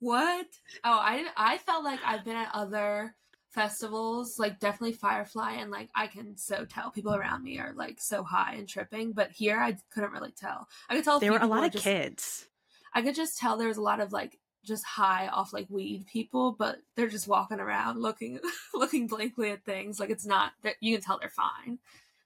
What? 0.00 0.46
Oh, 0.84 0.98
I 1.00 1.26
I 1.36 1.58
felt 1.58 1.84
like 1.84 2.00
I've 2.04 2.24
been 2.24 2.36
at 2.36 2.50
other 2.54 3.14
festivals, 3.50 4.38
like 4.38 4.58
definitely 4.58 4.94
Firefly, 4.94 5.52
and 5.52 5.70
like 5.70 5.90
I 5.94 6.08
can 6.08 6.36
so 6.36 6.64
tell 6.64 6.90
people 6.90 7.14
around 7.14 7.42
me 7.44 7.58
are 7.60 7.72
like 7.74 8.00
so 8.00 8.24
high 8.24 8.54
and 8.54 8.68
tripping, 8.68 9.12
but 9.12 9.30
here 9.30 9.58
I 9.60 9.76
couldn't 9.90 10.12
really 10.12 10.32
tell. 10.32 10.68
I 10.88 10.96
could 10.96 11.04
tell 11.04 11.20
there 11.20 11.32
were 11.32 11.38
a 11.38 11.46
lot 11.46 11.60
were 11.60 11.66
of 11.66 11.72
just, 11.72 11.84
kids 11.84 12.48
I 12.94 13.02
could 13.02 13.14
just 13.14 13.38
tell 13.38 13.56
there 13.56 13.68
was 13.68 13.76
a 13.78 13.82
lot 13.82 14.00
of 14.00 14.12
like 14.12 14.38
just 14.64 14.84
high 14.84 15.28
off 15.28 15.52
like 15.52 15.66
weed 15.68 16.06
people, 16.06 16.52
but 16.52 16.78
they're 16.96 17.08
just 17.08 17.28
walking 17.28 17.60
around 17.60 18.00
looking 18.00 18.38
looking 18.74 19.06
blankly 19.06 19.50
at 19.50 19.64
things. 19.64 19.98
Like 20.00 20.10
it's 20.10 20.26
not 20.26 20.52
that 20.62 20.74
you 20.80 20.94
can 20.96 21.04
tell 21.04 21.18
they're 21.18 21.28
fine. 21.30 21.78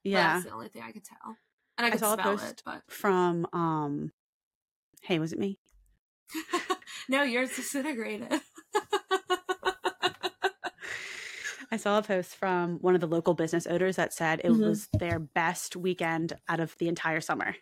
Yeah 0.05 0.34
that's 0.34 0.45
the 0.45 0.53
only 0.53 0.68
thing 0.68 0.82
I 0.82 0.93
could 0.93 1.05
tell, 1.05 1.37
and 1.78 1.84
I 1.84 1.89
I 1.89 1.91
could 1.91 2.01
saw 2.01 2.12
a 2.12 2.14
smell 2.14 2.37
post 2.37 2.51
it. 2.51 2.62
But 2.64 2.82
from 2.89 3.47
um 3.53 4.12
hey 5.03 5.18
was 5.18 5.32
it 5.32 5.39
me 5.39 5.59
no, 7.09 7.22
yours 7.22 7.55
disintegrated. 7.57 8.28
I 11.70 11.78
saw 11.78 11.99
a 11.99 12.03
post 12.03 12.37
from 12.37 12.78
one 12.78 12.95
of 12.95 13.01
the 13.01 13.09
local 13.09 13.34
business 13.34 13.66
owners 13.66 13.97
that 13.97 14.12
said 14.12 14.41
it 14.45 14.51
Mhm. 14.53 14.64
was 14.68 14.89
their 14.99 15.18
best 15.18 15.74
weekend 15.76 16.32
out 16.49 16.61
of 16.61 16.76
the 16.78 16.87
entire 16.89 17.20
summer. 17.20 17.57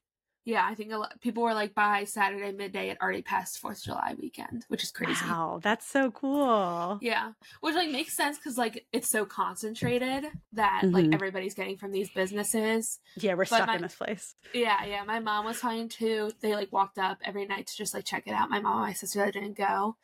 Yeah, 0.46 0.66
I 0.68 0.74
think 0.74 0.92
a 0.92 0.98
lot 0.98 1.18
people 1.22 1.42
were 1.42 1.54
like 1.54 1.74
by 1.74 2.04
Saturday 2.04 2.52
midday 2.52 2.90
it 2.90 2.98
already 3.00 3.22
passed 3.22 3.58
Fourth 3.58 3.78
of 3.78 3.84
July 3.84 4.14
weekend, 4.20 4.66
which 4.68 4.82
is 4.82 4.90
crazy. 4.90 5.24
Wow, 5.24 5.58
that's 5.62 5.86
so 5.86 6.10
cool. 6.10 6.98
Yeah, 7.00 7.32
which 7.60 7.74
like 7.74 7.90
makes 7.90 8.12
sense 8.14 8.36
because 8.36 8.58
like 8.58 8.86
it's 8.92 9.08
so 9.08 9.24
concentrated 9.24 10.26
that 10.52 10.82
like 10.84 11.06
Mhm. 11.06 11.14
everybody's 11.14 11.54
getting 11.54 11.78
from 11.78 11.92
these 11.92 12.10
businesses. 12.10 13.00
Yeah, 13.16 13.32
we're 13.32 13.44
But 13.44 13.48
stuck 13.56 13.66
my- 13.68 13.76
in 13.76 13.82
this 13.82 13.94
place. 13.94 14.34
Yeah, 14.52 14.84
yeah. 14.84 15.02
My 15.04 15.18
mom 15.20 15.46
was 15.46 15.60
talking 15.60 15.88
too. 15.88 16.32
They 16.40 16.54
like 16.54 16.70
walked 16.72 16.98
up 16.98 17.18
every 17.24 17.46
night 17.46 17.66
to 17.68 17.76
just 17.76 17.94
like 17.94 18.04
check 18.04 18.26
it 18.26 18.32
out. 18.32 18.50
My 18.50 18.60
mom 18.60 18.72
and 18.78 18.82
my 18.82 18.92
sister 18.92 19.24
didn't 19.30 19.56
go, 19.56 19.96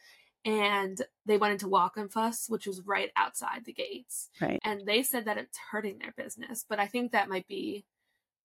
and 0.45 1.03
they 1.27 1.37
went 1.37 1.53
into 1.53 1.67
Wockenfuss, 1.69 2.49
which 2.49 2.67
was 2.67 2.81
right 2.87 3.11
outside 3.15 3.65
the 3.67 3.73
gates. 3.75 4.31
Right. 4.41 4.59
and 4.65 4.87
they 4.87 5.03
said 5.03 5.27
that 5.27 5.37
it's 5.37 5.59
hurting 5.71 5.99
their 5.99 6.13
business 6.17 6.65
but 6.69 6.79
i 6.81 6.87
think 6.87 7.13
that 7.13 7.29
might 7.29 7.47
be 7.47 7.85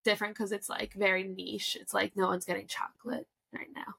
different 0.06 0.34
because 0.34 0.52
it's 0.52 0.68
like 0.70 0.94
very 0.94 1.24
niche 1.24 1.76
it's 1.80 1.92
like 1.92 2.16
no 2.16 2.26
one's 2.26 2.44
getting 2.46 2.66
chocolate 2.66 3.26
right 3.52 3.68
now 3.74 3.94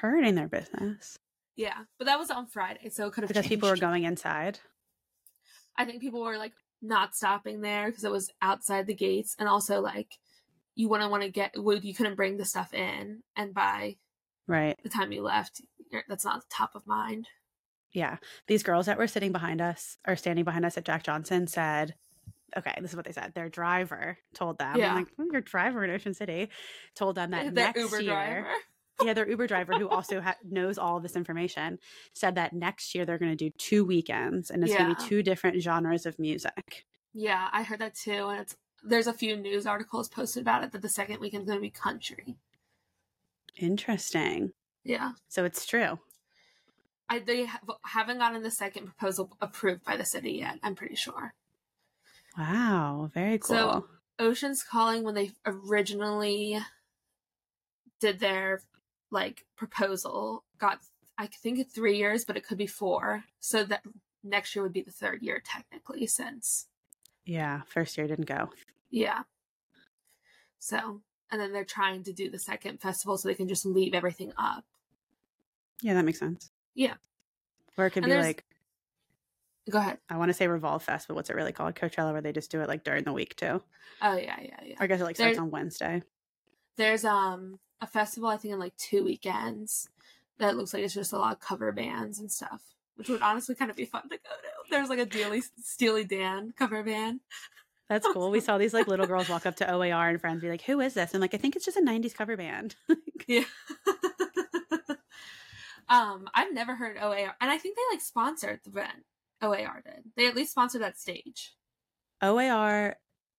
Hurting 0.00 0.34
their 0.34 0.48
business. 0.48 1.18
yeah 1.54 1.78
but 1.98 2.06
that 2.06 2.18
was 2.18 2.30
on 2.30 2.46
friday 2.46 2.88
so 2.88 3.06
it 3.06 3.12
could 3.12 3.22
have 3.22 3.28
Because 3.28 3.46
people 3.46 3.68
were 3.68 3.76
going 3.76 4.02
inside. 4.04 4.58
i 5.76 5.84
think 5.84 6.00
people 6.00 6.22
were 6.22 6.38
like 6.38 6.52
not 6.80 7.14
stopping 7.14 7.60
there 7.60 7.86
because 7.86 8.02
it 8.04 8.10
was 8.10 8.30
outside 8.42 8.86
the 8.88 8.94
gates 8.94 9.36
and 9.38 9.48
also 9.48 9.80
like 9.80 10.18
you 10.74 10.88
wouldn't 10.88 11.10
want 11.10 11.22
to 11.22 11.28
get 11.30 11.52
would 11.56 11.84
you 11.84 11.94
couldn't 11.94 12.16
bring 12.16 12.36
the 12.38 12.44
stuff 12.44 12.72
in 12.74 13.22
and 13.36 13.54
by 13.54 13.96
Right. 14.48 14.76
the 14.82 14.88
time 14.88 15.12
you 15.12 15.22
left 15.22 15.60
you're, 15.90 16.02
that's 16.08 16.24
not 16.24 16.48
top 16.50 16.74
of 16.74 16.86
mind 16.86 17.28
Yeah. 17.92 18.16
These 18.48 18.62
girls 18.64 18.86
that 18.86 18.96
were 18.98 19.06
sitting 19.06 19.30
behind 19.32 19.60
us 19.60 19.98
or 20.08 20.16
standing 20.16 20.44
behind 20.44 20.64
us 20.64 20.76
at 20.78 20.84
Jack 20.86 21.02
Johnson 21.04 21.46
said, 21.46 21.94
okay, 22.56 22.74
this 22.80 22.90
is 22.90 22.96
what 22.96 23.04
they 23.04 23.12
said. 23.12 23.32
Their 23.34 23.48
driver 23.48 24.18
told 24.34 24.58
them, 24.58 24.76
Yeah. 24.76 24.90
I'm 24.90 24.96
like, 24.96 25.08
"Oh, 25.18 25.26
your 25.32 25.40
driver 25.40 25.84
in 25.84 25.90
Ocean 25.90 26.14
City 26.14 26.48
told 26.94 27.14
them 27.16 27.30
that 27.32 27.44
the 27.46 27.50
next 27.52 27.78
uber 27.80 28.00
year, 28.00 28.12
driver 28.12 28.48
yeah, 29.04 29.14
their 29.14 29.28
Uber 29.28 29.46
driver 29.48 29.72
who 29.72 29.88
also 29.88 30.20
ha- 30.20 30.36
knows 30.48 30.78
all 30.78 31.00
this 31.00 31.16
information 31.16 31.78
said 32.12 32.36
that 32.36 32.52
next 32.52 32.94
year 32.94 33.04
they're 33.04 33.18
going 33.18 33.36
to 33.36 33.44
do 33.44 33.50
two 33.58 33.84
weekends 33.84 34.48
and 34.50 34.62
it's 34.62 34.72
going 34.76 34.94
to 34.94 35.02
be 35.02 35.08
two 35.08 35.22
different 35.24 35.60
genres 35.60 36.06
of 36.06 36.18
music. 36.20 36.84
yeah 37.12 37.48
i 37.52 37.62
heard 37.64 37.80
that 37.80 37.94
too 37.94 38.28
and 38.28 38.40
it's 38.42 38.56
there's 38.84 39.06
a 39.08 39.12
few 39.12 39.36
news 39.36 39.66
articles 39.66 40.08
posted 40.08 40.42
about 40.42 40.62
it 40.62 40.70
that 40.72 40.82
the 40.82 40.88
second 40.88 41.18
weekend's 41.20 41.46
going 41.48 41.58
to 41.58 41.62
be 41.62 41.70
country 41.70 42.36
Interesting. 43.56 44.52
yeah 44.84 45.12
So 45.28 45.44
it's 45.44 45.66
true. 45.66 45.98
I, 47.08 47.18
they 47.18 47.44
have, 47.44 47.60
haven't 47.84 48.18
gotten 48.18 48.42
the 48.42 48.50
second 48.50 48.86
proposal 48.86 49.36
approved 49.40 49.84
by 49.84 49.96
the 49.96 50.04
city 50.04 50.32
yet. 50.32 50.58
I'm 50.62 50.74
pretty 50.74 50.94
sure. 50.96 51.34
Wow. 52.36 53.10
Very 53.14 53.38
cool. 53.38 53.56
So- 53.56 53.86
Ocean's 54.18 54.62
Calling, 54.62 55.02
when 55.02 55.14
they 55.14 55.32
originally 55.46 56.58
did 57.98 58.20
their 58.20 58.60
like 59.10 59.44
proposal, 59.56 60.44
got 60.58 60.78
I 61.18 61.26
think 61.26 61.70
three 61.70 61.96
years, 61.98 62.24
but 62.24 62.36
it 62.36 62.46
could 62.46 62.58
be 62.58 62.66
four. 62.66 63.24
So 63.40 63.64
that 63.64 63.82
next 64.22 64.54
year 64.54 64.62
would 64.62 64.72
be 64.72 64.82
the 64.82 64.92
third 64.92 65.22
year 65.22 65.42
technically. 65.44 66.06
Since 66.06 66.66
yeah. 67.24 67.62
First 67.66 67.96
year 67.98 68.06
didn't 68.06 68.26
go. 68.26 68.50
yeah, 68.90 69.22
so 70.58 71.00
and 71.30 71.40
then 71.40 71.52
they're 71.52 71.64
trying 71.64 72.02
to 72.04 72.12
do 72.12 72.30
the 72.30 72.38
second 72.38 72.80
festival 72.80 73.16
so 73.16 73.26
they 73.28 73.34
can 73.34 73.48
just 73.48 73.64
leave 73.66 73.94
everything 73.94 74.32
up. 74.36 74.64
Yeah, 75.80 75.94
that 75.94 76.04
makes 76.04 76.18
sense. 76.18 76.50
Yeah. 76.74 76.94
Or 77.76 77.86
it 77.86 77.90
could 77.90 78.04
And 78.04 78.12
be 78.12 78.18
like, 78.18 78.44
Go 79.70 79.78
ahead. 79.78 79.98
I 80.10 80.16
want 80.16 80.30
to 80.30 80.34
say 80.34 80.48
Revolve 80.48 80.82
Fest, 80.82 81.08
but 81.08 81.14
what's 81.14 81.30
it 81.30 81.36
really 81.36 81.52
called? 81.52 81.74
Coachella, 81.74 82.12
where 82.12 82.20
they 82.20 82.32
just 82.32 82.50
do 82.50 82.60
it 82.60 82.68
like 82.68 82.84
during 82.84 83.04
the 83.04 83.12
week 83.12 83.36
too. 83.36 83.62
Oh 84.00 84.16
yeah, 84.16 84.36
yeah, 84.40 84.56
yeah. 84.64 84.74
Or 84.80 84.84
I 84.84 84.86
guess 84.86 85.00
it 85.00 85.04
like 85.04 85.16
starts 85.16 85.38
on 85.38 85.50
Wednesday. 85.50 86.02
There's 86.76 87.04
um 87.04 87.58
a 87.80 87.86
festival 87.86 88.28
I 88.28 88.36
think 88.36 88.54
in 88.54 88.60
like 88.60 88.76
two 88.76 89.04
weekends 89.04 89.88
that 90.38 90.56
looks 90.56 90.74
like 90.74 90.82
it's 90.82 90.94
just 90.94 91.12
a 91.12 91.18
lot 91.18 91.32
of 91.32 91.40
cover 91.40 91.70
bands 91.72 92.18
and 92.18 92.30
stuff. 92.30 92.62
which 92.96 93.08
would 93.08 93.22
honestly 93.22 93.54
kind 93.54 93.70
of 93.70 93.76
be 93.76 93.84
fun 93.84 94.02
to 94.02 94.16
go 94.16 94.16
to. 94.16 94.70
There's 94.70 94.88
like 94.88 94.98
a 94.98 95.06
Steely, 95.06 95.42
Steely 95.62 96.04
Dan 96.04 96.52
cover 96.56 96.82
band. 96.82 97.20
That's 97.88 98.06
cool. 98.12 98.30
We 98.30 98.40
saw 98.40 98.58
these 98.58 98.72
like 98.72 98.86
little 98.86 99.06
girls 99.06 99.28
walk 99.28 99.44
up 99.44 99.56
to 99.56 99.70
OAR 99.70 100.08
and 100.08 100.20
friends 100.20 100.40
be 100.40 100.48
like, 100.48 100.62
"Who 100.62 100.80
is 100.80 100.94
this?" 100.94 101.12
And 101.12 101.20
like, 101.20 101.34
I 101.34 101.36
think 101.36 101.56
it's 101.56 101.64
just 101.64 101.76
a 101.76 101.82
'90s 101.82 102.14
cover 102.14 102.36
band. 102.36 102.74
yeah. 103.26 103.44
um, 105.88 106.28
I've 106.34 106.52
never 106.52 106.74
heard 106.74 106.96
OAR, 106.96 107.36
and 107.40 107.50
I 107.50 107.58
think 107.58 107.76
they 107.76 107.82
like 107.92 108.00
sponsored 108.00 108.60
the 108.64 108.70
event. 108.70 109.04
OAR 109.42 109.82
did. 109.84 110.04
They 110.16 110.26
at 110.26 110.36
least 110.36 110.52
sponsored 110.52 110.82
that 110.82 110.98
stage. 110.98 111.54
OAR, 112.22 112.96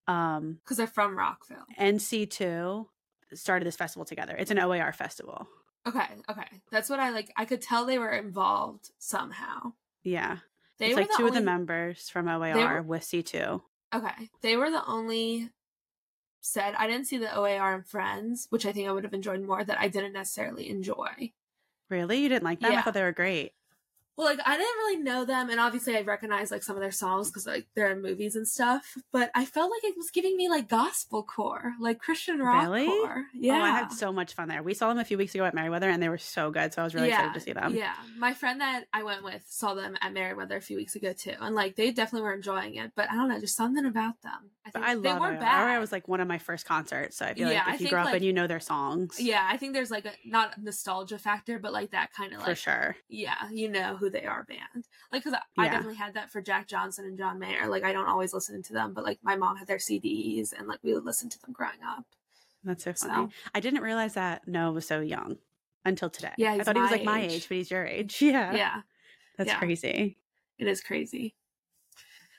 um, 0.08 0.60
because 0.64 0.78
they're 0.78 0.88
from 0.88 1.18
Rockville. 1.18 1.66
NC2 1.80 2.86
started 3.34 3.66
this 3.66 3.76
festival 3.76 4.06
together. 4.06 4.36
It's 4.38 4.52
an 4.52 4.60
OAR 4.60 4.92
festival. 4.94 5.48
Okay, 5.88 6.06
okay, 6.30 6.48
that's 6.72 6.90
what 6.90 7.00
I 7.00 7.10
like. 7.12 7.32
I 7.36 7.46
could 7.46 7.62
tell 7.62 7.86
they 7.86 7.98
were 8.00 8.12
involved 8.12 8.92
somehow. 9.00 9.74
Yeah, 10.04 10.38
They 10.80 10.88
it's 10.88 10.96
were 10.96 11.02
like 11.02 11.10
the 11.12 11.18
two 11.18 11.28
of 11.28 11.34
the 11.34 11.42
members 11.42 12.10
from 12.10 12.28
OAR 12.28 12.76
were- 12.76 12.82
with 12.82 13.04
C2. 13.04 13.62
Okay, 13.96 14.30
they 14.42 14.56
were 14.58 14.70
the 14.72 14.86
only 14.86 15.50
said 16.42 16.74
I 16.78 16.88
didn't 16.88 17.08
see 17.08 17.18
the 17.18 17.34
OAR 17.34 17.74
and 17.76 17.86
Friends, 17.88 18.48
which 18.50 18.66
I 18.66 18.72
think 18.74 18.88
I 18.88 18.92
would 18.92 19.04
have 19.06 19.14
enjoyed 19.14 19.42
more. 19.42 19.64
That 19.64 19.80
I 19.80 19.88
didn't 19.88 20.14
necessarily 20.14 20.70
enjoy. 20.70 21.32
Really, 21.90 22.18
you 22.22 22.30
didn't 22.30 22.44
like 22.44 22.60
them? 22.60 22.74
I 22.74 22.82
thought 22.82 22.94
they 22.94 23.04
were 23.04 23.12
great. 23.12 23.54
Well, 24.16 24.28
like 24.28 24.40
I 24.46 24.58
didn't 24.58 24.78
really 24.78 24.98
know 25.04 25.26
them, 25.26 25.50
and 25.50 25.60
obviously 25.60 25.98
I 25.98 26.02
recognize 26.02 26.52
like 26.52 26.62
some 26.64 26.76
of 26.76 26.82
their 26.82 26.92
songs 26.92 27.30
because 27.30 27.48
like 27.48 27.66
they're 27.76 27.92
in 27.92 28.02
movies 28.02 28.36
and 28.36 28.48
stuff. 28.48 28.96
But 29.12 29.32
I 29.34 29.46
felt 29.46 29.72
like 29.72 29.84
it 29.84 29.98
was 29.98 30.12
giving 30.12 30.38
me 30.38 30.50
like 30.50 30.70
gospel 30.70 31.24
core, 31.24 31.74
like 31.80 32.00
Christian 32.00 32.40
rock 32.40 32.64
Really? 32.68 32.86
core. 32.86 33.24
Yeah, 33.34 33.60
Oh, 33.60 33.62
I 33.64 33.70
had 33.72 33.92
so 33.92 34.12
much 34.12 34.34
fun 34.36 34.50
there. 34.50 34.62
We 34.62 34.74
saw 34.76 34.90
them 34.90 35.00
a 35.00 35.06
few 35.06 35.18
weeks 35.18 35.34
ago 35.34 35.46
at 35.46 35.56
Merriweather, 35.56 35.90
and 35.90 36.02
they 36.02 36.10
were 36.10 36.18
so 36.20 36.52
good. 36.52 36.74
So 36.74 36.82
I 36.82 36.86
was 36.86 36.94
really 36.94 37.10
excited 37.10 37.34
to 37.34 37.40
see 37.40 37.54
them. 37.54 37.74
Yeah, 37.76 37.94
my 38.18 38.34
friend 38.34 38.62
that 38.62 38.84
I 38.94 39.02
went 39.04 39.24
with 39.24 39.44
saw 39.48 39.74
them 39.74 39.98
at 40.02 40.14
Merriweather 40.14 40.58
a 40.58 40.62
few 40.62 40.78
weeks 40.78 40.96
ago 40.96 41.14
too, 41.14 41.34
and 41.40 41.56
like 41.56 41.76
they 41.76 41.92
definitely 41.92 42.24
were 42.24 42.34
enjoying 42.36 42.76
it. 42.76 42.92
But 42.96 43.10
I 43.10 43.16
don't 43.16 43.30
know, 43.30 43.40
just 43.40 43.56
something 43.58 43.86
about 43.86 44.22
them. 44.22 44.52
I 44.66 44.70
think 44.70 44.86
I 44.86 44.96
they 44.96 45.10
love 45.10 45.20
weren't 45.22 45.36
it. 45.38 45.42
bad. 45.42 45.76
It 45.76 45.80
was 45.80 45.92
like 45.92 46.08
one 46.08 46.22
of 46.22 46.28
my 46.28 46.38
first 46.38 46.66
concerts. 46.66 47.18
So 47.18 47.26
I 47.26 47.34
feel 47.34 47.50
Yeah, 47.52 47.60
like 47.60 47.68
I 47.68 47.74
if 47.74 47.82
you 47.82 47.86
think, 47.86 47.90
grew 47.90 48.00
up 48.00 48.06
like- 48.06 48.16
and 48.16 48.24
you 48.26 48.32
know 48.32 48.48
their 48.48 48.60
songs, 48.62 49.20
yeah, 49.20 49.46
I 49.50 49.58
think 49.58 49.74
there's 49.74 49.92
like 49.92 50.06
a 50.06 50.12
not 50.26 50.62
nostalgia 50.62 51.18
factor, 51.18 51.58
but 51.60 51.74
like 51.74 51.92
that 51.92 52.14
kind 52.14 52.32
of 52.34 52.40
like 52.40 52.50
for 52.50 52.56
sure. 52.56 52.96
yeah, 53.10 53.50
you 53.52 53.70
know 53.70 53.98
who 54.04 54.10
they 54.10 54.26
are 54.26 54.44
band. 54.44 54.86
Like, 55.12 55.24
cause 55.24 55.34
I, 55.34 55.40
I 55.58 55.70
definitely 55.70 55.96
had 55.96 56.14
that 56.16 56.30
for 56.32 56.42
Jack 56.42 56.68
Johnson 56.68 57.06
and 57.06 57.18
John 57.18 57.40
Mayer. 57.40 57.68
Like, 57.68 57.84
I 57.84 57.94
don't 57.94 58.08
always 58.10 58.34
listen 58.34 58.62
to 58.64 58.74
them, 58.74 58.94
but 58.94 59.04
like 59.06 59.20
my 59.24 59.36
mom 59.38 59.56
had 59.56 59.68
their 59.68 59.78
CDs 59.78 60.52
and 60.58 60.68
like 60.68 60.80
we 60.84 60.94
would 60.94 61.06
listen 61.06 61.30
to 61.30 61.40
them 61.42 61.54
growing 61.54 61.82
up. 61.88 62.06
That's 62.66 62.84
so 62.84 62.94
So- 62.94 63.08
funny. 63.08 63.30
I 63.56 63.60
didn't 63.62 63.82
realize 63.82 64.16
that 64.16 64.48
Noah 64.48 64.74
was 64.74 64.86
so 64.88 65.00
young 65.00 65.38
until 65.86 66.10
today. 66.10 66.34
Yeah, 66.38 66.52
I 66.54 66.64
thought 66.64 66.76
he 66.76 66.82
was 66.82 66.92
like 66.92 67.04
my 67.06 67.22
age. 67.22 67.32
age, 67.32 67.48
but 67.50 67.58
he's 67.58 67.72
your 67.72 67.86
age. 67.86 68.18
Yeah, 68.22 68.54
Yeah, 68.54 68.82
that's 69.38 69.50
yeah. 69.50 69.58
crazy. 69.60 70.18
it 70.60 70.68
is 70.68 70.82
crazy. 70.82 71.36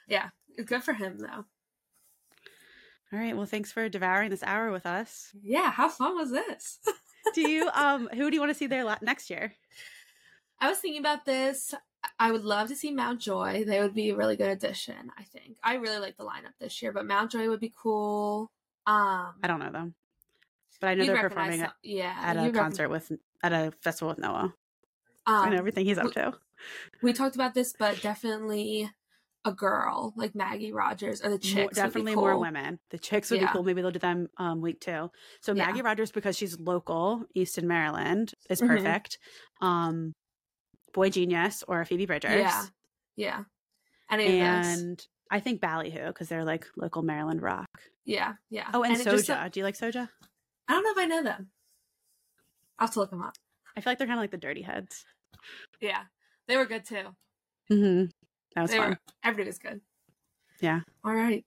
Yeah, 0.08 0.28
it's 0.56 0.68
good 0.68 0.82
for 0.84 0.92
him 0.92 1.16
though. 1.18 1.44
All 3.12 3.18
right. 3.20 3.36
Well, 3.36 3.46
thanks 3.46 3.70
for 3.70 3.88
devouring 3.88 4.30
this 4.30 4.42
hour 4.42 4.70
with 4.72 4.86
us. 4.86 5.30
Yeah, 5.42 5.70
how 5.70 5.88
fun 5.88 6.16
was 6.16 6.30
this? 6.32 6.78
Do 7.34 7.48
you 7.48 7.70
um 7.72 8.08
who 8.12 8.28
do 8.30 8.34
you 8.34 8.40
want 8.40 8.50
to 8.50 8.54
see 8.58 8.66
there 8.66 8.84
la- 8.84 8.98
next 9.00 9.30
year? 9.30 9.54
I 10.64 10.68
was 10.70 10.78
thinking 10.78 11.00
about 11.00 11.26
this. 11.26 11.74
I 12.18 12.32
would 12.32 12.42
love 12.44 12.68
to 12.68 12.74
see 12.76 12.90
Mt. 12.90 13.20
Joy. 13.20 13.64
They 13.66 13.80
would 13.80 13.92
be 13.94 14.10
a 14.10 14.16
really 14.16 14.34
good 14.36 14.48
addition, 14.48 15.10
I 15.18 15.24
think. 15.24 15.56
I 15.62 15.74
really 15.74 15.98
like 15.98 16.16
the 16.16 16.24
lineup 16.24 16.54
this 16.58 16.80
year, 16.80 16.90
but 16.90 17.04
Mt. 17.04 17.32
Joy 17.32 17.48
would 17.50 17.60
be 17.60 17.72
cool. 17.76 18.50
Um 18.86 19.34
I 19.42 19.46
don't 19.46 19.60
know 19.60 19.70
them, 19.70 19.94
but 20.80 20.88
I 20.88 20.94
know 20.94 21.04
they're 21.04 21.28
performing 21.28 21.60
at, 21.60 21.72
yeah, 21.82 22.14
at 22.18 22.36
a 22.38 22.50
concert 22.50 22.88
with 22.88 23.12
at 23.42 23.52
a 23.52 23.72
festival 23.82 24.08
with 24.08 24.18
Noah. 24.18 24.54
Um, 25.26 25.34
I 25.46 25.50
know 25.50 25.56
everything 25.58 25.84
he's 25.84 25.98
up 25.98 26.12
w- 26.14 26.32
to. 26.32 26.38
we 27.02 27.12
talked 27.12 27.34
about 27.34 27.52
this, 27.54 27.74
but 27.78 28.00
definitely 28.00 28.90
a 29.46 29.52
girl 29.52 30.14
like 30.16 30.34
Maggie 30.34 30.72
Rogers 30.72 31.20
or 31.20 31.24
the 31.24 31.30
More- 31.32 31.38
chicks. 31.38 31.54
would 31.56 31.70
be 31.70 31.74
definitely 31.74 32.14
more 32.14 32.38
women. 32.38 32.78
The 32.90 32.98
chicks 32.98 33.30
would 33.30 33.40
Yeah. 33.40 33.48
be 33.48 33.52
cool. 33.52 33.62
Maybe 33.64 33.82
they'll 33.82 33.90
do 33.90 33.98
them 33.98 34.28
um, 34.38 34.62
week 34.62 34.80
two. 34.80 35.10
So 35.42 35.52
Yeah. 35.54 35.66
Maggie 35.66 35.82
Rogers, 35.82 36.10
because 36.10 36.36
she's 36.38 36.58
local, 36.58 37.24
Easton, 37.34 37.66
Maryland, 37.68 38.32
is 38.48 38.62
Mhm. 38.62 38.66
perfect. 38.68 39.18
Um, 39.60 40.14
boygenius 40.94 41.62
or 41.68 41.84
Phoebe 41.84 42.06
Bridgers. 42.06 42.40
Yeah, 42.40 42.64
yeah. 43.16 43.44
Any 44.10 44.40
of 44.40 44.46
those. 44.64 44.78
and 44.78 45.06
I 45.30 45.40
think 45.40 45.60
Ballyhoo 45.60 46.06
because 46.08 46.28
they're 46.28 46.44
like 46.44 46.66
local 46.76 47.02
Maryland 47.02 47.42
rock. 47.42 47.68
Yeah, 48.04 48.34
yeah. 48.50 48.68
Oh, 48.74 48.82
and, 48.82 48.94
it 48.96 49.04
just- 49.04 49.28
Soja. 49.28 49.50
Do 49.50 49.60
you 49.60 49.64
like 49.64 49.76
Soja? 49.78 50.08
I 50.68 50.72
don't 50.72 50.84
know 50.84 50.90
if 50.92 50.98
I 50.98 51.06
know 51.06 51.22
them. 51.22 51.48
I'll 52.78 52.86
have 52.86 52.94
to 52.94 53.00
look 53.00 53.10
them 53.10 53.22
up. 53.22 53.34
I 53.76 53.80
feel 53.80 53.90
like 53.90 53.98
they're 53.98 54.06
kind 54.06 54.18
of 54.18 54.22
like 54.22 54.30
the 54.30 54.36
Dirty 54.38 54.62
Heads. 54.62 55.04
Yeah, 55.80 56.02
they 56.48 56.56
were 56.56 56.64
good 56.66 56.84
too. 56.86 57.04
Mm-hmm. 57.70 58.04
That 58.54 58.62
was 58.62 58.70
They 58.70 58.76
fun. 58.78 58.90
were. 58.90 58.98
Everybody 59.22 59.48
was 59.48 59.58
good. 59.58 59.80
Yeah. 60.60 60.80
All 61.04 61.14
right. 61.14 61.44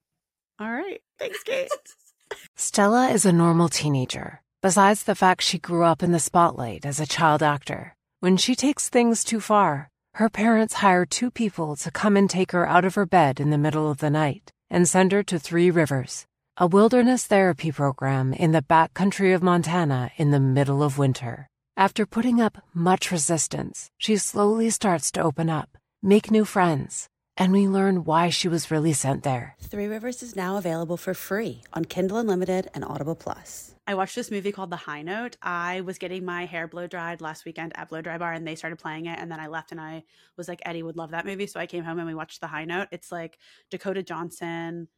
All 0.60 0.72
right. 0.72 1.02
Thanks, 1.20 1.42
Kate. 1.44 1.70
Stella 2.56 3.10
is 3.10 3.26
a 3.26 3.32
normal 3.32 3.70
teenager, 3.70 4.42
besides 4.62 5.04
the 5.04 5.16
fact 5.16 5.42
she 5.42 5.58
grew 5.60 5.84
up 5.84 6.04
in 6.04 6.12
the 6.12 6.20
spotlight 6.20 6.86
as 6.86 7.00
a 7.00 7.06
child 7.06 7.42
actor. 7.44 7.96
When 8.20 8.36
she 8.36 8.56
takes 8.56 8.90
things 8.90 9.24
too 9.24 9.40
far, 9.40 9.92
her 10.16 10.28
parents 10.28 10.74
hire 10.82 11.06
two 11.06 11.30
people 11.30 11.76
to 11.76 11.92
come 11.92 12.18
and 12.18 12.28
take 12.28 12.52
her 12.52 12.68
out 12.68 12.84
of 12.84 12.96
her 12.96 13.06
bed 13.06 13.40
in 13.40 13.52
the 13.52 13.60
middle 13.60 13.92
of 13.92 14.00
the 14.00 14.10
night 14.10 14.52
and 14.72 14.90
send 14.90 15.12
her 15.12 15.22
to 15.22 15.38
Three 15.38 15.70
Rivers, 15.70 16.26
a 16.58 16.66
wilderness 16.66 17.28
therapy 17.28 17.72
program 17.72 18.34
in 18.34 18.54
the 18.54 18.64
backcountry 18.64 19.36
of 19.36 19.44
Montana 19.44 20.10
in 20.18 20.32
the 20.32 20.40
middle 20.40 20.82
of 20.82 20.98
winter. 20.98 21.48
After 21.78 22.08
putting 22.08 22.42
up 22.42 22.58
much 22.74 23.12
resistance, 23.12 23.92
she 24.00 24.18
slowly 24.18 24.72
starts 24.72 25.12
to 25.12 25.22
open 25.22 25.48
up, 25.48 25.78
make 26.02 26.32
new 26.32 26.44
friends, 26.44 27.08
and 27.38 27.54
we 27.54 27.68
learn 27.68 28.04
why 28.04 28.30
she 28.30 28.48
was 28.48 28.72
really 28.72 28.94
sent 28.94 29.24
there. 29.24 29.56
Three 29.62 29.86
Rivers 29.86 30.24
is 30.24 30.36
now 30.36 30.58
available 30.58 30.98
for 30.98 31.14
free 31.14 31.62
on 31.72 31.86
Kindle 31.86 32.18
Unlimited 32.18 32.70
and 32.74 32.84
Audible 32.84 33.16
Plus. 33.16 33.76
I 33.86 33.94
watched 33.94 34.16
this 34.16 34.32
movie 34.32 34.52
called 34.52 34.72
The 34.72 34.76
High 34.76 35.04
Note. 35.04 35.38
I 35.42 35.82
was 35.82 35.98
getting 35.98 36.26
my 36.26 36.46
hair 36.46 36.68
blow 36.68 36.88
dried 36.88 37.22
last 37.22 37.46
weekend 37.46 37.72
at 37.78 37.88
Blow 37.88 38.02
Dry 38.02 38.18
Bar 38.18 38.34
and 38.34 38.46
they 38.46 38.56
started 38.56 38.80
playing 38.80 39.06
it. 39.06 39.18
And 39.18 39.32
then 39.32 39.40
I 39.40 39.48
left 39.48 39.72
and 39.72 39.80
I 39.80 40.04
was 40.36 40.50
like, 40.50 40.62
Eddie 40.66 40.84
would 40.84 40.98
love 40.98 41.12
that 41.12 41.26
movie. 41.26 41.48
So 41.48 41.60
I 41.60 41.68
came 41.68 41.86
home 41.86 42.00
and 42.00 42.08
we 42.08 42.14
watched 42.14 42.42
The 42.42 42.48
High 42.48 42.66
Note. 42.66 42.90
It's 42.92 43.12
like 43.12 43.38
Dakota 43.70 44.04
Johnson. 44.04 44.90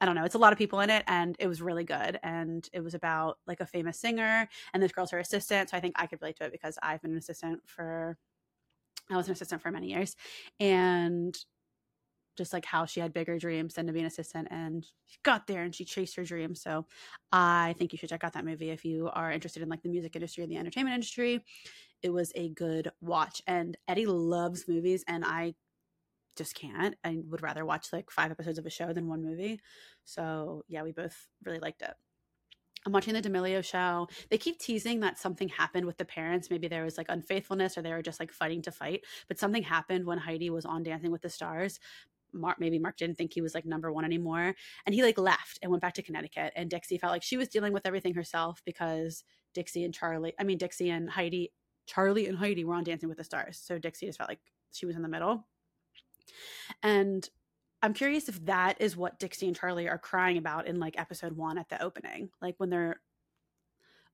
I 0.00 0.06
don't 0.06 0.14
know. 0.14 0.24
It's 0.24 0.36
a 0.36 0.38
lot 0.38 0.52
of 0.52 0.58
people 0.58 0.80
in 0.80 0.88
it 0.88 1.02
and 1.08 1.36
it 1.38 1.48
was 1.48 1.60
really 1.60 1.84
good. 1.84 2.20
And 2.22 2.66
it 2.72 2.80
was 2.80 2.94
about 2.94 3.38
like 3.46 3.60
a 3.60 3.66
famous 3.66 3.98
singer 3.98 4.48
and 4.72 4.82
this 4.82 4.92
girl's 4.92 5.10
her 5.10 5.18
assistant. 5.18 5.70
So 5.70 5.76
I 5.76 5.80
think 5.80 5.96
I 5.98 6.06
could 6.06 6.22
relate 6.22 6.36
to 6.36 6.44
it 6.44 6.52
because 6.52 6.78
I've 6.82 7.02
been 7.02 7.10
an 7.10 7.18
assistant 7.18 7.60
for, 7.66 8.16
I 9.10 9.16
was 9.16 9.26
an 9.26 9.32
assistant 9.32 9.60
for 9.60 9.70
many 9.70 9.88
years. 9.90 10.16
And 10.58 11.36
just 12.38 12.52
like 12.52 12.64
how 12.64 12.86
she 12.86 13.00
had 13.00 13.12
bigger 13.12 13.38
dreams 13.38 13.74
than 13.74 13.86
to 13.86 13.92
be 13.92 14.00
an 14.00 14.06
assistant 14.06 14.48
and 14.50 14.86
she 15.06 15.18
got 15.22 15.46
there 15.46 15.62
and 15.62 15.74
she 15.74 15.84
chased 15.84 16.16
her 16.16 16.24
dreams. 16.24 16.62
So 16.62 16.86
I 17.32 17.74
think 17.78 17.92
you 17.92 17.98
should 17.98 18.08
check 18.08 18.24
out 18.24 18.32
that 18.32 18.44
movie 18.44 18.70
if 18.70 18.84
you 18.84 19.10
are 19.12 19.30
interested 19.30 19.62
in 19.62 19.68
like 19.68 19.82
the 19.82 19.90
music 19.90 20.16
industry 20.16 20.44
or 20.44 20.46
the 20.46 20.56
entertainment 20.56 20.94
industry. 20.94 21.44
It 22.02 22.10
was 22.10 22.32
a 22.34 22.48
good 22.48 22.90
watch. 23.00 23.42
And 23.46 23.76
Eddie 23.86 24.06
loves 24.06 24.66
movies 24.68 25.04
and 25.06 25.24
I 25.24 25.54
just 26.36 26.54
can't. 26.54 26.94
I 27.04 27.18
would 27.28 27.42
rather 27.42 27.66
watch 27.66 27.92
like 27.92 28.10
five 28.10 28.30
episodes 28.30 28.58
of 28.58 28.64
a 28.64 28.70
show 28.70 28.92
than 28.92 29.08
one 29.08 29.24
movie. 29.24 29.60
So 30.04 30.64
yeah, 30.68 30.84
we 30.84 30.92
both 30.92 31.28
really 31.44 31.58
liked 31.58 31.82
it. 31.82 31.94
I'm 32.86 32.92
watching 32.92 33.14
the 33.14 33.20
D'Amelio 33.20 33.62
show. 33.62 34.08
They 34.30 34.38
keep 34.38 34.58
teasing 34.58 35.00
that 35.00 35.18
something 35.18 35.48
happened 35.48 35.84
with 35.84 35.98
the 35.98 36.04
parents. 36.04 36.48
Maybe 36.48 36.68
there 36.68 36.84
was 36.84 36.96
like 36.96 37.08
unfaithfulness 37.08 37.76
or 37.76 37.82
they 37.82 37.92
were 37.92 38.02
just 38.02 38.20
like 38.20 38.32
fighting 38.32 38.62
to 38.62 38.72
fight. 38.72 39.04
But 39.26 39.38
something 39.38 39.62
happened 39.62 40.06
when 40.06 40.18
Heidi 40.18 40.48
was 40.48 40.64
on 40.64 40.84
Dancing 40.84 41.10
with 41.10 41.22
the 41.22 41.28
Stars. 41.28 41.80
Mark 42.32 42.60
maybe 42.60 42.78
Mark 42.78 42.96
didn't 42.96 43.16
think 43.16 43.32
he 43.32 43.40
was 43.40 43.54
like 43.54 43.64
number 43.64 43.92
one 43.92 44.04
anymore. 44.04 44.54
And 44.86 44.94
he 44.94 45.02
like 45.02 45.18
left 45.18 45.58
and 45.62 45.70
went 45.70 45.82
back 45.82 45.94
to 45.94 46.02
Connecticut. 46.02 46.52
And 46.56 46.70
Dixie 46.70 46.98
felt 46.98 47.12
like 47.12 47.22
she 47.22 47.36
was 47.36 47.48
dealing 47.48 47.72
with 47.72 47.86
everything 47.86 48.14
herself 48.14 48.62
because 48.64 49.24
Dixie 49.54 49.84
and 49.84 49.94
Charlie, 49.94 50.34
I 50.38 50.44
mean 50.44 50.58
Dixie 50.58 50.90
and 50.90 51.10
Heidi, 51.10 51.52
Charlie 51.86 52.26
and 52.26 52.38
Heidi 52.38 52.64
were 52.64 52.74
on 52.74 52.84
Dancing 52.84 53.08
with 53.08 53.18
the 53.18 53.24
Stars. 53.24 53.60
So 53.62 53.78
Dixie 53.78 54.06
just 54.06 54.18
felt 54.18 54.30
like 54.30 54.40
she 54.72 54.86
was 54.86 54.96
in 54.96 55.02
the 55.02 55.08
middle. 55.08 55.46
And 56.82 57.28
I'm 57.82 57.94
curious 57.94 58.28
if 58.28 58.44
that 58.46 58.80
is 58.80 58.96
what 58.96 59.18
Dixie 59.18 59.46
and 59.46 59.56
Charlie 59.56 59.88
are 59.88 59.98
crying 59.98 60.36
about 60.36 60.66
in 60.66 60.80
like 60.80 60.98
episode 60.98 61.32
one 61.32 61.58
at 61.58 61.68
the 61.68 61.82
opening. 61.82 62.30
Like 62.42 62.54
when 62.58 62.70
they're 62.70 63.00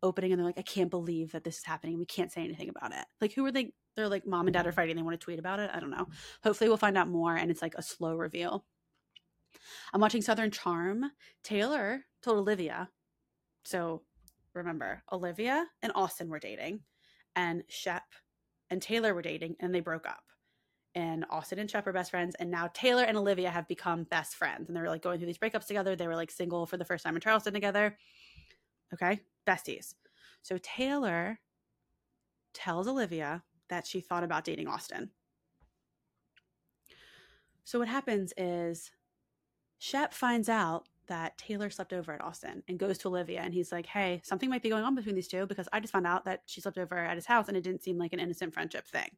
opening 0.03 0.33
and 0.33 0.39
they're 0.39 0.47
like, 0.47 0.59
I 0.59 0.63
can't 0.63 0.91
believe 0.91 1.33
that 1.33 1.45
this 1.45 1.59
is 1.59 1.65
happening. 1.65 1.99
We 1.99 2.05
can't 2.07 2.31
say 2.31 2.45
anything 2.45 2.69
about 2.69 2.93
it. 2.93 3.07
Like, 3.21 3.33
who 3.33 3.45
are 3.47 3.53
they? 3.53 3.73
They're 3.97 4.09
like, 4.09 4.27
mom 4.27 4.47
and 4.47 4.55
dad 4.55 4.67
are 4.67 4.71
mm-hmm. 4.71 4.77
fighting. 4.77 4.97
They 4.97 5.03
want 5.03 5.19
to 5.19 5.25
tweet 5.25 5.39
about 5.39 5.61
it. 5.61 5.71
I 5.73 5.81
don't 5.81 5.91
know. 5.91 6.09
Hopefully, 6.43 6.69
we'll 6.69 6.77
find 6.77 6.99
out 6.99 7.09
more 7.09 7.37
and 7.37 7.51
it's 7.51 7.63
like 7.63 7.75
a 7.77 7.83
slow 7.83 8.17
reveal. 8.17 8.65
I'm 9.93 10.01
watching 10.01 10.23
Southern 10.23 10.51
Charm. 10.51 11.05
Taylor 11.43 12.05
told 12.23 12.39
Olivia. 12.39 12.91
So 13.65 14.03
remember, 14.53 15.03
Olivia 15.13 15.67
and 15.83 15.93
Austin 15.95 16.29
were 16.29 16.39
dating, 16.39 16.81
and 17.35 17.63
Shep 17.69 18.03
and 18.69 18.83
Taylor 18.83 19.15
were 19.15 19.23
dating, 19.23 19.57
and 19.61 19.75
they 19.75 19.81
broke 19.81 20.07
up 20.07 20.25
and 20.95 21.25
Austin 21.29 21.59
and 21.59 21.71
Shep 21.71 21.87
are 21.87 21.93
best 21.93 22.11
friends, 22.11 22.37
and 22.39 22.51
now 22.51 22.71
Taylor 22.73 23.03
and 23.03 23.17
Olivia 23.17 23.51
have 23.51 23.67
become 23.67 24.05
best 24.05 24.37
friends, 24.37 24.69
and 24.69 24.77
they're 24.77 24.89
like 24.89 25.03
going 25.03 25.19
through 25.19 25.27
these 25.27 25.39
breakups 25.39 25.67
together. 25.67 25.97
They 25.97 26.07
were 26.07 26.15
like 26.15 26.31
single 26.31 26.67
for 26.67 26.77
the 26.77 26.85
first 26.85 27.05
time 27.05 27.17
in 27.17 27.21
Charleston 27.21 27.53
together. 27.53 27.99
Okay, 28.93 29.21
besties. 29.47 29.95
So 30.43 30.59
Taylor 30.63 31.41
tells 32.53 32.87
Olivia 32.87 33.43
that 33.69 33.87
she 33.87 34.01
thought 34.01 34.25
about 34.25 34.45
dating 34.45 34.69
Austin. 34.69 35.11
So 37.65 37.79
what 37.79 37.89
happens 37.89 38.33
is 38.37 38.91
Shep 39.79 40.13
finds 40.13 40.49
out 40.49 40.87
that 41.07 41.37
Taylor 41.37 41.71
slept 41.71 41.93
over 41.93 42.13
at 42.13 42.23
Austin 42.23 42.63
and 42.69 42.79
goes 42.79 42.99
to 42.99 43.09
Olivia 43.09 43.41
and 43.41 43.53
he's 43.53 43.73
like, 43.73 43.87
Hey, 43.87 44.21
something 44.25 44.49
might 44.49 44.63
be 44.63 44.71
going 44.71 44.85
on 44.85 44.95
between 44.95 45.15
these 45.15 45.29
two 45.29 45.47
because 45.47 45.69
I 45.73 45.81
just 45.81 45.93
found 45.93 46.07
out 46.07 46.25
that 46.25 46.43
she 46.47 46.61
slept 46.61 46.79
over 46.79 46.97
at 46.97 47.17
his 47.17 47.27
house 47.27 47.49
and 47.49 47.57
it 47.57 47.63
didn't 47.63 47.83
seem 47.83 47.99
like 47.99 48.13
an 48.13 48.21
innocent 48.21 48.55
friendship 48.55 48.87
thing. 48.87 49.11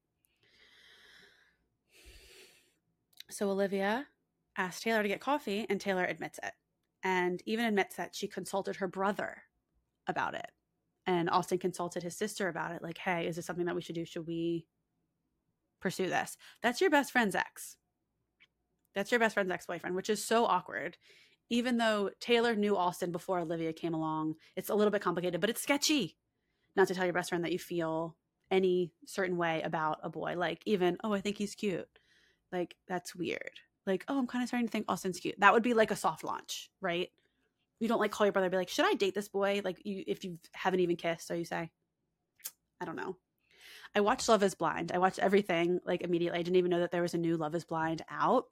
So 3.30 3.50
Olivia 3.50 4.06
asks 4.56 4.82
Taylor 4.82 5.02
to 5.02 5.08
get 5.08 5.20
coffee 5.20 5.66
and 5.68 5.80
Taylor 5.80 6.04
admits 6.04 6.38
it 6.42 6.52
and 7.02 7.42
even 7.46 7.66
admits 7.66 7.96
that 7.96 8.14
she 8.14 8.26
consulted 8.26 8.76
her 8.76 8.88
brother 8.88 9.42
about 10.06 10.34
it. 10.34 10.50
And 11.06 11.30
Austin 11.30 11.58
consulted 11.58 12.02
his 12.02 12.16
sister 12.16 12.48
about 12.48 12.72
it 12.72 12.82
like, 12.82 12.98
Hey, 12.98 13.26
is 13.26 13.36
this 13.36 13.46
something 13.46 13.66
that 13.66 13.76
we 13.76 13.82
should 13.82 13.94
do? 13.94 14.04
Should 14.04 14.26
we 14.26 14.66
pursue 15.80 16.08
this? 16.08 16.36
That's 16.62 16.80
your 16.80 16.90
best 16.90 17.12
friend's 17.12 17.34
ex. 17.34 17.76
That's 18.94 19.10
your 19.10 19.20
best 19.20 19.34
friend's 19.34 19.52
ex 19.52 19.66
boyfriend, 19.66 19.94
which 19.94 20.10
is 20.10 20.24
so 20.24 20.46
awkward 20.46 20.96
even 21.48 21.76
though 21.76 22.10
Taylor 22.20 22.54
knew 22.54 22.76
Austin 22.76 23.12
before 23.12 23.38
Olivia 23.38 23.72
came 23.72 23.94
along, 23.94 24.34
it's 24.56 24.70
a 24.70 24.74
little 24.74 24.90
bit 24.90 25.02
complicated, 25.02 25.40
but 25.40 25.50
it's 25.50 25.62
sketchy 25.62 26.16
not 26.74 26.88
to 26.88 26.94
tell 26.94 27.04
your 27.04 27.14
best 27.14 27.28
friend 27.28 27.44
that 27.44 27.52
you 27.52 27.58
feel 27.58 28.16
any 28.50 28.92
certain 29.06 29.36
way 29.36 29.62
about 29.62 29.98
a 30.02 30.10
boy. 30.10 30.34
Like, 30.36 30.60
even, 30.66 30.98
oh, 31.04 31.12
I 31.12 31.20
think 31.20 31.38
he's 31.38 31.54
cute. 31.54 31.88
Like, 32.52 32.76
that's 32.88 33.14
weird. 33.14 33.60
Like, 33.86 34.04
oh, 34.08 34.18
I'm 34.18 34.26
kind 34.26 34.42
of 34.42 34.48
starting 34.48 34.66
to 34.66 34.72
think 34.72 34.86
Austin's 34.88 35.20
cute. 35.20 35.36
That 35.38 35.52
would 35.52 35.62
be 35.62 35.74
like 35.74 35.90
a 35.90 35.96
soft 35.96 36.24
launch, 36.24 36.70
right? 36.80 37.10
You 37.80 37.88
don't 37.88 38.00
like 38.00 38.10
call 38.10 38.26
your 38.26 38.32
brother 38.32 38.50
be 38.50 38.56
like, 38.56 38.68
should 38.68 38.86
I 38.86 38.94
date 38.94 39.14
this 39.14 39.28
boy? 39.28 39.60
Like, 39.64 39.84
you 39.84 40.04
if 40.06 40.24
you 40.24 40.38
haven't 40.52 40.80
even 40.80 40.96
kissed, 40.96 41.26
so 41.26 41.34
you 41.34 41.44
say, 41.44 41.70
I 42.80 42.84
don't 42.84 42.96
know. 42.96 43.16
I 43.94 44.00
watched 44.00 44.28
Love 44.28 44.42
is 44.42 44.54
Blind. 44.54 44.92
I 44.92 44.98
watched 44.98 45.18
everything 45.18 45.80
like 45.84 46.02
immediately. 46.02 46.38
I 46.38 46.42
didn't 46.42 46.56
even 46.56 46.70
know 46.70 46.80
that 46.80 46.90
there 46.90 47.02
was 47.02 47.14
a 47.14 47.18
new 47.18 47.36
Love 47.36 47.54
is 47.54 47.64
Blind 47.64 48.02
out 48.10 48.46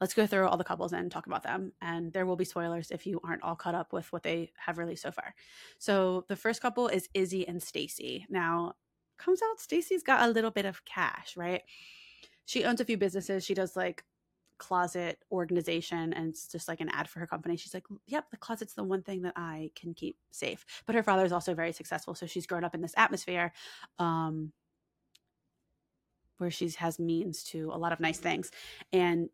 let's 0.00 0.14
go 0.14 0.26
through 0.26 0.48
all 0.48 0.56
the 0.56 0.64
couples 0.64 0.92
and 0.92 1.10
talk 1.10 1.26
about 1.26 1.42
them. 1.42 1.72
And 1.82 2.12
there 2.12 2.26
will 2.26 2.36
be 2.36 2.44
spoilers 2.44 2.90
if 2.90 3.06
you 3.06 3.20
aren't 3.22 3.42
all 3.42 3.54
caught 3.54 3.74
up 3.74 3.92
with 3.92 4.10
what 4.12 4.22
they 4.22 4.50
have 4.56 4.78
released 4.78 5.02
so 5.02 5.12
far. 5.12 5.34
So 5.78 6.24
the 6.28 6.36
first 6.36 6.62
couple 6.62 6.88
is 6.88 7.08
Izzy 7.14 7.46
and 7.46 7.62
Stacy. 7.62 8.26
Now, 8.30 8.74
comes 9.18 9.40
out 9.42 9.60
Stacy's 9.60 10.02
got 10.02 10.26
a 10.26 10.32
little 10.32 10.50
bit 10.50 10.64
of 10.64 10.84
cash, 10.86 11.36
right? 11.36 11.62
She 12.46 12.64
owns 12.64 12.80
a 12.80 12.84
few 12.84 12.96
businesses. 12.96 13.44
She 13.44 13.54
does 13.54 13.76
like 13.76 14.02
closet 14.60 15.18
organization 15.32 16.12
and 16.12 16.28
it's 16.28 16.46
just 16.46 16.68
like 16.68 16.80
an 16.80 16.90
ad 16.90 17.08
for 17.08 17.18
her 17.18 17.26
company. 17.26 17.56
She's 17.56 17.74
like, 17.74 17.86
"Yep, 18.06 18.30
the 18.30 18.36
closet's 18.36 18.74
the 18.74 18.84
one 18.84 19.02
thing 19.02 19.22
that 19.22 19.34
I 19.36 19.72
can 19.74 19.94
keep 19.94 20.16
safe." 20.30 20.64
But 20.86 20.94
her 20.94 21.02
father 21.02 21.24
is 21.24 21.32
also 21.32 21.54
very 21.54 21.72
successful, 21.72 22.14
so 22.14 22.26
she's 22.26 22.46
grown 22.46 22.64
up 22.64 22.74
in 22.74 22.82
this 22.82 22.94
atmosphere 22.96 23.52
um 23.98 24.52
where 26.38 26.50
she 26.50 26.68
has 26.70 26.98
means 26.98 27.42
to 27.44 27.70
a 27.72 27.78
lot 27.78 27.92
of 27.92 28.00
nice 28.00 28.18
things. 28.18 28.50
And 28.92 29.28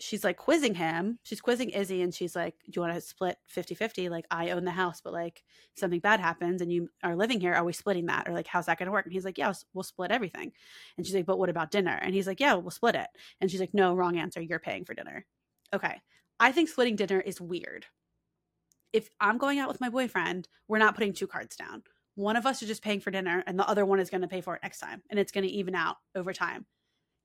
she's 0.00 0.24
like 0.24 0.36
quizzing 0.36 0.74
him. 0.74 1.18
She's 1.22 1.40
quizzing 1.40 1.70
Izzy 1.70 2.02
and 2.02 2.14
she's 2.14 2.34
like, 2.34 2.54
Do 2.64 2.72
you 2.74 2.82
want 2.82 2.94
to 2.94 3.00
split 3.00 3.36
50 3.46 3.74
50? 3.74 4.08
Like, 4.08 4.26
I 4.30 4.50
own 4.50 4.64
the 4.64 4.70
house, 4.70 5.00
but 5.02 5.12
like 5.12 5.42
something 5.76 6.00
bad 6.00 6.20
happens 6.20 6.62
and 6.62 6.72
you 6.72 6.88
are 7.04 7.16
living 7.16 7.40
here. 7.40 7.54
Are 7.54 7.64
we 7.64 7.72
splitting 7.72 8.06
that? 8.06 8.28
Or 8.28 8.32
like, 8.32 8.46
how's 8.46 8.66
that 8.66 8.78
going 8.78 8.86
to 8.86 8.92
work? 8.92 9.06
And 9.06 9.12
he's 9.12 9.24
like, 9.24 9.38
Yeah, 9.38 9.52
we'll 9.74 9.84
split 9.84 10.10
everything. 10.10 10.52
And 10.96 11.06
she's 11.06 11.14
like, 11.14 11.26
But 11.26 11.38
what 11.38 11.50
about 11.50 11.70
dinner? 11.70 11.98
And 12.00 12.14
he's 12.14 12.26
like, 12.26 12.40
Yeah, 12.40 12.54
we'll 12.54 12.70
split 12.70 12.94
it. 12.94 13.08
And 13.40 13.50
she's 13.50 13.60
like, 13.60 13.74
No, 13.74 13.94
wrong 13.94 14.16
answer. 14.16 14.40
You're 14.40 14.58
paying 14.58 14.84
for 14.84 14.94
dinner. 14.94 15.26
Okay. 15.74 16.00
I 16.40 16.52
think 16.52 16.68
splitting 16.68 16.96
dinner 16.96 17.20
is 17.20 17.40
weird. 17.40 17.86
If 18.92 19.08
I'm 19.20 19.38
going 19.38 19.58
out 19.58 19.68
with 19.68 19.80
my 19.80 19.90
boyfriend, 19.90 20.48
we're 20.66 20.78
not 20.78 20.94
putting 20.94 21.12
two 21.12 21.26
cards 21.26 21.54
down. 21.54 21.82
One 22.16 22.36
of 22.36 22.46
us 22.46 22.60
is 22.62 22.68
just 22.68 22.82
paying 22.82 23.00
for 23.00 23.10
dinner 23.10 23.44
and 23.46 23.58
the 23.58 23.68
other 23.68 23.86
one 23.86 24.00
is 24.00 24.10
going 24.10 24.22
to 24.22 24.28
pay 24.28 24.40
for 24.40 24.56
it 24.56 24.62
next 24.62 24.80
time. 24.80 25.02
And 25.10 25.18
it's 25.18 25.30
going 25.30 25.46
to 25.46 25.52
even 25.52 25.74
out 25.74 25.96
over 26.16 26.32
time 26.32 26.66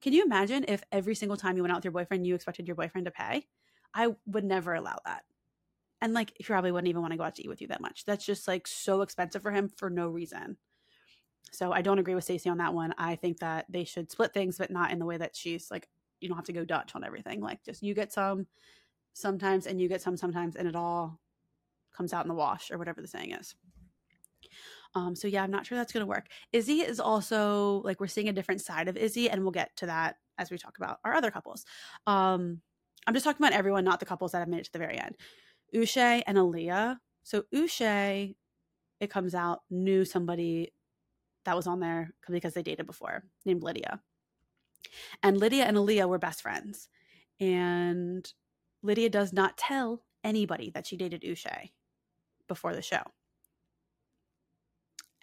can 0.00 0.12
you 0.12 0.24
imagine 0.24 0.64
if 0.68 0.82
every 0.92 1.14
single 1.14 1.36
time 1.36 1.56
you 1.56 1.62
went 1.62 1.72
out 1.72 1.78
with 1.78 1.84
your 1.84 1.92
boyfriend, 1.92 2.26
you 2.26 2.34
expected 2.34 2.66
your 2.66 2.76
boyfriend 2.76 3.06
to 3.06 3.10
pay? 3.10 3.46
I 3.94 4.14
would 4.26 4.44
never 4.44 4.74
allow 4.74 4.98
that. 5.06 5.24
And 6.00 6.12
like, 6.12 6.32
he 6.36 6.44
probably 6.44 6.70
wouldn't 6.70 6.88
even 6.88 7.00
want 7.00 7.12
to 7.12 7.16
go 7.16 7.24
out 7.24 7.34
to 7.36 7.42
eat 7.42 7.48
with 7.48 7.62
you 7.62 7.68
that 7.68 7.80
much. 7.80 8.04
That's 8.04 8.24
just 8.24 8.46
like 8.46 8.66
so 8.66 9.00
expensive 9.00 9.42
for 9.42 9.50
him 9.50 9.70
for 9.76 9.88
no 9.88 10.08
reason. 10.08 10.58
So 11.52 11.72
I 11.72 11.80
don't 11.80 11.98
agree 11.98 12.14
with 12.14 12.24
Stacy 12.24 12.50
on 12.50 12.58
that 12.58 12.74
one. 12.74 12.94
I 12.98 13.16
think 13.16 13.38
that 13.38 13.64
they 13.68 13.84
should 13.84 14.10
split 14.10 14.34
things, 14.34 14.58
but 14.58 14.70
not 14.70 14.90
in 14.90 14.98
the 14.98 15.06
way 15.06 15.16
that 15.16 15.34
she's 15.34 15.70
like, 15.70 15.88
you 16.20 16.28
don't 16.28 16.36
have 16.36 16.46
to 16.46 16.52
go 16.52 16.64
Dutch 16.64 16.94
on 16.94 17.04
everything. 17.04 17.40
Like, 17.40 17.62
just 17.64 17.82
you 17.82 17.94
get 17.94 18.12
some 18.12 18.46
sometimes 19.14 19.66
and 19.66 19.80
you 19.80 19.88
get 19.88 20.02
some 20.02 20.16
sometimes, 20.16 20.56
and 20.56 20.68
it 20.68 20.76
all 20.76 21.18
comes 21.96 22.12
out 22.12 22.24
in 22.24 22.28
the 22.28 22.34
wash 22.34 22.70
or 22.70 22.78
whatever 22.78 23.00
the 23.00 23.08
saying 23.08 23.32
is. 23.32 23.54
Um, 24.96 25.14
so 25.14 25.28
yeah, 25.28 25.42
I'm 25.42 25.50
not 25.50 25.66
sure 25.66 25.76
that's 25.76 25.92
going 25.92 26.00
to 26.00 26.08
work. 26.08 26.26
Izzy 26.54 26.80
is 26.80 27.00
also 27.00 27.82
like 27.84 28.00
we're 28.00 28.06
seeing 28.06 28.30
a 28.30 28.32
different 28.32 28.62
side 28.62 28.88
of 28.88 28.96
Izzy, 28.96 29.28
and 29.28 29.42
we'll 29.42 29.50
get 29.50 29.76
to 29.76 29.86
that 29.86 30.16
as 30.38 30.50
we 30.50 30.56
talk 30.56 30.78
about 30.78 30.98
our 31.04 31.12
other 31.12 31.30
couples. 31.30 31.66
Um, 32.06 32.62
I'm 33.06 33.12
just 33.12 33.24
talking 33.24 33.44
about 33.44 33.56
everyone, 33.56 33.84
not 33.84 34.00
the 34.00 34.06
couples 34.06 34.32
that 34.32 34.38
have 34.38 34.48
made 34.48 34.60
it 34.60 34.64
to 34.64 34.72
the 34.72 34.78
very 34.78 34.98
end. 34.98 35.16
Uche 35.74 36.22
and 36.26 36.38
Aaliyah. 36.38 36.96
So 37.24 37.44
Uche, 37.54 38.34
it 39.00 39.10
comes 39.10 39.34
out, 39.34 39.60
knew 39.68 40.06
somebody 40.06 40.72
that 41.44 41.56
was 41.56 41.66
on 41.66 41.78
there 41.78 42.10
because 42.30 42.54
they 42.54 42.62
dated 42.62 42.86
before, 42.86 43.22
named 43.44 43.62
Lydia. 43.62 44.00
And 45.22 45.36
Lydia 45.36 45.64
and 45.64 45.76
Aaliyah 45.76 46.08
were 46.08 46.18
best 46.18 46.40
friends. 46.40 46.88
And 47.38 48.26
Lydia 48.82 49.10
does 49.10 49.34
not 49.34 49.58
tell 49.58 50.02
anybody 50.24 50.70
that 50.70 50.86
she 50.86 50.96
dated 50.96 51.20
Uche 51.20 51.70
before 52.48 52.74
the 52.74 52.82
show 52.82 53.02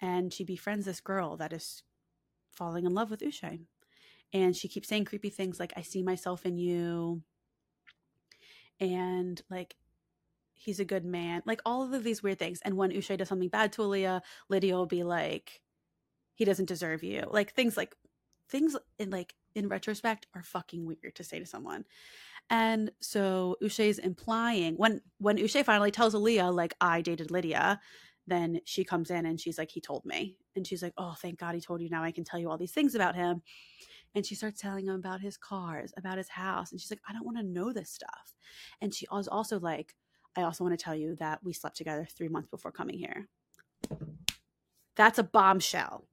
and 0.00 0.32
she 0.32 0.44
befriends 0.44 0.86
this 0.86 1.00
girl 1.00 1.36
that 1.36 1.52
is 1.52 1.82
falling 2.50 2.84
in 2.84 2.94
love 2.94 3.10
with 3.10 3.20
Uche. 3.20 3.60
And 4.32 4.56
she 4.56 4.68
keeps 4.68 4.88
saying 4.88 5.04
creepy 5.04 5.30
things 5.30 5.60
like, 5.60 5.72
I 5.76 5.82
see 5.82 6.02
myself 6.02 6.44
in 6.44 6.58
you. 6.58 7.22
And 8.80 9.40
like, 9.48 9.76
he's 10.52 10.80
a 10.80 10.84
good 10.84 11.04
man. 11.04 11.42
Like, 11.46 11.60
all 11.64 11.94
of 11.94 12.04
these 12.04 12.22
weird 12.22 12.38
things. 12.38 12.60
And 12.64 12.76
when 12.76 12.90
Uche 12.90 13.16
does 13.16 13.28
something 13.28 13.48
bad 13.48 13.72
to 13.72 13.82
Aaliyah, 13.82 14.22
Lydia 14.48 14.74
will 14.74 14.86
be 14.86 15.04
like, 15.04 15.60
he 16.34 16.44
doesn't 16.44 16.68
deserve 16.68 17.04
you. 17.04 17.28
Like, 17.30 17.52
things 17.52 17.76
like, 17.76 17.94
things 18.48 18.76
in 18.98 19.10
like, 19.10 19.34
in 19.54 19.68
retrospect, 19.68 20.26
are 20.34 20.42
fucking 20.42 20.84
weird 20.84 21.14
to 21.14 21.22
say 21.22 21.38
to 21.38 21.46
someone. 21.46 21.84
And 22.50 22.90
so 23.00 23.56
Uche 23.62 23.86
is 23.86 23.98
implying 23.98 24.74
when 24.74 25.00
when 25.18 25.38
Uche 25.38 25.64
finally 25.64 25.92
tells 25.92 26.14
Aaliyah, 26.14 26.52
like, 26.52 26.74
I 26.80 27.02
dated 27.02 27.30
Lydia, 27.30 27.80
then 28.26 28.60
she 28.64 28.84
comes 28.84 29.10
in 29.10 29.26
and 29.26 29.40
she's 29.40 29.58
like, 29.58 29.70
he 29.70 29.80
told 29.80 30.04
me. 30.04 30.36
And 30.56 30.66
she's 30.66 30.82
like, 30.82 30.94
oh, 30.96 31.14
thank 31.20 31.38
God 31.38 31.54
he 31.54 31.60
told 31.60 31.80
you. 31.80 31.88
Now 31.90 32.02
I 32.02 32.12
can 32.12 32.24
tell 32.24 32.40
you 32.40 32.50
all 32.50 32.58
these 32.58 32.72
things 32.72 32.94
about 32.94 33.14
him. 33.14 33.42
And 34.14 34.24
she 34.24 34.34
starts 34.34 34.60
telling 34.60 34.86
him 34.86 34.94
about 34.94 35.20
his 35.20 35.36
cars, 35.36 35.92
about 35.96 36.18
his 36.18 36.28
house. 36.28 36.70
And 36.70 36.80
she's 36.80 36.90
like, 36.90 37.02
I 37.08 37.12
don't 37.12 37.24
want 37.26 37.36
to 37.38 37.42
know 37.42 37.72
this 37.72 37.90
stuff. 37.90 38.34
And 38.80 38.94
she 38.94 39.06
was 39.10 39.28
also 39.28 39.58
like, 39.58 39.94
I 40.36 40.42
also 40.42 40.64
want 40.64 40.78
to 40.78 40.82
tell 40.82 40.94
you 40.94 41.16
that 41.16 41.42
we 41.44 41.52
slept 41.52 41.76
together 41.76 42.06
three 42.10 42.28
months 42.28 42.48
before 42.48 42.72
coming 42.72 42.98
here. 42.98 43.28
That's 44.96 45.18
a 45.18 45.24
bombshell. 45.24 46.06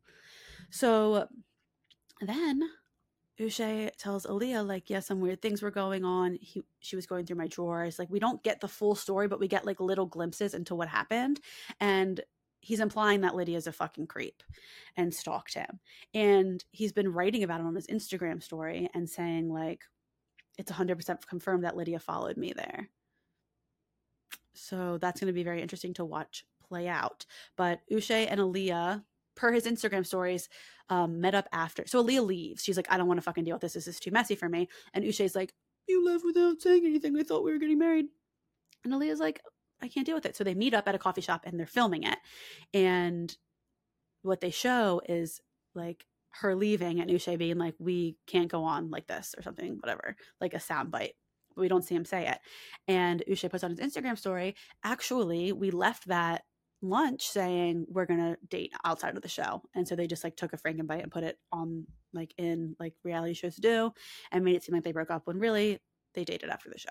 So 0.71 1.27
then 2.21 2.61
Uche 3.39 3.89
tells 3.97 4.25
Aaliyah, 4.25 4.67
like, 4.67 4.89
yeah, 4.89 4.99
some 4.99 5.19
weird 5.19 5.41
things 5.41 5.61
were 5.61 5.71
going 5.71 6.05
on. 6.05 6.37
He, 6.41 6.63
she 6.79 6.95
was 6.95 7.07
going 7.07 7.25
through 7.25 7.37
my 7.37 7.47
drawers. 7.47 7.97
Like, 7.97 8.09
we 8.09 8.19
don't 8.19 8.43
get 8.43 8.61
the 8.61 8.67
full 8.67 8.95
story, 8.95 9.27
but 9.27 9.39
we 9.39 9.47
get 9.47 9.65
like 9.65 9.79
little 9.79 10.05
glimpses 10.05 10.53
into 10.53 10.75
what 10.75 10.87
happened. 10.87 11.39
And 11.79 12.21
he's 12.59 12.79
implying 12.79 13.21
that 13.21 13.35
Lydia's 13.35 13.67
a 13.67 13.71
fucking 13.71 14.07
creep 14.07 14.43
and 14.95 15.13
stalked 15.13 15.55
him. 15.55 15.79
And 16.13 16.63
he's 16.71 16.91
been 16.91 17.11
writing 17.11 17.43
about 17.43 17.59
it 17.59 17.65
on 17.65 17.75
his 17.75 17.87
Instagram 17.87 18.43
story 18.43 18.89
and 18.93 19.09
saying, 19.09 19.49
like, 19.49 19.83
it's 20.57 20.71
100% 20.71 21.25
confirmed 21.27 21.63
that 21.63 21.75
Lydia 21.75 21.99
followed 21.99 22.37
me 22.37 22.53
there. 22.55 22.89
So 24.53 24.97
that's 24.99 25.19
going 25.19 25.27
to 25.27 25.33
be 25.33 25.43
very 25.43 25.61
interesting 25.61 25.93
to 25.95 26.05
watch 26.05 26.45
play 26.67 26.87
out. 26.87 27.25
But 27.57 27.79
Uche 27.91 28.27
and 28.29 28.39
Aaliyah 28.39 29.03
per 29.41 29.51
his 29.51 29.65
Instagram 29.65 30.05
stories, 30.05 30.47
um, 30.89 31.19
met 31.19 31.33
up 31.33 31.49
after. 31.51 31.83
So 31.87 32.03
Aaliyah 32.03 32.25
leaves. 32.25 32.63
She's 32.63 32.77
like, 32.77 32.85
I 32.91 32.97
don't 32.97 33.07
want 33.07 33.17
to 33.17 33.23
fucking 33.23 33.43
deal 33.43 33.55
with 33.55 33.63
this. 33.63 33.73
This 33.73 33.87
is 33.87 33.99
too 33.99 34.11
messy 34.11 34.35
for 34.35 34.47
me. 34.47 34.69
And 34.93 35.03
Uche's 35.03 35.35
like, 35.35 35.55
You 35.87 36.05
left 36.05 36.23
without 36.23 36.61
saying 36.61 36.85
anything. 36.85 37.17
I 37.17 37.23
thought 37.23 37.43
we 37.43 37.51
were 37.51 37.57
getting 37.57 37.79
married. 37.79 38.05
And 38.83 38.93
Aaliyah's 38.93 39.19
like, 39.19 39.41
I 39.81 39.87
can't 39.87 40.05
deal 40.05 40.13
with 40.13 40.27
it. 40.27 40.35
So 40.35 40.43
they 40.43 40.53
meet 40.53 40.75
up 40.75 40.87
at 40.87 40.93
a 40.93 40.99
coffee 40.99 41.21
shop 41.21 41.41
and 41.43 41.59
they're 41.59 41.65
filming 41.65 42.03
it. 42.03 42.19
And 42.71 43.35
what 44.21 44.41
they 44.41 44.51
show 44.51 45.01
is 45.09 45.41
like 45.73 46.05
her 46.41 46.55
leaving 46.55 46.99
and 46.99 47.09
Uche 47.09 47.35
being 47.39 47.57
like, 47.57 47.73
We 47.79 48.17
can't 48.27 48.51
go 48.51 48.63
on 48.63 48.91
like 48.91 49.07
this 49.07 49.33
or 49.35 49.41
something, 49.41 49.77
whatever, 49.81 50.15
like 50.39 50.53
a 50.53 50.59
sound 50.59 50.91
bite. 50.91 51.15
We 51.57 51.67
don't 51.67 51.83
see 51.83 51.95
him 51.95 52.05
say 52.05 52.27
it. 52.27 52.37
And 52.87 53.23
Uche 53.27 53.49
puts 53.49 53.63
on 53.63 53.71
his 53.71 53.79
Instagram 53.79 54.19
story, 54.19 54.55
actually, 54.83 55.51
we 55.51 55.71
left 55.71 56.07
that 56.09 56.43
lunch 56.81 57.27
saying 57.27 57.85
we're 57.89 58.05
gonna 58.05 58.37
date 58.49 58.73
outside 58.85 59.15
of 59.15 59.21
the 59.21 59.29
show 59.29 59.61
and 59.75 59.87
so 59.87 59.95
they 59.95 60.07
just 60.07 60.23
like 60.23 60.35
took 60.35 60.53
a 60.53 60.57
frankenbite 60.57 61.03
and 61.03 61.11
put 61.11 61.23
it 61.23 61.37
on 61.51 61.85
like 62.13 62.33
in 62.37 62.75
like 62.79 62.93
reality 63.03 63.33
shows 63.33 63.55
do 63.55 63.91
and 64.31 64.43
made 64.43 64.55
it 64.55 64.63
seem 64.63 64.73
like 64.75 64.83
they 64.83 64.91
broke 64.91 65.11
up 65.11 65.27
when 65.27 65.39
really 65.39 65.79
they 66.13 66.23
dated 66.23 66.49
after 66.49 66.69
the 66.69 66.79
show 66.79 66.89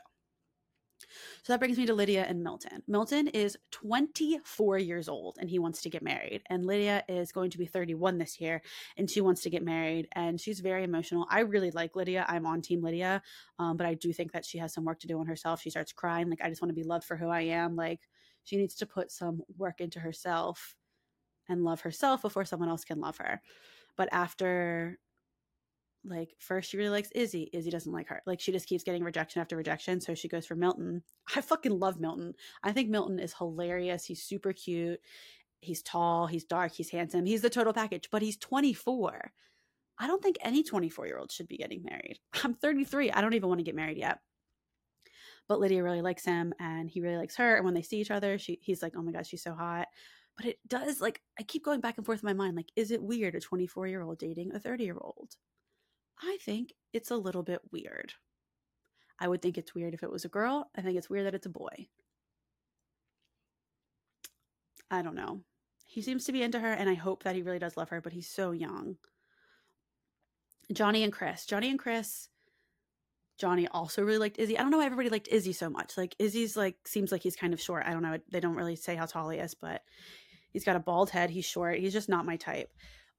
So 1.42 1.52
that 1.52 1.58
brings 1.58 1.78
me 1.78 1.86
to 1.86 1.94
Lydia 1.94 2.24
and 2.28 2.42
Milton. 2.42 2.82
Milton 2.86 3.28
is 3.28 3.56
24 3.72 4.78
years 4.78 5.08
old 5.08 5.38
and 5.40 5.48
he 5.48 5.58
wants 5.58 5.82
to 5.82 5.90
get 5.90 6.02
married. 6.02 6.42
And 6.50 6.66
Lydia 6.66 7.04
is 7.08 7.32
going 7.32 7.50
to 7.50 7.58
be 7.58 7.66
31 7.66 8.18
this 8.18 8.40
year 8.40 8.62
and 8.96 9.10
she 9.10 9.20
wants 9.20 9.42
to 9.42 9.50
get 9.50 9.62
married. 9.64 10.08
And 10.12 10.40
she's 10.40 10.60
very 10.60 10.84
emotional. 10.84 11.26
I 11.30 11.40
really 11.40 11.70
like 11.70 11.96
Lydia. 11.96 12.24
I'm 12.28 12.46
on 12.46 12.62
Team 12.62 12.82
Lydia. 12.82 13.22
Um, 13.58 13.76
but 13.76 13.86
I 13.86 13.94
do 13.94 14.12
think 14.12 14.32
that 14.32 14.44
she 14.44 14.58
has 14.58 14.72
some 14.72 14.84
work 14.84 15.00
to 15.00 15.06
do 15.06 15.18
on 15.18 15.26
herself. 15.26 15.60
She 15.62 15.70
starts 15.70 15.92
crying. 15.92 16.28
Like, 16.30 16.40
I 16.42 16.48
just 16.48 16.62
want 16.62 16.70
to 16.70 16.80
be 16.80 16.84
loved 16.84 17.04
for 17.04 17.16
who 17.16 17.28
I 17.28 17.42
am. 17.42 17.76
Like, 17.76 18.00
she 18.44 18.56
needs 18.56 18.74
to 18.76 18.86
put 18.86 19.10
some 19.10 19.42
work 19.56 19.80
into 19.80 20.00
herself 20.00 20.76
and 21.48 21.64
love 21.64 21.80
herself 21.80 22.22
before 22.22 22.44
someone 22.44 22.68
else 22.68 22.84
can 22.84 23.00
love 23.00 23.18
her. 23.18 23.40
But 23.96 24.08
after 24.12 24.98
like 26.04 26.34
first 26.38 26.70
she 26.70 26.78
really 26.78 26.90
likes 26.90 27.10
Izzy. 27.14 27.50
Izzy 27.52 27.70
doesn't 27.70 27.92
like 27.92 28.08
her. 28.08 28.22
Like 28.26 28.40
she 28.40 28.52
just 28.52 28.68
keeps 28.68 28.84
getting 28.84 29.04
rejection 29.04 29.40
after 29.40 29.56
rejection. 29.56 30.00
So 30.00 30.14
she 30.14 30.28
goes 30.28 30.46
for 30.46 30.54
Milton. 30.54 31.02
I 31.36 31.40
fucking 31.40 31.78
love 31.78 32.00
Milton. 32.00 32.34
I 32.62 32.72
think 32.72 32.88
Milton 32.88 33.18
is 33.18 33.34
hilarious. 33.34 34.04
He's 34.04 34.22
super 34.22 34.52
cute. 34.52 35.00
He's 35.60 35.82
tall, 35.82 36.26
he's 36.26 36.44
dark, 36.44 36.72
he's 36.72 36.88
handsome. 36.88 37.26
He's 37.26 37.42
the 37.42 37.50
total 37.50 37.74
package, 37.74 38.08
but 38.10 38.22
he's 38.22 38.38
24. 38.38 39.30
I 39.98 40.06
don't 40.06 40.22
think 40.22 40.38
any 40.40 40.62
24 40.62 41.06
year 41.06 41.18
old 41.18 41.30
should 41.30 41.48
be 41.48 41.58
getting 41.58 41.82
married. 41.82 42.18
I'm 42.44 42.54
33. 42.54 43.10
I 43.10 43.20
don't 43.20 43.34
even 43.34 43.48
want 43.48 43.58
to 43.58 43.64
get 43.64 43.74
married 43.74 43.98
yet. 43.98 44.20
But 45.50 45.58
Lydia 45.58 45.82
really 45.82 46.00
likes 46.00 46.24
him 46.24 46.54
and 46.60 46.88
he 46.88 47.00
really 47.00 47.16
likes 47.16 47.34
her. 47.34 47.56
And 47.56 47.64
when 47.64 47.74
they 47.74 47.82
see 47.82 48.00
each 48.00 48.12
other, 48.12 48.38
she 48.38 48.60
he's 48.62 48.82
like, 48.82 48.92
oh 48.96 49.02
my 49.02 49.10
God, 49.10 49.26
she's 49.26 49.42
so 49.42 49.52
hot. 49.52 49.88
But 50.36 50.46
it 50.46 50.60
does 50.68 51.00
like 51.00 51.20
I 51.40 51.42
keep 51.42 51.64
going 51.64 51.80
back 51.80 51.96
and 51.96 52.06
forth 52.06 52.22
in 52.22 52.26
my 52.28 52.34
mind. 52.34 52.54
Like, 52.54 52.70
is 52.76 52.92
it 52.92 53.02
weird 53.02 53.34
a 53.34 53.40
24 53.40 53.88
year 53.88 54.00
old 54.00 54.20
dating 54.20 54.54
a 54.54 54.60
30 54.60 54.84
year 54.84 54.96
old? 55.00 55.34
I 56.22 56.38
think 56.40 56.72
it's 56.92 57.10
a 57.10 57.16
little 57.16 57.42
bit 57.42 57.62
weird. 57.72 58.12
I 59.18 59.26
would 59.26 59.42
think 59.42 59.58
it's 59.58 59.74
weird 59.74 59.92
if 59.92 60.04
it 60.04 60.12
was 60.12 60.24
a 60.24 60.28
girl. 60.28 60.70
I 60.76 60.82
think 60.82 60.96
it's 60.96 61.10
weird 61.10 61.26
that 61.26 61.34
it's 61.34 61.46
a 61.46 61.50
boy. 61.50 61.88
I 64.88 65.02
don't 65.02 65.16
know. 65.16 65.40
He 65.84 66.00
seems 66.00 66.26
to 66.26 66.32
be 66.32 66.44
into 66.44 66.60
her, 66.60 66.72
and 66.72 66.88
I 66.88 66.94
hope 66.94 67.24
that 67.24 67.34
he 67.34 67.42
really 67.42 67.58
does 67.58 67.76
love 67.76 67.88
her, 67.88 68.00
but 68.00 68.12
he's 68.12 68.30
so 68.30 68.52
young. 68.52 68.98
Johnny 70.72 71.02
and 71.02 71.12
Chris. 71.12 71.44
Johnny 71.44 71.70
and 71.70 71.78
Chris. 71.78 72.28
Johnny 73.40 73.66
also 73.68 74.02
really 74.02 74.18
liked 74.18 74.38
Izzy. 74.38 74.58
I 74.58 74.62
don't 74.62 74.70
know 74.70 74.78
why 74.78 74.84
everybody 74.84 75.08
liked 75.08 75.28
Izzy 75.28 75.54
so 75.54 75.70
much. 75.70 75.96
Like 75.96 76.14
Izzy's 76.18 76.58
like 76.58 76.76
seems 76.86 77.10
like 77.10 77.22
he's 77.22 77.36
kind 77.36 77.54
of 77.54 77.60
short. 77.60 77.84
I 77.86 77.92
don't 77.92 78.02
know. 78.02 78.18
They 78.30 78.38
don't 78.38 78.54
really 78.54 78.76
say 78.76 78.94
how 78.94 79.06
tall 79.06 79.30
he 79.30 79.38
is, 79.38 79.54
but 79.54 79.82
he's 80.52 80.64
got 80.64 80.76
a 80.76 80.80
bald 80.80 81.08
head. 81.08 81.30
He's 81.30 81.46
short. 81.46 81.78
He's 81.78 81.94
just 81.94 82.10
not 82.10 82.26
my 82.26 82.36
type. 82.36 82.70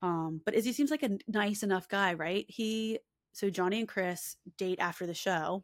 Um, 0.03 0.39
but 0.45 0.53
Izzy 0.53 0.73
seems 0.73 0.91
like 0.91 1.01
a 1.01 1.17
nice 1.27 1.63
enough 1.63 1.89
guy, 1.89 2.13
right? 2.13 2.45
He 2.47 2.99
so 3.33 3.49
Johnny 3.49 3.79
and 3.79 3.87
Chris 3.87 4.35
date 4.57 4.79
after 4.79 5.07
the 5.07 5.15
show. 5.15 5.63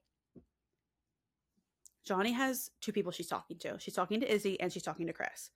Johnny 2.04 2.32
has 2.32 2.72
two 2.82 2.92
people 2.92 3.12
she's 3.12 3.28
talking 3.28 3.60
to. 3.60 3.78
She's 3.78 3.94
talking 3.94 4.22
to 4.22 4.34
Izzy 4.34 4.60
and 4.60 4.74
she's 4.74 4.84
talking 4.84 5.06
to 5.06 5.14
Chris. 5.14 5.52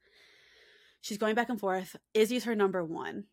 She's 0.99 1.18
going 1.18 1.34
back 1.34 1.49
and 1.49 1.60
forth. 1.60 1.95
Izzy's 2.14 2.43
her 2.43 2.54
number 2.54 2.84
one. 2.84 3.24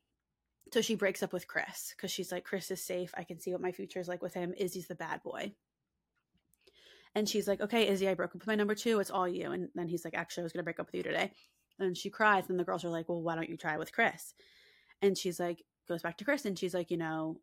So 0.73 0.83
she 0.83 0.95
breaks 0.95 1.23
up 1.23 1.33
with 1.33 1.49
Chris 1.49 1.95
because 1.97 2.11
she's 2.11 2.31
like, 2.31 2.45
Chris 2.45 2.71
is 2.71 2.83
safe. 2.83 3.12
I 3.16 3.25
can 3.25 3.41
see 3.41 3.53
what 3.53 3.62
my 3.62 3.73
future 3.73 4.01
is 4.01 4.09
like 4.09 4.23
with 4.23 4.35
him. 4.35 4.55
Izzy's 4.57 4.87
the 4.87 4.95
bad 4.95 5.23
boy. 5.23 5.53
And 7.14 7.29
she's 7.29 7.49
like, 7.49 7.61
okay, 7.61 7.89
Izzy, 7.89 8.09
I 8.09 8.14
broke 8.14 8.31
up 8.31 8.41
with 8.41 8.47
my 8.47 8.55
number 8.55 8.75
two. 8.75 9.01
It's 9.01 9.11
all 9.11 9.27
you. 9.27 9.51
And 9.53 9.71
then 9.75 9.89
he's 9.89 10.05
like, 10.05 10.14
actually, 10.14 10.43
I 10.43 10.45
was 10.45 10.53
going 10.53 10.61
to 10.61 10.64
break 10.64 10.79
up 10.79 10.87
with 10.87 10.95
you 10.95 11.03
today. 11.03 11.33
And 11.79 11.97
she 11.97 12.11
cries. 12.11 12.45
And 12.49 12.59
the 12.59 12.64
girls 12.64 12.85
are 12.85 12.91
like, 12.91 13.09
well, 13.09 13.23
why 13.23 13.35
don't 13.35 13.49
you 13.49 13.57
try 13.57 13.79
with 13.79 13.93
Chris? 13.93 14.35
And 15.01 15.16
she's 15.16 15.41
like, 15.41 15.64
goes 15.89 16.03
back 16.03 16.19
to 16.19 16.25
Chris 16.25 16.45
and 16.45 16.59
she's 16.59 16.75
like, 16.75 16.91
you 16.91 16.99
know, 16.99 17.41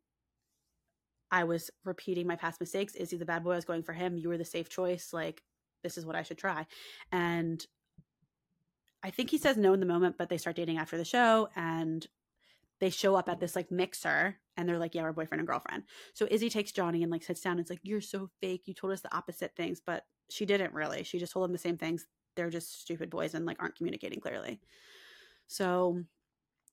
I 1.32 1.46
was 1.46 1.72
repeating 1.84 2.28
my 2.28 2.36
past 2.36 2.60
mistakes. 2.60 2.94
Izzy 2.94 3.18
the 3.18 3.26
bad 3.26 3.44
boy? 3.44 3.54
I 3.54 3.56
was 3.56 3.66
going 3.66 3.84
for 3.84 3.94
him. 3.94 4.18
You 4.18 4.30
were 4.30 4.38
the 4.38 4.46
safe 4.46 4.70
choice. 4.70 5.12
Like, 5.12 5.42
this 5.84 5.98
is 5.98 6.06
what 6.06 6.16
I 6.16 6.24
should 6.24 6.38
try. 6.38 6.68
And 7.12 7.66
I 9.04 9.10
think 9.10 9.32
he 9.32 9.38
says 9.38 9.58
no 9.58 9.74
in 9.74 9.80
the 9.80 9.86
moment, 9.86 10.18
but 10.18 10.30
they 10.30 10.38
start 10.38 10.56
dating 10.56 10.78
after 10.78 10.98
the 10.98 11.06
show 11.06 11.50
and 11.56 12.06
they 12.80 12.90
show 12.90 13.16
up 13.16 13.30
at 13.30 13.40
this 13.40 13.56
like 13.56 13.72
mixer 13.72 14.38
and 14.58 14.68
they're 14.68 14.80
like, 14.80 14.96
yeah, 14.96 15.04
we're 15.04 15.14
boyfriend 15.14 15.40
and 15.40 15.48
girlfriend. 15.48 15.84
So 16.14 16.28
Izzy 16.30 16.50
takes 16.50 16.72
Johnny 16.72 17.04
and 17.04 17.12
like 17.12 17.24
sits 17.24 17.42
down 17.42 17.54
and 17.54 17.62
it's 17.62 17.70
like, 17.70 17.80
you're 17.84 18.02
so 18.02 18.30
fake. 18.42 18.64
You 18.66 18.74
told 18.74 18.94
us 18.94 19.02
the 19.02 19.16
opposite 19.16 19.56
things, 19.56 19.82
but 19.86 20.06
she 20.30 20.46
didn't 20.46 20.74
really. 20.74 21.04
She 21.04 21.20
just 21.20 21.34
told 21.34 21.46
him 21.46 21.54
the 21.54 21.58
same 21.58 21.78
things. 21.78 22.06
They're 22.36 22.50
just 22.50 22.82
stupid 22.82 23.10
boys 23.10 23.34
and 23.34 23.46
like 23.46 23.62
aren't 23.62 23.76
communicating 23.76 24.20
clearly. 24.20 24.60
So 25.48 26.04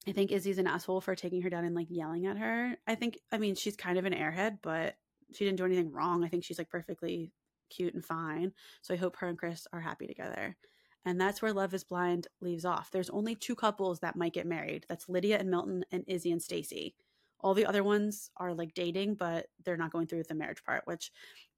I 0.08 0.12
think 0.12 0.32
Izzy's 0.32 0.58
an 0.58 0.66
asshole 0.66 1.00
for 1.00 1.14
taking 1.14 1.42
her 1.42 1.50
down 1.50 1.64
and 1.64 1.74
like 1.74 1.86
yelling 1.90 2.26
at 2.26 2.38
her. 2.38 2.76
I 2.86 2.94
think, 2.94 3.18
I 3.30 3.38
mean, 3.38 3.54
she's 3.54 3.76
kind 3.76 3.98
of 3.98 4.04
an 4.04 4.14
airhead, 4.14 4.58
but 4.62 4.96
she 5.32 5.44
didn't 5.44 5.58
do 5.58 5.64
anything 5.64 5.92
wrong. 5.92 6.24
I 6.24 6.28
think 6.28 6.44
she's 6.44 6.58
like 6.58 6.70
perfectly 6.70 7.32
cute 7.70 7.94
and 7.94 8.04
fine. 8.04 8.52
So 8.82 8.94
I 8.94 8.96
hope 8.96 9.16
her 9.16 9.28
and 9.28 9.38
Chris 9.38 9.66
are 9.72 9.80
happy 9.80 10.06
together. 10.06 10.56
And 11.04 11.20
that's 11.20 11.42
where 11.42 11.52
Love 11.52 11.74
is 11.74 11.84
Blind 11.84 12.28
leaves 12.40 12.64
off. 12.64 12.90
There's 12.90 13.10
only 13.10 13.34
two 13.34 13.54
couples 13.54 14.00
that 14.00 14.16
might 14.16 14.34
get 14.34 14.46
married. 14.46 14.86
That's 14.88 15.08
Lydia 15.08 15.38
and 15.38 15.50
Milton 15.50 15.84
and 15.90 16.04
Izzy 16.06 16.30
and 16.30 16.42
Stacy. 16.42 16.94
All 17.40 17.54
the 17.54 17.66
other 17.66 17.82
ones 17.82 18.30
are 18.36 18.54
like 18.54 18.72
dating, 18.74 19.16
but 19.16 19.46
they're 19.64 19.76
not 19.76 19.90
going 19.90 20.06
through 20.06 20.18
with 20.18 20.28
the 20.28 20.34
marriage 20.34 20.62
part, 20.62 20.82
which 20.84 21.10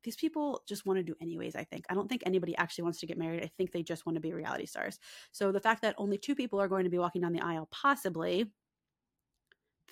these 0.03 0.17
people 0.17 0.63
just 0.67 0.87
want 0.87 0.99
to 0.99 1.03
do 1.03 1.15
anyways, 1.21 1.57
I 1.57 1.65
think. 1.65 1.85
I 1.91 1.95
don't 1.95 2.09
think 2.09 2.23
anybody 2.25 2.57
actually 2.57 2.85
wants 2.85 3.01
to 3.01 3.07
get 3.07 3.19
married. 3.19 3.43
I 3.43 3.51
think 3.59 3.71
they 3.71 3.83
just 3.83 4.07
want 4.07 4.17
to 4.17 4.21
be 4.21 4.33
reality 4.33 4.65
stars. 4.65 4.99
So 5.31 5.53
the 5.53 5.61
fact 5.61 5.83
that 5.83 5.95
only 5.99 6.17
two 6.17 6.35
people 6.35 6.61
are 6.61 6.69
going 6.69 6.85
to 6.85 6.91
be 6.91 6.99
walking 6.99 7.21
down 7.21 7.33
the 7.33 7.41
aisle, 7.41 7.69
possibly, 7.71 8.51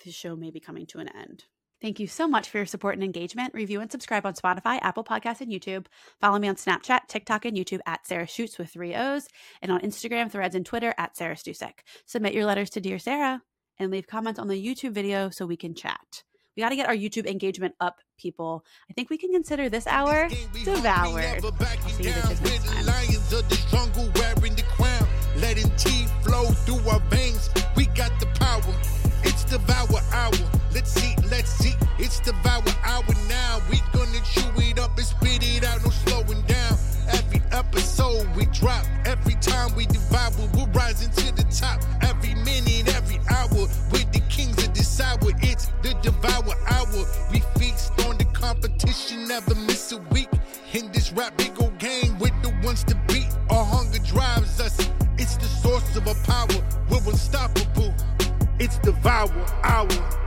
the 0.03 0.11
show 0.11 0.35
may 0.35 0.49
be 0.49 0.59
coming 0.59 0.87
to 0.87 0.99
an 0.99 1.09
end. 1.09 1.45
Thank 1.83 1.99
you 1.99 2.07
so 2.07 2.29
much 2.29 2.49
for 2.49 2.59
your 2.59 2.65
support 2.65 2.95
and 2.95 3.03
engagement. 3.03 3.53
Review 3.53 3.81
and 3.81 3.91
subscribe 3.91 4.25
on 4.25 4.35
Spotify, 4.35 4.79
Apple 4.81 5.03
Podcasts, 5.03 5.41
and 5.41 5.51
YouTube. 5.51 5.87
Follow 6.21 6.39
me 6.39 6.47
on 6.47 6.55
Snapchat, 6.55 7.09
TikTok, 7.09 7.43
and 7.43 7.57
YouTube 7.57 7.81
at 7.85 8.07
Sarah 8.07 8.25
Shoots 8.25 8.57
with 8.57 8.69
three 8.69 8.95
O's, 8.95 9.27
and 9.61 9.69
on 9.69 9.81
Instagram, 9.81 10.31
Threads, 10.31 10.55
and 10.55 10.65
Twitter 10.65 10.95
at 10.97 11.17
Sarah 11.17 11.35
Stusek. 11.35 11.79
Submit 12.05 12.33
your 12.33 12.45
letters 12.45 12.69
to 12.69 12.79
Dear 12.79 12.99
Sarah 12.99 13.41
and 13.77 13.91
leave 13.91 14.07
comments 14.07 14.39
on 14.39 14.47
the 14.47 14.65
YouTube 14.65 14.93
video 14.93 15.29
so 15.29 15.45
we 15.45 15.57
can 15.57 15.75
chat. 15.75 16.23
We 16.55 16.63
got 16.63 16.69
to 16.69 16.77
get 16.77 16.87
our 16.87 16.95
YouTube 16.95 17.27
engagement 17.27 17.75
up, 17.81 17.99
people. 18.17 18.63
I 18.89 18.93
think 18.93 19.09
we 19.09 19.17
can 19.17 19.33
consider 19.33 19.67
this 19.67 19.85
hour 19.85 20.29
devoured. 20.63 21.41
See 21.41 22.03
you 22.03 22.11
bitches 22.11 22.41
next 22.45 22.65
time. 22.65 22.85
Lions 22.85 23.33
of 23.33 23.49
the 23.49 23.61
jungle 23.69 24.09
wearing 24.15 24.55
the 24.55 24.63
crown, 24.63 25.05
letting 25.35 25.69
tea 25.75 26.05
flow 26.21 26.45
through 26.45 26.89
our 26.89 27.01
veins. 27.09 27.49
We 27.75 27.87
got 27.87 28.17
the 28.21 28.27
power. 28.39 28.73
It's 29.25 29.43
devour 29.43 29.99
hour. 30.13 30.62
Let's 30.73 30.91
see, 30.91 31.15
let's 31.29 31.51
see. 31.51 31.73
It's 31.99 32.19
the 32.19 32.31
devour 32.31 32.63
hour 32.83 33.03
now. 33.29 33.61
We 33.69 33.79
gonna 33.93 34.19
chew 34.25 34.49
it 34.57 34.79
up 34.79 34.97
and 34.97 35.05
spit 35.05 35.43
it 35.43 35.63
out, 35.63 35.83
no 35.83 35.91
slowing 35.91 36.41
down. 36.43 36.77
Every 37.09 37.41
episode 37.51 38.27
we 38.35 38.45
drop, 38.47 38.83
every 39.05 39.35
time 39.35 39.75
we 39.75 39.85
devour, 39.85 40.31
we're 40.55 40.65
rising 40.71 41.11
to 41.11 41.35
the 41.35 41.43
top. 41.53 41.79
Every 42.01 42.33
minute, 42.35 42.87
every 42.95 43.19
hour, 43.29 43.67
with 43.91 44.11
the 44.11 44.21
kings 44.29 44.57
of 44.65 44.73
this 44.73 44.99
hour. 44.99 45.19
It's 45.41 45.67
the 45.83 45.93
devour 46.01 46.55
hour. 46.67 47.05
We 47.31 47.41
feast 47.59 47.91
on 48.07 48.17
the 48.17 48.25
competition, 48.33 49.27
never 49.27 49.53
miss 49.53 49.91
a 49.91 49.99
week. 50.11 50.29
In 50.73 50.91
this 50.91 51.11
rap 51.13 51.37
big 51.37 51.53
old 51.61 51.77
game 51.77 52.17
with 52.17 52.33
the 52.41 52.49
ones 52.65 52.83
to 52.85 52.95
beat. 53.07 53.29
Our 53.51 53.63
hunger 53.63 53.99
drives 53.99 54.59
us. 54.59 54.89
It's 55.19 55.37
the 55.37 55.45
source 55.45 55.95
of 55.95 56.07
our 56.07 56.15
power. 56.23 56.59
We're 56.89 57.11
unstoppable. 57.11 57.93
It's 58.57 58.79
devour 58.79 59.45
hour. 59.63 60.22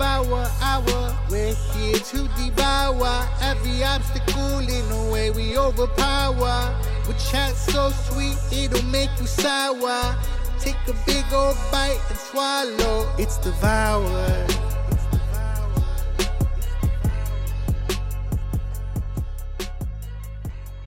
Devour 0.00 0.46
hour. 0.62 1.18
We're 1.28 1.54
here 1.74 1.98
to 1.98 2.28
devour 2.42 3.28
every 3.42 3.84
obstacle 3.84 4.60
in 4.60 4.88
the 4.88 5.10
way 5.12 5.30
we 5.30 5.58
overpower. 5.58 6.74
With 7.06 7.18
chat 7.30 7.54
so 7.54 7.90
sweet, 7.90 8.38
it'll 8.50 8.82
make 8.86 9.10
you 9.20 9.26
sour. 9.26 10.16
Take 10.58 10.80
a 10.88 10.94
big 11.04 11.26
old 11.34 11.54
bite 11.70 12.00
and 12.08 12.18
swallow. 12.18 13.14
It's 13.18 13.36
devour. 13.36 14.46